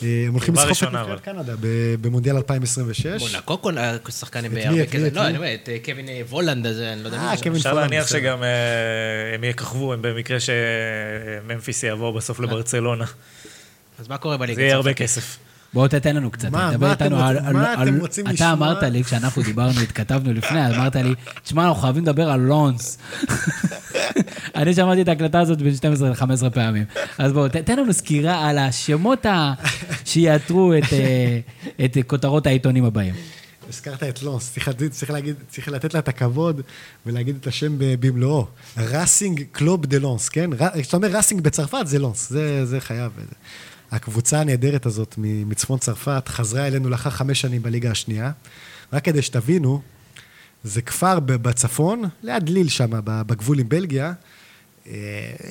אה, 0.03 0.23
הם 0.27 0.33
הולכים 0.33 0.53
לסחוב 0.53 0.89
את 0.89 0.93
נבחרת 0.93 1.19
קנדה 1.19 1.53
במונדיאל 2.01 2.35
2026. 2.35 3.05
מונקו 3.21 3.71
שחקן 4.09 4.47
מי, 4.47 4.49
בהרבה 4.49 4.85
כזה. 4.85 5.09
לא? 5.13 5.27
אני 5.27 5.37
אומר, 5.37 5.53
את 5.53 5.69
אה, 5.69 5.77
קווין 5.85 6.09
אה, 6.09 6.21
וולנד 6.29 6.65
הזה, 6.65 6.93
אני 6.93 7.03
לא 7.03 7.07
יודע 7.07 7.17
אה, 7.17 7.31
מי 7.31 7.37
זה. 7.37 7.43
קווין 7.43 7.55
אפשר 7.57 7.71
פולנד, 7.71 7.91
להניח. 7.91 8.07
שגם 8.07 8.43
הם 9.33 9.43
יככבו, 9.43 9.93
הם 9.93 10.01
במקרה 10.01 10.37
שממפיס 10.39 11.83
יעבור 11.83 12.13
בסוף 12.13 12.39
לברצלונה. 12.39 13.05
אז 13.99 14.07
מה 14.07 14.17
קורה 14.17 14.37
בליגה? 14.37 14.55
זה 14.55 14.61
יהיה 14.61 14.75
הרבה? 14.75 14.93
כסף. 14.93 15.37
בוא 15.73 15.87
תתן 15.87 16.15
לנו 16.15 16.31
קצת, 16.31 16.51
מה- 16.51 16.69
תדבר 16.73 16.91
איתנו 16.91 17.23
על... 17.23 17.39
מה 17.53 17.73
על- 17.73 17.87
אתם 17.89 17.99
רוצים 17.99 18.25
אתה 18.25 18.33
לשמוע? 18.33 18.51
אמרת 18.53 18.83
לי, 18.83 19.03
כשאנחנו 19.03 19.41
דיברנו, 19.43 19.79
התכתבנו 19.81 20.33
לפני, 20.33 20.67
אמרת 20.67 20.95
לי, 20.95 21.13
תשמע, 21.43 21.67
אנחנו 21.67 21.81
חייבים 21.81 22.03
לדבר 22.03 22.29
על 22.31 22.39
לונס. 22.39 22.97
אני 24.55 24.73
שמעתי 24.73 25.01
את 25.01 25.07
ההקלטה 25.07 25.39
הזאת 25.39 25.61
בין 25.61 25.75
12 25.75 26.09
ל-15 26.09 26.49
פעמים. 26.49 26.83
אז 27.17 27.31
בואו, 27.33 27.47
תן 27.49 27.79
לנו 27.79 27.93
סקירה 27.93 28.49
על 28.49 28.57
השמות 28.57 29.25
ה- 29.25 29.53
שיעטרו 30.05 30.73
את, 30.77 30.93
אה, 30.93 31.39
את 31.85 31.97
כותרות 32.07 32.47
העיתונים 32.47 32.85
הבאים. 32.85 33.13
הזכרת 33.69 34.03
את 34.03 34.23
לונס, 34.23 34.51
צריך, 34.53 34.69
צריך, 34.89 35.11
להגיד, 35.11 35.35
צריך 35.49 35.67
לתת 35.67 35.93
לה 35.93 35.99
את 35.99 36.07
הכבוד 36.07 36.61
ולהגיד 37.05 37.35
את 37.41 37.47
השם 37.47 37.73
במלואו. 37.77 38.47
ראסינג 38.77 39.43
קלוב 39.51 39.85
דה 39.85 39.97
לונס, 39.97 40.29
כן? 40.29 40.49
כשאתה 40.81 40.97
אומר 40.97 41.07
ראסינג 41.17 41.41
בצרפת, 41.41 41.77
זה 41.85 41.99
לונס, 41.99 42.29
זה, 42.29 42.65
זה 42.65 42.79
חייב. 42.79 43.11
הקבוצה 43.91 44.39
הנהדרת 44.39 44.85
הזאת 44.85 45.15
מצפון 45.17 45.79
צרפת 45.79 46.23
חזרה 46.27 46.67
אלינו 46.67 46.89
לאחר 46.89 47.09
חמש 47.09 47.41
שנים 47.41 47.61
בליגה 47.61 47.91
השנייה. 47.91 48.31
רק 48.93 49.05
כדי 49.05 49.21
שתבינו, 49.21 49.81
זה 50.63 50.81
כפר 50.81 51.19
בצפון, 51.19 52.03
ליד 52.23 52.49
ליל 52.49 52.69
שם, 52.69 52.89
בגבול 53.03 53.59
עם 53.59 53.69
בלגיה. 53.69 54.13
אה, 54.87 54.93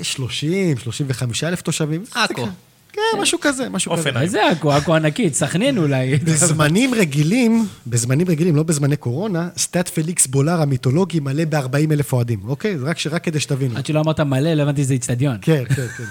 30, 0.02 0.78
35 0.78 1.44
אלף 1.44 1.62
תושבים. 1.62 2.04
עכו. 2.14 2.46
כן, 2.92 3.00
משהו 3.20 3.38
כזה, 3.40 3.68
משהו 3.68 3.92
כזה. 3.92 4.08
אופן. 4.08 4.20
איזה 4.20 4.50
עכו, 4.50 4.72
עכו 4.72 4.94
ענקית, 4.94 5.34
סכנין 5.34 5.78
אולי. 5.78 6.16
בזמנים 6.16 6.94
רגילים, 6.94 7.66
בזמנים 7.86 8.26
רגילים, 8.28 8.56
לא 8.56 8.62
בזמני 8.62 8.96
קורונה, 8.96 9.48
סטאד 9.56 9.88
פליקס 9.88 10.26
בולארט 10.26 10.62
המיתולוגי 10.62 11.20
מלא 11.20 11.44
ב-40 11.44 11.92
אלף 11.92 12.12
אוהדים, 12.12 12.40
אוקיי? 12.48 12.76
רק, 12.76 12.96
רק 13.10 13.24
כדי 13.24 13.40
שתבינו. 13.40 13.76
עד 13.76 13.86
שלא 13.86 14.00
אמרת 14.00 14.20
מלא, 14.20 14.54
לא 14.54 14.62
הבנתי 14.62 14.82
שזה 14.82 14.94
איצטדיון. 14.94 15.36
כן, 15.42 15.64
כן, 15.76 15.86
כן. 15.96 16.04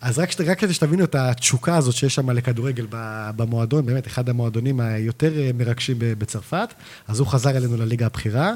אז 0.00 0.18
רק, 0.18 0.58
כדי 0.58 0.74
שתבינו 0.74 1.04
את 1.04 1.14
התשוקה 1.14 1.76
הזאת 1.76 1.94
שיש 1.94 2.14
שם 2.14 2.30
לכדורגל 2.30 2.86
במועדון, 3.36 3.86
באמת, 3.86 4.06
אחד 4.06 4.28
המועדונים 4.28 4.80
היותר 4.80 5.38
אה, 5.38 5.50
מרגשים 5.54 5.96
בצרפת, 5.98 6.74
אז 7.08 7.20
הוא 7.20 7.26
חזר 7.26 7.56
אלינו 7.56 7.76
לליגה 7.76 8.06
הבכירה. 8.06 8.52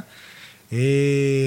אה, 0.72 0.78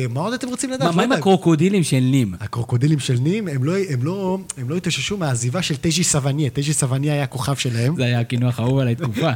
מה 0.09 0.19
עוד 0.19 0.33
אתם 0.33 0.47
רוצים 0.49 0.69
לדעת? 0.71 0.95
מה 0.95 1.01
לא 1.01 1.03
עם. 1.03 1.11
הקרוקודילים 1.11 1.83
של 1.83 1.99
נים? 1.99 2.33
הקרוקודילים 2.39 2.99
של 2.99 3.13
נים, 3.21 3.47
הם 3.47 3.63
לא, 3.63 3.73
הם, 3.89 4.03
לא, 4.03 4.37
הם 4.57 4.69
לא 4.69 4.75
התאוששו 4.75 5.17
מהעזיבה 5.17 5.61
של 5.61 5.75
תז'י 5.81 6.03
סווניה. 6.03 6.49
תז'י 6.53 6.73
סווניה 6.73 7.13
היה 7.13 7.23
הכוכב 7.23 7.55
שלהם. 7.55 7.95
זה 7.95 8.03
היה 8.05 8.19
הקינוח 8.19 8.59
האהוב 8.59 8.79
עליי 8.79 8.95
תקופה. 8.95 9.31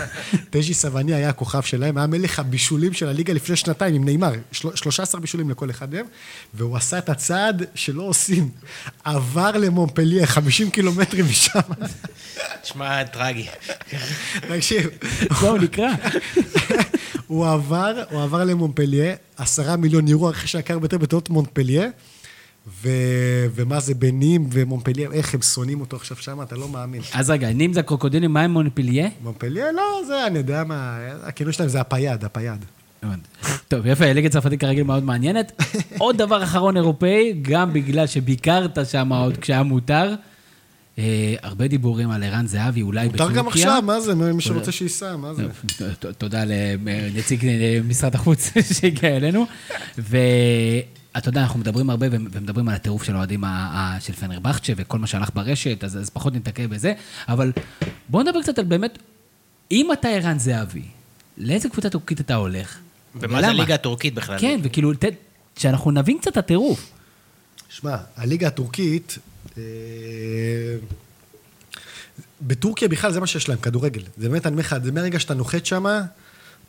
תז'י 0.50 0.74
סווניה 0.74 1.16
היה 1.16 1.28
הכוכב 1.28 1.62
שלהם, 1.62 1.96
היה 1.98 2.06
מלך 2.06 2.38
הבישולים 2.38 2.92
של 2.92 3.08
הליגה 3.08 3.32
לפני 3.32 3.56
שנתיים 3.56 3.94
עם 3.94 4.04
נאמר, 4.04 4.32
של- 4.52 4.68
13 4.74 5.20
בישולים 5.20 5.50
לכל 5.50 5.70
אחד 5.70 5.94
מהם, 5.94 6.06
והוא 6.54 6.76
עשה 6.76 6.98
את 6.98 7.08
הצעד 7.08 7.62
שלא 7.74 8.02
עושים. 8.02 8.48
עבר 9.04 9.50
למונפליה, 9.50 10.26
50 10.26 10.70
קילומטרים 10.70 11.24
משם. 11.24 11.60
תשמע, 12.62 13.04
טרגי. 13.04 13.46
תקשיב, 14.48 14.88
בואו 15.40 15.56
נקרא. 15.58 15.88
הוא 17.26 17.46
עבר, 17.46 18.02
הוא 18.10 18.22
עבר 18.22 18.44
למונפליה, 18.44 19.14
עשרה 19.36 19.76
מיליון 19.76 20.08
יורו, 20.08 20.26
הרכש 20.26 20.54
היקר 20.54 20.78
ביותר 20.78 20.98
בתולדות 20.98 21.30
מונפליה, 21.30 21.88
ו... 22.82 22.88
ומה 23.54 23.80
זה 23.80 23.94
בנים 23.94 24.48
ומונפליה, 24.52 25.08
איך 25.12 25.34
הם 25.34 25.42
שונאים 25.42 25.80
אותו 25.80 25.96
עכשיו 25.96 26.16
שם, 26.16 26.42
אתה 26.42 26.56
לא 26.56 26.68
מאמין. 26.68 27.02
אז 27.14 27.30
רגע, 27.30 27.52
נים 27.52 27.72
זה 27.72 27.80
הקרוקודילים, 27.80 28.32
מה 28.32 28.42
עם 28.42 28.50
מונפליה? 28.50 29.08
מונפליה, 29.22 29.72
לא, 29.72 30.00
זה, 30.06 30.26
אני 30.26 30.38
יודע 30.38 30.64
מה, 30.64 30.98
הכינוי 31.22 31.52
שלהם 31.52 31.68
זה 31.68 31.80
הפייד, 31.80 32.24
הפייד. 32.24 32.64
טוב, 33.68 33.86
יפה, 33.86 34.12
ליגה 34.12 34.28
צרפתית 34.28 34.60
כרגיל 34.60 34.82
מאוד 34.82 35.04
מעניינת. 35.04 35.62
עוד 35.98 36.16
דבר 36.16 36.42
אחרון 36.42 36.76
אירופאי, 36.76 37.32
גם 37.42 37.72
בגלל 37.72 38.06
שביקרת 38.06 38.78
שם 38.90 39.12
עוד 39.12 39.36
כשהיה 39.36 39.62
מותר, 39.62 40.14
הרבה 41.42 41.68
דיבורים 41.68 42.10
על 42.10 42.22
ערן 42.22 42.46
זהבי, 42.46 42.82
אולי 42.82 43.08
בטורקיה. 43.08 43.26
מותר 43.26 43.38
גם 43.38 43.48
עכשיו, 43.48 43.82
מה 43.86 44.00
זה, 44.00 44.14
מי 44.14 44.42
שרוצה 44.42 44.72
שייסע, 44.72 45.16
מה 45.16 45.34
זה? 45.34 45.44
ת- 45.98 46.06
תודה 46.18 46.42
לנציג 46.46 47.46
אה, 47.46 47.78
משרד 47.88 48.14
החוץ 48.14 48.50
שהגיע 48.80 49.16
אלינו. 49.16 49.46
ואתה 49.98 50.48
יודע, 51.28 51.40
אנחנו 51.42 51.60
מדברים 51.60 51.90
הרבה 51.90 52.06
ומדברים 52.10 52.68
על 52.68 52.74
הטירוף 52.74 53.02
של 53.02 53.14
האוהדים 53.14 53.44
של 54.00 54.12
פנרבכצ'ה 54.12 54.72
וכל 54.76 54.98
מה 54.98 55.06
שהלך 55.06 55.30
ברשת, 55.34 55.84
אז, 55.84 55.98
אז 55.98 56.10
פחות 56.10 56.34
נתעכב 56.34 56.66
בזה. 56.74 56.92
אבל 57.28 57.52
בואו 58.08 58.22
נדבר 58.22 58.42
קצת 58.42 58.58
על 58.58 58.64
באמת, 58.64 58.98
אם 59.70 59.88
אתה 59.92 60.08
ערן 60.08 60.38
זהבי, 60.38 60.82
לאיזה 61.38 61.68
קבוצה 61.68 61.90
טורקית 61.90 62.20
אתה 62.20 62.34
הולך? 62.34 62.78
ומה 63.14 63.40
זה 63.40 63.48
הליגה 63.48 63.74
הטורקית 63.74 64.14
בכלל? 64.14 64.38
כן, 64.38 64.60
וכאילו, 64.62 64.94
ת- 64.94 65.04
שאנחנו 65.58 65.90
נבין 65.90 66.18
קצת 66.18 66.32
את 66.32 66.36
הטירוף. 66.36 66.90
שמע, 67.68 67.96
הליגה 68.16 68.46
הטורקית, 68.46 69.18
אה, 69.18 69.22
בטורקיה 72.42 72.88
בכלל 72.88 73.12
זה 73.12 73.20
מה 73.20 73.26
שיש 73.26 73.48
להם, 73.48 73.58
כדורגל. 73.58 74.02
זה 74.18 74.28
באמת, 74.28 74.46
אני 74.46 74.52
אומר 74.52 74.60
לך, 74.60 74.76
זה 74.84 74.92
מהרגע 74.92 75.18
שאתה 75.20 75.34
נוחת 75.34 75.66
שם, 75.66 75.84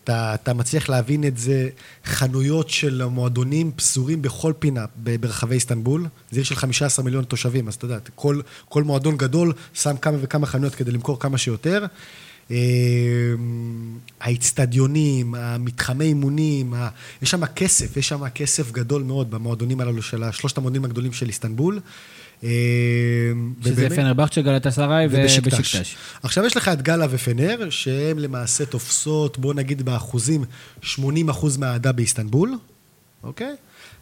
אתה, 0.03 0.33
אתה 0.33 0.53
מצליח 0.53 0.89
להבין 0.89 1.23
את 1.27 1.37
זה, 1.37 1.69
חנויות 2.05 2.69
של 2.69 3.05
מועדונים 3.05 3.71
פזורים 3.75 4.21
בכל 4.21 4.53
פינה 4.59 4.85
ברחבי 4.95 5.55
איסטנבול. 5.55 6.01
זה 6.31 6.39
עיר 6.39 6.43
של 6.43 6.55
15 6.55 7.05
מיליון 7.05 7.23
תושבים, 7.23 7.67
אז 7.67 7.73
אתה 7.73 7.85
יודע, 7.85 7.97
כל, 8.15 8.41
כל 8.69 8.83
מועדון 8.83 9.17
גדול 9.17 9.53
שם 9.73 9.97
כמה 9.97 10.17
וכמה 10.21 10.45
חנויות 10.47 10.75
כדי 10.75 10.91
למכור 10.91 11.19
כמה 11.19 11.37
שיותר. 11.37 11.85
אה, 12.51 12.57
האיצטדיונים, 14.21 15.35
המתחמי 15.35 16.05
אימונים, 16.05 16.73
ה- 16.73 16.89
יש 17.21 17.31
שם 17.31 17.45
כסף, 17.45 17.97
יש 17.97 18.07
שם 18.07 18.29
כסף 18.29 18.71
גדול 18.71 19.03
מאוד 19.03 19.31
במועדונים 19.31 19.81
הללו 19.81 20.01
של 20.01 20.23
שלושת 20.31 20.57
המועדונים 20.57 20.85
הגדולים 20.85 21.13
של 21.13 21.27
איסטנבול. 21.27 21.79
אה, 22.43 22.49
שזה 23.63 23.73
ובאמת- 23.73 23.91
פנרבכצ'ה, 23.93 24.41
גלת 24.41 24.67
אסריי 24.67 25.07
ובשקטש. 25.11 25.95
עכשיו 26.23 26.45
יש 26.45 26.57
לך 26.57 26.67
את 26.67 26.81
גאלה 26.81 27.05
ופנר, 27.09 27.69
שהן 27.69 28.19
למעשה 28.19 28.65
תופסות, 28.65 29.37
בוא 29.37 29.53
נגיד 29.53 29.81
באחוזים, 29.81 30.43
80 30.81 31.29
אחוז 31.29 31.57
מהאהדה 31.57 31.91
באיסטנבול, 31.91 32.53
אוקיי? 33.23 33.55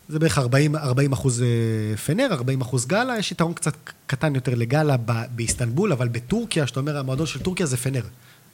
זה 0.09 0.19
בערך 0.19 0.37
40, 0.37 0.75
40 0.75 1.11
אחוז 1.13 1.41
אה, 1.41 1.97
פנר, 1.97 2.27
40 2.31 2.61
אחוז 2.61 2.85
גאלה, 2.85 3.17
יש 3.19 3.31
יתרון 3.31 3.53
קצת 3.53 3.73
קטן 4.07 4.35
יותר 4.35 4.55
לגאלה 4.55 4.95
באיסטנבול, 5.35 5.91
אבל 5.91 6.07
בטורקיה, 6.07 6.67
שאתה 6.67 6.79
אומר, 6.79 6.97
המועדון 6.97 7.25
של 7.25 7.39
טורקיה 7.39 7.65
זה 7.65 7.77
פנר. 7.77 8.01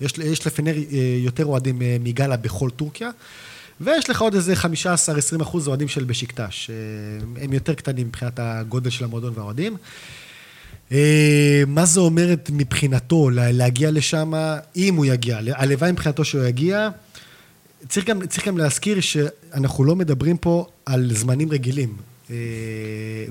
יש, 0.01 0.13
יש 0.17 0.47
לפנר 0.47 0.75
אה, 0.75 0.81
יותר 1.19 1.45
אוהדים 1.45 1.81
מגאלה 2.03 2.37
בכל 2.37 2.69
טורקיה. 2.69 3.09
ויש 3.81 4.09
לך 4.09 4.21
עוד 4.21 4.35
איזה 4.35 4.53
15-20 4.53 4.65
אחוז 5.41 5.67
אוהדים 5.67 5.87
של 5.87 6.03
בשקטש. 6.03 6.69
אה, 6.69 6.75
הם 7.43 7.53
יותר 7.53 7.73
קטנים 7.73 8.07
מבחינת 8.07 8.39
הגודל 8.39 8.89
של 8.89 9.05
המועדון 9.05 9.33
והאוהדים. 9.35 9.77
אה, 10.91 11.63
מה 11.67 11.85
זה 11.85 11.99
אומרת 11.99 12.49
מבחינתו 12.53 13.29
לה- 13.29 13.51
להגיע 13.51 13.91
לשם, 13.91 14.31
אם 14.75 14.95
הוא 14.95 15.05
יגיע, 15.05 15.39
הלוואי 15.55 15.91
מבחינתו 15.91 16.25
שהוא 16.25 16.43
יגיע. 16.45 16.89
צריך 17.89 18.05
גם, 18.05 18.25
צריך 18.27 18.47
גם 18.47 18.57
להזכיר 18.57 18.99
שאנחנו 19.01 19.83
לא 19.83 19.95
מדברים 19.95 20.37
פה 20.37 20.65
על 20.85 21.11
זמנים 21.13 21.51
רגילים. 21.51 21.93
אה, 22.31 22.35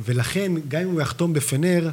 ולכן, 0.05 0.53
גם 0.69 0.81
אם 0.83 0.89
הוא 0.89 1.01
יחתום 1.01 1.33
בפנר, 1.33 1.91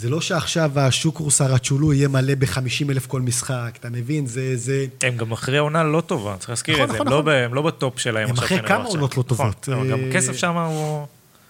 זה 0.00 0.10
לא 0.10 0.20
שעכשיו 0.20 0.80
השוקרוס 0.80 1.40
הרצ'ולו 1.40 1.92
יהיה 1.92 2.08
מלא 2.08 2.34
ב-50 2.38 2.90
אלף 2.90 3.06
כל 3.06 3.20
משחק, 3.20 3.70
אתה 3.80 3.90
מבין? 3.90 4.26
זה... 4.26 4.56
זה... 4.56 4.86
הם 5.02 5.16
גם 5.16 5.32
אחרי 5.32 5.58
עונה 5.58 5.82
לא 5.82 6.00
טובה, 6.00 6.36
צריך 6.38 6.50
להזכיר 6.50 6.74
נכון, 6.74 6.84
את 6.84 6.90
זה, 6.90 6.94
נכון, 6.94 7.06
הם 7.06 7.12
לא 7.12 7.20
נכון. 7.20 7.32
ב- 7.32 7.44
הם 7.44 7.54
לא 7.54 7.62
בטופ 7.62 7.98
שלהם 7.98 8.24
הם 8.24 8.30
עכשיו. 8.30 8.44
אחרי 8.44 8.58
כנראה 8.58 8.68
כמה. 8.68 8.84
עונות 8.84 9.16
לא 9.16 9.22
נכון, 9.22 9.22
טובות. 9.22 9.68
לא, 9.68 9.86
גם 9.90 9.98
אה, 9.98 10.12
כסף 10.12 10.36
שם 10.36 10.56
הוא... 10.56 11.06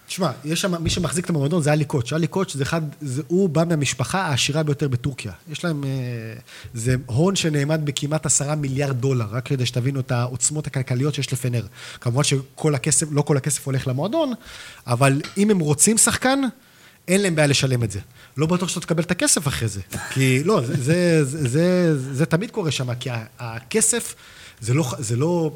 תשמע, 0.07 0.31
יש 0.45 0.61
שם, 0.61 0.83
מי 0.83 0.89
שמחזיק 0.89 1.25
את 1.25 1.29
המועדון 1.29 1.61
זה 1.61 1.73
אלי 1.73 1.85
קוץ'. 1.85 2.13
אלי 2.13 2.27
קוץ' 2.27 2.53
זה 2.55 2.63
אחד, 2.63 2.81
זה, 3.01 3.21
הוא 3.27 3.49
בא 3.49 3.63
מהמשפחה 3.67 4.21
העשירה 4.21 4.63
ביותר 4.63 4.87
בטורקיה. 4.87 5.31
יש 5.51 5.63
להם, 5.63 5.83
אה, 5.83 5.89
זה 6.73 6.95
הון 7.05 7.35
שנאמד 7.35 7.81
בכמעט 7.85 8.25
עשרה 8.25 8.55
מיליארד 8.55 9.01
דולר, 9.01 9.25
רק 9.31 9.45
כדי 9.45 9.65
שתבינו 9.65 9.99
את 9.99 10.11
העוצמות 10.11 10.67
הכלכליות 10.67 11.13
שיש 11.13 11.33
לפנר. 11.33 11.65
כמובן 12.01 12.23
שכל 12.23 12.75
הכסף, 12.75 13.07
לא 13.11 13.21
כל 13.21 13.37
הכסף 13.37 13.65
הולך 13.65 13.87
למועדון, 13.87 14.33
אבל 14.87 15.21
אם 15.37 15.51
הם 15.51 15.59
רוצים 15.59 15.97
שחקן, 15.97 16.41
אין 17.07 17.21
להם 17.21 17.35
בעיה 17.35 17.47
לשלם 17.47 17.83
את 17.83 17.91
זה. 17.91 17.99
לא 18.37 18.45
בטוח 18.45 18.69
שאתה 18.69 18.79
תקבל 18.79 19.03
את 19.03 19.11
הכסף 19.11 19.47
אחרי 19.47 19.67
זה. 19.67 19.81
כי, 20.13 20.43
לא, 20.43 20.61
זה, 20.61 20.73
זה, 20.75 21.23
זה, 21.25 21.47
זה, 21.47 22.13
זה 22.13 22.25
תמיד 22.25 22.51
קורה 22.51 22.71
שם, 22.71 22.95
כי 22.95 23.09
ה- 23.09 23.25
הכסף 23.39 24.15
זה 24.61 24.73
לא, 24.73 24.85
זה 24.99 25.15
לא, 25.15 25.51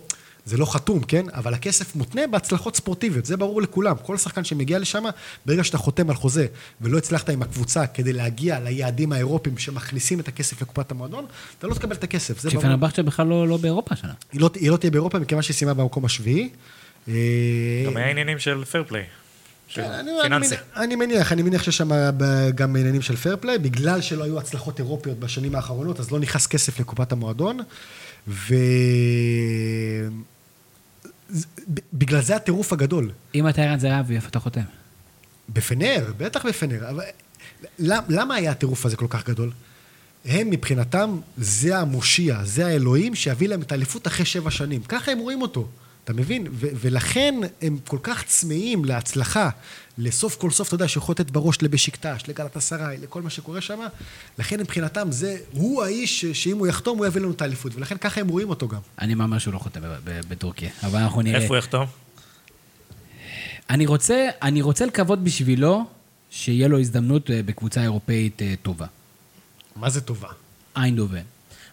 זה 0.45 0.57
לא 0.57 0.73
חתום, 0.73 1.03
כן? 1.03 1.25
אבל 1.33 1.53
הכסף 1.53 1.95
מותנה 1.95 2.27
בהצלחות 2.27 2.75
ספורטיביות, 2.75 3.25
זה 3.25 3.37
ברור 3.37 3.61
לכולם. 3.61 3.95
כל 4.03 4.17
שחקן 4.17 4.43
שמגיע 4.43 4.79
לשם, 4.79 5.03
ברגע 5.45 5.63
שאתה 5.63 5.77
חותם 5.77 6.09
על 6.09 6.15
חוזה 6.15 6.47
ולא 6.81 6.97
הצלחת 6.97 7.29
עם 7.29 7.41
הקבוצה 7.41 7.87
כדי 7.87 8.13
להגיע 8.13 8.59
ליעדים 8.59 9.11
האירופיים 9.11 9.57
שמכניסים 9.57 10.19
את 10.19 10.27
הכסף 10.27 10.61
לקופת 10.61 10.91
המועדון, 10.91 11.25
אתה 11.59 11.67
לא 11.67 11.73
תקבל 11.73 11.95
את 11.95 12.03
הכסף, 12.03 12.39
זה 12.39 12.49
ברור. 12.49 13.03
בכלל 13.05 13.27
לא 13.27 13.47
לא 13.47 13.57
באירופה 13.57 13.93
השנה. 13.93 14.13
היא 14.31 14.41
לא, 14.41 14.49
היא 14.55 14.71
לא 14.71 14.77
תהיה 14.77 14.91
באירופה 14.91 15.19
מכיוון 15.19 15.41
שהיא 15.43 15.55
סיימה 15.55 15.73
במקום 15.73 16.05
השביעי. 16.05 16.49
גם 17.07 17.13
היה 17.97 18.09
עניינים 18.09 18.39
של 18.39 18.65
fair 18.65 18.83
play. 18.87 19.03
כן, 19.67 19.91
אני, 19.91 20.11
פיננסי. 20.23 20.55
אני, 20.75 20.83
אני 20.85 20.95
מניח, 20.95 21.31
אני 21.31 21.41
מניח 21.41 21.63
שיש 21.63 21.77
שם 21.77 21.89
ב- 22.17 22.49
גם 22.55 22.75
עניינים 22.75 23.01
של 23.01 23.15
fair 23.15 23.37
play, 23.39 23.57
בגלל 23.57 24.01
שלא 24.01 24.23
היו 24.23 24.39
הצלחות 24.39 24.79
אירופיות 24.79 25.19
בשנים 25.19 25.55
האחרונות, 25.55 25.99
אז 25.99 26.11
לא 26.11 26.19
נכנס 26.19 26.47
כסף 26.47 26.79
לקופת 26.79 27.11
המועדון, 27.11 27.59
ו... 28.27 28.55
בגלל 31.93 32.21
זה 32.21 32.35
הטירוף 32.35 32.73
הגדול. 32.73 33.11
אם 33.35 33.49
אתה 33.49 33.61
ערן 33.61 33.79
זהבי, 33.79 34.15
איפה 34.15 34.27
אתה 34.27 34.39
חותם? 34.39 34.61
בפנר, 35.49 36.13
בטח 36.17 36.45
בפנר, 36.45 36.89
אבל 36.89 37.03
למ- 37.79 38.03
למה 38.09 38.35
היה 38.35 38.51
הטירוף 38.51 38.85
הזה 38.85 38.95
כל 38.97 39.05
כך 39.09 39.25
גדול? 39.27 39.51
הם 40.25 40.49
מבחינתם, 40.49 41.19
זה 41.37 41.77
המושיע, 41.77 42.39
זה 42.43 42.65
האלוהים 42.67 43.15
שיביא 43.15 43.47
להם 43.47 43.61
את 43.61 43.71
האליפות 43.71 44.07
אחרי 44.07 44.25
שבע 44.25 44.51
שנים. 44.51 44.83
ככה 44.83 45.11
הם 45.11 45.19
רואים 45.19 45.41
אותו, 45.41 45.67
אתה 46.05 46.13
מבין? 46.13 46.47
ו- 46.51 46.67
ולכן 46.81 47.35
הם 47.61 47.77
כל 47.87 47.97
כך 48.03 48.23
צמאים 48.23 48.85
להצלחה, 48.85 49.49
לסוף 49.97 50.35
כל 50.35 50.51
סוף, 50.51 50.67
אתה 50.67 50.75
יודע, 50.75 50.87
שיכול 50.87 51.13
לתת 51.13 51.31
בראש 51.31 51.61
לבשיקטש, 51.61 52.23
לגלת 52.27 52.57
אסריי, 52.57 52.97
לכל 52.97 53.21
מה 53.21 53.29
שקורה 53.29 53.61
שם, 53.61 53.79
לכן 54.39 54.59
מבחינתם 54.59 55.11
זה, 55.11 55.37
הוא 55.51 55.83
האיש 55.83 56.25
שאם 56.25 56.57
הוא 56.57 56.67
יחתום, 56.67 56.97
הוא 56.97 57.05
יביא 57.05 57.21
לנו 57.21 57.31
את 57.31 57.41
האליפות, 57.41 57.75
ולכן 57.75 57.97
ככה 57.97 58.21
הם 58.21 58.27
רואים 58.27 58.49
אותו 58.49 58.67
גם. 58.67 58.79
אני 58.99 59.15
מהמר 59.15 59.37
שהוא 59.37 59.53
לא 59.53 59.59
חותם 59.59 59.81
בטורקיה, 60.05 60.69
אבל 60.83 60.99
אנחנו 60.99 61.21
נראה. 61.21 61.41
איפה 61.41 61.47
הוא 61.47 61.57
יחתום? 61.57 61.85
אני 63.69 63.85
רוצה, 63.85 64.29
אני 64.41 64.61
רוצה 64.61 64.85
לקוות 64.85 65.23
בשבילו 65.23 65.85
שיהיה 66.29 66.67
לו 66.67 66.79
הזדמנות 66.79 67.31
אה, 67.31 67.41
בקבוצה 67.45 67.81
אירופאית 67.81 68.41
אה, 68.41 68.53
טובה. 68.61 68.85
מה 69.75 69.89
זה 69.89 70.01
טובה? 70.01 70.29
איינדובן. 70.77 71.21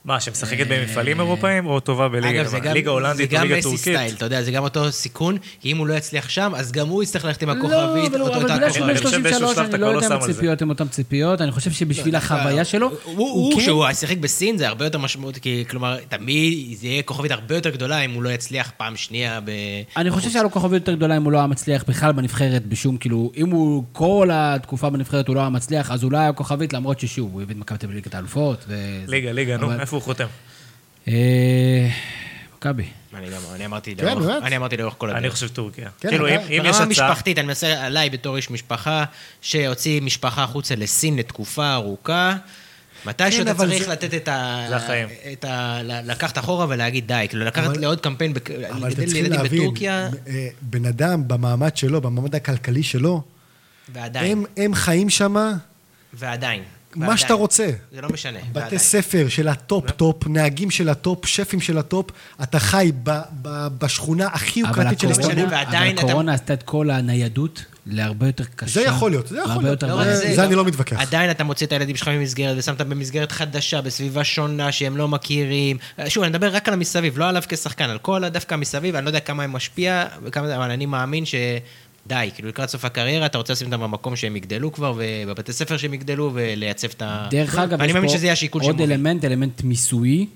מה, 0.05 0.21
שמשחקת 0.21 0.67
במפעלים 0.69 1.21
אירופאים 1.21 1.67
או 1.67 1.81
טובה 1.81 2.09
בליגה? 2.09 2.41
אגב, 2.41 2.47
זה 2.51 2.57
מה, 2.59 2.65
גם, 2.65 2.73
ליגה 2.75 2.91
הולנדית 2.91 3.31
זה 3.31 3.37
או 3.37 3.43
גם 3.43 3.51
מסי 3.53 3.63
טורקית? 3.63 3.81
סטייל, 3.81 4.15
אתה 4.15 4.25
יודע, 4.25 4.43
זה 4.43 4.51
גם 4.51 4.63
אותו 4.65 4.93
סיכון, 4.93 5.37
כי 5.61 5.73
אם 5.73 5.77
הוא 5.79 5.87
לא 5.87 5.95
יצליח 5.95 6.29
שם, 6.29 6.53
אז 6.57 6.73
גם 6.73 6.89
הוא 6.89 7.03
יצטרך 7.03 7.25
ללכת 7.25 7.43
עם 7.43 7.49
לא, 7.49 7.55
הכוכבית, 7.55 7.75
אבל 8.13 8.21
הוא- 8.21 8.29
אותו 8.29 8.35
אבל 8.39 8.43
אותה 8.45 8.57
בגלל 8.57 8.71
שהוא 8.73 8.87
בן 8.87 8.93
כוכבית. 8.95 9.07
חושב 9.07 9.23
באיזשהו 9.23 9.41
33, 9.49 9.55
שלב 9.57 9.75
אני 9.75 9.81
לא 9.83 9.93
לא 9.93 9.97
יודע 9.97 10.17
אם. 10.17 10.23
הציפיות 10.23 10.63
הן 10.63 10.69
אותן 10.69 10.89
ציפיות, 10.89 11.41
אני 11.41 11.51
חושב 11.53 11.71
שבשביל 11.71 12.17
החוויה 12.17 12.65
שלו, 12.65 12.91
הוא, 13.05 13.55
כן- 13.55 13.61
שהוא 13.61 13.85
שיחק 13.93 14.17
בסין 14.19 14.57
זה 14.59 14.69
הרבה 14.69 14.85
יותר 14.87 14.99
משמעות, 14.99 15.39
כי 15.39 15.65
כלומר, 15.71 15.97
תמיד 16.09 16.77
זה 16.79 16.87
יהיה 16.87 17.03
כוכבית 17.03 17.31
הרבה 17.31 17.55
יותר 17.55 17.71
גדולה 17.71 18.01
אם 18.01 18.11
הוא 18.11 18.23
לא 18.23 18.29
יצליח 18.31 18.73
פעם 18.77 18.97
שנייה 18.97 19.41
ב... 19.45 19.51
אני 19.97 20.11
חושב 20.11 20.31
שהיה 20.31 20.43
לו 20.43 20.51
כוכבית 20.51 20.73
יותר 20.81 20.95
גדולה 20.95 21.17
אם 21.17 21.23
הוא 21.23 21.33
לא 21.33 21.39
היה 21.39 21.47
מצליח 21.47 21.85
בכלל 21.89 22.13
בנבחרת 22.13 22.67
בשום, 22.67 22.97
כאילו, 22.97 23.33
אם 23.37 23.51
הוא 23.51 23.85
כל 23.93 24.29
התקופה 24.33 24.91
בנבחרת 24.91 25.29
הוא 25.29 25.37
לא 25.37 25.41
היה 25.41 25.49
מצליח, 25.49 25.91
אז 25.91 26.05
אולי 26.05 26.19
היה 26.19 26.33
כוכבית, 26.33 26.73
למרות 26.73 27.01
ששוב, 27.01 27.31
הוא 27.33 27.43
הביא 27.43 27.55
את 27.55 27.61
מכבי 27.61 27.79
תל 27.79 27.87
אביב 27.87 27.95
ליגת 27.97 28.15
האלופות. 28.15 28.65
ו- 28.69 28.75
ליגה, 29.07 29.33
ליגה, 29.33 29.57
נו, 29.57 29.71
איפה 29.93 29.97
הוא 29.97 30.05
חותם? 30.05 30.27
אה, 31.09 31.89
מכבי. 32.57 32.85
אני 33.15 33.67
אמרתי 33.67 33.97
כן, 33.97 34.07
לאורך? 34.07 34.43
אני 34.45 34.57
אמרתי 34.57 34.77
לאורך 34.77 34.95
כל 34.99 35.11
הדרך. 35.11 35.23
אני 35.23 35.31
חושב 35.31 35.49
טורקיה. 35.49 35.89
כן, 36.01 36.09
כאילו, 36.09 36.29
אם 36.29 36.33
יש 36.51 36.59
ברמה 36.59 36.69
הצעה... 36.71 36.87
משפחתית, 36.87 37.39
אני 37.39 37.47
מנסה 37.47 37.87
עליי 37.87 38.11
בתור 38.11 38.37
איש 38.37 38.51
משפחה, 38.51 39.05
שהוציא 39.41 40.01
משפחה 40.03 40.43
החוצה 40.45 40.75
לסין 40.75 41.17
לתקופה 41.17 41.73
ארוכה. 41.75 42.37
מתישהו 43.07 43.39
כן, 43.39 43.51
אתה 43.51 43.51
אבל 43.51 43.69
צריך 43.69 43.85
זה- 43.85 43.93
לתת 43.93 44.15
את 44.15 44.29
ה... 44.29 44.65
זה 44.69 44.77
החיים. 44.77 45.09
את 45.33 45.45
ה... 45.45 45.79
ל- 45.83 46.11
לקחת 46.11 46.39
אחורה 46.39 46.67
ולהגיד 46.69 47.07
די, 47.07 47.27
כאילו 47.29 47.45
לקחת 47.45 47.65
אבל- 47.67 47.81
לעוד 47.81 48.01
קמפיין, 48.01 48.33
לגדל 48.33 49.17
ילדים 49.17 49.33
להבין, 49.33 49.61
בטורקיה, 49.63 50.09
אה, 50.27 50.49
בן 50.63 50.87
אדם 50.87 51.29
במעמד 51.29 51.77
שלו, 51.77 52.01
במעמד 52.01 52.35
הכלכלי 52.35 52.83
שלו, 52.83 53.23
ועדיין, 53.93 54.33
הם, 54.39 54.45
הם 54.57 54.75
חיים 54.75 55.11
שם 55.11 55.37
ועדיין. 56.15 56.63
מה 56.97 57.01
ועדיין. 57.01 57.17
שאתה 57.17 57.35
רוצה. 57.35 57.71
זה 57.93 58.01
לא 58.01 58.09
משנה, 58.09 58.39
בתי 58.39 58.59
ועדיין. 58.59 58.79
ספר 58.79 59.27
של 59.29 59.49
הטופ-טופ, 59.49 60.27
נהגים 60.27 60.71
של 60.71 60.89
הטופ, 60.89 61.27
שפים 61.27 61.61
של 61.61 61.79
הטופ, 61.79 62.11
אתה 62.43 62.59
חי 62.59 62.93
ב, 63.03 63.21
ב, 63.43 63.67
בשכונה 63.79 64.27
הכי 64.27 64.61
יוקרתית 64.61 65.01
של 65.01 65.07
ועדיין 65.51 65.99
אבל 65.99 66.09
הקורונה 66.09 66.35
עשתה 66.35 66.53
את 66.53 66.63
כל 66.63 66.91
הניידות 66.91 67.65
להרבה 67.87 68.27
יותר 68.27 68.45
קשה. 68.57 68.81
זה 68.81 68.87
יכול 68.87 69.11
להיות, 69.11 69.29
זה 69.29 69.39
יכול 69.39 69.63
להיות. 69.63 69.83
לא. 69.83 70.05
זה 70.15 70.45
אני 70.45 70.55
לא 70.55 70.65
מתווכח. 70.65 71.01
עדיין 71.01 71.31
אתה 71.31 71.45
מוציא 71.45 71.67
את 71.67 71.73
הילדים 71.73 71.97
שלך 71.97 72.09
ממסגרת 72.09 72.57
ושמת 72.59 72.81
במסגרת 72.81 73.33
חדשה, 73.33 73.81
בסביבה 73.81 74.25
שונה 74.25 74.73
שהם 74.73 74.97
לא 74.97 75.09
מכירים. 75.09 75.77
שוב, 76.09 76.23
אני 76.23 76.31
מדבר 76.31 76.55
רק 76.55 76.69
על 76.69 76.75
המסביב, 76.75 77.19
לא 77.19 77.29
עליו 77.29 77.43
כשחקן, 77.49 77.91
על 77.91 77.99
כל 77.99 78.29
דווקא 78.29 78.55
המסביב, 78.55 78.97
אני 78.97 79.05
לא 79.05 79.11
יודע 79.11 79.21
כמה 79.21 79.43
הם 79.43 79.53
משפיע, 79.53 80.05
אבל 80.37 80.71
אני 80.71 80.87
מאמין 80.87 81.25
ש... 81.25 81.35
די, 82.07 82.31
כאילו 82.35 82.49
לקראת 82.49 82.69
סוף 82.69 82.85
הקריירה, 82.85 83.27
אתה 83.27 83.39
רוצה 83.39 83.53
לשים 83.53 83.67
אותם 83.67 83.81
במקום 83.81 84.17
שהם 84.17 84.37
יגדלו 84.37 84.73
כבר, 84.73 84.95
ובבתי 84.97 85.53
ספר 85.53 85.77
שהם 85.77 85.95
יגדלו, 85.95 86.31
ולייצב 86.35 86.89
את 86.89 87.03
ה... 87.03 87.29
דרך 87.31 87.59
אגב, 87.59 87.81
ואני 87.81 87.89
יש 87.89 87.95
מאמין 87.95 88.11
פה 88.11 88.17
שזה 88.17 88.27
יהיה 88.27 88.33
השיקול 88.33 88.63
עוד 88.63 88.71
שמוביל. 88.71 88.93
אלמנט, 88.93 89.25
אלמנט 89.25 89.63
מיסויי, 89.63 90.27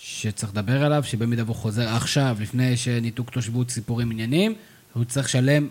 שצריך 0.00 0.52
לדבר 0.52 0.84
עליו, 0.84 1.02
שבמידה 1.04 1.42
והוא 1.44 1.56
חוזר 1.56 1.88
עכשיו, 1.88 2.36
לפני 2.40 2.76
שניתוק 2.76 3.30
תושבות, 3.30 3.70
סיפורים, 3.70 4.10
עניינים, 4.10 4.54
הוא 4.92 5.04
צריך 5.04 5.26
לשלם 5.26 5.68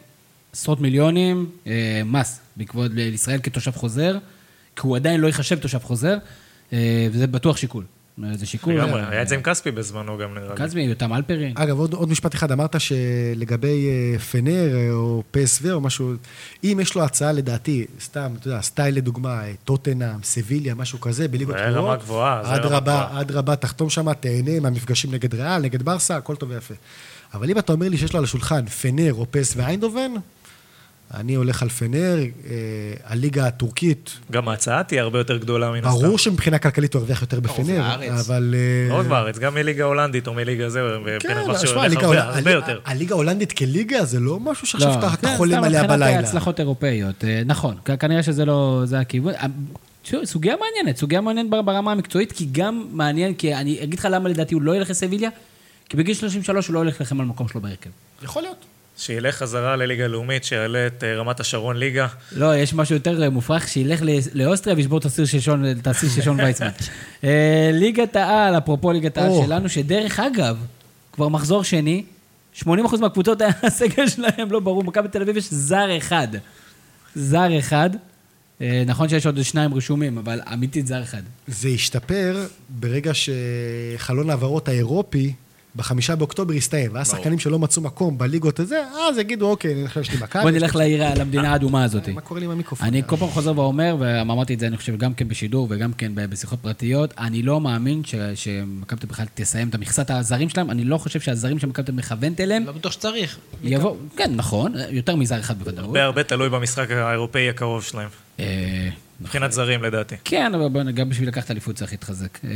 עשרות 0.53 0.81
מיליונים 0.81 1.49
אה, 1.67 2.01
מס 2.05 2.39
בעקבות 2.55 2.91
לישראל 2.93 3.39
כתושב 3.43 3.71
חוזר, 3.71 4.17
כי 4.75 4.81
הוא 4.81 4.95
עדיין 4.95 5.21
לא 5.21 5.27
ייחשב 5.27 5.59
תושב 5.59 5.79
חוזר, 5.79 6.17
אה, 6.73 7.07
וזה 7.11 7.27
בטוח 7.27 7.57
שיקול. 7.57 7.83
זה 8.33 8.45
שיקול... 8.45 8.73
לגמרי, 8.73 9.01
היה 9.09 9.21
את 9.21 9.27
זה 9.27 9.35
עם 9.35 9.41
כספי 9.41 9.71
בזמנו 9.71 10.17
גם 10.17 10.33
נראה 10.33 10.49
לי. 10.49 10.55
קצבי, 10.55 10.81
יותם 10.81 11.13
אלפרין. 11.13 11.53
אגב, 11.55 11.79
עוד, 11.79 11.93
עוד 11.93 12.09
משפט 12.09 12.35
אחד, 12.35 12.51
אמרת 12.51 12.75
שלגבי 12.79 13.87
אה, 13.87 14.19
פנר 14.19 14.75
אה, 14.75 14.91
או 14.91 15.23
PSV 15.33 15.71
או 15.71 15.81
משהו, 15.81 16.13
אם 16.63 16.79
יש 16.81 16.95
לו 16.95 17.03
הצעה 17.03 17.31
לדעתי, 17.31 17.85
סתם, 18.01 18.33
אתה 18.39 18.47
יודע, 18.47 18.61
סטייל 18.61 18.95
לדוגמה, 18.95 19.43
אה, 19.43 19.51
טוטנאם, 19.63 20.23
סביליה, 20.23 20.75
משהו 20.75 20.99
כזה, 20.99 21.27
בליגות 21.27 21.55
זה 21.57 21.63
רמה 21.63 21.77
גבוהות, 21.77 21.99
גבוהה, 21.99 22.43
זה 22.43 22.49
רמה 22.49 22.79
גבוהה. 22.79 23.21
אדרבה, 23.21 23.55
תחתום 23.55 23.89
שם, 23.89 24.13
תהנה 24.13 24.59
מהמפגשים 24.59 25.11
נגד 25.11 25.35
ריאל, 25.35 25.61
נגד 25.61 25.83
ברסה, 25.83 26.17
הכל 26.17 26.35
טוב 26.35 26.49
ויפה. 26.49 26.73
אבל 27.33 27.49
אם 27.49 27.57
אתה 27.57 27.73
אומר 27.73 27.89
לי 27.89 27.97
שיש 27.97 28.13
לו 28.13 28.19
על 28.19 28.23
השולחן 28.23 28.65
פנר 28.65 29.13
או 29.13 29.25
פס 29.31 29.53
ואיינדובן, 29.57 30.11
אני 31.13 31.35
הולך 31.35 31.61
על 31.61 31.69
פנר, 31.69 32.17
אה, 32.49 32.53
הליגה 33.05 33.47
הטורקית, 33.47 34.17
גם 34.31 34.47
ההצעה 34.49 34.83
תהיה 34.83 35.01
הרבה 35.01 35.19
יותר 35.19 35.37
גדולה 35.37 35.71
מן 35.71 35.85
הסתם. 35.85 35.89
ברור 36.01 36.17
שמבחינה 36.17 36.57
כלכלית 36.59 36.93
הוא 36.93 36.99
ירוויח 36.99 37.21
יותר 37.21 37.39
בפנר. 37.39 37.95
אבל... 38.19 38.55
אה, 38.57 38.89
לא 38.93 38.99
רק 38.99 39.05
בארץ, 39.05 39.37
גם 39.37 39.55
מליגה 39.55 39.83
הולנדית 39.83 40.27
או 40.27 40.33
מליגה 40.33 40.69
זה, 40.69 40.79
כן, 41.19 41.27
ופנרבכצ'ה 41.29 41.67
שמע, 41.67 41.75
הולך 41.81 41.85
הליגה 42.03 42.23
הרבה, 42.23 42.51
יותר. 42.51 42.79
הליגה 42.85 43.15
ההולנדית 43.15 43.51
כליגה 43.51 44.05
זה 44.05 44.19
לא 44.19 44.39
משהו 44.39 44.67
שעכשיו 44.67 44.99
אתה 44.99 45.13
אתה 45.13 45.27
כן, 45.27 45.37
חולם 45.37 45.51
סתם 45.51 45.63
עליה 45.63 45.81
מבחינת 45.83 45.99
בלילה. 45.99 46.19
הצלחות 46.19 46.59
אירופאיות, 46.59 47.23
אה, 47.23 47.41
נכון, 47.45 47.75
כנראה 47.99 48.23
שזה 48.23 48.45
לא, 48.45 48.81
זה 48.85 48.99
הכיוון. 48.99 49.33
סוגיה 50.23 50.55
מעניינת, 50.59 50.97
סוגיה 50.99 51.21
מעניינת 51.21 51.49
בר- 51.49 51.61
ברמה 51.61 51.91
המקצועית, 51.91 52.31
כי 52.31 52.47
גם 52.51 52.85
מעניין, 52.91 53.33
כי 53.33 53.55
אני 53.55 53.83
אגיד 53.83 53.99
לך 53.99 54.07
למה 54.11 54.29
לדעתי 54.29 54.53
הוא 54.55 54.61
לא 54.61 54.75
ילך 54.75 54.89
לסביליה, 54.89 55.29
כי 55.89 55.97
בגיל 55.97 56.13
33 56.15 56.67
הוא 56.67 56.73
לא 56.73 56.79
הולך 56.79 57.01
לכם 57.01 57.19
על 57.19 57.25
מקום 57.25 57.47
שלו 57.47 57.61
בהרכב. 57.61 57.89
יכול 58.23 58.41
להיות. 58.41 58.65
שילך 58.97 59.35
חזרה 59.35 59.75
לליגה 59.75 60.07
לאומית, 60.07 60.43
שיעלה 60.43 60.87
את 60.87 61.03
אה, 61.03 61.15
רמת 61.15 61.39
השרון 61.39 61.77
ליגה. 61.77 62.07
לא, 62.31 62.55
יש 62.57 62.73
משהו 62.73 62.95
יותר 62.95 63.23
אה, 63.23 63.29
מופרך, 63.29 63.67
שילך 63.67 64.01
ל- 64.03 64.09
לאוסטריה 64.33 64.75
וישבור 64.75 64.97
את 64.99 65.05
הסיר 65.05 65.25
של 65.25 65.39
שון, 65.39 65.71
את 65.71 65.87
הסיר 65.87 66.09
של 66.09 66.21
שון 66.21 66.39
ויצמן. 66.39 66.69
אה, 67.23 67.69
ליגת 67.73 68.15
העל, 68.15 68.57
אפרופו 68.57 68.91
ליגת 68.91 69.17
העל. 69.17 69.31
שלנו, 69.45 69.69
שדרך 69.69 70.19
אגב, 70.19 70.57
כבר 71.13 71.29
מחזור 71.29 71.63
שני, 71.63 72.03
80% 72.63 72.67
מהקבוצות, 73.01 73.41
הסגל 73.63 74.07
שלהם 74.07 74.51
לא 74.51 74.59
ברור, 74.59 74.83
מכבי 74.83 75.07
תל 75.07 75.21
אביב 75.21 75.37
יש 75.37 75.53
זר 75.53 75.97
אחד. 75.97 76.27
זר 77.15 77.59
אחד. 77.59 77.89
אה, 78.61 78.83
נכון 78.85 79.09
שיש 79.09 79.25
עוד 79.25 79.43
שניים 79.43 79.73
רשומים, 79.73 80.17
אבל 80.17 80.39
אמיתית 80.53 80.87
זר 80.87 81.03
אחד. 81.03 81.21
זה 81.47 81.69
ישתפר 81.69 82.45
ברגע 82.69 83.11
שחלון 83.13 84.29
ההעברות 84.29 84.67
האירופי 84.67 85.33
בחמישה 85.75 86.15
באוקטובר 86.15 86.53
יסתיים, 86.53 86.91
ואז 86.93 87.07
שחקנים 87.09 87.39
שלא 87.39 87.59
מצאו 87.59 87.81
מקום 87.81 88.17
בליגות 88.17 88.59
הזה, 88.59 88.83
אז 89.09 89.17
יגידו, 89.17 89.49
אוקיי, 89.49 89.73
אני 89.73 89.87
חושב 89.87 90.03
שיש 90.03 90.13
לי 90.15 90.21
מכבי. 90.23 90.41
בוא 90.43 90.51
יש 90.51 90.55
נלך 90.55 90.75
לעיר, 90.75 91.03
למדינה 91.19 91.51
האדומה 91.51 91.83
הזאת. 91.83 92.09
מה 92.09 92.21
קורה 92.21 92.39
לי 92.39 92.45
עם 92.45 92.51
המיקרופון? 92.51 92.87
אני 92.87 93.01
כל 93.05 93.17
פעם 93.17 93.29
חוזר 93.29 93.59
ואומר, 93.59 93.95
ואמרתי 93.99 94.53
את 94.53 94.59
זה, 94.59 94.67
אני 94.67 94.77
חושב, 94.77 94.97
גם 94.97 95.13
כן 95.13 95.27
בשידור 95.27 95.67
וגם 95.69 95.93
כן 95.93 96.11
בשיחות 96.15 96.59
פרטיות, 96.61 97.13
אני 97.17 97.41
לא 97.41 97.61
מאמין 97.61 98.03
ש- 98.03 98.15
שמכבי 98.35 99.07
בכלל 99.07 99.25
תסיים 99.35 99.69
את 99.69 99.75
המכסת 99.75 100.09
הזרים 100.09 100.49
שלהם, 100.49 100.71
אני 100.71 100.83
לא 100.83 100.97
חושב 100.97 101.19
שהזרים 101.19 101.59
שמכבי 101.59 101.91
מכוונת 101.91 102.41
אליהם, 102.41 102.65
לא 102.65 102.71
בטוח 102.71 102.91
שצריך. 102.91 103.37
יבוא, 103.63 103.95
כן, 104.17 104.31
נכון, 104.35 104.73
יותר 104.89 105.15
מזר 105.15 105.39
אחד 105.39 105.59
בוודאות. 105.59 105.85
הרבה 105.85 106.03
הרבה 106.03 106.23
תלוי 106.23 106.49
במשחק 106.49 106.91
האירופאי 106.91 107.49
הקרוב 107.49 107.83
שלהם. 107.83 108.09
אה, 109.21 109.25
מבחינת 109.25 109.51
זרים 109.51 109.83
לדעתי. 109.83 110.15
כן, 110.23 110.51
אבל 110.55 110.67
בוא, 110.67 110.81
גם 110.91 111.09
בשביל 111.09 111.27
לקחת 111.27 111.51
אליפות 111.51 111.75
צריך 111.75 111.91
להתחזק. 111.91 112.39
אה, 112.43 112.49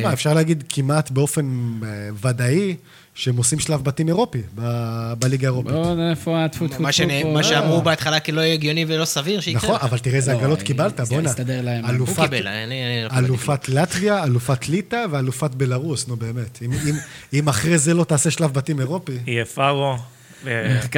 תשמע, 0.00 0.12
אפשר 0.12 0.34
להגיד 0.34 0.64
כמעט 0.68 1.10
באופן 1.10 1.46
אה, 1.84 1.88
ודאי 2.30 2.76
שהם 3.14 3.36
עושים 3.36 3.58
שלב 3.58 3.84
בתים 3.84 4.08
אירופי 4.08 4.42
ב- 4.54 5.12
בליגה 5.18 5.48
האירופית. 5.48 5.72
בוא, 5.72 6.10
איפה 6.10 6.44
הטפו 6.44 6.68
טפו 6.68 6.82
מה 6.82 6.92
טפו 6.92 7.04
פה? 7.22 7.32
מה 7.32 7.38
אה, 7.38 7.42
שאמרו 7.44 7.82
בהתחלה 7.82 8.18
לא 8.32 8.40
יהיה 8.40 8.54
הגיוני 8.54 8.84
ולא 8.88 9.04
סביר 9.04 9.40
שיקרה. 9.40 9.62
נכון, 9.62 9.78
אבל 9.82 9.98
תראה 9.98 10.16
איזה 10.16 10.32
הגרלות 10.32 10.58
אה, 10.58 10.64
קיבלת, 10.64 10.96
זה 10.96 11.14
בואנה. 11.14 11.28
יסתדר 11.30 11.62
להם. 11.62 11.84
הוא 11.84 11.90
הוא 11.90 11.96
אלופת- 11.96 12.22
קיבל, 12.22 12.48
אני... 12.48 12.64
אני 12.74 13.08
קיבלתי. 13.08 13.26
אלופת 13.26 13.68
לטביה, 13.68 14.24
אלופת 14.24 14.68
ליטא 14.68 15.04
ואלופת 15.10 15.50
בלרוס, 15.54 16.08
נו 16.08 16.16
באמת. 16.16 16.58
אם- 16.62 16.72
אם- 16.72 16.98
אם 17.32 17.48
אחרי 17.48 17.78
זה 17.78 17.94
לא 17.94 18.04
תעשה 18.04 18.30
שלב 18.30 18.52
בתים 18.52 18.80
אירופי... 18.80 19.18
יהיה 19.26 19.44
פארו, 19.44 19.92
אה. 19.92 19.96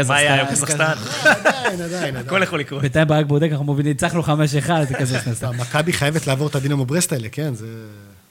מה 0.09 0.16
היה 0.16 0.40
עם 0.40 0.47
קזחסטן? 0.47 0.93
עדיין, 1.24 1.80
עדיין, 1.80 2.16
הכל 2.26 2.43
יכול 2.43 2.61
לקרות. 2.61 2.82
בינתיים 2.82 3.09
ברק 3.09 3.26
בודק, 3.26 3.49
אנחנו 3.51 3.64
מובילים, 3.64 3.93
ניצחנו 3.93 4.22
5-1, 4.22 4.26
זה 4.88 4.95
כזה 4.99 5.18
סנסה. 5.24 5.51
מכבי 5.51 5.93
חייבת 5.93 6.26
לעבור 6.26 6.47
את 6.49 6.55
הדינמו 6.55 6.84
ברסט 6.84 7.12
האלה, 7.12 7.28
כן? 7.28 7.55
זה... 7.55 7.66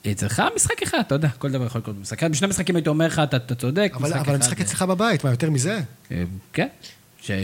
היא 0.04 0.16
צריכה 0.16 0.48
משחק 0.56 0.84
אחד, 0.84 1.00
אתה 1.08 1.16
יודע, 1.16 1.30
כל 1.38 1.52
דבר 1.52 1.66
יכול 1.66 1.82
לקרות 1.82 1.96
במשחק. 1.96 2.24
בשני 2.24 2.48
משחקים 2.48 2.76
הייתי 2.76 2.90
אומר 2.90 3.08
לך, 3.08 3.22
אתה 3.24 3.56
צודק, 3.56 3.92
אבל 3.96 4.04
משחק 4.04 4.16
אבל 4.16 4.24
אחד, 4.24 4.36
המשחק 4.36 4.60
אה, 4.60 4.66
אצלך 4.66 4.82
בבית, 4.82 5.24
מה, 5.24 5.30
יותר 5.32 5.50
מזה? 5.50 5.80
אה, 6.12 6.24
כן, 6.54 6.68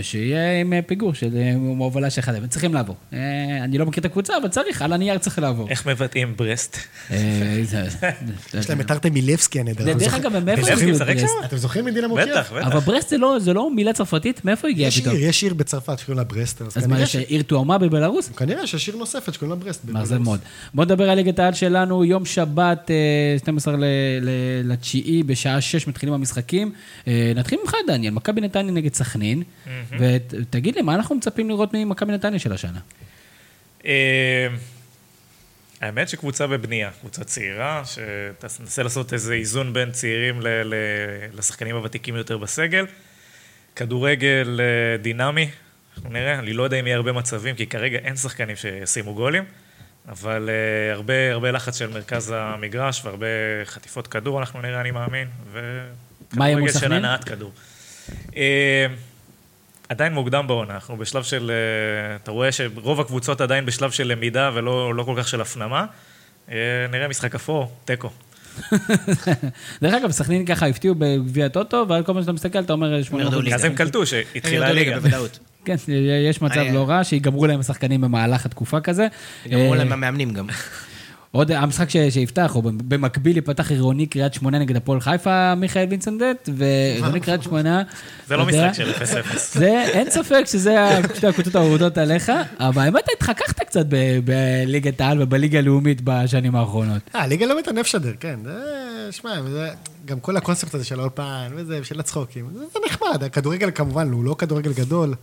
שיהיה 0.01 0.59
עם 0.61 0.73
אה, 0.73 0.81
פיגור 0.81 1.13
של 1.13 1.37
אה, 1.37 1.53
הובלה 1.77 2.09
של 2.09 2.19
אחד, 2.21 2.35
הם 2.35 2.47
צריכים 2.47 2.73
לעבור. 2.73 2.95
אה, 3.13 3.19
אני 3.63 3.77
לא 3.77 3.85
מכיר 3.85 4.01
את 4.01 4.05
הקבוצה, 4.05 4.33
אבל 4.41 4.47
צריך, 4.47 4.81
על 4.81 4.93
הנייר 4.93 5.17
צריך 5.17 5.39
לעבור. 5.39 5.69
איך 5.69 5.85
מבטאים 5.87 6.33
ברסט? 6.37 6.77
יש 8.53 8.69
להם 8.69 8.81
את 8.81 8.91
ארטם 8.91 9.13
מילבסקי 9.13 9.59
הנהדר. 9.59 9.93
דרך 9.93 10.13
אגב, 10.13 10.35
הם 10.35 10.45
מאיפה 10.45 10.61
את 10.73 10.77
משחק 10.83 11.07
ברסט? 11.07 11.19
שם? 11.19 11.45
אתם 11.45 11.57
זוכרים 11.57 11.85
מדינמו 11.85 12.15
קייב? 12.15 12.29
בטח, 12.29 12.51
בטח. 12.53 12.67
אבל 12.67 12.79
ברסט 12.79 13.09
זה 13.09 13.17
לא- 13.17 13.39
זה 13.39 13.53
לא 13.53 13.71
מילה 13.75 13.93
צרפתית? 13.93 14.45
מאיפה 14.45 14.67
הגיע 14.67 14.87
יש 14.87 14.99
פתאום? 15.01 15.15
עיר, 15.15 15.29
יש 15.29 15.43
עיר 15.43 15.53
בצרפת 15.53 15.99
שקוראים 15.99 16.17
לה 16.17 16.23
ברסט, 16.23 16.61
אז 16.75 16.87
מה, 16.87 17.01
יש 17.01 17.15
עיר 17.15 17.41
תאומה 17.41 17.77
בבלארוס? 17.77 18.29
כנראה 18.29 18.67
שיש 18.67 18.87
עיר 18.87 18.97
נוספת 18.97 19.33
שקוראים 19.33 19.59
לה 19.59 19.65
ברסט. 19.65 19.85
בבלרוס. 19.85 20.11
מאוד. 20.11 20.39
בוא 20.73 20.85
נדבר 20.85 21.09
על 21.09 21.15
ליגת 21.17 21.39
העל 21.39 21.53
שלנו, 21.53 22.05
יום 22.05 22.25
שבת, 22.25 22.91
אה, 22.91 22.95
12 23.39 23.77
ל- 23.77 23.83
ל- 24.21 24.29
לתשיעי, 24.71 25.23
בשעה 25.23 25.61
6 25.61 25.87
מתחילים 25.87 26.13
המשחקים. 26.15 26.71
נתחיל 27.35 27.59
ממך, 27.63 27.73
דניאל, 27.87 28.13
מכבי 28.13 28.41
נתניה 28.41 28.71
נגד 28.71 28.93
סכנין, 28.93 29.43
ותגיד 29.99 30.75
לי, 30.75 30.81
מה 30.81 30.95
אנחנו 30.95 31.15
מצפים 31.15 31.49
לראות 31.49 31.69
ממכבי 31.73 32.13
נתניה 32.13 32.39
של 32.39 32.53
השנה? 32.53 32.79
אה, 33.85 34.47
האמת 35.81 36.09
שקבוצה 36.09 36.47
בבנייה, 36.47 36.89
קבוצה 36.99 37.23
צעירה, 37.23 37.83
שתנסה 37.85 38.83
לעשות 38.83 39.13
איזה 39.13 39.33
איזון 39.33 39.73
בין 39.73 39.91
צעירים 39.91 40.41
ל- 40.41 40.47
ל- 40.47 40.73
לשחקנים 41.37 41.75
הוותיקים 41.75 42.15
יותר 42.15 42.37
בסגל. 42.37 42.85
כדורגל 43.75 44.59
אה, 44.59 44.97
דינמי, 44.97 45.49
אנחנו 45.95 46.09
נראה, 46.09 46.39
אני 46.39 46.53
לא 46.53 46.63
יודע 46.63 46.79
אם 46.79 46.87
יהיה 46.87 46.97
הרבה 46.97 47.11
מצבים, 47.11 47.55
כי 47.55 47.67
כרגע 47.67 47.97
אין 47.97 48.15
שחקנים 48.15 48.55
שישימו 48.55 49.13
גולים. 49.15 49.43
אבל 50.09 50.49
אה, 50.49 50.93
הרבה, 50.93 51.31
הרבה 51.31 51.51
לחץ 51.51 51.77
של 51.77 51.87
מרכז 51.87 52.33
המגרש 52.35 53.05
והרבה 53.05 53.27
חטיפות 53.65 54.07
כדור, 54.07 54.39
אנחנו 54.39 54.61
נראה, 54.61 54.81
אני 54.81 54.91
מאמין. 54.91 55.27
וכדורגל 55.51 56.71
של? 56.71 56.93
הנעת 56.93 57.23
כדור. 57.23 57.51
אה, 58.35 58.87
עדיין 59.89 60.13
מוקדם 60.13 60.47
בעונה, 60.47 60.73
אנחנו 60.73 60.97
בשלב 60.97 61.23
של... 61.23 61.51
אה, 61.51 62.15
אתה 62.15 62.31
רואה 62.31 62.51
שרוב 62.51 63.01
הקבוצות 63.01 63.41
עדיין 63.41 63.65
בשלב 63.65 63.91
של 63.91 64.07
למידה 64.07 64.51
ולא 64.53 64.95
לא 64.95 65.03
כל 65.03 65.13
כך 65.17 65.27
של 65.27 65.41
הפנמה. 65.41 65.85
אה, 66.51 66.55
נראה 66.91 67.07
משחק 67.07 67.35
אפור, 67.35 67.71
תיקו. 67.85 68.09
דרך 69.81 69.93
אגב, 69.93 70.11
סכנין 70.11 70.45
ככה 70.45 70.67
הפתיעו 70.67 70.95
בגביע 70.97 71.45
הטוטו, 71.45 71.85
וכל 71.89 72.13
פעם 72.13 72.21
שאתה 72.21 72.31
מסתכל, 72.31 72.59
אתה 72.59 72.73
אומר... 72.73 73.03
שמונה 73.03 73.23
ירדו 73.23 73.35
אחוז. 73.35 73.43
ליגה. 73.43 73.55
אז 73.55 73.63
הם 73.63 73.75
קלטו 73.75 74.05
שהתחילה 74.05 74.67
הליגה. 74.67 74.97
כן, 75.65 75.75
יש 76.29 76.41
מצב 76.41 76.57
אני- 76.57 76.71
לא 76.71 76.89
רע, 76.89 77.03
שיגמרו 77.03 77.47
להם 77.47 77.59
השחקנים 77.59 78.01
במהלך 78.01 78.45
התקופה 78.45 78.79
כזה. 78.79 79.07
גמרו 79.49 79.73
אה, 79.73 79.77
להם 79.77 79.93
המאמנים 79.93 80.33
גם. 80.33 80.47
עוד 81.31 81.51
המשחק 81.51 81.89
ש- 81.89 81.97
שיפתח, 82.09 82.55
או 82.55 82.61
במקביל 82.61 83.35
ייפתח 83.35 83.71
עירוני 83.71 84.05
קריית 84.05 84.33
שמונה 84.33 84.59
נגד 84.59 84.75
הפועל 84.75 84.99
חיפה, 84.99 85.55
מיכאל 85.55 85.85
וינסנדט, 85.89 86.49
ועירוני 86.55 87.19
קריית 87.19 87.43
שמונה... 87.43 87.83
זה 88.27 88.37
לא 88.37 88.45
משחק 88.45 88.73
של 88.73 88.91
0-0. 88.91 88.95
זה, 89.51 89.83
אין 89.83 90.09
ספק 90.09 90.43
שזה 90.45 90.75
שתי 91.15 91.27
הקבוצות 91.27 91.55
האהודות 91.55 91.97
עליך, 91.97 92.31
אבל 92.59 92.81
האמת, 92.81 93.03
התחככת 93.17 93.59
קצת 93.59 93.85
בליגת 94.25 95.01
העל 95.01 95.21
ובליגה 95.21 95.59
הלאומית 95.59 96.01
בשנים 96.03 96.55
האחרונות. 96.55 97.01
אה, 97.15 97.27
ליגה 97.27 97.45
לא 97.45 97.59
מתענף 97.59 97.85
שדר, 97.87 98.13
כן. 98.19 98.39
שמע, 99.11 99.41
זה, 99.41 99.69
גם 100.05 100.19
כל 100.19 100.37
הקונספט 100.37 100.73
הזה 100.73 100.85
של 100.85 100.99
האולפן, 100.99 101.47
וזה, 101.55 101.79
של 101.83 101.99
הצחוקים, 101.99 102.49
זה, 102.53 102.59
זה 102.73 102.79
נחמד. 102.85 103.23
הכדורגל 103.23 103.71
כמובן 103.75 104.11
הוא 104.11 104.23
לא 104.25 104.35
כדורגל 104.37 104.73
גדול, 104.73 105.13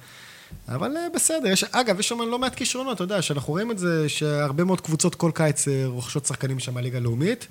אבל 0.68 0.96
אה, 0.96 1.06
בסדר. 1.14 1.48
יש, 1.48 1.64
אגב, 1.64 2.00
יש 2.00 2.08
שם 2.08 2.20
לא 2.20 2.38
מעט 2.38 2.54
כישרונות, 2.54 2.96
אתה 2.96 3.04
יודע, 3.04 3.22
שאנחנו 3.22 3.52
רואים 3.52 3.70
את 3.70 3.78
זה, 3.78 4.08
שהרבה 4.08 4.64
מאוד 4.64 4.80
קבוצות 4.80 5.14
כל 5.14 5.30
קיץ 5.34 5.68
אה, 5.68 5.82
רוכשות 5.86 6.26
שחקנים 6.26 6.58
שם 6.58 6.74
מהליגה 6.74 6.98
הלאומית. 6.98 7.46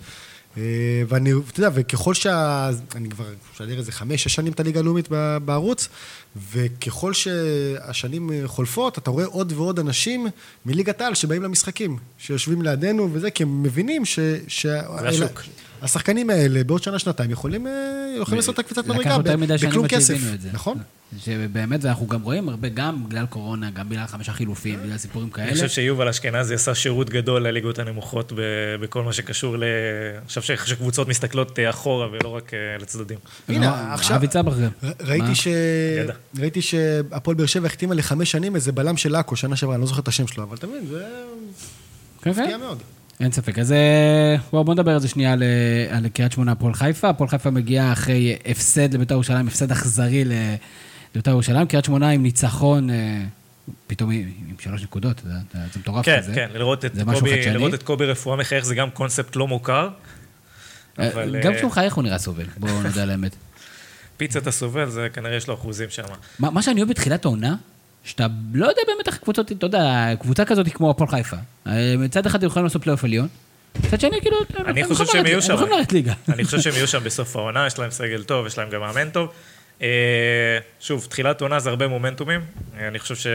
אה, 0.58 0.64
ואני, 1.08 1.32
אתה 1.52 1.60
יודע, 1.60 1.70
וככל 1.74 2.14
שה... 2.14 2.70
אני 2.96 3.10
כבר, 3.10 3.26
אפשר 3.52 3.64
להגיד 3.64 3.78
איזה 3.78 3.92
חמש, 3.92 4.24
שש 4.24 4.36
שנים 4.36 4.54
את 4.54 4.60
הליגה 4.60 4.80
הלאומית 4.80 5.10
בערוץ, 5.46 5.88
וככל 6.52 7.14
שהשנים 7.14 8.32
חולפות, 8.46 8.98
אתה 8.98 9.12
רואה 9.12 9.26
עוד 9.26 9.52
ועוד 9.52 9.80
אנשים 9.80 10.28
מליגת 10.66 11.02
העל 11.02 11.16
שבאים 11.16 11.44
למשחקים, 11.44 11.98
שיושבים 12.18 12.62
לידינו 12.62 13.10
וזה, 13.14 13.32
כי 13.32 13.44
הם 13.44 13.64
מבינים 13.64 14.06
ש... 14.06 14.20
ש... 14.48 14.66
זה 14.66 15.10
השוק. 15.10 15.42
השחקנים 15.84 16.30
האלה, 16.30 16.64
בעוד 16.64 16.84
שנה-שנתיים, 16.84 17.32
יכולים, 17.32 17.68
אה, 17.68 17.72
יכולים 18.22 18.38
לעשות 18.40 18.54
את 18.56 18.60
הקפיצת 18.60 18.86
מדרגה 18.86 19.00
לקח 19.00 19.18
יותר 19.18 19.36
ב- 19.38 19.40
מדי 19.40 19.58
שנים 19.58 19.70
בכלום 19.72 19.88
כסף. 19.88 20.18
את 20.34 20.42
זה. 20.42 20.50
נכון? 20.54 20.78
שבאמת, 21.20 21.84
ואנחנו 21.84 22.08
גם 22.08 22.22
רואים 22.22 22.50
הרבה, 22.50 22.70
גם 22.70 23.04
בגלל 23.10 23.26
קורונה, 23.26 23.70
גם 23.72 23.90
בגלל 23.90 24.06
חמישה 24.06 24.34
חילופים, 24.34 24.80
בגלל 24.84 24.98
סיפורים 24.98 25.30
כאלה. 25.30 25.48
אני 25.48 25.54
חושב 25.56 25.68
שיובל 25.70 26.08
אשכנזי 26.08 26.54
עשה 26.54 26.76
שירות 26.76 27.10
גדול 27.10 27.48
לליגות 27.48 27.80
הנמוכות 27.80 28.32
בכל 28.82 29.04
מה 29.04 29.14
שקשור 29.14 29.58
ל... 29.58 29.64
אני 30.20 30.28
חושב 30.28 30.42
שקבוצות 30.42 31.08
מסתכלות 31.08 31.60
אה, 31.60 31.70
אחורה 31.70 32.08
ולא 32.12 32.30
רק 32.30 32.54
אה, 32.54 32.60
לצדדים. 32.82 33.18
הנה, 33.48 33.66
לא, 33.90 33.94
עכשיו- 33.94 34.16
אבי 34.18 34.28
צבר 34.28 34.54
גם. 34.60 34.70
ראיתי 36.40 36.62
שהפועל 36.62 37.38
באר 37.38 37.46
שבע 37.46 37.66
החתימה 37.68 37.96
לחמש 37.96 38.32
שנים 38.32 38.56
איזה 38.56 38.72
בלם 38.72 38.98
של 38.98 39.16
עכו, 39.16 39.36
שנה 39.36 39.56
שעברה, 39.56 39.76
אני 39.76 39.82
לא 39.82 39.88
זוכר 39.88 40.02
את 40.02 40.08
השם 40.08 40.28
שלו, 40.28 40.44
אבל 40.44 40.58
אתה 40.58 40.68
מבין, 40.68 40.86
זה 40.90 41.06
כן, 42.22 42.34
כן. 42.34 42.42
מפתיע 42.42 42.58
מאוד. 42.58 42.78
אין 43.20 43.32
ספק. 43.32 43.60
אז 43.60 43.72
אה, 43.72 44.36
בואו 44.52 44.64
בוא 44.64 44.74
נדבר 44.74 44.92
על 44.92 45.00
זה 45.00 45.08
שנייה 45.08 45.34
על, 45.34 45.44
אה, 45.44 45.98
על 45.98 46.08
קריית 46.10 46.32
שמונה 46.32 46.52
הפועל 46.52 46.74
חיפה. 46.74 47.10
הפועל 47.10 47.30
חיפה 47.30 47.50
מגיעה 47.50 47.94
אחרי 47.94 48.38
הפסד 48.46 48.94
לבית"ר 48.94 49.14
ירושלים, 49.14 49.48
הפסד 49.48 49.72
אכזרי 49.72 50.24
לבית"ר 50.26 51.32
ירושלים. 51.32 51.68
קריית 51.68 51.86
שמונה 51.86 52.10
עם 52.10 52.24
ניצחון, 52.24 52.90
אה, 52.90 53.24
פתאום 53.88 54.12
עם 54.12 54.22
עם 54.50 54.56
שלוש 54.60 54.84
נקודות, 54.84 55.22
זה, 55.26 55.30
זה, 55.54 55.80
מטורף 55.80 56.06
כן, 56.06 56.18
כזה. 56.18 56.34
כן, 56.36 56.50
לראות 56.54 56.86
קובי- 57.06 57.36
חדשני. 57.38 57.54
לראות 57.54 57.74
את 57.74 57.84
קובי 57.84 58.06
רפואה 58.06 58.36
מחייך 58.38 58.66
זה 58.66 58.76
גם 58.76 58.90
קונספט 58.90 59.36
לא 59.36 59.48
מוכר. 59.48 59.90
אה, 61.00 61.08
אבל, 61.14 61.40
גם 61.44 61.52
אה, 61.52 61.58
כשהוא 61.58 61.70
מחייך 61.70 61.94
הוא 61.94 62.04
נראה 62.04 62.18
סובל, 62.20 62.46
בואו 62.58 62.82
נודה 62.84 63.04
על 63.04 63.10
האמת. 63.10 63.36
פיצת 64.18 64.48
הסובל, 64.48 64.90
זה 64.90 65.08
כנראה 65.14 65.36
יש 65.36 65.48
לו 65.48 65.54
אחוזים 65.54 65.90
שם. 65.90 66.04
מה, 66.40 66.50
מה 66.50 66.62
שאני 66.62 66.80
אוהב 66.82 66.90
בתחילת 66.90 67.26
העונה, 67.26 67.56
שאתה 68.04 68.28
לא 68.54 68.66
יודע 68.66 68.82
באמת 68.88 69.08
איך 69.08 69.18
קבוצות, 69.18 69.52
אתה 69.52 69.66
יודע, 69.66 70.10
קבוצה 70.20 70.46
כזאת 70.46 70.66
היא 70.66 70.74
כמו 70.74 70.90
הפועל 70.90 71.10
חיפה. 71.10 71.38
מצד 71.98 72.26
אחד 72.26 72.44
הם 72.44 72.48
יכולים 72.48 72.64
לעשות 72.64 72.82
פלייאוף 72.84 73.04
עליון, 73.04 73.28
מצד 73.80 74.00
שני 74.00 74.22
כאילו, 74.22 74.38
אני 74.66 74.84
חושב 74.84 75.06
שהם 75.06 75.26
יהיו 75.26 75.42
שם. 75.42 75.56
אני 76.34 76.44
חושב 76.44 76.62
שהם 76.62 76.74
יהיו 76.74 76.88
שם 76.88 77.04
בסוף 77.04 77.36
העונה, 77.36 77.68
יש 77.68 77.80
להם 77.80 77.92
סגל 77.92 78.24
טוב, 78.24 78.48
יש 78.48 78.58
להם 78.58 78.70
גם 78.70 78.82
מאמן 78.82 79.10
טוב. 79.10 79.30
אה, 79.82 80.58
שוב, 80.80 81.08
תחילת 81.10 81.42
עונה 81.42 81.60
זה 81.60 81.70
הרבה 81.70 81.88
מומנטומים. 81.88 82.42
אני 82.78 83.00
חושב 83.00 83.16
ש... 83.16 83.28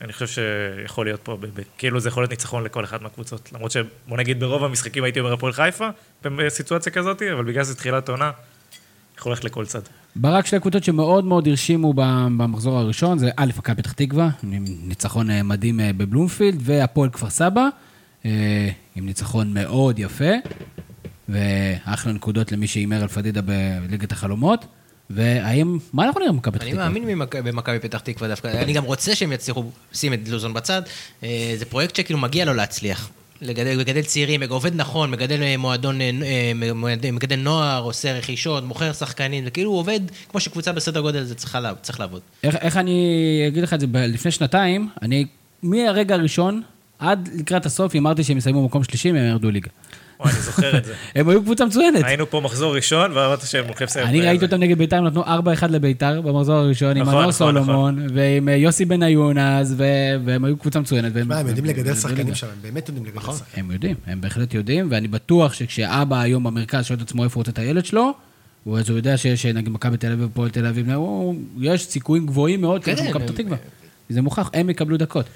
אני 0.00 0.12
חושב 0.12 0.26
שיכול 0.26 1.06
להיות 1.06 1.20
פה, 1.22 1.36
כאילו 1.78 2.00
זה 2.00 2.08
יכול 2.08 2.22
להיות 2.22 2.30
ניצחון 2.30 2.64
לכל 2.64 2.84
אחת 2.84 3.02
מהקבוצות. 3.02 3.50
למרות 3.52 3.70
שבוא 3.70 4.16
נגיד 4.16 4.40
ברוב 4.40 4.64
המשחקים 4.64 5.04
הייתי 5.04 5.20
אומר 5.20 5.32
הפועל 5.32 5.52
חיפה, 5.52 5.88
בסיטואציה 6.22 6.92
כזאת, 6.92 7.22
אבל 7.22 7.44
בגלל 7.44 7.64
שזה 7.64 7.74
תחילת 7.74 8.08
עונה, 8.08 8.30
יכול 9.18 9.32
ללכת 9.32 9.44
לכל 9.44 9.66
צד. 9.66 9.80
ברק 10.16 10.46
שתי 10.46 10.60
קבוצות 10.60 10.84
שמאוד 10.84 11.24
מאוד 11.24 11.48
הרשימו 11.48 11.92
במחזור 11.96 12.78
הראשון, 12.78 13.18
זה 13.18 13.30
א', 13.36 13.50
מכבי 13.58 13.82
פתח 13.82 13.92
תקווה, 13.92 14.28
עם 14.42 14.64
ניצחון 14.82 15.30
אה, 15.30 15.42
מדהים 15.42 15.80
אה, 15.80 15.90
בבלומפילד, 15.92 16.58
והפועל 16.60 17.10
כפר 17.10 17.30
סבא, 17.30 17.68
אה, 18.24 18.30
עם 18.96 19.06
ניצחון 19.06 19.54
מאוד 19.54 19.98
יפה, 19.98 20.30
ואחלה 21.28 22.12
נקודות 22.12 22.52
למי 22.52 22.66
שהימר 22.66 23.02
על 23.02 23.08
פדידה 23.08 23.40
בליגת 23.42 24.12
החלומות. 24.12 24.66
והאם, 25.10 25.78
מה 25.92 26.04
אנחנו 26.04 26.20
נראה 26.20 26.32
במכבי 26.32 26.52
פתח 26.58 26.62
אני 26.64 26.70
תקווה? 26.72 26.88
מאמין 26.88 27.22
ממכ- 27.22 27.36
במכבי 27.44 27.78
פתח 27.78 27.98
תקווה 27.98 28.28
דווקא, 28.28 28.48
אני 28.62 28.72
גם 28.72 28.84
רוצה 28.84 29.14
שהם 29.14 29.32
יצליחו, 29.32 29.64
שים 29.92 30.12
את 30.12 30.28
לוזון 30.28 30.54
בצד, 30.54 30.82
זה 31.56 31.64
פרויקט 31.68 31.96
שכאילו 31.96 32.18
מגיע 32.18 32.44
לו 32.44 32.54
להצליח. 32.54 33.10
לגדל, 33.44 33.70
לגדל 33.70 34.02
צעירים, 34.02 34.42
עובד 34.42 34.74
נכון, 34.74 35.10
מגדל 35.10 35.42
אה, 35.42 35.56
מועדון, 35.56 36.00
אה, 36.00 36.10
אה, 37.04 37.10
מגדל 37.12 37.36
נוער, 37.36 37.82
עושה 37.82 38.12
רכישות, 38.12 38.64
מוכר 38.64 38.92
שחקנים, 38.92 39.44
זה 39.44 39.50
כאילו 39.50 39.70
הוא 39.70 39.78
עובד 39.78 40.00
כמו 40.28 40.40
שקבוצה 40.40 40.72
בסדר 40.72 41.00
גודל 41.00 41.18
הזה 41.18 41.34
צריכה 41.34 41.72
צריך 41.82 42.00
לעבוד. 42.00 42.20
איך, 42.42 42.56
איך 42.56 42.76
אני 42.76 43.44
אגיד 43.48 43.62
לך 43.62 43.74
את 43.74 43.80
זה, 43.80 43.86
לפני 43.94 44.30
שנתיים, 44.30 44.88
אני 45.02 45.26
מהרגע 45.62 46.14
הראשון 46.14 46.62
עד 46.98 47.28
לקראת 47.34 47.66
הסוף 47.66 47.96
אמרתי 47.96 48.24
שהם 48.24 48.38
יסיימו 48.38 48.62
במקום 48.62 48.84
שלישי 48.84 49.12
והם 49.12 49.28
ירדו 49.28 49.50
ליגה. 49.50 49.70
וואי, 50.20 50.32
אני 50.32 50.40
זוכר 50.40 50.78
את 50.78 50.84
זה. 50.84 50.94
הם 51.14 51.28
היו 51.28 51.42
קבוצה 51.42 51.64
מצוינת. 51.66 52.04
היינו 52.04 52.30
פה 52.30 52.40
מחזור 52.40 52.76
ראשון, 52.76 53.12
ואמרת 53.12 53.40
שהם 53.46 53.64
הולכים 53.64 53.84
לסיים. 53.86 54.06
אני 54.06 54.20
את 54.20 54.24
ראיתי. 54.26 54.44
אותם 54.44 54.56
נגד 54.56 54.78
בית"ר, 54.78 54.96
הם 54.96 55.04
נתנו 55.04 55.24
4-1 55.24 55.28
לבית"ר 55.68 56.20
במחזור 56.20 56.54
הראשון, 56.56 56.90
עם 56.96 57.02
נכון, 57.02 57.06
מנור 57.14 57.20
נכון, 57.22 57.32
סולומון, 57.32 58.06
ועם 58.14 58.48
אה, 58.48 58.54
יוסי 58.56 58.84
בניון 58.84 59.38
אז, 59.38 59.74
ו- 59.78 59.84
והם 60.24 60.44
היו 60.44 60.56
קבוצה 60.56 60.80
מצוינת. 60.80 61.12
מה, 61.16 61.38
הם 61.38 61.46
יודעים 61.46 61.64
לגדל 61.66 61.94
שחקנים 61.94 62.34
שם, 62.34 62.46
הם 62.46 62.52
באמת 62.62 62.88
יודעים 62.88 63.06
לגדל 63.06 63.16
נכון. 63.18 63.34
שחקנים. 63.36 63.64
הם 63.64 63.70
יודעים, 63.70 63.96
הם 64.06 64.20
בהחלט 64.20 64.54
יודעים, 64.54 64.88
ואני 64.90 65.08
בטוח 65.08 65.52
שכשאבא 65.52 66.20
היום 66.20 66.44
במרכז 66.44 66.84
שואל 66.84 66.98
את 66.98 67.04
עצמו 67.04 67.24
איפה 67.24 67.34
הוא 67.34 67.40
רוצה 67.40 67.50
את 67.50 67.58
הילד 67.58 67.84
שלו, 67.84 68.12
הוא 68.64 68.78
אז 68.78 68.88
הוא 68.90 68.96
יודע 68.96 69.16
שיש 69.16 69.46
נגיד 69.46 69.72
מכבי 69.72 69.96
תל 69.96 70.12
אביב 70.12 70.28
ופועל 70.30 70.50
תל 70.50 70.66
אביב, 70.66 70.86
יש 71.60 71.84
סיכויים 71.86 72.26
גבוהים 72.26 72.60
מאוד 72.60 72.84
כן, 72.84 72.92
מכבי 72.92 73.06
הם- 73.08 73.18
פתח 73.26 73.34
תקווה. 73.36 73.56
זה 74.08 74.22
מוכח, 74.22 74.50
הם 74.54 74.70
יקבלו 74.70 74.96
דקות. 74.96 75.26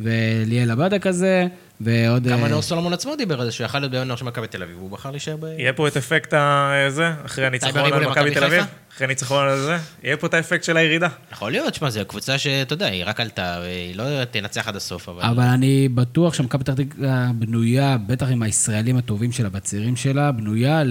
וליאל 0.00 0.70
עבדה 0.70 0.98
כזה, 0.98 1.46
ועוד... 1.80 2.22
גם 2.22 2.38
אה, 2.38 2.44
מנור 2.48 2.62
סולומון 2.62 2.92
עצמו 2.92 3.16
דיבר 3.16 3.40
על 3.40 3.46
זה, 3.46 3.52
שיכל 3.52 3.78
להיות 3.78 3.92
בנוער 3.92 4.16
של 4.16 4.24
מכבי 4.24 4.46
תל 4.46 4.62
אביב, 4.62 4.76
הוא 4.78 4.90
בחר 4.90 5.10
להישאר 5.10 5.36
ב... 5.40 5.44
יהיה 5.44 5.72
פה 5.72 5.88
את 5.88 5.96
אפקט 5.96 6.34
הזה, 6.34 7.12
אחרי 7.24 7.46
הניצחון 7.46 7.76
על 7.76 7.86
למכבי 7.86 8.10
מכבי 8.10 8.34
תל 8.34 8.44
אביב? 8.44 8.64
אחרי 8.94 9.04
הניצחון 9.04 9.48
על 9.48 9.60
זה, 9.60 9.76
יהיה 10.02 10.16
פה 10.16 10.26
את 10.26 10.34
האפקט 10.34 10.64
של 10.64 10.76
הירידה. 10.76 11.08
יכול 11.32 11.50
להיות, 11.50 11.74
שמע, 11.74 11.90
זו 11.90 12.00
קבוצה 12.08 12.38
שאתה 12.38 12.72
יודע, 12.72 12.86
היא 12.86 13.04
רק 13.06 13.20
עלתה, 13.20 13.58
והיא 13.62 13.96
לא 13.96 14.24
תנצח 14.24 14.68
עד 14.68 14.76
הסוף, 14.76 15.08
אבל... 15.08 15.22
אבל 15.22 15.44
אני 15.44 15.88
בטוח 15.88 16.34
שמכבי 16.34 16.64
פתח 16.64 16.74
תקווה 16.74 17.30
בנויה, 17.34 17.96
בטח 18.06 18.26
עם 18.30 18.42
הישראלים 18.42 18.96
הטובים 18.96 19.32
שלה 19.32 19.48
והצעירים 19.52 19.96
שלה, 19.96 20.32
בנויה. 20.32 20.82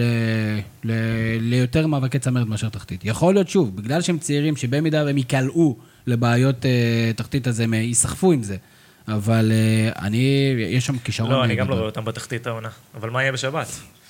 ליותר 1.39 1.87
מאבקי 1.87 2.19
צמרת 2.19 2.47
מאשר 2.47 2.69
תחתית. 2.69 3.05
יכול 3.05 3.33
להיות, 3.33 3.49
שוב, 3.49 3.75
בגלל 3.75 4.01
שהם 4.01 4.17
צעירים, 4.17 4.55
שבמידה 4.55 5.03
והם 5.05 5.17
ייקלעו 5.17 5.77
לבעיות 6.07 6.65
אה, 6.65 7.11
תחתית, 7.15 7.47
אז 7.47 7.59
הם 7.59 7.73
אה, 7.73 7.79
ייסחפו 7.79 8.31
עם 8.31 8.43
זה. 8.43 8.55
אבל 9.07 9.51
אה, 9.51 10.05
אני, 10.05 10.53
יש 10.57 10.85
שם 10.85 10.97
כישרון... 10.97 11.31
לא, 11.31 11.43
אני 11.43 11.55
גם 11.55 11.69
לא. 11.69 11.73
רואה 11.73 11.85
אותם 11.85 12.05
בתחתית 12.05 12.47
העונה. 12.47 12.69
אבל 12.95 13.09
מה 13.09 13.21
יהיה 13.21 13.31
בשבת? 13.31 13.67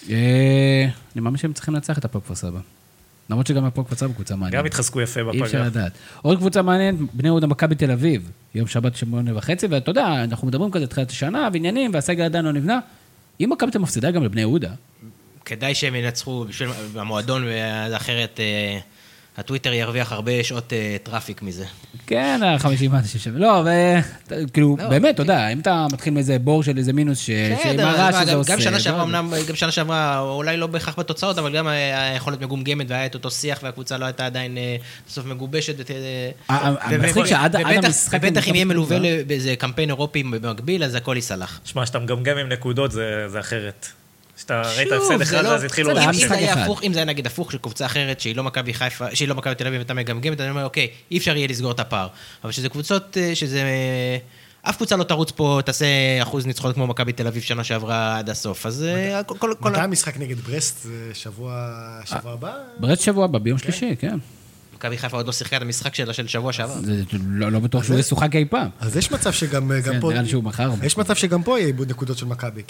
אה, 0.10 0.86
אני 1.16 1.22
מאמין 1.22 1.38
שהם 1.38 1.54
צריכים 1.54 1.74
לנצח 1.74 1.98
את 1.98 2.06
הפועל 2.06 2.24
כפר 2.24 2.36
סבא. 2.36 2.60
למרות 3.30 3.48
שגם 3.48 3.66
הפועל 3.66 3.88
כפר 3.88 3.96
סבא 3.96 4.14
קבוצה 4.14 4.36
מעניינת. 4.36 4.60
גם 4.60 4.66
התחזקו 4.66 5.02
יפה 5.02 5.20
אי 5.20 5.26
אפשר 5.30 5.46
בפגרה. 5.46 5.66
לדעת. 5.66 5.92
עוד 6.22 6.38
קבוצה 6.38 6.62
מעניינת, 6.62 7.00
בני 7.14 7.28
יהודה 7.28 7.48
מכבי 7.48 7.76
תל 7.76 7.92
אביב, 7.92 8.32
יום 8.56 8.68
שבת 8.68 8.96
שמונה 8.96 9.38
וחצי, 9.38 9.68
ואתה 9.68 9.92
יודע, 9.92 10.24
אנחנו 10.24 10.48
מדברים 10.48 10.72
כזה 10.72 10.88
תחילת 10.88 11.10
השנה, 11.10 11.50
ועניינים, 11.54 11.92
והסגל 11.94 12.24
עדיין 12.24 12.46
לא 12.46 12.52
נבנה. 12.52 12.80
אם 13.42 13.50
מכבי 13.52 13.72
תל 13.72 13.78
אביב 13.78 13.84
מפסידה 13.84 14.12
גם 14.12 14.24
לבני 14.24 14.42
יהודה, 14.42 14.72
כדאי 15.46 15.76
שהם 15.76 15.96
ינצחו 15.96 16.46
בשביל 16.50 16.70
המועדון, 16.96 17.44
ואחרת 17.48 18.40
אה, 18.40 18.80
הטוויטר 19.38 19.74
ירוויח 19.74 20.12
הרבה 20.12 20.32
שעות 20.44 20.74
אה, 20.74 20.96
traffic 21.04 21.42
מזה. 21.42 21.66
כן, 22.08 22.40
ה-50 22.44 22.68
אנשים 22.94 23.22
שם. 23.22 23.38
לא, 23.38 23.64
וכאילו, 24.28 24.76
לא, 24.80 24.88
באמת, 24.90 25.16
אתה 25.16 25.22
יודע, 25.22 25.48
אם 25.48 25.60
אתה 25.60 25.86
מתחיל 25.92 26.14
מאיזה 26.14 26.40
בור 26.40 26.64
של 26.64 26.78
איזה 26.78 26.94
מינוס, 26.94 27.20
ש- 27.20 27.26
שעם 27.26 27.56
בסדר, 27.60 27.88
הרעש 27.88 28.14
מה, 28.14 28.22
שזה 28.22 28.32
גם- 28.32 28.38
עושה. 28.38 28.54
גם 28.54 28.60
שנה 28.62 28.72
לא 28.72 28.80
שעברה. 28.80 29.04
אמנם, 29.04 29.34
גם 29.48 29.56
שנה 29.56 29.72
שעברה, 29.72 30.20
אולי 30.20 30.58
לא 30.58 30.68
בהכרח 30.68 31.00
בתוצאות, 31.00 31.38
אבל 31.38 31.56
גם 31.58 31.68
היכולת 31.68 32.42
מגומגמת 32.42 32.86
והיה 32.90 33.06
את 33.06 33.14
אותו 33.14 33.32
שיח 33.32 33.60
והקבוצה 33.64 33.98
לא 33.98 34.06
הייתה 34.06 34.26
עדיין 34.26 34.58
אה, 34.58 34.76
בסוף 35.08 35.26
מגובשת. 35.26 35.92
אה, 35.92 36.30
המצחיק 36.82 37.26
שעד- 37.26 37.56
המשחק 37.56 38.20
ובטח 38.22 38.48
אם 38.50 38.56
יהיה 38.56 38.66
מלווה 38.66 38.98
באיזה 39.28 39.56
קמפיין 39.56 39.90
אירופי 39.90 40.24
במקביל, 40.24 40.84
אז 40.84 40.96
הכל 40.96 41.14
ייסלח. 41.16 41.60
שמע, 41.66 41.84
כשאתה 41.84 42.00
מגמגם 42.00 42.38
עם 42.38 42.50
נקודות 42.50 42.92
זה 42.92 43.40
אחרת. 43.40 43.88
כשאתה 44.46 44.62
ראית 44.78 44.92
הפסד 44.92 45.18
זה 45.18 45.24
אחד, 45.24 45.44
לא- 45.44 45.56
אז 45.56 45.64
התחילו... 45.64 45.90
היה 45.92 46.00
להמשיך. 46.06 46.24
אם 46.24 46.30
זה 46.30 46.36
היה 46.36 46.54
אחד. 46.54 46.62
הפוך, 46.62 46.84
אם 46.84 46.94
זה 46.94 47.00
היה 47.00 47.06
נגיד 47.06 47.26
הפוך 47.28 47.52
של 47.52 47.58
קבוצה 47.58 47.86
אחרת 47.86 48.20
שהיא 48.20 48.36
לא 48.36 48.44
מכבי 48.44 48.74
חיפה, 48.74 49.06
שהיא 49.16 49.28
לא 49.28 49.36
מכבי 49.36 49.56
תל 49.56 49.68
אביב 49.68 49.80
ואתה 49.80 49.94
מגמגמת, 49.94 50.42
אני 50.42 50.50
אומר, 50.50 50.64
אוקיי, 50.64 50.88
אי 51.12 51.18
אפשר 51.18 51.36
יהיה 51.38 51.48
לסגור 51.48 51.72
את 51.72 51.80
הפער. 51.80 52.08
אבל 52.44 52.52
שזה 52.52 52.70
קבוצות, 52.70 53.18
אה, 53.18 53.36
שזה... 53.36 53.60
אה, 53.62 54.18
אף 54.70 54.76
קבוצה 54.78 54.96
לא 54.96 55.04
תרוץ 55.04 55.32
פה, 55.32 55.60
תעשה 55.66 55.86
אחוז 56.22 56.46
ניצחונות 56.46 56.76
כמו 56.76 56.88
מכבי 56.88 57.14
תל 57.14 57.28
אביב 57.28 57.44
שנה 57.44 57.64
שעברה 57.64 58.18
עד 58.18 58.30
הסוף. 58.30 58.66
אז 58.66 58.84
אה, 58.84 59.24
כל- 59.24 59.38
כל... 59.38 59.54
כל- 59.60 59.70
מתי 59.72 59.80
המשחק 59.82 60.18
נגד 60.18 60.40
ברסט? 60.40 60.84
זה 60.84 61.12
שבוע 61.14 61.70
שבוע 62.06 62.34
הבא? 62.34 62.54
ברצ 62.80 63.02
שבוע 63.04 63.26
הבא, 63.26 63.40
ביום 63.40 63.58
שלישי, 63.58 63.96
כן. 64.00 64.18
מכבי 64.76 64.98
חיפה 64.98 65.18
עוד 65.18 65.26
לא 65.28 65.32
שיחקה 65.32 65.58
את 65.58 65.62
המשחק 65.62 65.96
שלה 65.96 66.14
של 66.14 66.28
שבוע 66.28 66.54
שעבר. 66.54 66.74
זה 66.82 67.02
לא 67.28 67.52
לא 67.52 67.60
בטוח 67.60 67.84
שהוא 67.84 68.00
ישוחק 68.00 68.36
אי 68.36 68.46
פעם. 68.46 68.68
אז 68.80 68.98
יש 68.98 69.12
מצב 69.12 69.32
שגם 69.34 69.72
גם 69.86 69.94
פה... 70.02 70.10
נראה 70.12 70.22
לי 70.22 70.30
שהוא 70.30 70.44
מכר. 70.44 70.72
יש 70.84 70.98
מצב 70.98 71.16
שגם 71.16 71.44
פה 71.44 71.60
יהיה 71.60 71.68
איבוד 71.68 71.90
נקודות 71.90 72.18
של 72.18 72.26
מכבי. 72.26 72.62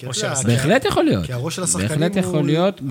בהחלט 0.45 0.86
יכול 0.86 1.03
להיות. 1.03 1.26
כי 1.26 1.34
הראש 1.34 1.56
של 1.56 1.64
השחקנים 1.64 1.90
בהחלט 1.90 2.11
הוא- 2.18 2.19
יכול 2.19 2.45
להיות. 2.45 2.82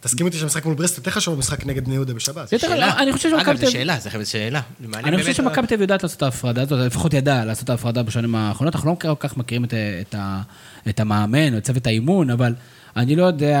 תסכים 0.00 0.26
איתי 0.26 0.38
שהמשחק 0.38 0.64
מול 0.66 0.74
ברסט 0.74 0.96
יותר 0.98 1.10
חשוב 1.10 1.34
ממשחק 1.36 1.66
נגד 1.66 1.84
בני 1.84 1.94
יהודה 1.94 2.14
בשבת. 2.14 2.52
אני 2.98 3.12
חושב 3.12 3.28
אגב, 3.28 3.38
שמכבי 3.38 3.56
זו 3.56 3.66
תל- 3.66 3.70
שאלה, 3.70 3.98
זו 4.00 4.10
חייבת 4.10 4.26
שאלה. 4.26 4.60
אני 4.94 5.18
חושב 5.18 5.32
שמכבי 5.34 5.66
תל 5.66 5.74
אביב 5.74 5.80
יודעת 5.80 6.02
לעשות 6.02 6.16
את 6.16 6.22
ההפרדה 6.22 6.62
הזאת, 6.62 6.86
לפחות 6.86 7.14
ידעה 7.14 7.44
לעשות 7.44 7.64
את 7.64 7.70
ההפרדה 7.70 8.02
בשנים 8.02 8.34
האחרונות. 8.34 8.74
אנחנו 8.74 8.90
לא 8.90 8.96
כל 9.00 9.28
כך 9.28 9.36
מכירים 9.36 9.64
את, 9.64 9.74
את, 10.00 10.14
ה- 10.18 10.40
את 10.88 11.00
המאמן 11.00 11.52
או 11.52 11.58
את 11.58 11.64
צוות 11.64 11.86
האימון, 11.86 12.30
אבל 12.30 12.54
אני 12.96 13.16
לא 13.16 13.24
יודע 13.24 13.60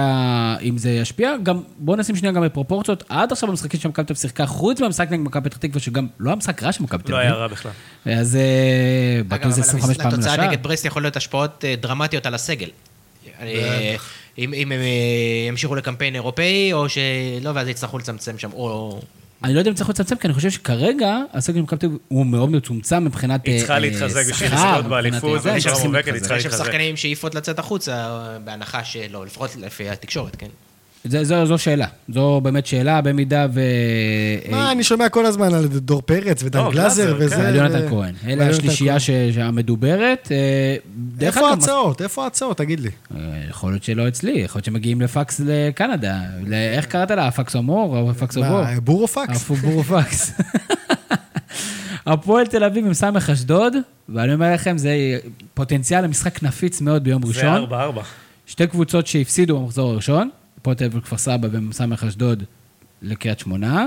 אם 0.62 0.78
זה 0.78 0.90
ישפיע. 0.90 1.36
גם, 1.42 1.60
בואו 1.78 1.96
נשים 1.96 2.16
שנייה 2.16 2.32
גם 2.32 2.42
בפרופורציות. 2.42 3.04
עד 3.08 3.32
עכשיו 3.32 3.48
במשחקים 3.48 3.80
שמכבי 3.80 4.04
תל 4.04 4.12
אביב 4.12 4.20
שיחקה, 4.20 4.46
חוץ 4.46 4.80
מהמשחק 4.80 5.10
נגד 5.10 5.20
מכבי 5.20 5.50
פתח 5.50 5.58
תקווה, 5.58 5.80
שגם 5.80 6.06
לא 6.20 6.30
היה 6.30 6.36
משחק 6.36 6.62
רע 6.62 6.72
של 6.72 6.82
מכבי 6.82 7.02
תל 7.02 7.12
לא 7.12 7.16
אביב. 7.16 7.30
היה 7.30 7.36
רע 7.36 7.46
בכלל. 7.46 7.72
אז 8.04 8.36
אה, 8.36 9.22
בעטו 9.28 9.48
איזה 9.48 9.60
אבל 9.60 9.68
25 9.68 9.96
פעמים 9.96 10.12
לתוצאה 10.12 10.36
לשער. 10.36 10.48
נגד 10.48 10.62
ברסט 10.62 10.84
יכול 10.84 11.02
להיות 11.02 11.16
השפעות 11.16 11.64
אה, 11.64 11.74
דרמטיות 11.80 12.26
על 12.26 12.34
הסגל. 12.34 12.68
אה, 13.40 13.96
אם 14.38 14.72
הם 14.72 14.80
ימשיכו 15.48 15.74
לקמפיין 15.74 16.14
אירופאי, 16.14 16.72
או 16.72 16.88
שלא, 16.88 17.50
ואז 17.54 17.68
יצטרכו 17.68 17.98
לצמצם 17.98 18.38
שם, 18.38 18.52
או... 18.52 19.00
אני 19.44 19.54
לא 19.54 19.58
יודע 19.58 19.70
אם 19.70 19.74
צריך 19.74 19.90
לצמצם, 19.90 20.16
כי 20.16 20.26
אני 20.26 20.34
חושב 20.34 20.50
שכרגע 20.50 21.16
הסגל 21.32 21.56
של 21.56 21.62
מכבי 21.62 21.78
תל 21.78 21.86
אביב 21.86 21.98
הוא 22.08 22.26
מאוד 22.26 22.50
מצומצם 22.50 23.04
מבחינת 23.04 23.46
היא 23.46 23.58
צריכה 23.58 23.74
אה, 23.74 23.78
להתחזק 23.78 24.20
בשביל 24.30 24.48
שכר, 24.48 24.76
לזכות 24.76 24.90
באליפות, 24.90 25.46
אה, 25.46 25.52
היא 25.54 25.60
להתחזק. 25.64 26.20
צריכה 26.20 26.36
יש 26.36 26.42
שם 26.42 26.48
להתחזק. 26.48 26.64
שחקנים 26.64 26.96
שאיפות 26.96 27.34
לצאת 27.34 27.58
החוצה, 27.58 27.92
אה, 27.94 28.38
בהנחה 28.38 28.84
שלא, 28.84 29.26
לפחות 29.26 29.56
לפי 29.56 29.88
התקשורת, 29.88 30.36
כן. 30.36 30.48
זה- 31.04 31.24
זו 31.24 31.46
זו 31.46 31.58
שאלה, 31.58 31.86
זו 32.08 32.40
באמת 32.42 32.66
שאלה, 32.66 33.00
במידה 33.00 33.46
ו... 33.54 33.60
מה, 34.50 34.72
אני 34.72 34.84
שומע 34.84 35.08
כל 35.08 35.26
הזמן 35.26 35.54
על 35.54 35.66
דור 35.66 36.02
פרץ 36.02 36.42
ודן 36.42 36.58
לא, 36.58 36.70
גלאזר 36.72 37.16
וזה. 37.18 37.36
כן. 37.36 37.42
על 37.42 37.54
יונתן 37.56 37.88
כהן. 37.88 38.14
אלה 38.28 38.48
השלישייה 38.48 38.96
המדוברת. 39.46 40.28
אה, 40.32 40.76
איפה 41.26 41.48
ההצעות? 41.50 42.02
איפה 42.02 42.24
ההצעות? 42.24 42.56
תגיד 42.56 42.80
לי. 42.80 42.88
אה, 43.16 43.20
יכול 43.50 43.72
להיות 43.72 43.84
שלא 43.84 44.08
אצלי, 44.08 44.30
יכול 44.32 44.58
להיות 44.58 44.64
שמגיעים 44.64 45.00
לפקס 45.00 45.40
לקנדה. 45.44 46.20
איך 46.52 46.86
קראת 46.86 47.10
לה? 47.10 47.26
הפקס 47.28 47.56
אמור? 47.56 47.96
או 47.98 48.10
הפקס? 48.10 48.36
מה, 48.36 48.80
בורופקס? 48.84 49.36
הפובורו 49.42 49.82
פקס. 49.84 50.32
הפועל 52.06 52.46
תל 52.46 52.64
אביב 52.64 52.86
עם 52.86 52.94
סמך 52.94 53.30
אשדוד, 53.30 53.74
ואני 54.08 54.34
אומר 54.34 54.54
לכם, 54.54 54.78
זה 54.78 54.94
פוטנציאל 55.54 56.04
למשחק 56.04 56.42
נפיץ 56.42 56.80
מאוד 56.80 57.04
ביום 57.04 57.22
זה 57.26 57.28
ראשון. 57.28 57.44
ארבע, 57.54 57.82
ארבע. 57.82 58.02
שתי 58.46 58.66
קבוצות 58.66 59.06
שהפסידו 59.06 59.58
במחזור 59.60 59.90
הראשון, 59.90 60.30
הפועל 60.62 60.76
תל 60.76 60.84
אביב 60.84 60.98
וכפר 60.98 61.16
סבא 61.18 61.48
ומסמך 61.52 62.04
אשדוד 62.04 62.42
לקריית 63.02 63.38
שמונה, 63.38 63.86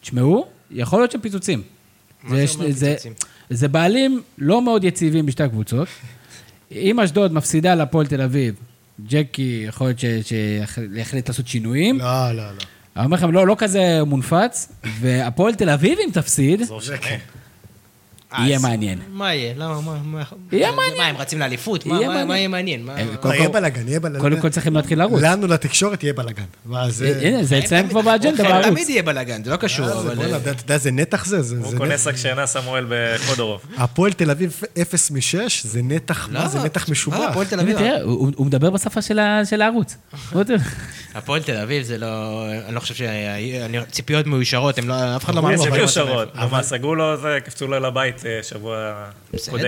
ותשמעו, 0.00 0.46
יכול 0.70 1.00
להיות 1.00 1.10
שם 1.10 1.20
פיצוצים. 1.20 1.62
מה 2.22 2.36
זה 2.36 2.42
יש- 2.42 2.54
אומר 2.54 2.66
זה- 2.70 2.86
פיצוצים? 2.90 3.12
זה 3.50 3.68
בעלים 3.68 4.22
לא 4.38 4.62
מאוד 4.62 4.84
יציבים 4.84 5.26
בשתי 5.26 5.42
הקבוצות. 5.42 5.88
אם 6.72 7.00
אשדוד 7.00 7.32
מפסידה 7.32 7.74
להפועל 7.74 8.06
תל 8.06 8.20
אביב, 8.22 8.54
ג'קי 9.08 9.64
יכול 9.68 9.86
להיות 9.86 9.98
שיחליט 10.26 11.28
לעשות 11.28 11.46
שינויים. 11.48 11.98
לא, 11.98 12.32
לא, 12.32 12.36
לא. 12.36 12.50
אני 12.96 13.04
אומר 13.04 13.16
לכם, 13.16 13.32
לא, 13.32 13.46
לא 13.46 13.54
כזה 13.58 14.04
מונפץ, 14.06 14.72
והפועל 15.00 15.54
תל 15.54 15.70
אביב 15.70 15.98
אם 16.06 16.12
תפסיד. 16.12 16.62
יהיה 18.38 18.58
מעניין. 18.58 18.98
מה 19.12 19.34
יהיה? 19.34 19.54
למה? 19.56 19.80
מה? 19.80 19.98
מה? 20.04 20.22
יהיה 20.52 20.72
מעניין. 20.72 20.96
מה, 20.98 21.06
הם 21.06 21.16
רצים 21.16 21.38
לאליפות? 21.38 21.86
מה- 21.86 21.96
יהיה 21.96 22.08
מה- 22.24 22.48
מעניין. 22.48 22.88
יהיה 23.24 23.42
אה, 23.42 23.48
בלאגן, 23.48 23.88
יהיה 23.88 24.00
בלאגן. 24.00 24.20
קודם 24.20 24.40
כל 24.40 24.48
צריכים 24.48 24.74
להתחיל 24.76 24.98
לרוץ. 24.98 25.22
לנו 25.22 25.46
לתקשורת 25.46 26.02
יהיה 26.02 26.12
בלאגן. 26.12 26.42
אה, 26.74 26.86
הנה, 27.22 27.44
זה 27.44 27.58
אצלם 27.58 27.88
כבר 27.88 28.00
באג'נדה 28.00 28.36
כן, 28.44 28.50
בערוץ. 28.50 28.66
תמיד 28.66 28.88
יהיה 28.88 29.02
בלאגן, 29.02 29.44
זה 29.44 29.50
לא 29.50 29.56
קשור, 29.56 29.86
אה, 29.88 30.02
זה- 30.02 30.12
אבל... 30.12 30.36
אתה 30.36 30.50
יודע 30.50 30.74
איזה 30.74 30.90
נתח 30.90 31.24
זה? 31.24 31.36
הוא 31.36 31.70
זה 31.70 31.76
קונה 31.76 31.98
שק 31.98 32.16
שינה 32.16 32.46
סמואל 32.46 32.86
בקודורוב. 32.88 33.60
הפועל 33.76 34.12
תל 34.12 34.30
אביב 34.30 34.60
0 34.82 35.10
מ-6, 35.10 35.20
זה 35.64 35.80
נתח, 35.82 36.28
מה? 36.32 36.48
זה 36.48 36.58
נתח 36.64 36.88
משובח. 36.88 37.16
לא, 37.18 37.28
הפועל 37.28 37.46
תל 37.46 37.60
אביב, 37.60 37.78
הוא 38.04 38.46
מדבר 38.46 38.70
בשפה 38.70 39.02
של 39.02 39.18
הערוץ. 39.62 39.96
הפועל 41.14 41.42
תל 41.42 41.56
אביב 41.56 41.82
זה 41.82 41.98
לא... 41.98 42.44
אני 42.66 42.74
לא 42.74 42.80
חושב 42.80 42.94
שהציפיות 42.94 44.26
מאושרות, 44.26 44.78
הם 44.78 44.88
לא... 44.88 45.16
אף 45.16 45.24
אחד 45.24 45.34
לא 45.34 45.42
מאמין. 45.42 45.60
יש 45.60 45.66
אבל- 45.66 45.78
יושרות. 45.78 46.34
מה, 46.50 46.62
סגרו 46.62 46.94
לו 46.94 47.16
זה, 47.16 47.38
קפצו 47.44 47.66
לו 47.66 47.80
לבית 47.80 48.19
אה, 48.26 48.42
שבוע... 48.42 49.04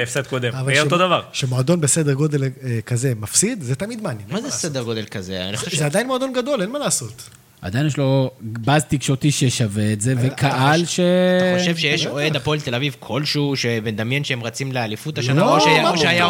הפסד 0.03 0.27
קודם. 0.27 0.53
ש- 0.75 0.79
אותו 0.79 0.99
דבר. 0.99 1.23
שמועדון 1.33 1.81
בסדר 1.81 2.13
גודל 2.13 2.43
אה, 2.43 2.49
כזה 2.87 3.13
מפסיד, 3.17 3.63
זה 3.63 3.75
תמיד 3.75 4.03
מעניין. 4.03 4.29
מה 4.31 4.41
זה. 4.41 4.51
סדר 4.51 4.83
גודל 4.83 5.05
כזה? 5.11 5.51
זה 5.77 5.87
עדיין 5.87 6.07
מועדון 6.07 6.33
גדול, 6.33 6.63
אין 6.63 6.71
מה 6.71 6.79
לעשות. 6.79 7.23
עדיין 7.63 7.87
יש 7.87 7.97
לו 7.97 8.31
באז 8.41 8.85
תקשורתי 8.85 9.31
ששווה 9.31 9.93
את 9.93 10.01
זה, 10.01 10.15
וקהל 10.23 10.85
ש... 10.85 11.01
אתה 11.01 11.59
חושב 11.59 11.77
שיש 11.77 12.07
אוהד 12.07 12.37
הפועל 12.37 12.61
תל 12.61 12.75
אביב 12.75 12.97
כלשהו 13.01 13.57
שמדמיין 13.57 14.25
שהם 14.25 14.43
רצים 14.43 14.73
לאליפות 14.73 15.19
השנה? 15.19 15.41
לא, 15.41 15.55
או 15.57 15.61
שהיה-. 15.61 16.27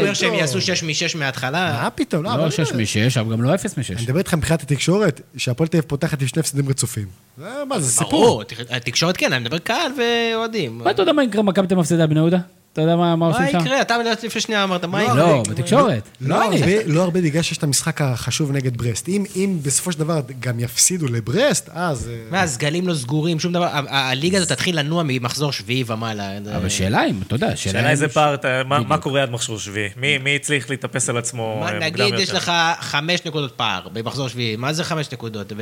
אומר 0.00 0.14
שהם 0.14 0.34
יעשו 0.34 0.60
6 0.60 0.82
מ-6 0.82 1.18
מההתחלה? 1.18 1.80
מה 1.82 1.90
פתאום? 1.90 2.22
לא, 2.24 2.30
לא 2.30 2.34
אבל- 2.34 2.50
6 2.50 2.72
מ-6, 2.72 3.20
אבל 3.20 3.32
גם 3.32 3.42
לא 3.42 3.54
0 3.54 3.78
אני 3.78 3.84
מ-6. 3.96 4.02
מדבר 4.02 4.18
איתך 4.18 4.34
מבחינת 4.34 4.62
התקשורת, 4.62 5.20
שהפועל 5.36 5.68
תל 5.68 5.76
אביב 5.76 5.88
פותחת 5.88 6.22
עם 6.22 6.28
שני 6.28 6.40
הפסדים 6.40 6.68
רצופים. 6.68 7.06
זה- 7.38 7.44
מה, 7.68 7.80
זה 7.80 7.90
סיפור. 7.90 8.10
ברור, 8.10 8.42
התקשורת 8.70 9.16
כן, 9.16 9.32
אני 9.32 9.44
מדבר 9.44 9.58
קהל 9.58 9.92
ואוהדים. 9.98 10.78
מה 10.78 10.90
אתה 10.90 11.02
יודע 11.02 11.12
מה 11.12 11.24
יקרה 11.24 11.42
מכבי 11.42 11.66
תל 11.66 11.74
אביב 11.74 11.78
מפסידה 11.80 12.06
בני 12.06 12.18
יהודה? 12.20 12.38
אתה 12.72 12.80
יודע 12.80 12.96
מה 12.96 13.02
מה 13.02 13.16
מה 13.16 13.26
עושים 13.26 13.46
שם? 13.52 13.58
יקרה? 13.60 13.80
אתה 13.80 13.94
לפני 14.24 14.40
שנייה 14.40 14.64
אמרת, 14.64 14.84
מה 14.84 14.98
לא, 14.98 15.04
יקרה? 15.04 15.16
לא, 15.16 15.42
בתקשורת. 15.50 16.08
לא 16.20 16.28
לא. 16.36 16.44
הרבה, 16.44 16.56
לא 16.86 17.02
הרבה 17.02 17.20
בגלל 17.20 17.42
שיש 17.42 17.58
את 17.58 17.62
המשחק 17.62 18.00
החשוב 18.02 18.52
נגד 18.52 18.76
ברסט. 18.76 19.08
אם, 19.08 19.24
אם 19.36 19.58
בסופו 19.62 19.92
של 19.92 19.98
דבר 19.98 20.20
גם 20.40 20.60
יפסידו 20.60 21.06
לברסט, 21.08 21.68
אז... 21.72 22.08
אה, 22.08 22.14
מה, 22.30 22.42
הסגלים 22.42 22.88
לא 22.88 22.94
סגורים, 22.94 23.40
שום 23.40 23.52
דבר. 23.52 23.68
הליגה 23.88 24.38
הזאת 24.38 24.48
תתחיל 24.48 24.78
לנוע 24.78 25.02
ממחזור 25.06 25.52
שביעי 25.52 25.84
ומעלה. 25.86 26.30
אבל 26.56 26.68
שאלה 26.68 27.06
אם, 27.06 27.20
אתה 27.26 27.34
יודע, 27.34 27.56
שאלה 27.56 27.78
השאלה 27.78 27.90
איזה 27.90 28.04
אם- 28.04 28.10
פער, 28.10 28.36
מה- 28.66 28.80
מה. 28.80 28.98
קורה 28.98 29.22
עד 29.22 29.30
מחשור 29.30 29.58
שביעי? 29.58 29.88
מי 29.96 30.18
מי 30.18 30.36
הצליח 30.36 30.70
להתאפס 30.70 31.08
על 31.08 31.16
עצמו 31.16 31.60
מה, 31.60 31.72
אה, 31.72 31.78
נגיד 31.78 32.14
יש? 32.18 32.30
לך 32.30 32.52
חמש 32.80 33.20
נקודות 33.26 33.52
פער 33.56 33.88
במחזור 33.92 34.28
שביעי, 34.28 34.56
מה 34.56 34.72
זה 34.72 34.84
חמש 34.84 35.12
נקודות 35.12 35.52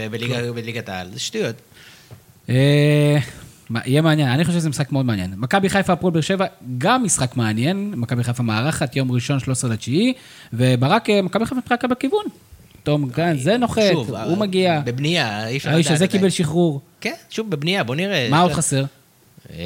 בליגת 0.55 0.89
העל? 0.89 1.09
זה 1.13 1.21
שטויות. 1.21 1.57
אה, 3.77 3.81
יהיה 3.85 4.03
מעניין, 4.03 4.29
אני 4.29 4.45
חושב 4.45 4.59
שזה 4.59 4.69
משחק 4.69 4.93
מאוד 4.93 5.07
מעניין. 5.07 5.35
מכבי 5.37 5.69
חיפה, 5.69 5.93
הפועל 5.93 6.13
באר 6.13 6.21
שבע, 6.21 6.47
גם 6.79 7.05
משחק 7.05 7.37
מעניין. 7.37 7.93
מכבי 7.97 8.25
חיפה 8.25 8.43
מארחת, 8.43 8.97
יום 8.97 9.13
ראשון, 9.13 9.41
13 9.41 9.71
לתשיעי, 9.71 10.13
וברק, 10.53 11.11
אה, 11.11 11.23
מכבי 11.23 11.47
חיפה 11.47 11.61
מחכה 11.67 11.89
בכיוון. 11.89 12.25
תום, 12.83 13.11
כן, 13.11 13.39
זה 13.39 13.57
נוחת, 13.57 13.83
שוב, 13.93 14.15
הוא 14.15 14.39
מגיע. 14.39 14.81
בבנייה, 14.85 15.49
אי 15.49 15.57
אפשר 15.57 15.71
האיש 15.71 15.87
הזה 15.87 15.95
לדעת 16.05 16.11
קיבל. 16.11 16.31
שחרור. 16.31 16.81
כן, 17.01 17.15
שוב, 17.31 17.51
בבנייה, 17.51 17.85
בוא 17.85 17.97
נראה. 17.97 18.29
מה 18.31 18.41
עוד 18.41 18.53
חסר? 18.53 18.85
אה, 19.59 19.65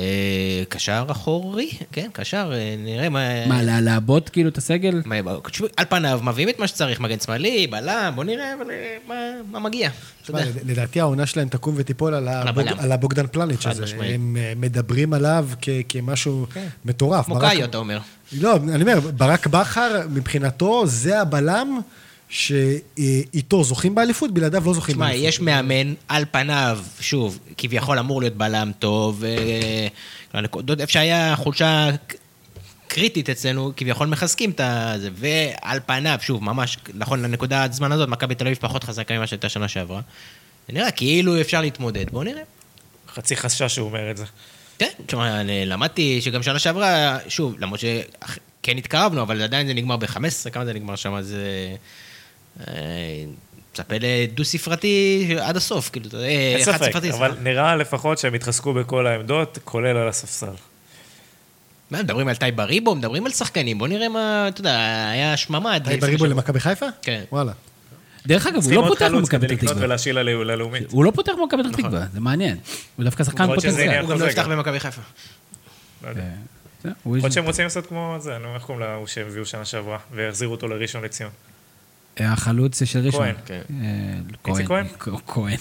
קשר 0.69 1.05
אחורי, 1.11 1.70
כן, 1.93 2.09
קשר, 2.12 2.51
אה, 2.55 2.74
נראה 2.78 3.09
מה... 3.09 3.47
מה, 3.47 3.62
לה- 3.62 3.81
לעבות 3.81 4.28
כאילו 4.28 4.48
את 4.48 4.59
הסגל? 4.59 5.02
מה, 5.05 5.16
תשמעו, 5.51 5.69
על 5.77 5.85
פניו 5.89 6.20
מביאים 6.23 6.48
את 6.48 6.59
מה 6.59 6.66
שצריך, 6.66 7.01
מגן 7.01 7.20
שמאלי, 7.20 7.66
בלם, 7.66 8.12
בוא 8.15 8.24
נראה 8.24 8.55
אבל, 8.55 8.70
אה, 8.70 8.97
מה- 9.09 9.15
מה 9.51 9.59
מגיע. 9.61 9.90
תשמע. 10.23 10.40
לדעתי 10.66 11.01
העונה 11.01 11.27
שלהם 11.27 11.48
תקום 11.48 11.74
ותיפול 11.78 12.15
על, 12.15 12.28
הבוג. 12.28 12.65
על 12.78 12.93
הבוגדן 12.93 13.27
פלניץ' 13.27 13.66
הזה. 13.66 13.85
הם 14.15 14.36
מדברים 14.56 15.12
עליו 15.12 15.48
כ, 15.62 15.69
כמשהו 15.89 16.47
מטורף. 16.85 17.24
כמו 17.27 17.35
ברק- 17.35 17.65
אתה 17.65 17.78
אומר. 17.78 17.98
לא, 18.32 18.56
אני 18.56 18.82
אומר, 18.82 19.01
ברק 19.01 19.47
בכר, 19.47 20.01
מבחינתו, 20.11 20.86
זה 20.86 21.20
הבלם 21.20 21.81
שאיתו 22.29 23.65
זוכים 23.65 23.95
באליפות, 23.95 24.31
בלעדיו 24.31 24.63
לא 24.67 24.75
זוכים 24.75 24.95
תשמע, 24.95 25.07
באליפות. 25.07 25.29
יש 25.29 25.41
מאמן, 25.41 25.95
על 26.09 26.25
פניו, 26.31 26.79
שוב, 27.01 27.39
כביכול 27.59 27.99
אמור 27.99 28.21
להיות 28.21 28.35
בלם 28.35 28.73
טוב, 28.79 29.25
אה, 29.25 29.89
איפה 30.81 30.93
שהיה 30.93 31.37
חולשה 31.37 31.91
קריטית 32.89 33.31
אצלנו, 33.31 33.73
כביכול 33.77 34.07
מחזקים 34.07 34.51
את 34.51 34.61
זה, 35.01 35.11
ועל 35.15 35.81
פניו, 35.87 36.19
שוב, 36.21 36.45
ממש, 36.45 36.79
נכון 36.95 37.23
לנקודת 37.23 37.73
זמן 37.73 37.93
הזאת, 37.93 38.09
מכבי 38.09 38.35
תל 38.35 38.47
אביב 38.47 38.59
פחות 38.61 38.85
חזקה 38.85 39.17
ממה 39.17 39.27
שהייתה 39.27 39.49
שנה 39.49 39.69
שעברה. 39.69 40.01
זה 40.69 40.73
נראה 40.75 40.91
כאילו 40.91 41.41
אפשר 41.41 41.61
להתמודד, 41.61 42.11
בואו 42.11 42.23
נראה. 42.23 42.43
חצי 43.09 43.37
חשש 43.37 43.75
שהוא 43.75 43.87
אומר 43.87 44.11
את 44.11 44.17
זה. 44.17 44.25
כן, 44.79 44.91
תשמע, 45.07 45.43
למדתי 45.45 46.21
שגם 46.21 46.43
שנה 46.43 46.59
שעברה, 46.59 47.19
שוב, 47.29 47.55
למרות 47.59 47.81
שכן 47.81 48.79
התקרבנו, 48.79 49.23
אבל 49.23 49.43
עדיין 49.43 49.67
זה 49.67 49.75
נגמר 49.75 49.97
ב-15, 49.97 50.51
כמה 50.53 50.65
זה 50.65 50.73
נגמר 50.73 50.97
שם, 50.97 51.15
אז... 51.15 51.35
אה, 51.35 51.77
מצפה 52.60 53.94
לדו-ספרתי 54.01 54.89
עד 55.40 55.56
הסוף, 55.56 55.90
כאילו, 55.90 56.06
אתה 56.09 56.16
יודע, 56.16 56.26
אין 56.28 56.64
ספק, 56.64 56.74
חד-ספרתי. 56.81 57.10
אבל. 57.10 57.32
נראה 57.43 57.76
לפחות 57.76 58.18
שהם 58.18 58.35
התחזקו 58.35 58.72
בכל 58.74 59.06
העמדות, 59.06 59.59
כולל 59.64 59.97
על 59.97 60.09
הספסל. 60.09 60.47
מה, 61.90 62.02
מדברים 62.02 62.28
על 62.28 62.36
טייבה 62.36 62.64
ריבו, 62.64 62.94
מדברים 62.94 63.26
על 63.26 63.32
שחקנים, 63.32 63.78
בוא 63.78 63.89
נראה 63.89 64.09
מה, 64.09 64.48
אתה 64.48 64.60
יודע, 64.60 64.78
היה 65.10 65.36
שממה. 65.36 65.78
בריבו 65.78 66.06
שבוע. 66.06 66.28
למכבי 66.28 66.60
חיפה? 66.60 66.86
כן. 67.02 67.22
וואלה. 67.32 67.52
דרך 68.26 68.47
אגב, 68.47 68.55
הוא 68.55 68.62
צריכים 68.62 68.81
לא 68.81 68.85
עוד 68.85 68.93
פותח 68.93 69.06
חלוץ 69.06 69.20
במכבי 69.22 69.39
כדי 69.47 69.56
פתח 69.56 69.62
לקנות 69.62 69.72
תקווה. 69.72 69.86
ולהשאיל 69.86 70.18
ל- 70.18 70.51
ללאומית. 70.51 70.90
הוא 70.90 71.05
לא 71.05 71.10
פותח 71.10 71.32
במכבי 71.43 71.62
פתח 71.62 71.76
תקווה, 71.76 72.05
זה 72.12 72.20
מעניין. 72.20 72.56
הוא 72.97 73.05
דווקא 73.05 73.24
שחקן 73.24 73.47
פוטנציאל. 73.47 74.01
הוא 74.01 74.10
גם 74.10 74.20
לא 74.20 74.26
יפתח. 74.26 74.47
במכבי 74.47 74.81
חיפה. 74.81 75.02
לא 76.05 76.09
יודע. 76.09 76.22
יכול 76.85 77.12
להיות 77.16 77.26
יש- 77.28 77.35
שהם 77.35 77.44
רוצים 77.44 77.64
לעשות 77.64 77.86
כמו 77.86 78.16
זה, 78.20 78.39
נו, 78.39 78.55
איך 78.55 78.62
קוראים 78.62 78.85
להוא 78.86 79.06
שהם 79.06 79.26
הביאו 79.26 79.47
שנה 79.47 79.64
שעברה, 79.64 79.98
והחזירו 80.12 80.52
אותו 80.52 80.68
לראשון 80.68 81.05
לציון. 81.05 81.31
החלוץ 82.20 82.82
של 82.85 83.07
ראשון. 83.07 83.20
כהן. 83.23 83.35
כן. 83.47 83.61
אה, 83.82 83.86
איציק 84.49 84.66
כהן? 84.69 84.86
כהן. 85.27 85.57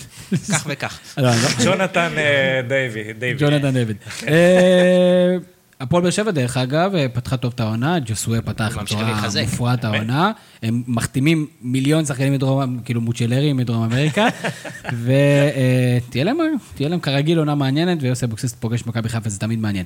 כך 0.51 0.65
וכך. 0.69 0.99
לא, 1.17 1.23
לא- 1.23 1.35
ג'ונתן 1.65 2.11
אה, 2.17 2.61
דיווי, 2.67 3.13
דיווי. 3.13 3.37
ג'ונתן 3.39 3.71
דויד. 3.73 3.97
אה, 4.27 5.37
הפועל 5.79 6.03
באר 6.03 6.11
שבע, 6.11 6.31
דרך 6.31 6.57
אגב, 6.57 6.91
פתחה 7.13 7.37
טוב 7.37 7.51
את 7.55 7.59
העונה, 7.59 7.99
ג'וסווה 8.05 8.41
פתח 8.41 8.77
בצורה. 8.81 9.21
מופרעת 9.43 9.85
העונה. 9.85 10.31
הם 10.63 10.83
מחתימים 10.87 11.47
מיליון 11.61 12.05
שחקנים 12.05 12.33
מדרום, 12.33 12.79
כאילו 12.85 13.01
מוצ'לרים 13.01 13.57
מדרום 13.57 13.83
אמריקה, 13.83 14.27
ותהיה 15.03 16.23
להם, 16.23 16.37
תהיה 16.75 16.89
להם 16.89 16.99
כרגיל 16.99 17.39
עונה 17.39 17.55
מעניינת, 17.55 17.97
ויוסי 18.01 18.25
אבוקסיס 18.25 18.53
פוגש 18.53 18.83
במכבי 18.83 19.09
חיפה, 19.09 19.29
זה 19.29 19.39
תמיד 19.39 19.59
מעניין. 19.59 19.85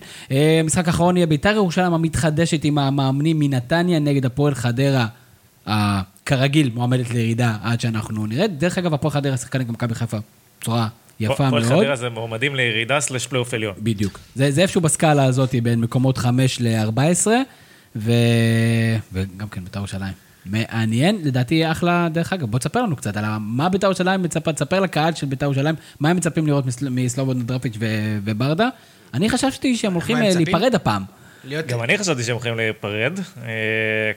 משחק 0.65 0.87
אחרון 0.87 1.17
יהיה 1.17 1.27
ביתר 1.27 1.49
ירושלים 1.55 1.93
המתחדשת 1.93 2.63
עם 2.63 2.77
המאמנים 2.77 3.39
מנתניה 3.39 3.99
נגד 3.99 4.25
הפועל 4.25 4.55
חדרה. 4.55 5.07
כרגיל, 6.27 6.71
מועמדת 6.75 7.09
לירידה 7.09 7.55
עד 7.63 7.81
שאנחנו 7.81 8.25
נרד. 8.25 8.51
דרך 8.57 8.77
אגב, 8.77 8.93
הפועל 8.93 9.11
חדרה 9.11 9.37
שיחקה 9.37 9.59
נגד 9.59 9.71
מכבי 9.71 9.95
חיפה 9.95 10.17
בצורה 10.61 10.87
יפה 11.19 11.35
כל 11.35 11.49
מאוד. 11.49 11.63
חדרה 11.63 11.95
זה 11.95 12.09
מועמדים 12.09 12.55
לירידה 12.55 12.99
slash 12.99 13.27
פלייאוף 13.27 13.53
עליון. 13.53 13.73
בדיוק. 13.79 14.19
זה, 14.35 14.51
זה 14.51 14.61
איפשהו 14.61 14.81
בסקאלה 14.81 15.23
הזאת 15.25 15.55
בין 15.63 15.81
מקומות 15.81 16.17
5 16.17 16.57
ל-14, 16.61 17.27
ו... 17.95 18.11
וגם 19.13 19.47
כן 19.47 19.63
בית"ר 19.63 19.79
ירושלים. 19.79 20.13
מעניין, 20.45 21.17
לדעתי 21.23 21.71
אחלה, 21.71 22.07
דרך 22.11 22.33
אגב, 22.33 22.51
בוא 22.51 22.59
תספר 22.59 22.81
לנו 22.81 22.95
קצת 22.95 23.17
על 23.17 23.25
מה 23.39 23.69
בית"ר 23.69 23.87
ירושלים 23.87 24.23
מצפה, 24.23 24.53
תספר 24.53 24.79
לקהל 24.79 25.13
של 25.13 25.25
בית"ר 25.27 25.45
ירושלים, 25.45 25.75
מה 25.99 26.09
הם 26.09 26.17
מצפים 26.17 26.47
לראות 26.47 26.65
מסל- 26.65 26.89
מסלובודן 26.91 27.41
דרפיץ' 27.41 27.75
ו- 27.79 28.17
וברדה. 28.23 28.69
אני 29.13 29.29
חשבתי 29.29 29.77
שהם 29.77 29.93
הולכים 29.93 30.17
אה? 30.17 30.29
להיפרד 30.35 30.75
הפעם. 30.75 31.03
להיות... 31.43 31.65
גם 31.67 31.83
אני 31.83 31.97
חשבתי 31.97 32.23
שהם 32.23 32.33
הולכים 32.35 32.57
להיפרד. 32.57 33.19
אה, 33.43 33.51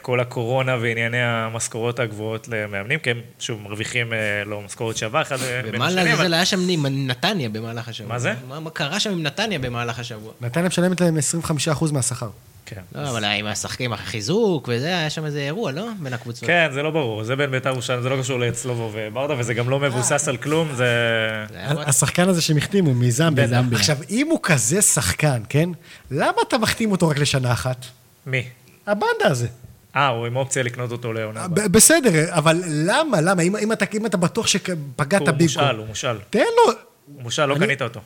כל 0.02 0.20
הקורונה 0.20 0.76
וענייני 0.80 1.22
המשכורות 1.22 1.98
הגבוהות 1.98 2.48
למאמנים, 2.48 2.98
כי 2.98 3.10
הם 3.10 3.20
שוב 3.38 3.62
מרוויחים 3.62 4.12
אה, 4.12 4.18
לא 4.46 4.60
משכורת 4.60 4.96
שווה 4.96 5.22
אחד 5.22 5.36
בין 5.36 5.74
ומה 5.74 5.86
השני, 5.86 6.00
אבל- 6.02 6.10
לעזאזל 6.10 6.34
היה 6.34 6.44
שם 6.44 6.60
עם 6.68 6.86
נתניה 7.10 7.48
במהלך 7.48 7.88
השבוע? 7.88 8.08
מה 8.12 8.18
זה? 8.18 8.32
מה 8.48 8.60
מה 8.60 8.70
קרה 8.70 9.00
שם 9.00 9.10
עם 9.10 9.22
נתניה 9.22 9.58
במהלך 9.58 9.98
השבוע? 9.98 10.32
נתניה 10.40 10.68
משלמת 10.68 11.00
להם 11.00 11.16
25% 11.18 11.92
מהשכר. 11.92 12.28
כן. 12.70 12.80
לא, 12.94 13.10
אבל 13.10 13.24
עם 13.24 13.46
השחקים, 13.46 13.92
החיזוק 13.92 14.68
וזה, 14.72 14.86
היה 14.86 15.10
שם 15.10 15.24
איזה 15.24 15.38
אירוע, 15.40 15.72
לא? 15.72 15.86
בין 15.98 16.12
הקבוצות. 16.12 16.46
כן, 16.46 16.68
זה 16.72 16.82
לא 16.82 16.90
ברור, 16.90 17.24
זה 17.24 17.36
בין 17.36 17.50
בית"ר 17.50 17.68
ירושלים, 17.68 18.02
זה 18.02 18.08
לא 18.08 18.16
קשור 18.20 18.38
לאצלובו 18.38 18.90
וברדה, 18.94 19.34
וזה 19.38 19.54
גם 19.54 19.68
לא 19.70 19.80
מבוסס 19.80 20.28
על 20.28 20.36
כלום, 20.36 20.68
זה... 20.74 20.86
השחקן 21.86 22.28
הזה 22.28 22.42
שהם 22.42 22.56
החתימו, 22.56 22.94
מזמביה. 22.94 23.60
עכשיו, 23.72 23.96
אם 24.10 24.26
הוא 24.30 24.38
כזה 24.42 24.82
שחקן, 24.82 25.42
כן? 25.48 25.68
למה 26.10 26.36
אתה 26.48 26.58
מחתים 26.58 26.92
אותו 26.92 27.08
רק 27.08 27.18
לשנה 27.18 27.52
אחת? 27.52 27.86
מי? 28.26 28.42
הבנדה 28.86 29.04
הזה. 29.24 29.46
אה, 29.96 30.08
הוא 30.08 30.26
עם 30.26 30.36
אופציה 30.36 30.62
לקנות 30.62 30.92
אותו 30.92 31.12
לעונה 31.12 31.42
הבאה. 31.44 31.68
בסדר, 31.68 32.10
אבל 32.38 32.62
למה? 32.66 33.20
למה? 33.20 33.42
אם, 33.42 33.56
אם, 33.56 33.72
אתה, 33.72 33.84
אם 33.94 34.06
אתה 34.06 34.16
בטוח 34.16 34.46
שפגעת 34.46 35.20
הוא 35.20 35.28
במקום... 35.28 35.42
מושאל, 35.42 35.76
הוא 35.76 35.86
מושאל. 35.86 36.16
תן 36.30 36.38
לו... 36.38 36.72
הוא 37.14 37.22
מושאל, 37.22 37.46
לא 37.46 37.56
אני- 37.56 37.66
קנית 37.66 37.82
אותו. 37.82 38.00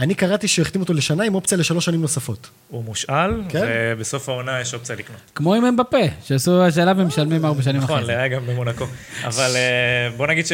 אני 0.00 0.14
קראתי 0.14 0.48
שהחתימו 0.48 0.82
אותו 0.82 0.92
לשנה 0.92 1.24
עם 1.24 1.34
אופציה 1.34 1.58
לשלוש 1.58 1.84
שנים 1.84 2.00
נוספות. 2.00 2.48
הוא 2.68 2.84
מושאל, 2.84 3.30
כן. 3.48 3.66
ובסוף 3.66 4.28
העונה 4.28 4.60
יש 4.60 4.74
אופציה 4.74 4.96
לקנות. 4.96 5.18
כמו 5.34 5.54
עם 5.54 5.64
אמבפה, 5.64 5.96
שעשו 6.24 6.62
השאלה 6.62 6.92
ומשלמים 6.96 7.44
ארבע 7.44 7.62
שנים 7.62 7.82
נכון, 7.82 7.94
אחרי 7.94 8.06
זה. 8.06 8.18
היה 8.18 8.28
גם 8.28 8.46
במונקו. 8.46 8.86
אבל 9.24 9.50
אה, 9.56 10.10
בוא 10.16 10.26
נגיד 10.26 10.46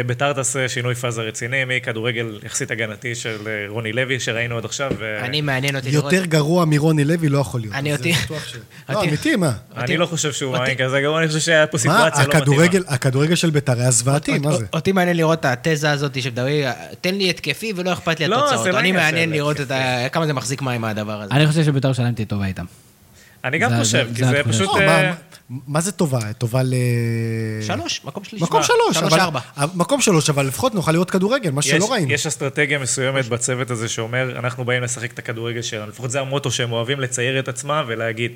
שביתר 0.00 0.32
תעשה 0.32 0.68
שינוי 0.68 0.94
פאזה 0.94 1.22
רציני 1.22 1.56
מכדורגל 1.66 2.38
יחסית 2.46 2.70
הגנתי 2.70 3.14
של 3.14 3.36
אה, 3.46 3.52
רוני 3.68 3.92
לוי, 3.92 4.20
שראינו 4.20 4.58
עד 4.58 4.64
עכשיו. 4.64 4.90
ו- 4.98 5.18
אני 5.24 5.40
מעניין 5.40 5.76
אותי 5.76 5.90
לראות... 5.90 6.12
יותר 6.12 6.24
גרוע 6.24 6.64
מרוני 6.64 7.04
לוי 7.04 7.28
לא 7.28 7.38
יכול 7.38 7.60
להיות. 7.60 7.74
אני 7.74 7.92
אותי- 7.92 8.12
לא, 8.88 9.02
אמיתי, 9.04 9.36
מה? 9.36 9.52
אני 9.76 9.96
לא 9.96 10.06
חושב 10.06 10.32
שהוא 10.32 10.56
עין 10.56 10.78
כזה 10.78 11.00
גרוע, 11.00 11.18
אני 11.20 11.28
חושב 11.28 11.38
שהיה 11.40 11.66
פה 11.66 11.78
סיטואציה 11.78 12.04
לא 12.22 12.28
מתאימה. 12.28 12.38
הכדורגל, 12.38 12.84
הכדורגל 12.88 13.34
של 13.34 13.50
ביתר 13.50 13.80
היה 13.80 13.90
זוועתי, 13.90 14.38
מה 14.38 14.56
זה? 14.56 14.64
אותי 14.72 14.92
מעניין 14.92 15.16
לראות 15.16 15.46
את 15.46 15.66
התזה 15.66 15.90
הזאת 15.90 16.22
שמדברים, 16.22 16.64
תן 17.00 17.14
לי 17.14 17.30
התקפי 17.30 17.72
ולא 17.76 17.92
אכפת 17.92 18.20
לי 18.20 18.28
לא, 18.28 18.38
התוצאות. 18.48 18.66
לא 18.66 18.78
אני 18.78 18.88
עניין 18.88 19.04
מעניין 19.04 19.28
של 19.28 19.34
לראות 19.34 19.56
כמה 20.12 20.26
זה 20.26 20.32
מחזיק 20.32 20.62
מים 20.62 20.84
הדבר 20.84 21.20
הזה. 21.22 21.34
אני 21.34 21.46
חושב 21.46 21.64
שבית"ר 21.64 21.88
ירושלים 21.88 22.14
תהיה 22.14 22.26
טובה 22.26 22.46
איתם. 22.46 22.64
אני 23.44 23.58
גם 23.58 23.70
חושב, 23.78 24.08
כי 24.14 24.24
זה 24.24 24.30
זה 24.30 24.40
התחושה 24.40 24.58
פשוט... 24.58 24.70
אה, 25.52 25.58
מה- 25.66 25.80
זה 25.80 25.92
טובה? 25.92 26.32
טובה 26.38 26.62
ל... 26.62 26.74
שלוש, 27.66 28.00
מקום 28.04 28.24
שלישי. 28.24 28.44
מקום 28.44 28.62
שלוש, 28.62 28.78
שלוש 28.98 29.12
אבל... 29.12 29.20
ארבע. 29.20 29.40
מקום 29.74 30.00
שלוש, 30.00 30.30
אבל 30.30 30.46
לפחות 30.46 30.74
נוכל 30.74 30.92
לראות 30.92 31.10
כדורגל, 31.10 31.50
מה 31.50 31.60
יש- 31.60 31.70
שלא 31.70 31.92
ראינו. 31.92 32.12
יש 32.12 32.26
אסטרטגיה 32.26 32.78
מסוימת 32.78 33.28
בצוות 33.28 33.70
הזה 33.70 33.88
שאומר, 33.88 34.38
אנחנו 34.38 34.64
באים 34.64 34.82
לשחק 34.82 35.12
את 35.12 35.18
הכדורגל 35.18 35.62
שלנו. 35.62 35.88
לפחות 35.88 36.10
זה 36.10 36.20
המוטו 36.20 36.50
שהם 36.50 36.72
אוהבים 36.72 37.00
לצייר 37.00 37.38
את 37.38 37.48
עצמם 37.48 37.84
ולהגיד. 37.86 38.32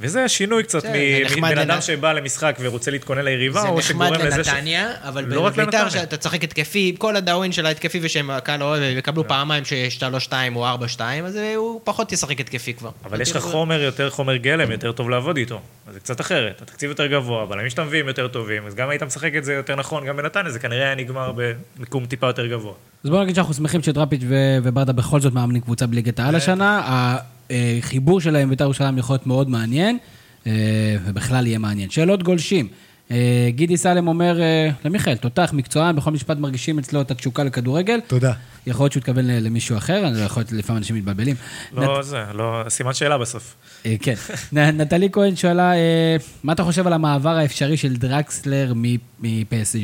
וזה 0.00 0.28
שינוי 0.28 0.62
קצת 0.62 0.82
זה- 0.82 0.88
זה 0.88 1.20
נחמד 1.24 1.50
מבן 1.52 1.58
אדם 1.58 1.80
שבא 1.80 2.12
למשחק 2.12 2.56
ורוצה 2.60 2.90
להתכונן 2.90 3.24
ליריבה, 3.24 3.60
זה 3.60 3.68
או 3.68 3.78
נחמד 3.78 4.06
שגורם 4.08 4.26
לזה 4.26 4.44
ש... 4.44 4.48
לנתניה, 4.48 4.90
אבל 5.02 5.24
לא 5.24 5.40
רק 5.40 5.52
בביתר 5.52 5.62
לנתניה. 5.84 5.90
שאתה 5.90 6.16
תשחק 6.16 6.44
התקפי, 6.44 6.94
כל 6.98 7.16
הדאווין 7.16 7.52
של 7.52 7.66
ההתקפי 7.66 7.98
ושהם 8.02 8.30
הקהל 8.30 8.62
אוהב, 8.62 8.82
והם 8.82 8.98
יקבלו 8.98 9.28
פעמיים 9.28 9.64
שיש 9.64 9.98
3-2 9.98 10.32
או 10.54 10.66
4-2, 10.96 11.00
אז 11.24 11.38
הוא 11.56 11.80
פחות 11.84 12.12
ישחק 12.12 12.40
התקפי 12.40 12.74
כבר. 12.74 12.90
אבל 13.04 13.20
יש 13.20 13.36
לך 13.36 13.42
חומר, 13.42 13.80
יותר 13.82 14.10
חומר 14.10 14.36
גלם, 14.36 14.70
יותר 14.70 14.92
טוב 14.92 15.10
לעבוד 15.10 15.36
איתו. 15.36 15.60
אז 15.92 15.94
זה 15.94 16.00
קצת 16.00 16.20
אחרת. 16.20 16.62
התקציב 16.62 16.90
יותר 16.90 17.06
גבוה, 17.06 17.42
אבל 17.42 17.60
אם 17.60 17.70
שאתה 17.70 17.84
מביא 17.84 18.00
הם 18.00 18.08
יותר 18.08 18.28
טובים, 18.28 18.66
אז 18.66 18.74
גם 18.74 18.88
היית 18.88 19.02
משחק 19.02 19.36
את 19.36 19.44
זה 19.44 19.52
יותר 19.52 19.76
נכון, 19.76 20.06
גם 20.06 20.16
בנתניה, 20.16 20.50
זה 20.52 20.58
כנראה 20.58 20.84
היה 20.84 20.94
נגמר 20.94 21.32
במיקום 21.36 22.06
טיפה 22.06 22.26
יותר 22.26 22.46
גבוה. 22.46 22.72
אז 23.04 23.10
בואו 23.10 23.22
נגיד 23.22 23.34
שאנחנו 23.34 23.54
שמחים 23.54 23.82
שדראפיץ' 23.82 24.22
ו- 24.28 24.58
וברדה 24.62 24.92
בכל 24.92 25.20
זאת 25.20 25.32
מאמנים 25.32 25.62
קבוצה 25.62 25.86
בליגת 25.86 26.20
העל 26.20 26.34
השנה. 26.34 27.16
החיבור 27.50 28.20
שלהם 28.20 28.50
בית"ר 28.50 28.64
ירושלים 28.64 28.98
יכול 28.98 29.14
להיות 29.14 29.26
מאוד 29.26 29.50
מעניין, 29.50 29.98
אה, 30.46 30.52
ובכלל 31.04 31.46
יהיה 31.46 31.58
מעניין. 31.58 31.90
שאלות 31.90 32.22
גולשים. 32.22 32.68
אה, 33.12 33.50
גידי 33.50 33.76
סלם 33.76 34.08
אומר 34.08 34.40
אה, 34.40 34.70
למיכאל, 34.84 35.16
תותח, 35.16 35.50
מקצוען, 35.52 35.96
בכל 35.96 36.10
משפט 36.10 36.36
מרגישים 36.36 36.78
אצלו 36.78 37.00
את 37.00 37.10
התשוקה 37.10 37.44
לכדורגל. 37.44 38.00
תודה. 38.06 38.32
יכול 38.66 38.84
להיות 38.84 38.92
שהוא 38.92 39.00
התכוון 39.00 39.26
למישהו 39.26 39.76
אחר, 39.76 40.06
אני 40.06 40.20
לא 40.20 40.24
יכול 40.24 40.40
להיות, 40.40 40.52
לפעמים 40.52 40.78
אנשים 40.78 40.96
מתבלבלים. 40.96 41.36
לא 41.72 42.02
זה, 42.02 42.24
לא, 42.34 42.64
סימן 42.68 42.94
שאלה 42.94 43.18
בסוף. 43.18 43.54
אה, 43.86 43.94
כן. 44.00 44.14
נטלי 44.52 45.08
כהן 45.12 45.36
שואלה, 45.36 45.72
מה 46.42 46.52
אתה 46.52 46.64
חושב 46.64 46.86
על 46.86 46.92
המעבר 46.92 47.36
האפשרי 47.36 47.76
של 47.76 47.96
דרקסלר 47.96 48.72
מ-PSG? 48.74 49.76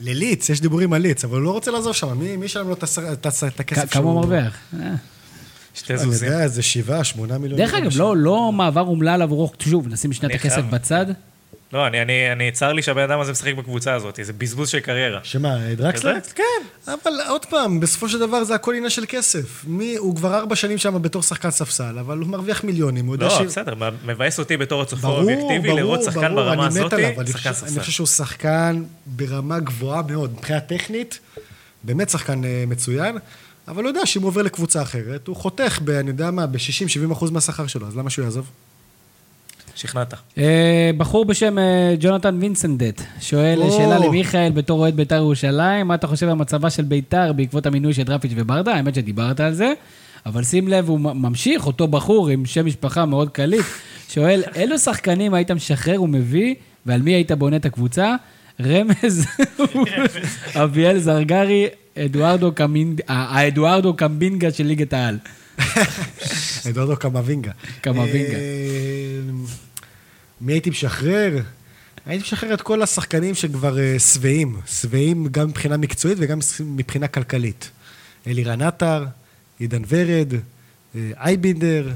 לליץ, 0.00 0.50
יש 0.50 0.60
דיבורים 0.60 0.92
על 0.92 1.02
ליץ, 1.02 1.24
אבל 1.24 1.36
הוא 1.36 1.44
לא 1.44 1.50
רוצה 1.50 1.70
לעזוב 1.70 1.92
שם. 1.92 2.18
מי 2.18 2.36
מי 2.36 2.44
ישלם 2.44 2.68
לו 2.68 2.74
את 2.74 3.60
הכסף 3.60 3.92
כמה 3.92 4.04
הוא 4.04 4.14
מרוויח? 4.14 4.58
אה. 4.80 4.94
שתי 5.74 5.92
אני 5.92 6.02
זוזים. 6.02 6.28
יודע, 6.28 6.42
איזה 6.42 6.62
שבעה, 6.62 7.04
שמונה 7.04 7.38
מיליון. 7.38 7.60
דרך 7.60 7.74
אגב, 7.74 7.90
לא, 7.96 8.16
לא 8.16 8.52
מעבר 8.52 8.80
אומלל 8.80 9.22
עבורו, 9.22 9.52
שוב, 9.58 9.88
נשים 9.88 10.12
שנייה 10.12 10.36
את 10.36 10.44
אני 10.44 10.52
הכסף 10.52 10.62
בצד. 10.70 11.06
לא, 11.74 11.86
אני, 11.86 12.02
אני, 12.02 12.32
אני, 12.32 12.52
צר 12.52 12.72
לי 12.72 12.82
שהבן 12.82 13.02
אדם 13.02 13.20
הזה 13.20 13.32
משחק 13.32 13.54
בקבוצה 13.54 13.94
הזאת, 13.94 14.18
זה 14.22 14.32
בזבוז 14.32 14.68
של 14.68 14.80
קריירה. 14.80 15.20
שמה, 15.22 15.74
דרקסלר? 15.76 16.14
כן. 16.34 16.42
אבל 16.86 17.12
עוד 17.28 17.46
פעם, 17.46 17.80
בסופו 17.80 18.08
של 18.08 18.18
דבר 18.18 18.44
זה 18.44 18.54
הכל 18.54 18.74
עניין 18.74 18.90
של 18.90 19.04
כסף. 19.08 19.64
מי, 19.66 19.96
הוא 19.96 20.16
כבר 20.16 20.34
ארבע 20.34 20.56
שנים 20.56 20.78
שם 20.78 21.02
בתור 21.02 21.22
שחקן 21.22 21.50
ספסל, 21.50 21.98
אבל 21.98 22.18
הוא 22.18 22.28
מרוויח 22.28 22.64
מיליונים, 22.64 23.06
הוא 23.06 23.14
יודע 23.14 23.26
לא, 23.26 23.38
ש... 23.38 23.40
בסדר, 23.40 23.74
מבאס 24.04 24.38
אותי 24.38 24.56
בתור 24.56 24.82
הצופה 24.82 25.08
האובייקטיבי 25.08 25.68
לראות 25.68 26.02
שחקן 26.02 26.20
ברור, 26.34 26.42
ברמה 26.42 26.66
הזאת, 26.66 26.90
שחקן 26.90 26.96
חושב- 26.96 27.20
אני 27.20 27.54
ספסל. 27.54 27.80
חושב 27.80 27.92
שהוא 27.92 28.06
שחקן 28.06 28.82
ברמה 29.06 29.60
גבוהה 29.60 30.02
מאוד, 30.02 30.32
מבחינה 30.32 30.60
טכנית, 30.60 31.18
באמת 31.84 32.10
שחקן 32.10 32.44
אה, 32.44 32.64
מצוין, 32.66 33.18
אבל 33.68 33.82
הוא 33.82 33.90
יודע 33.90 34.06
שאם 34.06 34.22
הוא 34.22 34.28
עובר 34.28 34.42
לקבוצה 34.42 34.82
אחרת, 34.82 35.26
הוא 35.26 35.36
חותך, 35.36 35.78
ב, 35.84 35.90
אני 35.90 36.10
יודע 36.10 36.30
מה, 36.30 36.46
ב-60-70% 36.46 37.30
מהשכר 37.30 37.66
שלו, 37.66 37.86
אז 37.86 37.96
למה 37.96 38.10
שהוא 38.10 38.24
יעזוב? 38.24 38.50
שכנעת. 39.74 40.14
אה, 40.38 40.90
בחור 40.96 41.24
בשם 41.24 41.58
אה, 41.58 41.94
ג'ונתן 42.00 42.36
וינסנדט 42.40 43.02
שואל. 43.20 43.60
שאלה 43.70 43.98
למיכאל 43.98 44.50
בתור 44.54 44.80
אוהד 44.80 44.96
בית"ר 44.96 45.14
ירושלים, 45.14 45.86
מה 45.88 45.94
אתה 45.94 46.06
חושב 46.06 46.28
על 46.28 46.34
מצבה 46.34 46.70
של 46.70 46.82
בית"ר 46.82 47.32
בעקבות 47.32 47.66
המינוי 47.66 47.94
של 47.94 48.02
דראפיץ' 48.02 48.32
וברדה? 48.36 48.74
האמת 48.74 48.94
שדיברת 48.94 49.40
על 49.40 49.52
זה, 49.54 49.72
אבל 50.26 50.42
שים 50.44 50.68
לב, 50.68 50.88
הוא 50.88 51.00
ממשיך, 51.00 51.66
אותו 51.66 51.88
בחור 51.88 52.28
עם 52.28 52.46
שם 52.46 52.66
משפחה 52.66 53.06
מאוד 53.06 53.30
קליט, 53.30 53.64
שואל, 54.08 54.42
אילו 54.56 54.78
שחקנים 54.78 55.34
היית 55.34 55.50
משחרר 55.50 56.02
ומביא, 56.02 56.54
ועל 56.86 57.02
מי 57.02 57.10
היית 57.14 57.32
בונה 57.32 57.56
את 57.56 57.64
הקבוצה? 57.64 58.14
רמז, 58.66 59.26
אביאל 60.64 60.98
זרגרי, 60.98 61.66
אדוארדו 61.98 62.52
קמינג- 62.54 63.00
ה- 63.08 63.38
האדוארדו 63.38 63.94
קמבינגה 63.94 64.50
של 64.50 64.64
ליגת 64.66 64.92
העל. 64.92 65.18
אדוארדו 66.70 66.96
קמבינגה. 66.96 67.50
קמבינגה. 67.80 68.36
מי 70.40 70.52
הייתי 70.52 70.70
משחרר? 70.70 71.38
הייתי 72.06 72.22
משחרר 72.22 72.54
את 72.54 72.62
כל 72.62 72.82
השחקנים 72.82 73.34
שכבר 73.34 73.78
אה, 73.78 73.98
שבעים. 73.98 74.60
שבעים 74.66 75.26
גם 75.30 75.48
מבחינה 75.48 75.76
מקצועית 75.76 76.18
וגם 76.20 76.38
מבחינה 76.60 77.08
כלכלית. 77.08 77.70
אלירן 78.26 78.62
עטר, 78.62 79.04
עידן 79.58 79.82
ורד, 79.88 80.32
אה, 80.94 81.10
אייבינדר, 81.16 81.88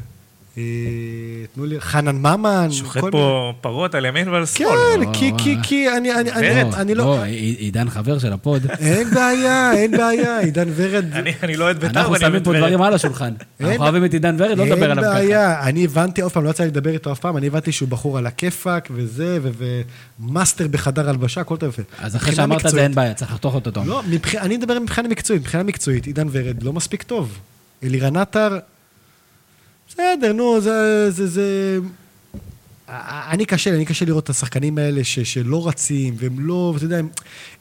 תנו 1.54 1.66
לי, 1.66 1.80
חנן 1.80 2.16
ממן. 2.16 2.68
שוחט 2.70 3.00
פה 3.10 3.52
פרות 3.60 3.94
על 3.94 4.04
ימין 4.04 4.28
ועל 4.28 4.46
שמאל. 4.46 4.68
כן, 4.68 5.06
או, 5.08 5.12
כי, 5.14 5.32
כי, 5.38 5.56
אה. 5.56 5.62
כי 5.62 5.88
אני, 5.96 6.14
אני, 6.14 6.32
אני, 6.32 6.46
ורד. 6.64 6.74
אני 6.74 6.94
לא... 6.94 7.22
עי- 7.24 7.30
עידן 7.58 7.90
חבר 7.90 8.18
של 8.18 8.32
ה 8.32 8.39
pod. 8.39 8.66
אין 8.78 9.10
בעיה, 9.10 9.72
אין 9.72 9.90
בעיה, 9.90 10.38
עידן 10.40 10.68
ורד. 10.76 11.04
אני 11.12 11.32
אני 11.42 11.56
לא 11.56 11.64
אוהד 11.64 11.80
בית"ר 11.80 12.00
אנחנו 12.00 12.18
שמים 12.18 12.42
פה. 12.42 12.52
דברים 12.52 12.82
על 12.82 12.94
השולחן. 12.94 13.32
אנחנו 13.60 13.82
אוהבים 13.84 14.04
את 14.04 14.12
עידן 14.12 14.36
ורד, 14.38 14.58
לא 14.58 14.64
נדבר 14.64 14.90
עליו 14.90 15.04
אין 15.04 15.12
ככה. 15.12 15.20
בעיה, 15.22 15.62
אני 15.62 15.84
הבנתי, 15.84 16.20
עוד 16.20 16.32
פעם, 16.32 16.44
לא 16.44 16.50
יצא 16.50 16.62
לי 16.62 16.68
לדבר 16.70 16.90
איתו 16.90 17.12
אף 17.12 17.18
פעם, 17.18 17.36
אני 17.36 17.46
הבנתי 17.46 17.72
שהוא 17.72 17.88
בחור 17.88 18.18
על 18.18 18.26
הכיפאק 18.26 18.88
וזה, 18.94 19.38
ו 20.20 20.27
master 20.27 20.68
בחדר 20.68 21.08
הלבשה, 21.08 21.40
הכל 21.40 21.56
טוב 21.56 21.68
יפה. 21.68 21.82
אז 21.98 22.16
אחרי 22.16 22.34
שאמרת 22.34 22.66
את 22.66 22.70
זה 22.70 22.82
אין 22.82 22.94
בעיה, 22.94 23.14
צריך 23.14 23.30
לחתוך 23.32 23.54
אותו 23.54 23.70
טוב. 23.70 23.86
לא. 23.88 24.02
אני 24.38 24.56
מדבר 24.56 24.78
מבחינה 24.78 25.08
מקצועית, 25.08 25.42
מבחינה 25.42 25.62
מקצועית, 25.62 26.06
עידן 26.06 26.26
ורד 26.32 26.62
לא 26.62 26.72
מספיק 26.72 27.02
טוב. 27.02 27.38
אלירן 27.84 28.16
עטר, 28.16 28.58
בסדר, 29.88 30.32
נו, 30.32 30.60
זה... 30.60 31.10
זה, 31.10 31.26
זה... 31.26 31.78
אני 33.30 33.46
קשה 33.46 33.74
אני 33.74 33.84
קשה 33.84 34.04
לראות 34.04 34.24
את 34.24 34.30
השחקנים 34.30 34.78
האלה 34.78 35.04
ש, 35.04 35.18
שלא 35.18 35.68
רצים, 35.68 36.14
והם 36.18 36.40
לא, 36.40 36.74
אתה 36.76 36.84
יודע, 36.84 36.98
הם, 36.98 37.08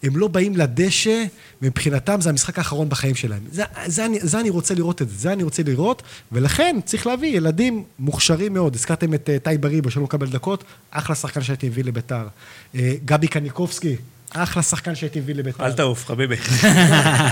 הם 0.03 0.17
לא 0.17 0.27
באים 0.27 0.55
לדשא, 0.55 1.25
ומבחינתם 1.61 2.21
זה 2.21 2.29
המשחק 2.29 2.57
האחרון 2.57 2.89
בחיים 2.89 3.15
שלהם. 3.15 3.41
זה, 3.51 3.63
זה, 3.85 4.05
אני, 4.05 4.19
זה 4.21 4.39
אני 4.39 4.49
רוצה 4.49 4.73
לראות 4.73 5.01
את 5.01 5.09
זה, 5.09 5.15
זה 5.15 5.33
אני 5.33 5.43
רוצה 5.43 5.63
לראות, 5.63 6.03
ולכן 6.31 6.79
צריך 6.85 7.07
להביא 7.07 7.37
ילדים 7.37 7.83
מוכשרים 7.99 8.53
מאוד. 8.53 8.75
הזכרתם 8.75 9.13
את 9.13 9.29
uh, 9.29 9.43
טי 9.43 9.57
בריבו, 9.57 9.91
שלא 9.91 10.03
מקבל 10.03 10.27
דקות, 10.27 10.63
אחלה 10.91 11.15
שחקן 11.15 11.41
שהייתי 11.41 11.69
מביא 11.69 11.83
לביתר. 11.83 12.27
Uh, 12.73 12.77
גבי 13.05 13.27
קניקובסקי, 13.27 13.95
אחלה 14.33 14.63
שחקן 14.63 14.95
שהייתי 14.95 15.19
מביא 15.19 15.35
לביתר. 15.35 15.65
אל 15.65 15.73
תעוף, 15.73 16.05
חביבי. 16.05 16.35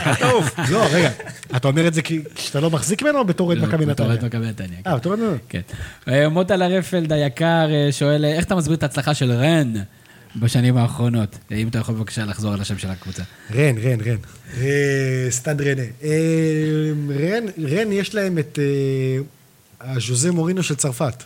אל 0.08 0.16
תעוף. 0.16 0.60
לא, 0.70 0.86
רגע, 0.92 1.10
אתה 1.56 1.68
אומר 1.68 1.88
את 1.88 1.94
זה 1.94 2.02
כי 2.02 2.22
כשאתה 2.36 2.60
לא 2.60 2.70
מחזיק 2.72 3.04
ממנו 3.04 3.20
או 3.20 3.26
בתור 3.26 3.48
אוהד 3.48 3.60
מכבי 3.60 3.86
בתור 3.86 4.06
נתניה? 4.08 4.22
אוהד 4.22 4.26
מכבי 4.26 4.48
נתניה. 4.48 4.80
כן. 4.84 4.90
אה, 4.90 4.96
בתור 4.98 5.14
אוהד 5.14 5.24
מכבי 5.24 5.40
כן. 5.50 5.62
אה, 6.08 6.30
מוטה 6.30 6.56
לרפלד 6.56 7.14
היקר 7.14 7.68
אה, 7.70 7.92
שואל, 7.92 8.26
איך 8.26 8.46
אתה 8.46 8.56
מסביר 8.56 8.76
את 8.78 8.84
ההצלחה 8.84 9.14
של 9.14 9.32
רן 9.32 9.74
בשנים 10.36 10.78
האחרונות? 10.78 11.38
אה, 11.52 11.58
אם 11.58 11.68
אתה 11.68 11.80
יכול 11.80 11.96
בבקשה 11.96 12.26
לחזור 12.26 12.54
על 12.54 12.62
השם 12.62 12.78
של 12.78 12.90
הקבוצה. 12.90 13.24
רן, 13.56 13.76
רן, 13.78 14.02
רן. 14.06 14.18
אה, 14.58 15.28
סטאד 15.30 15.62
רנה. 15.62 15.82
אה, 16.04 16.10
רן, 17.10 17.44
רן, 17.64 17.92
יש 17.92 18.16
להם 18.16 18.38
את 18.38 18.60
אה, 18.62 19.24
הז'וזה 19.94 20.32
מורינו 20.32 20.64
של 20.64 20.76
צרפת. 20.76 21.24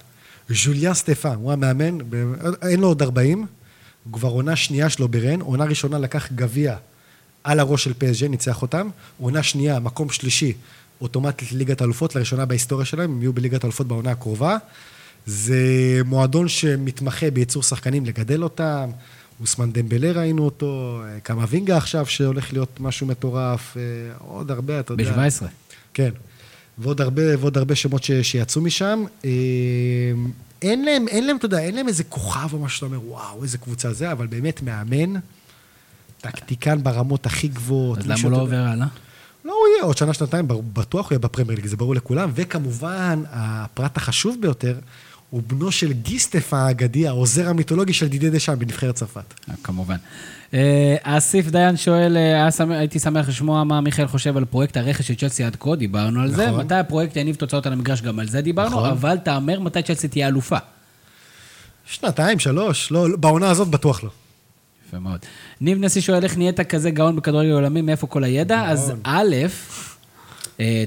ז'וליאן 0.50 0.94
סטפן, 0.94 1.36
הוא 1.36 1.52
המאמן, 1.52 1.98
אין 2.62 2.80
לו 2.80 2.88
עוד 2.88 3.02
40, 3.02 3.46
הוא 4.04 4.14
כבר 4.14 4.30
עונה 4.30 4.56
שנייה 4.56 4.90
שלו 4.90 5.08
ברן, 5.08 5.42
עונה 5.42 5.64
ראשונה 5.64 6.00
לקח 6.00 6.32
גביע 6.32 6.76
על 7.44 7.60
הראש 7.60 7.84
של 7.84 7.94
פסג'ה, 7.98 8.28
ניצח 8.28 8.62
אותם, 8.62 8.90
עונה 9.18 9.44
שנייה, 9.44 9.80
מקום 9.80 10.10
שלישי, 10.10 10.54
אוטומטית 11.02 11.52
לליגת 11.52 11.82
האלופות, 11.82 12.16
לראשונה 12.16 12.46
בהיסטוריה 12.46 12.86
שלהם, 12.86 13.12
הם 13.12 13.22
יהיו 13.22 13.34
בליגת 13.34 13.64
האלופות 13.64 13.88
בעונה 13.88 14.12
הקרובה. 14.12 14.58
זה 15.26 15.58
מועדון 16.06 16.48
שמתמחה 16.48 17.32
בייצור 17.32 17.64
שחקנים, 17.64 18.06
לגדל 18.06 18.44
אותם. 18.44 18.90
אוסמן 19.42 19.72
דמבלה 19.72 20.12
ראינו 20.12 20.46
אותו, 20.46 21.02
אה, 21.06 21.20
קמבינגה 21.20 21.78
עכשיו 21.78 22.06
שהולך 22.06 22.54
להיות 22.54 22.80
משהו 22.80 23.08
מטורף, 23.08 23.78
אה, 23.78 23.82
עוד 24.18 24.52
הרבה, 24.52 24.80
אתה 24.80 24.94
יודע. 24.94 25.12
ב-17. 25.12 25.46
כן. 25.94 26.10
ועוד 26.78 27.02
הרבה, 27.02 27.22
ועוד 27.40 27.58
הרבה 27.58 27.76
שמות 27.76 28.04
ש, 28.04 28.12
שיצאו 28.12 28.62
משם. 28.62 29.04
אין 30.62 30.86
להם, 30.86 31.08
אין 31.08 31.28
להם, 31.28 31.38
אתה 31.38 31.46
יודע, 31.46 31.60
אין 31.60 31.76
להם 31.76 31.88
איזה 31.88 32.04
כוכב 32.04 32.54
או 32.54 32.60
משהו 32.60 32.78
שאתה 32.78 32.86
אומר, 32.86 33.08
וואו, 33.08 33.44
איזה 33.44 33.58
קבוצה 33.58 33.94
זה, 33.94 34.12
אבל 34.12 34.28
באמת 34.28 34.62
מאמן, 34.62 35.20
טקטיקן 36.22 36.84
ברמות 36.84 37.26
הכי 37.26 37.48
גבוהות. 37.48 37.98
אז 37.98 38.08
למה 38.08 38.20
הוא 38.24 38.32
לא 38.32 38.38
עובר 38.38 38.56
הלאה? 38.56 38.88
לא, 39.46 39.52
הוא 39.52 39.68
יהיה, 39.76 39.84
עוד 39.84 39.98
שנה, 39.98 40.14
שנתיים, 40.14 40.46
בטוח 40.74 41.06
הוא 41.06 41.12
יהיה 41.12 41.20
בפרמייר 41.20 41.56
ליג, 41.60 41.68
זה 41.68 41.78
ברור 41.78 41.96
לכולם. 41.96 42.32
וכמובן, 42.36 43.24
הפרט 43.32 43.98
החשוב 43.98 44.38
ביותר, 44.42 44.80
הוא 45.30 45.42
בנו 45.48 45.72
של 45.72 45.94
גיסטף 45.94 46.54
האגדי, 46.54 47.08
העוזר 47.08 47.50
המיתולוגי 47.50 47.94
של 47.94 48.08
דידי 48.08 48.30
דשאן 48.30 48.60
בנבחרת 48.60 48.96
צרפת. 48.96 49.34
כמובן. 49.64 49.96
אה, 50.54 50.96
אסיף 51.04 51.48
דיין 51.48 51.78
שואל, 51.78 52.18
אה, 52.18 52.50
הייתי 52.70 53.00
שמח 53.00 53.30
לשמוע 53.30 53.64
מה 53.64 53.82
מיכאל 53.82 54.08
חושב 54.08 54.38
על 54.38 54.46
פרויקט 54.46 54.78
הרכש 54.78 55.08
של 55.08 55.16
צ'לסי 55.16 55.44
עד 55.44 55.56
כה, 55.60 55.76
דיברנו 55.76 56.22
על 56.22 56.32
זה. 56.32 56.48
נכון. 56.48 56.66
מתי 56.66 56.76
הפרויקט 56.76 57.16
יניב 57.16 57.36
תוצאות 57.36 57.66
על 57.66 57.74
המגרש, 57.74 58.02
גם 58.02 58.20
על 58.20 58.28
זה 58.28 58.42
דיברנו, 58.42 58.70
נכון. 58.70 58.90
אבל 58.90 59.18
תאמר 59.18 59.60
מתי 59.60 59.82
צ'לסי 59.84 60.08
תהיה 60.08 60.28
אלופה. 60.28 60.58
שנתיים, 61.86 62.40
שלוש, 62.40 62.92
לא, 62.92 63.10
לא, 63.10 63.18
בעונה 63.18 63.50
הזאת 63.50 63.68
בטוח 63.68 64.04
לא. 64.04 64.10
יפה 64.88 65.00
מאוד. 65.00 65.20
ניב 65.62 65.78
נשיא 65.82 66.02
שואל 66.02 66.24
איך 66.24 66.38
נהיית 66.38 66.62
כזה 66.62 66.92
גאון 66.92 67.16
בכדורגל 67.16 67.52
עולמי, 67.52 67.82
מאיפה 67.82 68.08
כל 68.08 68.24
הידע? 68.24 68.64
אז 68.66 68.94
א', 69.04 69.36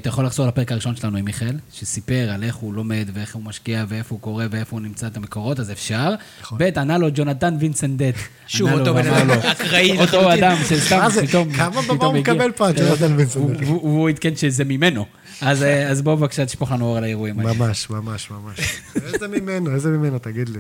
אתה 0.01 0.09
יכול 0.09 0.27
לחזור 0.27 0.47
לפרק 0.47 0.73
הראשון 0.73 0.97
שלנו 0.97 1.19
עם 1.19 1.24
מיכאל, 1.24 1.59
שסיפר 1.73 2.31
על 2.35 2.43
איך 2.44 2.55
הוא 2.55 2.74
לומד 2.74 3.09
ואיך 3.15 3.35
הוא 3.35 3.43
משקיע 3.43 3.85
ואיפה 3.89 4.15
הוא 4.15 4.20
קורא 4.20 4.44
ואיפה 4.51 4.77
הוא 4.77 4.81
נמצא 4.81 5.07
את 5.07 5.16
המקורות, 5.16 5.61
אז 5.61 5.70
אפשר. 5.70 6.15
ב', 6.57 6.78
ענה 6.78 6.99
לו 6.99 7.09
ג'ונתן 7.15 7.57
וינסנדט. 7.61 8.15
לו 8.61 8.70
אותו 8.78 8.94
בן 8.94 9.07
אדם 9.09 9.31
אקראי 9.31 9.99
אותו. 10.01 10.32
אדם 10.35 10.57
שסתם? 10.69 11.09
פתאום 11.27 11.53
כמה 11.53 11.82
במה 11.82 12.05
הוא. 12.07 12.15
מקבל 12.15 12.53
פה, 12.53 12.73
ג'ונתן 12.73 13.16
וינסנדט? 13.16 13.62
הוא- 13.66 14.09
עדכן 14.09 14.36
שזה 14.36 14.65
ממנו. 14.65 15.07
אז 15.40 15.62
אה, 15.62 15.89
אז 15.89 16.03
בוא 16.03 16.15
בבקשה 16.15 16.47
תשפוך 16.47 16.73
לנו 16.73 16.85
אור 16.85 16.97
על 16.97 17.05
האירועים 17.05 17.39
האלה. 17.40 17.53
ממש, 17.53 17.90
ממש, 17.90 18.31
ממש. 18.31 18.59
איזה 19.15 19.28
ממנו, 19.28 19.74
איזה 19.74 19.89
ממנו, 19.89 20.19
תגיד 20.19 20.49
לי. 20.49 20.59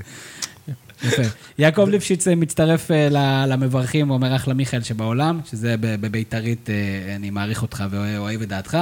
יפה. 1.04 1.22
יעקב 1.58 1.88
ליפשיץ 1.88 2.28
אה, 2.28 2.34
מצטרף 2.34 2.90
אה, 2.90 3.08
למברכים 3.46 4.10
ואומר 4.10 4.36
אחלה 4.36 4.54
מיכאל 4.54 4.82
שבעולם, 4.82 5.40
שזה 5.50 5.74
בבית"רית, 5.78 6.70
אה, 6.70 7.14
אני 7.16 7.30
מעריך 7.30 7.62
אותך 7.62 7.84
ואוהב 7.90 8.42
את 8.42 8.48
דעתך. 8.48 8.78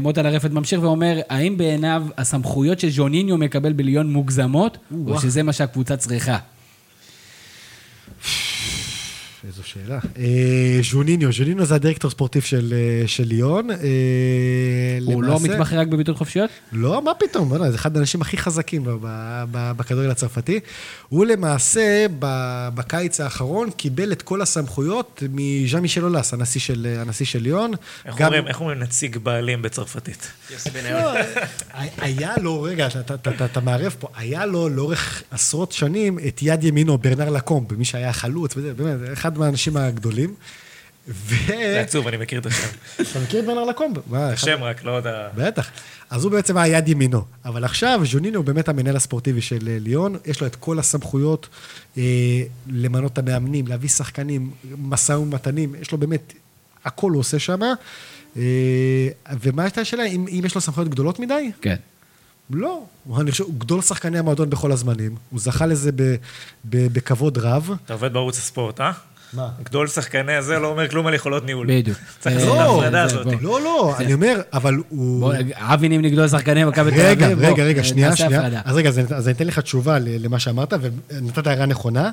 מוטה 0.00 0.22
לרפת 0.22 0.50
ממשיך 0.50 0.82
ואומר, 0.82 1.20
האם 1.28 1.56
בעיניו 1.56 2.06
הסמכויות 2.18 2.80
שז'וניניו 2.80 3.36
מקבל 3.38 3.72
בליון 3.72 4.12
מוגזמות, 4.12 4.78
או 5.06 5.20
שזה 5.20 5.42
מה 5.42 5.52
שהקבוצה 5.52 5.96
צריכה? 5.96 6.38
איזו 9.46 9.63
שאלה. 9.74 9.98
אה, 10.18 10.78
ז'וניניו, 10.90 11.32
ז'וניניו 11.32 11.64
זה 11.66 11.74
הדירקטור 11.74 12.10
ספורטיב 12.10 12.42
של, 12.42 12.74
אה, 12.76 13.08
של 13.08 13.24
ליון. 13.24 13.70
אה, 13.70 13.76
הוא 15.04 15.22
לא 15.22 15.40
מתמחה 15.40 15.76
רק 15.76 15.88
בביטול 15.88 16.14
חופשיות? 16.14 16.50
לא, 16.72 17.02
מה 17.02 17.12
פתאום, 17.14 17.48
בוא'נה, 17.48 17.70
זה 17.70 17.76
אחד 17.76 17.96
האנשים 17.96 18.20
הכי 18.22 18.36
חזקים 18.36 18.84
בכדורגל 19.52 20.10
הצרפתי. 20.10 20.60
הוא 21.08 21.26
למעשה, 21.26 22.06
בקיץ 22.74 23.20
האחרון, 23.20 23.70
קיבל 23.70 24.12
את 24.12 24.22
כל 24.22 24.42
הסמכויות 24.42 25.22
מז'אן 25.32 25.80
מישל 25.80 26.04
אולס, 26.04 26.32
הנשיא 26.34 26.60
של, 26.60 26.86
הנשיא 27.00 27.26
של 27.26 27.38
ליון. 27.42 27.72
איך 28.04 28.16
גם- 28.18 28.26
אומרים- 28.26 28.46
איך 28.48 28.60
אומרים 28.60 28.78
נציג 28.78 29.16
בעלים 29.18 29.62
בצרפתית? 29.62 30.28
לא, 30.90 31.10
היה 31.98 32.32
לו, 32.40 32.62
רגע, 32.62 32.86
אתה- 32.86 33.14
אתה- 33.14 33.30
אתה 33.30 33.44
אתה 33.44 33.60
מערב 33.60 33.94
פה, 33.98 34.08
היה 34.16 34.46
לו 34.46 34.68
לאורך 34.68 35.22
עשרות 35.30 35.72
שנים 35.72 36.18
את 36.28 36.38
יד 36.42 36.64
ימינו, 36.64 36.98
ברנר 36.98 37.30
לקומב, 37.30 37.74
מי 37.74 37.84
שהיה 37.84 38.12
חלוץ, 38.12 38.54
באמת, 38.76 39.12
אחד 39.12 39.38
מהאנשים 39.38 39.63
הגדולים. 39.76 40.34
ו... 41.08 41.34
זה 41.46 41.80
עצוב, 41.80 42.06
אני 42.08 42.16
מכיר 42.16 42.40
את 42.40 42.46
השם. 42.46 42.66
אתה 42.94 43.20
מכיר 43.24 43.40
את 43.40 43.46
ברנר 43.46 43.64
לקומב? 43.64 43.96
מה, 44.06 44.34
אחד- 44.34 44.48
השם 44.48 44.62
רק, 44.62 44.84
לא 44.84 44.90
יודע. 44.90 45.28
בטח. 45.36 45.70
אז 46.10 46.24
הוא 46.24 46.32
בעצם 46.32 46.56
היה 46.56 46.78
יד 46.78 46.88
ימינו. 46.88 47.24
אבל 47.44 47.64
עכשיו, 47.64 48.00
ז'ונינו 48.04 48.36
הוא 48.36 48.44
באמת 48.44 48.68
המנהל 48.68 48.96
הספורטיבי 48.96 49.40
של 49.40 49.68
אה, 49.68 49.76
ליון, 49.80 50.16
יש 50.26 50.40
לו 50.40 50.46
את 50.46 50.56
כל 50.56 50.78
הסמכויות 50.78 51.48
אה, 51.98 52.02
למנות 52.66 53.12
את 53.12 53.18
המאמנים, 53.18 53.66
להביא 53.66 53.88
שחקנים, 53.88 54.50
משא 54.78 55.12
ומתנים, 55.12 55.74
יש 55.80 55.92
לו 55.92 55.98
באמת, 55.98 56.32
הכל 56.84 57.10
הוא 57.10 57.20
עושה 57.20 57.38
שם. 57.38 57.60
אה, 58.36 58.42
ומה 59.40 59.62
הייתה 59.62 59.80
השאלה, 59.80 60.04
אם, 60.04 60.26
אם 60.28 60.42
יש 60.46 60.54
לו 60.54 60.60
סמכויות 60.60 60.88
גדולות 60.90 61.18
מדי? 61.20 61.50
כן. 61.60 61.76
לא. 62.50 62.84
הוא, 63.04 63.20
אני 63.20 63.30
חושב, 63.30 63.44
הוא 63.44 63.54
גדול 63.58 63.82
שחקני 63.82 64.18
המועדון 64.18 64.50
בכל 64.50 64.72
הזמנים, 64.72 65.14
הוא 65.30 65.40
זכה 65.40 65.66
לזה 65.66 65.92
ב, 65.92 66.02
ב, 66.64 66.86
בכבוד 66.92 67.38
רב. 67.38 67.70
אתה 67.84 67.92
עובד 67.92 68.12
בערוץ 68.12 68.38
הספורט, 68.38 68.80
אה? 68.80 68.92
מה? 69.34 69.48
גדול 69.64 69.86
שחקני 69.88 70.34
הזה 70.34 70.58
לא 70.58 70.66
אומר 70.68 70.88
כלום 70.88 71.06
על 71.06 71.14
יכולות 71.14 71.44
ניהול. 71.46 71.66
בדיוק. 71.70 71.98
צריך 72.20 72.36
אה, 72.36 72.40
לעשות 72.40 72.54
את 72.54 72.64
לא, 72.64 72.70
ההפרדה 72.76 73.08
זה, 73.08 73.20
הזאת. 73.20 73.42
לא, 73.42 73.60
לא, 73.60 73.94
אני 73.98 74.12
אומר, 74.14 74.40
אבל 74.52 74.74
הוא... 74.88 75.32
אבי 75.54 75.88
נים 75.88 76.02
נגדו 76.02 76.28
שחקני 76.28 76.64
מכבי 76.64 76.90
תל 76.90 77.00
אביב. 77.00 77.04
רגע, 77.08 77.48
רגע, 77.48 77.64
רגע, 77.64 77.78
אה, 77.80 77.84
שנייה, 77.84 78.16
שנייה. 78.16 78.60
אז 78.64 78.76
רגע, 78.76 78.88
אז 78.88 78.98
אני- 79.28 79.36
אתן 79.36 79.46
לך 79.46 79.58
תשובה 79.58 79.98
למה 79.98 80.38
שאמרת, 80.38 80.72
ונתת 81.10 81.46
הערה 81.46 81.66
נכונה. 81.66 82.10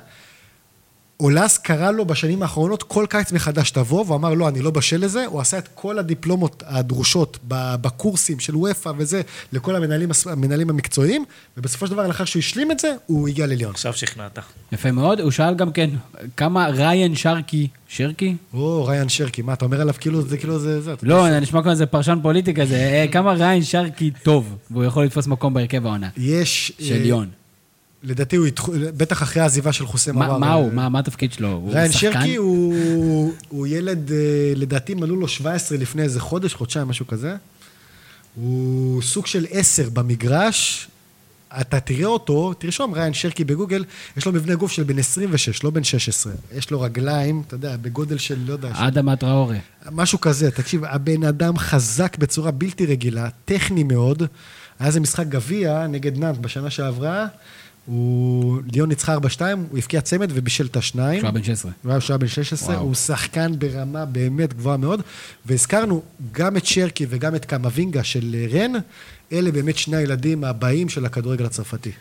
אולס 1.22 1.58
קרא 1.58 1.92
לו 1.92 2.06
בשנים 2.06 2.42
האחרונות 2.42 2.84
כל 2.84 3.06
קיץ 3.10 3.32
מחדש 3.32 3.72
תבוא, 3.72 4.04
והוא 4.06 4.16
אמר, 4.16 4.34
לא, 4.34 4.48
אני 4.48 4.62
לא 4.62 4.72
בשל 4.72 5.04
לזה. 5.06 5.26
הוא 5.26 5.42
עשה 5.42 5.58
את 5.58 5.68
כל 5.76 6.00
הדיפלומות 6.00 6.64
הדרושות 6.68 7.40
ב- 7.48 7.76
בקורסים 7.82 8.40
של 8.40 8.56
וופא 8.56 8.92
וזה, 8.98 9.22
לכל 9.54 9.76
המנהלים, 9.76 10.10
המנהלים 10.26 10.70
המקצועיים, 10.70 11.26
ובסופו 11.58 11.88
של 11.88 11.94
דבר, 11.94 12.08
לאחר 12.08 12.26
שהוא 12.26 12.40
השלים 12.40 12.72
את 12.72 12.80
זה, 12.80 12.94
הוא 13.06 13.28
הגיע 13.28 13.48
לליון. 13.48 13.72
עכשיו 13.72 13.94
שכנעת. 13.94 14.40
יפה 14.72 14.92
מאוד. 14.92 15.20
הוא 15.20 15.32
שאל 15.32 15.56
גם 15.56 15.72
כן, 15.72 15.90
כמה 16.38 16.68
ריין 16.68 17.16
שרקי, 17.16 17.68
שרקי? 17.88 18.36
או, 18.54 18.86
ריין 18.86 19.10
שרקי, 19.10 19.42
מה, 19.42 19.54
אתה 19.54 19.66
אומר 19.66 19.82
עליו 19.82 19.94
כאילו 20.00 20.22
זה, 20.22 20.38
כאילו 20.38 20.60
זה, 20.60 20.82
זה. 20.82 20.94
לא, 21.04 21.30
זה 21.30 21.40
נשמע 21.40 21.62
כמו 21.62 21.72
איזה 21.72 21.86
פרשן 21.86 22.20
פוליטי 22.22 22.54
כזה. 22.54 22.76
אה, 22.76 23.06
כמה 23.12 23.34
ריין 23.34 23.64
שרקי 23.64 24.12
טוב, 24.24 24.56
והוא 24.72 24.84
יכול 24.84 25.06
לתפוס 25.06 25.28
מקום 25.28 25.54
בהרכב 25.54 25.86
העונה. 25.86 26.10
יש... 26.18 26.72
של 26.80 26.94
אה, 26.94 27.00
ליון. 27.00 27.41
לדעתי 28.04 28.36
הוא, 28.36 28.48
יתח- 28.48 28.70
בטח 28.98 29.24
אחרי 29.24 29.42
העזיבה 29.42 29.74
של 29.74 29.86
חוסם 29.86 30.22
עבר. 30.22 30.38
מה 30.38 30.54
הוא? 30.54 30.74
מה 30.74 30.90
מה 30.90 31.00
התפקיד 31.00 31.34
שלו? 31.34 31.48
הוא 31.52 31.74
ריין? 31.74 31.92
שרקי 31.92 32.36
הוא, 32.36 32.76
הוא 33.50 33.68
ילד, 33.68 34.12
אה, 34.12 34.18
לדעתי 34.56 34.94
מלאו 34.94 35.16
לו 35.16 35.28
17 35.28 35.78
לפני 35.78 36.02
איזה 36.04 36.20
חודש, 36.20 36.54
חודשיים, 36.54 36.88
משהו 36.88 37.08
כזה. 37.08 37.36
הוא 38.36 39.02
סוג 39.02 39.26
של 39.28 39.46
10 39.50 39.90
במגרש. 39.90 40.88
אתה 41.62 41.80
תראה 41.80 42.06
אותו, 42.06 42.54
תרשום 42.54 42.94
ריין 42.94 43.14
שרקי 43.14 43.44
בגוגל, 43.44 43.84
יש 44.18 44.26
לו 44.26 44.32
מבנה 44.32 44.56
גוף 44.56 44.72
של 44.72 44.84
בן 44.84 45.00
26, 45.00 45.64
לא 45.64 45.70
בן 45.70 45.84
16. 45.84 46.34
יש 46.56 46.72
לו 46.72 46.82
רגליים, 46.82 47.44
אתה 47.48 47.56
יודע, 47.56 47.78
בגודל 47.82 48.18
של, 48.18 48.38
לא 48.46 48.54
יודע, 48.54 48.70
אדם 48.74 49.16
טראורי. 49.16 49.58
משהו 49.92 50.22
כזה, 50.22 50.52
תקשיב, 50.52 50.84
הבן 50.86 51.24
אדם 51.24 51.58
חזק 51.58 52.18
בצורה 52.18 52.52
בלתי 52.52 52.86
רגילה, 52.86 53.30
טכני 53.46 53.84
מאוד. 53.84 54.24
היה 54.80 54.88
איזה 54.88 55.00
משחק 55.00 55.26
גביע 55.28 55.88
נגד 55.88 56.18
נאנט 56.18 56.38
בשנה 56.38 56.70
שעברה, 56.70 57.28
הוא... 57.86 58.62
ליון 58.74 58.90
ניצחה 58.90 59.18
4-2, 59.18 59.20
הוא 59.70 59.78
הבקיע 59.78 60.02
צמד 60.02 60.32
ובישל 60.34 60.66
את 60.66 60.78
השניים. 60.78 61.18
כשהוא 61.18 61.28
היה 61.28 61.32
בן 61.32 61.44
16. 61.44 61.72
הוא 61.84 61.92
היה 62.10 62.18
בן 62.18 62.28
16, 62.28 62.76
וואו. 62.76 62.86
הוא 62.86 62.96
שחקן 62.96 63.52
ברמה 63.60 64.06
באמת 64.06 64.54
גבוהה 64.54 64.78
מאוד. 64.78 65.02
והזכרנו 65.46 66.02
גם 66.32 66.58
את 66.58 66.66
שרקי 66.66 67.06
וגם 67.10 67.36
את 67.36 67.46
קמבינגה 67.46 68.04
של 68.04 68.36
רן, 68.52 68.72
אלה 69.32 69.52
באמת 69.52 69.78
שני 69.78 69.98
הילדים 69.98 70.44
הבאים 70.44 70.90
של 70.90 71.06
הכדורגל 71.06 71.46
הצרפתי. 71.46 71.92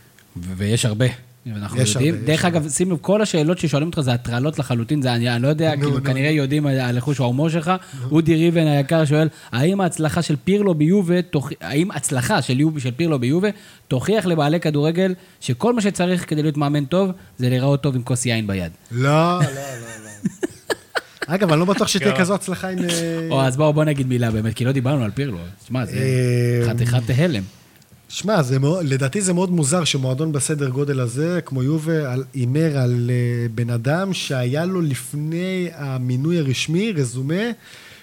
ויש 0.57 0.85
הרבה. 0.85 1.07
אנחנו 1.57 1.81
יש 1.81 1.95
יודעים. 1.95 2.15
הרבה, 2.15 2.27
דרך 2.27 2.41
יש 2.41 2.45
אגב, 2.45 2.69
שים 2.69 2.91
לב, 2.91 2.97
כל 3.01 3.23
השאלות 3.23 3.59
ששואלים 3.59 3.89
אותך 3.89 4.01
זה 4.01 4.13
הטרלות 4.13 4.59
לחלוטין, 4.59 5.03
זה 5.03 5.15
אני 5.15 5.35
אני 5.35 5.43
לא 5.43 5.49
יודע, 5.49 5.75
נו, 5.75 5.83
כאילו, 5.83 5.99
נו. 5.99 6.05
כנראה 6.05 6.31
יודעים 6.31 6.67
על- 6.67 7.01
חוש 7.01 7.21
ההומור 7.21 7.49
שלך. 7.49 7.71
אודי 8.11 8.35
ריבן 8.37 8.67
היקר 8.67 9.05
שואל, 9.05 9.29
האם 9.53 9.81
ההצלחה 9.81 10.23
של 10.23 10.37
פירלו 10.45 10.75
ביובה, 10.75 11.23
תוכ- 11.23 11.53
האם 11.61 11.91
הצלחה 11.91 12.43
של 12.43 12.61
יוב- 12.61 12.79
של 12.79 12.91
פירלו 12.91 13.19
ביובה 13.19 13.49
תוכיח 13.89 14.27
לבעלי 14.27 14.61
כדורגל 14.61 15.15
שכל 15.41 15.75
מה 15.75 15.81
שצריך 15.81 16.29
כדי 16.31 16.43
להיות 16.43 16.57
מאמן 16.57 16.85
טוב, 16.85 17.11
זה 17.39 17.49
להיראות 17.49 17.81
טוב 17.83 17.95
עם 17.97 18.03
כוס 18.03 18.27
יין 18.27 18.47
ביד. 18.47 18.73
לא, 18.93 19.01
לא, 19.03 19.39
לא, 19.41 19.45
לא. 19.45 20.31
אגב, 21.35 21.51
אני 21.53 21.61
לא 21.61 21.67
בטוח 21.67 21.89
שתהיה 21.89 22.17
כזו 22.17 22.35
הצלחה 22.35 22.69
עם... 22.69 22.79
אה, 22.79 22.85
או, 23.31 23.43
אז 23.43 23.57
בואו 23.57 23.73
בוא 23.73 23.85
נגיד 23.85 24.07
מילה 24.07 24.31
באמת, 24.31 24.55
כי 24.55 24.65
לא 24.65 24.73
דיברנו 24.73 25.05
על 25.05 25.11
פירלו. 25.11 25.39
שמע, 25.69 25.85
זה 25.87 25.97
אה, 25.97 26.69
חתיכת 26.75 27.03
הלם. 27.19 27.43
שמע, 28.13 28.41
לדעתי 28.83 29.21
זה 29.21 29.33
מאוד 29.33 29.51
מוזר 29.51 29.85
שמועדון 29.85 30.33
בסדר 30.33 30.69
גודל 30.69 31.01
הזה, 31.01 31.41
כמו 31.45 31.63
יובה, 31.63 32.13
על- 32.13 32.25
הימר 32.35 32.79
על 32.79 33.11
אה, 33.11 33.47
בן 33.55 33.71
אדם 33.71 34.13
שהיה 34.15 34.65
לו 34.65 34.81
לפני 34.81 35.69
המינוי 35.75 36.39
הרשמי, 36.39 36.93
רזומה, 36.93 37.35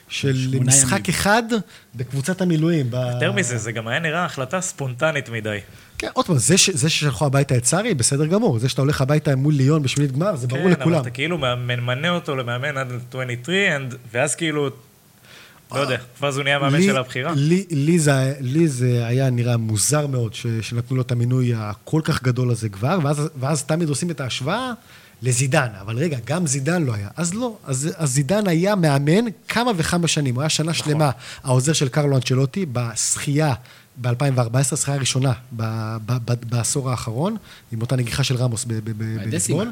של 0.10 0.48
משחק 0.62 0.92
ימים. 0.92 1.04
אחד 1.10 1.44
בקבוצת 1.96 2.42
המילואים. 2.42 2.86
ב- 2.90 3.10
יותר 3.14 3.32
מזה, 3.32 3.58
זה 3.58 3.72
גם 3.72 3.88
היה 3.88 4.00
נראה 4.00 4.26
החלטה 4.26 4.62
ספונטנית 4.62 5.30
מדי. 5.30 5.58
כן, 5.98 6.08
עוד 6.14 6.26
פעם, 6.26 6.38
זה, 6.38 6.58
ש- 6.58 6.70
זה 6.70 6.90
ששלחו 6.90 7.26
הביתה 7.26 7.58
את 7.58 7.66
סארי, 7.66 7.94
בסדר 7.94 8.26
גמור. 8.26 8.60
זה 8.60 8.70
שאתה 8.70 8.82
הולך 8.82 9.02
הביתה 9.02 9.36
מול 9.36 9.54
ליון 9.54 9.84
בשמינית 9.84 10.12
גמר, 10.12 10.36
זה 10.36 10.48
ברור 10.48 10.64
כן, 10.64 10.70
לכולם. 10.70 10.94
אבל 10.96 11.02
אתה 11.02 11.10
כאילו 11.10 11.38
ממנה 11.38 12.10
אותו 12.10 12.36
למאמן 12.36 12.78
עד 12.78 12.88
23, 13.10 13.50
and- 13.78 13.96
ואז 14.14 14.36
כאילו, 14.36 14.70
לא 15.72 15.80
יודע, 15.80 15.98
ואז 16.22 16.38
הוא 16.38 16.44
נהיה 16.44 16.60
מאמן 16.60 16.82
של 16.82 16.98
הבחירה. 16.98 17.34
לי, 17.36 17.66
לי, 17.72 18.00
זה, 18.00 18.34
לי 18.40 18.68
זה 18.68 19.06
היה 19.08 19.30
נראה 19.30 19.58
מוזר 19.58 20.08
מאוד 20.08 20.34
ש, 20.34 20.48
שנתנו 20.62 20.96
לו 20.96 21.02
את 21.02 21.12
המינוי 21.12 21.54
הכל 21.56 22.02
כך 22.04 22.24
גדול 22.24 22.52
הזה 22.52 22.70
כבר, 22.70 23.00
ואז, 23.04 23.22
ואז 23.40 23.64
תמיד 23.64 23.90
עושים 23.90 24.12
את 24.12 24.22
ההשוואה 24.22 24.74
לזידן. 25.22 25.68
אבל 25.82 25.98
רגע, 25.98 26.18
גם 26.26 26.48
זידן 26.48 26.84
לא 26.84 26.94
היה. 26.94 27.10
אז 27.16 27.34
לא, 27.34 27.58
אז, 27.66 27.90
אז 27.96 28.10
זידן 28.14 28.48
היה 28.48 28.76
מאמן 28.76 29.26
כמה 29.48 29.72
וכמה 29.78 30.08
שנים. 30.08 30.36
הוא 30.36 30.42
היה 30.42 30.50
שנה 30.50 30.72
נכון. 30.72 30.86
שלמה 30.92 31.12
העוזר 31.44 31.74
של 31.74 31.90
קרלו 31.90 32.16
אנצ'לוטי 32.16 32.66
בשחייה 32.72 33.54
ב-2014, 34.02 34.76
שחייה 34.76 34.98
ראשונה 34.98 35.34
ב- 35.52 35.98
ב- 36.06 36.18
ב- 36.32 36.50
בעשור 36.50 36.90
האחרון, 36.92 37.36
עם 37.72 37.82
אותה 37.82 37.96
נגיחה 37.96 38.24
של 38.24 38.36
רמוס 38.36 38.66
ב- 38.66 38.74
ב- 38.74 38.80
ב- 38.84 38.92
בדסימה. 38.98 39.26
בליסבון. 39.26 39.72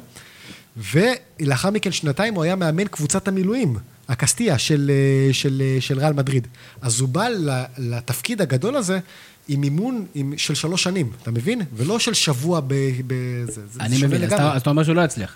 ולאחר 1.40 1.70
מכן 1.70 1.92
שנתיים 1.92 2.34
הוא 2.36 2.44
היה 2.44 2.56
מאמן 2.56 2.88
קבוצת 2.88 3.28
המילואים, 3.28 3.78
הקסטיה 4.10 4.58
של, 4.58 4.92
אה, 4.94 5.34
של, 5.34 5.62
אה, 5.66 5.82
של 5.82 6.00
ריאל 6.00 6.14
מדריד. 6.14 6.48
אז 6.82 7.00
הוא 7.00 7.10
בא 7.10 7.28
ל- 7.28 7.64
לתפקיד 7.78 8.42
הגדול 8.42 8.76
הזה 8.76 9.00
עם 9.48 9.62
מימון 9.62 10.06
עם, 10.16 10.34
של 10.38 10.54
שלוש 10.56 10.84
שנים, 10.84 11.12
אתה 11.22 11.32
מבין? 11.32 11.62
ולא 11.74 12.00
של 12.00 12.14
שבוע 12.14 12.60
ב... 12.60 12.74
ב 13.08 13.14
זה, 13.46 13.62
זה 13.74 13.80
אני 13.80 13.98
מבין, 14.04 14.24
אז. 14.24 14.34
אתה- 14.34 14.54
אז 14.54 14.62
אתה 14.62 14.70
אומר 14.70 14.84
שהוא 14.84 14.96
לא 14.96 15.02
יצליח. 15.02 15.36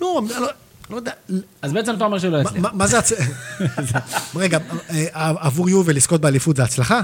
לא, 0.00 0.22
לא, 0.40 0.46
לא 0.90 0.96
יודע, 0.96 1.12
אז 1.62 1.72
בעצם 1.72 1.94
אתה 1.94 2.04
אומר 2.04 2.18
שהוא 2.18 2.30
לא 2.32 2.38
יצליח. 2.38 2.64
מה, 2.72 2.86
זה 2.86 2.98
הצ... 2.98 3.12
רגע, 4.36 4.58
אה, 4.90 5.06
עבור 5.40 5.70
יובל 5.70 5.96
לזכות 5.96 6.20
באליפות 6.20 6.56
זה 6.56 6.62
הצלחה? 6.64 7.00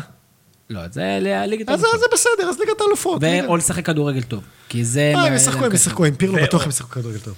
לא, 0.70 0.80
זה 0.92 1.18
ליגת 1.20 1.68
אז 1.68 1.80
זה 1.80 1.86
בסדר, 2.12 2.48
אז 2.48 2.58
ליגת 2.58 2.80
האלופות. 2.80 3.22
ליגת- 3.22 3.44
ואו 3.48 3.56
לשחק 3.56 3.86
כדורגל 3.86 4.22
טוב. 4.22 4.42
כי 4.68 4.84
זה... 4.84 5.12
אה, 5.16 5.26
הם 5.26 5.34
ישחקו, 5.34 5.64
הם 5.64 5.74
ישחקו, 5.74 6.04
עם 6.04 6.14
פירלו. 6.14 6.42
בטוח 6.42 6.62
הם 6.62 6.68
ישחקו 6.68 6.90
כדורגל 6.90 7.18
טוב. 7.18 7.34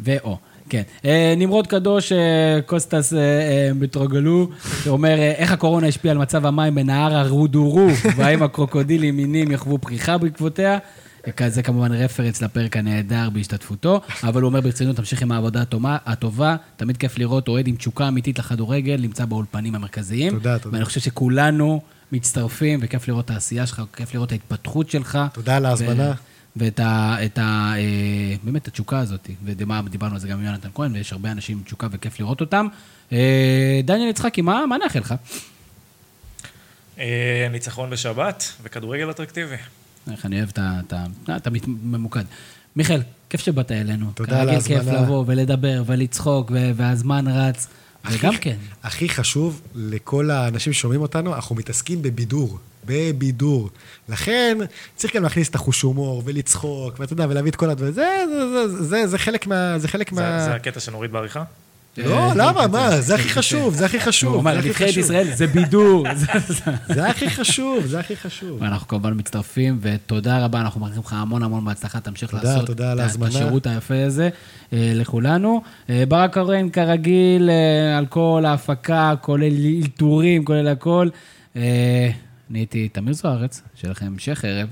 ואו, 0.00 0.38
כן. 0.68 0.82
אה, 1.04 1.34
נמרוד 1.36 1.66
קדוש, 1.66 2.12
אה, 2.12 2.58
קוסטס 2.66 3.12
אה, 3.12 3.70
מטרוגלו, 3.74 4.48
שאומר, 4.84 5.14
איך 5.18 5.52
הקורונה 5.52 5.86
השפיעה 5.86 6.12
על 6.12 6.18
מצב 6.18 6.46
המים 6.46 6.74
בנהר 6.74 7.16
הרודורו, 7.16 7.88
והאם 8.16 8.42
הקרוקודילים 8.42 9.16
מינים 9.16 9.52
יחוו 9.52 9.78
פריחה 9.78 10.18
בעקבותיה? 10.18 10.78
זה 11.48 11.62
כמובן 11.62 11.92
רפרנס 11.92 12.42
לפרק 12.42 12.76
הנהדר 12.76 13.30
בהשתתפותו, 13.30 14.00
אבל 14.22 14.42
הוא 14.42 14.48
אומר 14.48 14.60
ברצינות, 14.60 14.96
תמשיך 14.96 15.22
עם 15.22 15.32
העבודה 15.32 15.60
הטובה, 15.60 15.96
הטובה, 16.06 16.56
תמיד 16.76 16.96
כיף 16.96 17.18
לראות 17.18 17.48
אוהד 17.48 17.68
עם 17.68 17.76
תשוקה 17.76 18.08
אמיתית 18.08 18.38
לכדורגל, 18.38 18.96
נמצא 19.00 19.24
באולפנים 19.24 19.74
המרכזיים. 19.74 20.32
תודה, 20.32 20.58
תודה. 20.58 20.74
ואני 20.74 20.84
חושב 20.84 21.00
שכולנו 21.00 21.80
מצטרפים, 22.12 22.78
וכיף 22.82 23.08
לראות 23.08 23.24
את 23.24 23.30
העשייה 23.30 23.66
שלך, 23.66 23.82
כיף 23.96 24.14
לראות 24.14 24.28
את 24.28 24.32
ההתפתחות 24.32 24.90
שלך. 24.90 25.18
תודה 25.32 25.56
על 25.56 25.66
ההזמנה. 25.66 26.12
ואת 26.58 26.80
ה... 26.80 27.16
את 27.24 27.38
ה 27.38 27.72
אה, 27.76 27.82
באמת, 28.42 28.68
התשוקה 28.68 28.98
הזאת. 28.98 29.30
ודיברנו 29.44 30.14
על 30.14 30.20
זה 30.20 30.28
גם 30.28 30.38
עם 30.38 30.44
יונתן 30.44 30.68
כהן, 30.74 30.92
ויש 30.92 31.12
הרבה 31.12 31.32
אנשים 31.32 31.56
עם 31.56 31.62
תשוקה 31.64 31.86
וכיף 31.90 32.20
לראות 32.20 32.40
אותם. 32.40 32.66
אה, 33.12 33.80
דניאל 33.84 34.08
יצחקי, 34.08 34.40
מה 34.42 34.66
מה 34.68 34.76
נאחל 34.78 34.98
לך? 34.98 35.14
אה, 36.98 37.48
ניצחון 37.50 37.90
בשבת 37.90 38.52
וכדורגל 38.62 39.10
אטרקטיבי. 39.10 39.54
איך 40.12 40.26
אני 40.26 40.36
אוהב 40.38 40.48
את 40.48 40.58
ה... 40.58 40.80
את 40.86 40.92
ה- 40.92 41.36
אתה 41.36 41.50
מת- 41.50 41.68
ממוקד. 41.82 42.24
מיכאל, 42.76 43.00
כיף 43.30 43.40
שבאת 43.40 43.72
אלינו. 43.72 44.10
תודה 44.14 44.40
על 44.40 44.46
כרגיל 44.46 44.60
כיף 44.60 44.76
ההזמנה. 44.76 45.00
לבוא 45.02 45.24
ולדבר 45.26 45.82
ולצחוק, 45.86 46.50
ו- 46.54 46.70
והזמן 46.76 47.28
רץ. 47.28 47.66
וגם 48.10 48.36
כן, 48.36 48.56
הכי 48.82 49.08
חשוב 49.08 49.62
לכל 49.74 50.30
האנשים 50.30 50.72
ששומעים 50.72 51.00
אותנו, 51.02 51.34
אנחנו 51.34 51.54
מתעסקים 51.56 52.02
בבידור. 52.02 52.58
בבידור. 52.88 53.70
לכן, 54.08 54.58
צריך 54.96 55.16
גם 55.16 55.22
להכניס 55.22 55.48
את 55.48 55.54
החוש 55.54 55.82
הומור 55.82 56.22
ולצחוק, 56.24 57.00
ואתה 57.00 57.12
יודע, 57.12 57.26
ולהביא 57.28 57.50
את 57.50 57.56
כל 57.56 57.70
הדברים. 57.70 57.92
זה, 57.92 58.06
זה, 58.28 58.68
זה, 58.68 58.82
זה, 58.84 59.06
זה 59.06 59.18
חלק 59.18 59.46
מה... 59.46 59.78
זה 59.78 59.88
חלק 59.88 60.14
זה 60.14 60.20
מה... 60.22 60.44
זה 60.44 60.54
הקטע 60.54 60.80
שנוריד 60.80 61.12
בעריכה? 61.12 61.42
לא, 61.98 62.14
אה, 62.18 62.32
למה? 62.34 62.64
כן, 62.64 62.70
מה? 62.70 62.88
כן, 62.90 63.00
זה 63.00 63.14
הכי 63.14 63.28
כן, 63.28 63.34
חשוב, 63.34 63.74
זה 63.74 63.86
הכי 63.86 63.96
הוא 63.96 64.04
חשוב. 64.04 64.34
אומר, 64.34 64.52
זה 64.52 64.58
הכי 64.58 64.68
נבחרת. 64.68 64.96
ישראל 64.96 65.28
זה 65.34 65.46
בידור. 65.46 66.06
זה- 66.94 67.08
הכי 67.08 67.30
חשוב, 67.30 67.86
זה 67.86 68.00
הכי 68.00 68.16
חשוב. 68.16 68.62
ואנחנו 68.62 68.88
כמובן 68.88 69.12
מצטרפים, 69.16 69.78
ותודה 69.82 70.44
רבה, 70.44 70.60
אנחנו 70.60 70.80
מאחלים 70.80 71.00
לך 71.06 71.12
המון 71.12 71.42
המון 71.42 71.64
בהצלחה, 71.64 72.00
תמשיך 72.00 72.34
לעשות 72.34 72.70
את. 72.70 72.80
השירות 73.22 73.66
היפה 73.66 74.04
הזה 74.06 74.28
אה, 74.72 74.92
לכולנו. 74.94 75.62
אה, 75.90 76.04
ברק 76.08 76.34
קורן, 76.34 76.68
כרגיל, 76.70 77.50
על 77.98 78.06
כל 78.06 78.44
ההפקה, 78.46 79.14
כולל 79.20 79.52
אלתורים, 79.82 80.44
כולל 80.44 80.68
הכל. 80.68 81.08
אני 82.50 82.58
הייתי 82.58 82.88
תמיר 82.88 83.14
זוארץ, 83.14 83.62
שיהיה 83.74 83.92
לכם 83.92 84.06
המשך 84.06 84.44
ערב 84.44 84.68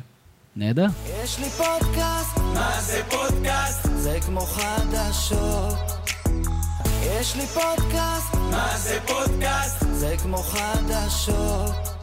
נהדר. 0.56 0.86
יש 1.24 1.38
לי 1.38 1.50
פודקאסט, 1.50 2.38
מה 2.54 2.80
זה 2.80 3.02
פודקאסט? 3.10 3.88
זה 3.96 4.18
כמו 4.26 4.40
חדשות. 4.40 5.74
יש 7.02 7.36
לי 7.36 7.46
פודקאסט, 7.46 8.34
מה 8.34 8.78
זה 8.78 8.98
פודקאסט? 9.06 9.84
זה 9.92 10.14
כמו 10.22 10.36
חדשות. 10.36 11.95